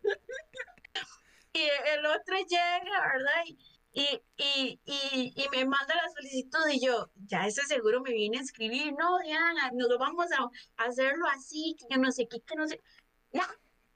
y 1.54 1.62
el 1.94 2.06
otro 2.06 2.36
llega, 2.38 3.14
¿verdad? 3.14 3.46
Y, 3.98 4.22
y, 4.36 4.82
y, 4.86 5.34
y 5.36 5.50
me 5.52 5.66
manda 5.66 5.96
la 5.96 6.10
solicitud 6.10 6.68
y 6.70 6.86
yo, 6.86 7.10
ya 7.28 7.48
ese 7.48 7.64
seguro 7.64 8.02
me 8.02 8.12
viene 8.12 8.40
a 8.40 8.42
escribir, 8.42 8.94
no, 9.00 9.20
Diana, 9.20 9.72
nos 9.74 9.98
vamos 9.98 10.26
a, 10.34 10.50
hacerlo 10.86 11.26
así, 11.30 11.78
que 11.80 11.86
yo 11.90 11.98
no 12.02 12.12
sé 12.12 12.28
qué, 12.28 12.42
que 12.42 12.56
no 12.56 12.68
sé. 12.68 12.82
Nada, 13.32 13.56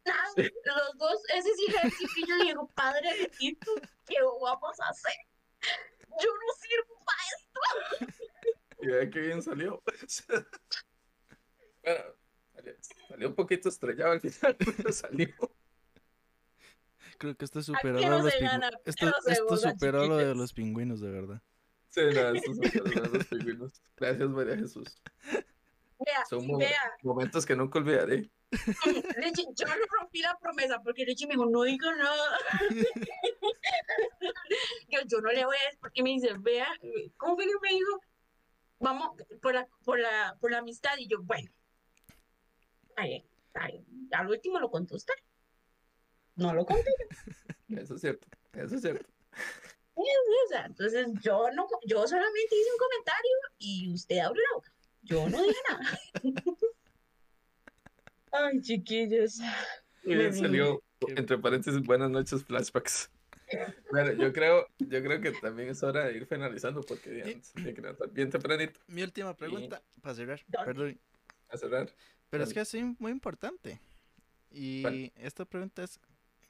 nada, 0.09 0.49
los 0.65 0.97
dos, 0.97 1.21
ese 1.35 1.55
silencio 1.55 2.07
que 2.15 2.21
yo 2.27 2.37
digo, 2.39 2.67
padre 2.75 3.09
bendito, 3.17 3.71
¿qué 4.07 4.15
vamos 4.41 4.79
a 4.79 4.89
hacer? 4.89 5.13
Yo 6.21 6.29
no 6.33 6.53
sirvo 6.59 6.99
para 7.05 7.21
esto. 7.37 7.59
Y 8.81 8.87
vea 8.87 9.09
qué 9.09 9.19
bien 9.19 9.41
salió. 9.41 9.81
bueno, 11.83 12.03
salió, 12.53 12.75
salió 13.07 13.27
un 13.29 13.35
poquito 13.35 13.69
estrellado 13.69 14.11
al 14.13 14.21
final, 14.21 14.55
pero 14.77 14.91
salió. 14.91 15.27
Creo 17.17 17.35
que 17.35 17.45
esto 17.45 17.61
superó 17.61 17.99
no 17.99 18.15
a 18.15 18.23
los 18.23 18.39
gana, 18.39 18.69
Esto, 18.85 19.11
esto 19.27 19.57
superó 19.57 20.07
lo 20.07 20.15
de 20.17 20.33
los 20.35 20.53
pingüinos, 20.53 21.01
de 21.01 21.11
verdad. 21.11 21.41
Sí, 21.89 22.01
no, 22.01 22.29
estos 22.29 22.55
son 22.55 23.13
los 23.13 23.25
pingüinos. 23.27 23.81
Gracias, 23.97 24.29
María 24.29 24.57
Jesús. 24.57 25.01
Vea, 25.99 26.25
Son 26.25 26.57
vea, 26.57 26.97
momentos 27.03 27.45
que 27.45 27.55
nunca 27.55 27.79
olvidaré. 27.79 28.31
Richie, 29.17 29.47
yo 29.53 29.67
no 29.67 29.73
rompí 29.99 30.21
la 30.21 30.37
promesa 30.39 30.81
porque 30.81 31.05
Richie 31.05 31.27
me 31.27 31.33
dijo, 31.33 31.45
no 31.45 31.63
digo 31.63 31.91
nada. 31.93 32.39
yo, 34.89 34.99
yo 35.05 35.21
no 35.21 35.31
le 35.31 35.45
voy 35.45 35.55
a 35.55 35.65
decir 35.65 35.79
porque 35.79 36.03
me 36.03 36.09
dice, 36.11 36.33
vea, 36.39 36.67
¿cómo 37.17 37.35
fue 37.35 37.45
que 37.45 37.51
me 37.61 37.69
dijo? 37.69 38.01
Vamos 38.79 39.11
por 39.41 39.53
la, 39.53 39.67
por 39.83 39.99
la, 39.99 40.37
por 40.39 40.51
la 40.51 40.59
amistad. 40.59 40.97
Y 40.97 41.07
yo, 41.07 41.21
bueno, 41.21 41.51
está 42.97 43.67
bien. 43.67 43.85
Al 44.11 44.29
último 44.29 44.59
lo 44.59 44.71
contó 44.71 44.95
usted. 44.95 45.13
No 46.35 46.53
lo 46.53 46.65
conté 46.65 46.89
yo. 46.99 47.05
Eso 47.81 47.95
es 47.95 48.01
cierto, 48.01 48.27
eso 48.53 48.75
es 48.75 48.81
cierto. 48.81 49.05
Entonces 50.65 51.07
yo 51.21 51.51
no, 51.51 51.67
yo 51.85 52.07
solamente 52.07 52.55
hice 52.55 52.71
un 52.71 52.77
comentario 52.77 53.31
y 53.57 53.93
usted 53.93 54.19
abrió 54.19 54.41
la 54.43 54.55
boca. 54.55 54.73
Yo 55.03 55.27
no 55.29 55.41
dije 55.41 55.59
nada. 55.69 55.99
Ay, 58.31 58.61
chiquillos. 58.61 59.39
Y 60.03 60.09
Me 60.09 60.15
bien 60.17 60.33
salió, 60.35 60.83
entre 61.07 61.37
paréntesis, 61.37 61.81
buenas 61.81 62.09
noches, 62.09 62.43
flashbacks. 62.43 63.09
Bueno, 63.91 64.11
yo 64.13 64.31
creo, 64.31 64.67
yo 64.77 65.01
creo 65.01 65.19
que 65.21 65.31
también 65.31 65.69
es 65.69 65.81
hora 65.81 66.05
de 66.05 66.15
ir 66.17 66.27
finalizando 66.27 66.81
porque 66.81 67.17
ya 67.17 67.25
Sí. 67.25 67.39
se 67.41 67.53
tiene 67.53 67.73
que 67.73 67.81
bien 68.11 68.29
tempranito 68.29 68.79
Mi 68.85 69.01
última 69.01 69.35
pregunta, 69.35 69.81
para 70.03 70.13
cerrar, 70.13 70.45
perdón. 70.63 70.99
a 71.49 71.57
cerrar. 71.57 71.91
Pero 72.29 72.43
es 72.43 72.53
que 72.53 72.59
es 72.59 72.75
muy 72.99 73.11
importante. 73.11 73.81
Y 74.51 74.83
¿Cuál? 74.83 75.11
esta 75.15 75.45
pregunta 75.45 75.83
es, 75.83 75.99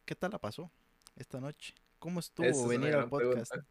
¿qué 0.04 0.14
tal 0.14 0.32
la 0.32 0.40
pasó 0.40 0.70
esta 1.16 1.40
noche? 1.40 1.74
¿Cómo 2.00 2.20
estuvo 2.20 2.46
Esa 2.46 2.68
venir 2.68 2.94
al 2.96 3.08
podcast? 3.08 3.50
pregunta. 3.54 3.70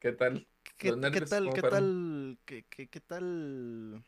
¿Qué 0.00 0.12
tal? 0.12 0.46
¿Qué, 0.78 0.88
qué 1.12 1.20
tal, 1.20 1.44
¿cómo 1.44 1.54
qué 1.54 1.60
tal, 1.62 2.38
qué, 2.44 2.64
qué- 2.68 2.88
qué 2.88 3.00
tal 3.00 4.02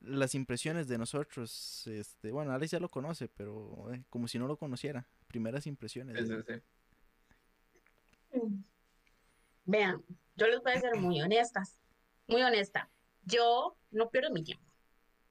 las 0.00 0.34
impresiones 0.34 0.88
de 0.88 0.98
nosotros? 0.98 1.86
Este, 1.86 2.30
bueno, 2.32 2.52
Alex 2.52 2.72
ya 2.72 2.80
lo 2.80 2.90
conoce, 2.90 3.28
pero 3.28 3.92
eh, 3.92 4.02
como 4.10 4.26
si 4.26 4.38
no 4.38 4.46
lo 4.46 4.56
conociera. 4.56 5.06
Primeras 5.26 5.66
impresiones. 5.66 6.26
Sí, 6.26 6.34
sí, 6.34 6.42
sí. 8.32 8.40
Vean, 9.64 10.02
yo 10.36 10.46
les 10.48 10.60
voy 10.62 10.72
a 10.72 10.80
ser 10.80 10.96
muy 10.96 11.20
honestas, 11.20 11.78
muy 12.26 12.42
honesta. 12.42 12.90
Yo 13.24 13.76
no 13.90 14.10
pierdo 14.10 14.30
mi 14.32 14.42
tiempo. 14.42 14.64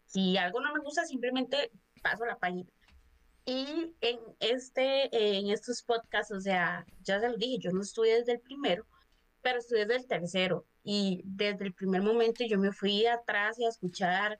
Si 0.06 0.38
algo 0.38 0.62
no 0.62 0.74
me 0.74 0.80
gusta, 0.80 1.06
simplemente 1.06 1.72
paso 2.02 2.26
la 2.26 2.38
página. 2.38 2.70
Y 3.46 3.96
en 4.02 4.20
este, 4.40 5.10
en 5.40 5.50
estos 5.50 5.82
podcasts, 5.82 6.32
o 6.32 6.40
sea, 6.40 6.86
ya 7.04 7.20
se 7.20 7.30
lo 7.30 7.36
dije, 7.38 7.58
yo 7.60 7.72
no 7.72 7.82
estuve 7.82 8.16
desde 8.16 8.34
el 8.34 8.40
primero, 8.40 8.86
pero 9.42 9.60
estuve 9.60 9.86
desde 9.86 9.96
el 9.96 10.08
tercero. 10.08 10.66
Y 10.84 11.22
desde 11.26 11.66
el 11.66 11.74
primer 11.74 12.02
momento 12.02 12.44
yo 12.46 12.58
me 12.58 12.72
fui 12.72 13.06
atrás 13.06 13.60
y 13.60 13.66
a 13.66 13.70
escuchar 13.70 14.40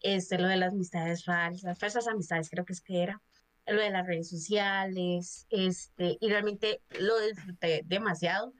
este, 0.00 0.38
lo 0.38 0.48
de 0.48 0.56
las 0.56 0.72
amistades 0.72 1.24
falsas, 1.24 1.78
falsas 1.78 2.08
amistades 2.08 2.50
creo 2.50 2.64
que 2.64 2.72
es 2.72 2.80
que 2.80 3.02
era, 3.02 3.22
lo 3.66 3.80
de 3.80 3.90
las 3.90 4.06
redes 4.06 4.30
sociales, 4.30 5.46
este, 5.50 6.16
y 6.20 6.28
realmente 6.28 6.82
lo 6.98 7.18
disfruté 7.20 7.82
demasiado. 7.84 8.54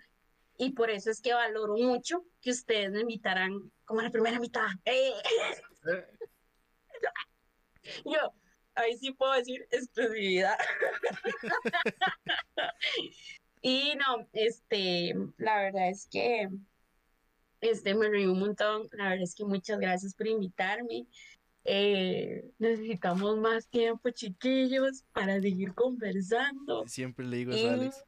Y 0.58 0.72
por 0.72 0.90
eso 0.90 1.10
es 1.10 1.20
que 1.20 1.34
valoro 1.34 1.76
mucho 1.76 2.24
que 2.40 2.50
ustedes 2.50 2.90
me 2.90 3.02
invitaran 3.02 3.70
como 3.84 4.00
a 4.00 4.04
la 4.04 4.10
primera 4.10 4.40
mitad. 4.40 4.66
Eh, 4.84 5.12
Yo, 8.04 8.34
ahí 8.74 8.98
sí 8.98 9.12
puedo 9.12 9.32
decir 9.32 9.66
exclusividad. 9.70 10.58
Y 13.62 13.92
no, 13.96 14.26
este, 14.32 15.14
la 15.36 15.62
verdad 15.62 15.88
es 15.90 16.06
que 16.10 16.48
este 17.60 17.94
me 17.94 18.08
reí 18.08 18.26
un 18.26 18.38
montón. 18.40 18.88
La 18.92 19.04
verdad 19.10 19.22
es 19.24 19.34
que 19.34 19.44
muchas 19.44 19.78
gracias 19.78 20.14
por 20.14 20.26
invitarme. 20.26 21.06
Eh, 21.64 22.50
necesitamos 22.58 23.36
más 23.38 23.66
tiempo, 23.68 24.10
chiquillos, 24.10 25.04
para 25.12 25.40
seguir 25.40 25.74
conversando. 25.74 26.86
Siempre 26.86 27.26
le 27.26 27.36
digo 27.38 27.52
eso 27.52 27.64
Y- 27.64 27.66
a 27.68 27.72
Alex. 27.74 28.04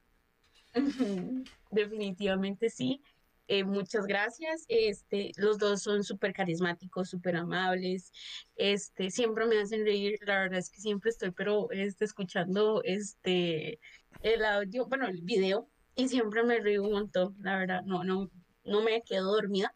Definitivamente 1.71 2.71
sí. 2.71 3.03
eh, 3.49 3.65
muchas 3.65 4.07
gracias. 4.07 4.65
Este, 4.69 5.33
los 5.37 5.59
dos 5.59 5.83
son 5.83 6.05
súper 6.05 6.33
carismáticos, 6.33 7.11
súper 7.11 7.35
amables. 7.37 8.13
Este, 8.55 9.11
siempre 9.11 9.47
me 9.47 9.59
hacen 9.61 9.85
reír. 9.85 10.19
La 10.23 10.39
verdad 10.43 10.61
es 10.61 10.71
que 10.71 10.81
siempre 10.81 11.11
estoy, 11.11 11.33
pero 11.33 11.69
este, 11.73 12.05
escuchando 12.05 12.81
este, 12.85 13.81
el 14.23 14.45
audio, 14.45 14.87
bueno, 14.87 15.07
el 15.07 15.23
video, 15.23 15.69
y 15.95 16.09
siempre 16.09 16.43
me 16.43 16.59
río 16.61 16.83
un 16.83 16.93
montón. 16.93 17.37
La 17.41 17.59
verdad, 17.59 17.83
no, 17.83 18.05
no, 18.05 18.31
no 18.65 18.83
me 18.83 19.03
quedo 19.03 19.33
dormida. 19.33 19.75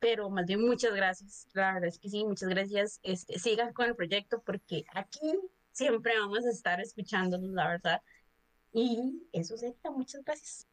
Pero 0.00 0.30
más 0.30 0.46
bien 0.46 0.60
muchas 0.64 0.94
gracias. 0.94 1.48
La 1.54 1.74
verdad 1.74 1.88
es 1.88 1.98
que 1.98 2.08
sí, 2.08 2.24
muchas 2.24 2.48
gracias. 2.48 3.00
Este, 3.02 3.38
sigan 3.38 3.72
con 3.72 3.86
el 3.86 3.96
proyecto 3.96 4.42
porque 4.42 4.84
aquí 4.94 5.32
siempre 5.72 6.18
vamos 6.18 6.44
a 6.44 6.50
estar 6.50 6.80
escuchándonos, 6.80 7.50
la 7.50 7.68
verdad. 7.68 8.02
Y 8.72 9.26
eso 9.32 9.56
sería, 9.56 9.90
muchas 9.90 10.22
gracias. 10.24 10.68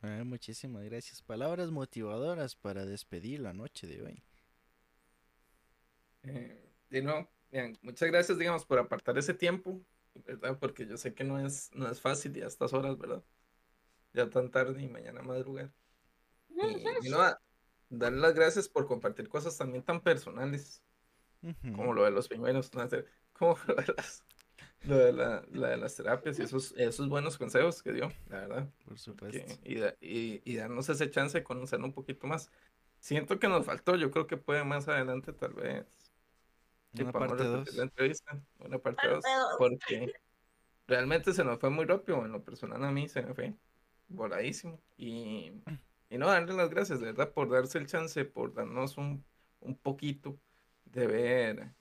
Ah, 0.00 0.22
muchísimas 0.24 0.84
gracias. 0.84 1.22
Palabras 1.22 1.70
motivadoras 1.70 2.54
para 2.54 2.86
despedir 2.86 3.40
la 3.40 3.52
noche 3.52 3.88
de 3.88 4.02
hoy. 4.02 4.22
Eh, 6.22 6.72
y 6.90 7.00
no, 7.00 7.28
bien, 7.50 7.76
muchas 7.82 8.08
gracias, 8.08 8.38
digamos, 8.38 8.64
por 8.64 8.78
apartar 8.78 9.18
ese 9.18 9.34
tiempo, 9.34 9.80
¿verdad? 10.24 10.58
Porque 10.58 10.86
yo 10.86 10.96
sé 10.96 11.14
que 11.14 11.24
no 11.24 11.38
es, 11.44 11.70
no 11.74 11.90
es 11.90 12.00
fácil 12.00 12.36
y 12.36 12.42
a 12.42 12.46
estas 12.46 12.72
horas, 12.72 12.98
¿verdad? 12.98 13.22
Ya 14.12 14.28
tan 14.30 14.50
tarde 14.50 14.82
y 14.82 14.88
mañana 14.88 15.22
madrugar. 15.22 15.72
Y, 16.50 17.06
y 17.06 17.10
no, 17.10 17.18
darle 17.90 18.20
las 18.20 18.34
gracias 18.34 18.68
por 18.68 18.86
compartir 18.86 19.28
cosas 19.28 19.56
también 19.56 19.82
tan 19.84 20.00
personales, 20.02 20.82
como 21.76 21.94
lo 21.94 22.04
de 22.04 22.10
los. 22.10 22.30
Hacer- 22.30 23.06
como 23.32 23.56
lo 23.68 23.74
de 23.76 23.94
las, 23.96 24.24
lo 24.84 24.96
de 24.96 25.12
la, 25.12 25.44
la 25.52 25.68
de 25.68 25.76
las 25.76 25.96
terapias 25.96 26.38
y 26.38 26.42
esos, 26.42 26.72
esos 26.76 27.08
buenos 27.08 27.38
consejos 27.38 27.82
que 27.82 27.92
dio, 27.92 28.12
la 28.28 28.40
verdad. 28.40 28.70
Por 28.84 28.98
supuesto. 28.98 29.54
que- 29.62 29.72
y, 29.72 29.76
da- 29.76 29.96
y, 30.00 30.42
y 30.50 30.56
darnos 30.56 30.88
ese 30.88 31.10
chance 31.10 31.38
de 31.38 31.44
conocer 31.44 31.80
un 31.80 31.92
poquito 31.92 32.26
más. 32.26 32.50
Siento 33.00 33.38
que 33.38 33.48
nos 33.48 33.64
faltó, 33.64 33.94
yo 33.96 34.10
creo 34.10 34.26
que 34.26 34.36
puede 34.36 34.64
más 34.64 34.88
adelante 34.88 35.32
tal 35.32 35.54
vez. 35.54 35.86
Sí, 36.94 37.02
Una 37.02 37.12
parte 37.12 37.44
repetir 37.44 37.74
2. 37.74 37.74
la 37.74 37.82
entrevista, 37.84 38.40
una 38.58 38.78
parte 38.78 39.08
Parte 39.08 39.08
2, 39.08 39.22
dos. 39.24 39.54
porque 39.58 40.12
realmente 40.86 41.32
se 41.32 41.44
nos 41.44 41.58
fue 41.58 41.70
muy 41.70 41.84
rápido, 41.84 42.24
en 42.24 42.32
lo 42.32 42.42
personal 42.42 42.82
a 42.84 42.90
mí 42.90 43.08
se 43.08 43.22
me 43.22 43.34
fue 43.34 43.54
voladísimo. 44.08 44.80
Y, 44.96 45.52
y 46.10 46.18
no, 46.18 46.28
darle 46.28 46.54
las 46.54 46.70
gracias, 46.70 47.00
de 47.00 47.06
verdad, 47.06 47.32
por 47.32 47.50
darse 47.50 47.78
el 47.78 47.86
chance, 47.86 48.24
por 48.24 48.54
darnos 48.54 48.96
un, 48.96 49.24
un 49.60 49.76
poquito 49.76 50.38
de 50.84 51.06
ver, 51.06 51.74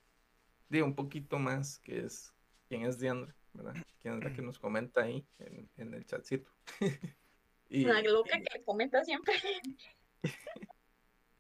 de 0.70 0.84
un 0.84 0.96
poquito 0.96 1.40
más, 1.40 1.80
que 1.80 2.00
es 2.06 2.34
quién 2.68 2.84
es 2.84 3.00
Diandra, 3.00 3.34
¿verdad? 3.54 3.76
Quién 4.00 4.16
es 4.16 4.24
la 4.24 4.34
que 4.34 4.42
nos 4.42 4.60
comenta 4.60 5.04
ahí 5.04 5.26
en, 5.40 5.70
en 5.78 5.94
el 5.94 6.06
chatcito. 6.06 6.52
y, 7.70 7.86
Una 7.86 8.02
loca 8.02 8.40
que 8.42 8.64
comenta 8.64 9.04
siempre. 9.04 9.34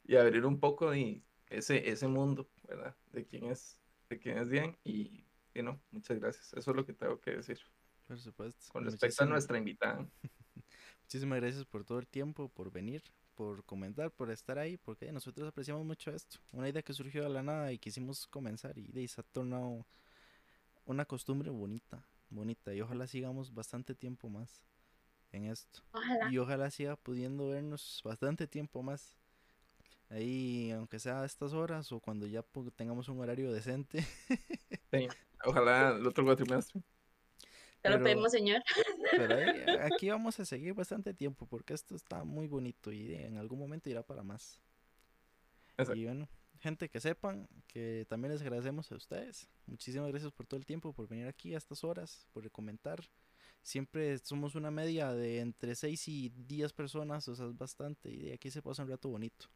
y 0.05 0.15
abrir 0.15 0.45
un 0.45 0.59
poco 0.59 0.91
de 0.91 1.21
ese, 1.49 1.89
ese 1.89 2.07
mundo, 2.07 2.49
¿verdad? 2.67 2.95
De 3.11 3.25
quién 3.25 3.45
es, 3.45 3.79
de 4.09 4.19
quién 4.19 4.37
es 4.37 4.49
bien 4.49 4.77
y, 4.83 5.25
y 5.53 5.61
no, 5.61 5.81
muchas 5.91 6.19
gracias. 6.19 6.53
Eso 6.53 6.71
es 6.71 6.77
lo 6.77 6.85
que 6.85 6.93
tengo 6.93 7.19
que 7.19 7.31
decir. 7.31 7.59
Por 8.07 8.19
supuesto. 8.19 8.71
Con 8.71 8.85
respecto 8.85 9.23
a 9.23 9.27
nuestra 9.27 9.57
invitada. 9.57 10.07
Muchísimas 11.03 11.39
gracias 11.39 11.65
por 11.65 11.83
todo 11.83 11.99
el 11.99 12.07
tiempo, 12.07 12.49
por 12.49 12.71
venir, 12.71 13.03
por 13.35 13.63
comentar, 13.63 14.11
por 14.11 14.29
estar 14.29 14.57
ahí, 14.57 14.77
porque 14.77 15.11
nosotros 15.11 15.47
apreciamos 15.47 15.85
mucho 15.85 16.11
esto. 16.11 16.37
Una 16.51 16.69
idea 16.69 16.81
que 16.81 16.93
surgió 16.93 17.23
de 17.23 17.29
la 17.29 17.43
nada 17.43 17.71
y 17.71 17.79
quisimos 17.79 18.27
comenzar 18.27 18.77
y 18.77 18.91
de 18.91 19.01
ahí 19.01 19.07
se 19.07 19.21
ha 19.21 19.23
tornado 19.23 19.85
una 20.85 21.05
costumbre 21.05 21.49
bonita, 21.49 22.05
bonita. 22.29 22.73
Y 22.73 22.81
ojalá 22.81 23.07
sigamos 23.07 23.53
bastante 23.53 23.95
tiempo 23.95 24.29
más 24.29 24.63
en 25.31 25.45
esto. 25.45 25.81
Ojalá. 25.91 26.31
Y 26.31 26.37
ojalá 26.37 26.71
siga 26.71 26.95
pudiendo 26.95 27.49
vernos 27.49 28.01
bastante 28.03 28.47
tiempo 28.47 28.83
más. 28.83 29.15
Ahí, 30.09 30.71
aunque 30.71 30.99
sea 30.99 31.21
a 31.21 31.25
estas 31.25 31.53
horas 31.53 31.91
o 31.91 31.99
cuando 31.99 32.27
ya 32.27 32.43
tengamos 32.75 33.09
un 33.09 33.19
horario 33.19 33.51
decente. 33.51 34.05
Sí, 34.89 35.05
Ojalá 35.43 35.95
el 35.95 36.07
otro 36.07 36.23
cuatrimestre. 36.23 36.81
Te 37.81 37.89
lo 37.89 38.03
pedimos, 38.03 38.31
señor. 38.31 38.63
Pero 39.11 39.35
ahí, 39.35 39.45
aquí 39.93 40.09
vamos 40.09 40.39
a 40.39 40.45
seguir 40.45 40.73
bastante 40.73 41.13
tiempo 41.13 41.45
porque 41.45 41.73
esto 41.73 41.95
está 41.95 42.23
muy 42.23 42.47
bonito 42.47 42.91
y 42.91 43.15
en 43.15 43.37
algún 43.37 43.59
momento 43.59 43.89
irá 43.89 44.03
para 44.03 44.23
más. 44.23 44.61
Exacto. 45.71 45.95
Y 45.95 46.05
bueno, 46.05 46.27
gente 46.59 46.89
que 46.89 46.99
sepan 46.99 47.47
que 47.67 48.05
también 48.09 48.33
les 48.33 48.41
agradecemos 48.41 48.91
a 48.91 48.95
ustedes. 48.95 49.49
Muchísimas 49.67 50.09
gracias 50.09 50.31
por 50.31 50.47
todo 50.47 50.59
el 50.59 50.65
tiempo, 50.65 50.93
por 50.93 51.07
venir 51.07 51.27
aquí 51.27 51.53
a 51.53 51.57
estas 51.57 51.83
horas, 51.83 52.27
por 52.33 52.49
comentar. 52.51 52.99
Siempre 53.61 54.17
somos 54.19 54.55
una 54.55 54.71
media 54.71 55.13
de 55.13 55.39
entre 55.39 55.75
6 55.75 56.07
y 56.07 56.29
10 56.29 56.73
personas, 56.73 57.27
o 57.27 57.35
sea, 57.35 57.47
es 57.47 57.57
bastante. 57.57 58.09
Y 58.09 58.23
de 58.23 58.33
aquí 58.33 58.49
se 58.49 58.61
pasa 58.61 58.83
un 58.83 58.89
rato 58.89 59.09
bonito. 59.09 59.47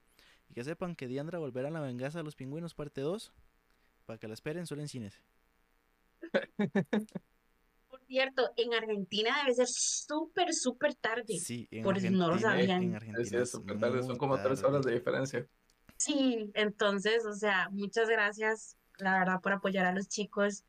Y 0.52 0.54
que 0.54 0.66
sepan 0.66 0.98
que 0.98 1.08
Diandra 1.08 1.40
volverá 1.40 1.70
a 1.70 1.72
la 1.72 1.80
venganza 1.80 2.18
de 2.18 2.26
los 2.26 2.36
pingüinos 2.36 2.74
parte 2.74 3.00
2. 3.00 3.32
Para 4.06 4.20
que 4.20 4.28
la 4.28 4.34
esperen 4.34 4.68
solo 4.68 4.82
en 4.82 4.90
cines. 4.90 5.22
Por 7.90 8.02
cierto, 8.06 8.52
en 8.58 8.74
Argentina 8.74 9.34
debe 9.44 9.56
ser 9.56 9.68
súper, 9.70 10.48
súper 10.54 10.96
tarde. 10.96 11.38
Sí, 11.40 11.70
en 11.72 11.84
por 11.84 11.98
si 12.02 12.10
no 12.10 12.28
lo 12.28 12.34
Argentina, 12.34 12.52
sabían. 12.52 12.84
en 12.84 12.90
Sí, 12.90 12.96
Argentina 12.96 13.24
sí, 13.24 13.36
es 13.38 13.52
súper 13.52 13.80
tarde, 13.80 14.04
son 14.04 14.18
como 14.18 14.42
tres 14.42 14.62
horas 14.64 14.84
de 14.86 14.94
diferencia. 14.94 15.48
Sí, 15.96 16.52
entonces, 16.54 17.26
o 17.26 17.34
sea, 17.34 17.70
muchas 17.72 18.10
gracias, 18.10 18.76
la 18.98 19.20
verdad, 19.20 19.40
por 19.42 19.54
apoyar 19.54 19.86
a 19.86 19.94
los 19.94 20.10
chicos. 20.10 20.66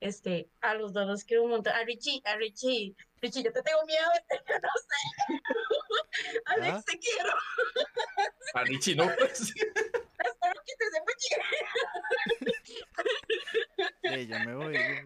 Este, 0.00 0.48
a 0.62 0.74
los 0.74 0.94
dos 0.94 1.06
los 1.06 1.24
quiero 1.24 1.44
un 1.44 1.50
montón. 1.50 1.74
A 1.74 1.84
Richie, 1.84 2.22
a 2.24 2.36
Richie, 2.36 2.94
Richie, 3.22 3.42
yo 3.42 3.52
te 3.52 3.62
tengo 3.62 3.84
miedo, 3.86 4.06
yo 4.30 4.54
no 4.62 4.68
sé. 4.78 4.96
Alex, 6.46 6.74
¿Ah? 6.74 6.82
te 6.86 6.98
quiero. 6.98 7.30
A 8.54 8.64
Richie 8.64 8.94
no, 8.94 9.10
pues. 9.18 9.40
Espero 9.40 10.62
que 10.64 10.74
te 10.78 10.84
se 10.90 11.00
mucho. 11.00 11.36
Eh, 14.02 14.26
ya 14.26 14.38
me 14.44 14.54
voy. 14.54 14.74
ya, 14.74 14.80
ya. 14.80 15.02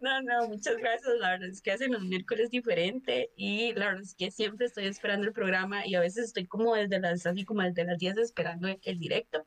No, 0.00 0.20
no, 0.22 0.48
muchas 0.48 0.76
gracias. 0.76 1.14
La 1.18 1.30
verdad 1.30 1.48
es 1.48 1.62
que 1.62 1.72
hacen 1.72 1.94
un 1.94 2.08
miércoles 2.08 2.50
diferente 2.50 3.30
y 3.36 3.72
la 3.72 3.86
verdad 3.86 4.02
es 4.02 4.14
que 4.14 4.30
siempre 4.30 4.66
estoy 4.66 4.86
esperando 4.86 5.26
el 5.26 5.32
programa 5.32 5.86
y 5.86 5.94
a 5.94 6.00
veces 6.00 6.26
estoy 6.26 6.46
como 6.46 6.74
desde 6.74 7.00
las, 7.00 7.24
así 7.24 7.44
como 7.44 7.62
desde 7.62 7.84
las 7.84 7.98
10 7.98 8.18
esperando 8.18 8.68
el 8.68 8.98
directo. 8.98 9.46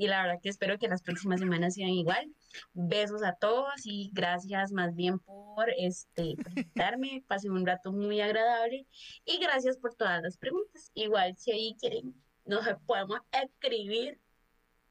Y 0.00 0.08
la 0.08 0.22
verdad 0.22 0.40
que 0.42 0.48
espero 0.48 0.78
que 0.78 0.88
las 0.88 1.02
próximas 1.02 1.40
semanas 1.40 1.74
sean 1.74 1.90
igual. 1.90 2.32
Besos 2.72 3.22
a 3.22 3.34
todos 3.34 3.68
y 3.84 4.10
gracias 4.14 4.72
más 4.72 4.94
bien 4.94 5.18
por 5.18 5.68
este 5.76 6.36
por 6.42 6.52
invitarme. 6.58 7.22
Pasé 7.28 7.50
un 7.50 7.66
rato 7.66 7.92
muy 7.92 8.18
agradable 8.22 8.86
y 9.26 9.38
gracias 9.38 9.76
por 9.76 9.94
todas 9.94 10.22
las 10.22 10.38
preguntas. 10.38 10.90
Igual 10.94 11.36
si 11.36 11.52
ahí 11.52 11.76
quieren, 11.78 12.14
nos 12.46 12.64
podemos 12.86 13.20
escribir. 13.30 14.18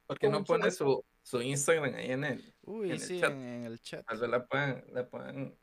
¿Por 0.06 0.20
qué 0.20 0.28
Con 0.28 0.34
no 0.36 0.44
pone 0.44 0.70
su, 0.70 1.04
su 1.24 1.42
Instagram 1.42 1.96
ahí 1.96 2.12
en 2.12 2.24
el, 2.26 2.54
Uy, 2.62 2.92
En 2.92 3.02
el 3.02 3.20
chat. 3.20 3.32
en, 3.32 3.42
en 3.42 3.66
el 3.66 3.82
chat. 3.82 4.06
tal 4.06 4.20
vez 4.20 4.30
la 4.30 4.46
puedan, 4.46 4.84
la 4.94 5.10
puedan 5.10 5.58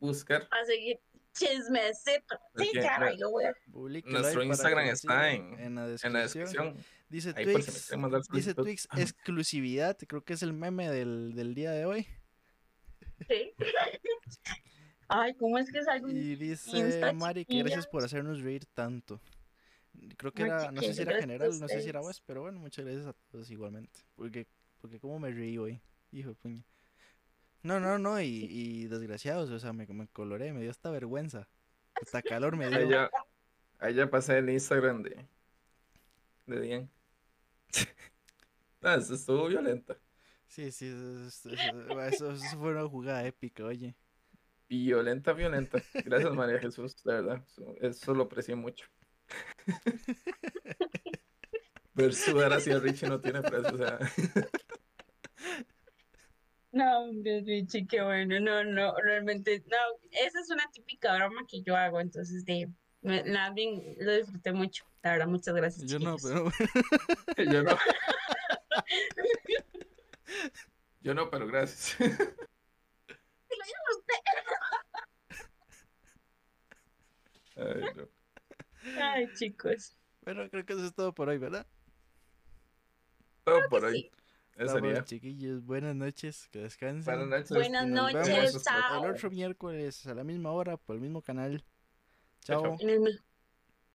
buscar? 0.00 0.48
a 0.50 0.64
seguir 0.64 0.98
chismecito. 1.32 2.38
Sí, 2.56 2.70
claro, 2.72 3.14
lo 3.16 3.30
voy 3.30 3.44
a 3.44 3.54
Nuestro 4.04 4.42
Instagram 4.42 4.86
está 4.86 5.32
en, 5.32 5.74
la 5.74 5.96
en 6.02 6.12
la 6.12 6.20
descripción. 6.20 6.76
Dice 7.08 7.34
Ahí 7.36 7.44
Twix, 7.44 7.92
dice. 8.32 8.54
Twix 8.54 8.88
exclusividad, 8.96 9.98
creo 10.08 10.24
que 10.24 10.32
es 10.32 10.42
el 10.42 10.54
meme 10.54 10.88
del, 10.88 11.34
del 11.34 11.54
día 11.54 11.70
de 11.70 11.84
hoy. 11.84 12.06
Sí. 13.28 13.52
Ay, 15.08 15.34
¿cómo 15.34 15.58
es 15.58 15.70
que 15.70 15.82
salgo? 15.82 16.08
Y 16.08 16.36
dice 16.36 16.70
Insta 16.74 17.12
Mari 17.12 17.44
que 17.44 17.58
gracias 17.58 17.86
por 17.86 18.02
hacernos 18.02 18.40
reír 18.40 18.64
tanto. 18.72 19.20
Creo 20.16 20.32
que 20.32 20.44
era, 20.44 20.72
no 20.72 20.80
sé 20.80 20.94
si 20.94 21.02
era 21.02 21.20
general, 21.20 21.60
no 21.60 21.68
sé 21.68 21.82
si 21.82 21.88
era. 21.90 22.00
West, 22.00 22.22
pero 22.26 22.42
bueno, 22.42 22.58
muchas 22.58 22.84
gracias 22.84 23.06
a 23.06 23.12
todos 23.30 23.50
igualmente. 23.50 24.00
Porque, 24.14 24.46
porque 24.80 24.98
como 24.98 25.18
me 25.18 25.30
reí 25.30 25.58
hoy, 25.58 25.82
hijo 26.12 26.30
de 26.30 26.34
puña. 26.36 26.64
No, 27.62 27.78
no, 27.80 27.98
no, 27.98 28.20
y, 28.20 28.26
y 28.50 28.86
desgraciados, 28.88 29.50
o 29.50 29.58
sea, 29.58 29.72
me, 29.72 29.86
me 29.86 30.08
coloré, 30.08 30.52
me 30.52 30.60
dio 30.62 30.70
esta 30.70 30.90
vergüenza. 30.90 31.48
Hasta 31.94 32.22
calor 32.22 32.56
me 32.56 32.66
Ahí 32.66 32.86
dio. 32.86 32.90
ya, 32.90 33.10
ahí 33.78 33.94
ya 33.94 34.10
pasé 34.10 34.38
el 34.38 34.50
Instagram 34.50 35.02
de, 35.02 35.26
de 36.46 36.60
Dian. 36.60 36.90
Ah, 38.84 38.96
eso 38.96 39.14
estuvo 39.14 39.46
violenta. 39.46 39.96
Sí, 40.48 40.72
sí, 40.72 40.86
eso, 40.88 41.28
eso- 41.28 41.50
eso- 42.00 42.32
eso 42.32 42.58
fue 42.58 42.72
una 42.72 42.84
jugada 42.88 43.24
épica, 43.24 43.64
oye. 43.64 43.94
Violenta, 44.68 45.32
violenta. 45.34 45.80
Gracias, 46.04 46.34
María 46.34 46.58
Jesús, 46.58 46.96
de 47.04 47.12
verdad. 47.12 47.44
Eso, 47.46 47.74
eso 47.80 48.14
lo 48.14 48.24
aprecié 48.24 48.56
mucho. 48.56 48.86
Ver 51.94 52.12
sudar 52.14 52.52
hacia 52.54 52.78
Richie 52.80 53.08
no 53.08 53.20
tiene 53.20 53.40
precio, 53.42 53.72
o 53.74 53.78
sea. 53.78 53.98
No, 56.72 57.10
Richie, 57.22 57.86
qué 57.86 58.02
bueno. 58.02 58.40
No, 58.40 58.64
no, 58.64 58.94
realmente, 58.96 59.62
no, 59.66 59.76
esa 60.10 60.40
es 60.40 60.50
una 60.50 60.64
típica 60.72 61.14
broma 61.16 61.42
que 61.46 61.62
yo 61.62 61.76
hago, 61.76 62.00
entonces 62.00 62.44
de, 62.46 62.70
me- 63.02 63.22
nada 63.24 63.50
bien, 63.50 63.94
lo 63.98 64.14
disfruté 64.14 64.52
mucho. 64.52 64.84
La 65.02 65.12
verdad, 65.12 65.26
muchas 65.26 65.54
gracias. 65.54 65.90
Yo 65.90 65.98
no, 65.98 66.16
pero 66.22 66.50
Yo 67.52 67.62
no. 67.62 67.76
Yo 71.02 71.14
no, 71.14 71.28
pero 71.30 71.46
gracias. 71.46 71.96
Ay, 77.56 77.82
no. 79.26 79.32
chicos. 79.34 79.96
Bueno, 80.22 80.48
creo 80.50 80.64
que 80.64 80.72
eso 80.72 80.86
es 80.86 80.94
todo 80.94 81.12
por 81.12 81.28
hoy, 81.28 81.38
¿verdad? 81.38 81.66
Todo 83.44 83.58
Creo 83.58 83.68
por 83.68 83.84
hoy. 83.84 84.02
sí. 84.02 84.10
Eso 84.56 84.74
sería. 84.74 85.04
chiquillos. 85.04 85.64
Buenas 85.64 85.94
noches. 85.94 86.48
Que 86.50 86.60
descansen. 86.60 87.04
Buenas 87.04 87.28
noches. 87.28 87.50
Buenas 87.50 87.86
noches, 87.86 88.62
chao. 88.62 89.04
El 89.04 89.10
otro 89.10 89.30
miércoles 89.30 90.06
a 90.06 90.14
la 90.14 90.24
misma 90.24 90.52
hora 90.52 90.76
por 90.76 90.96
el 90.96 91.02
mismo 91.02 91.22
canal. 91.22 91.64
Chao, 92.40 92.76
Chao. 92.76 93.12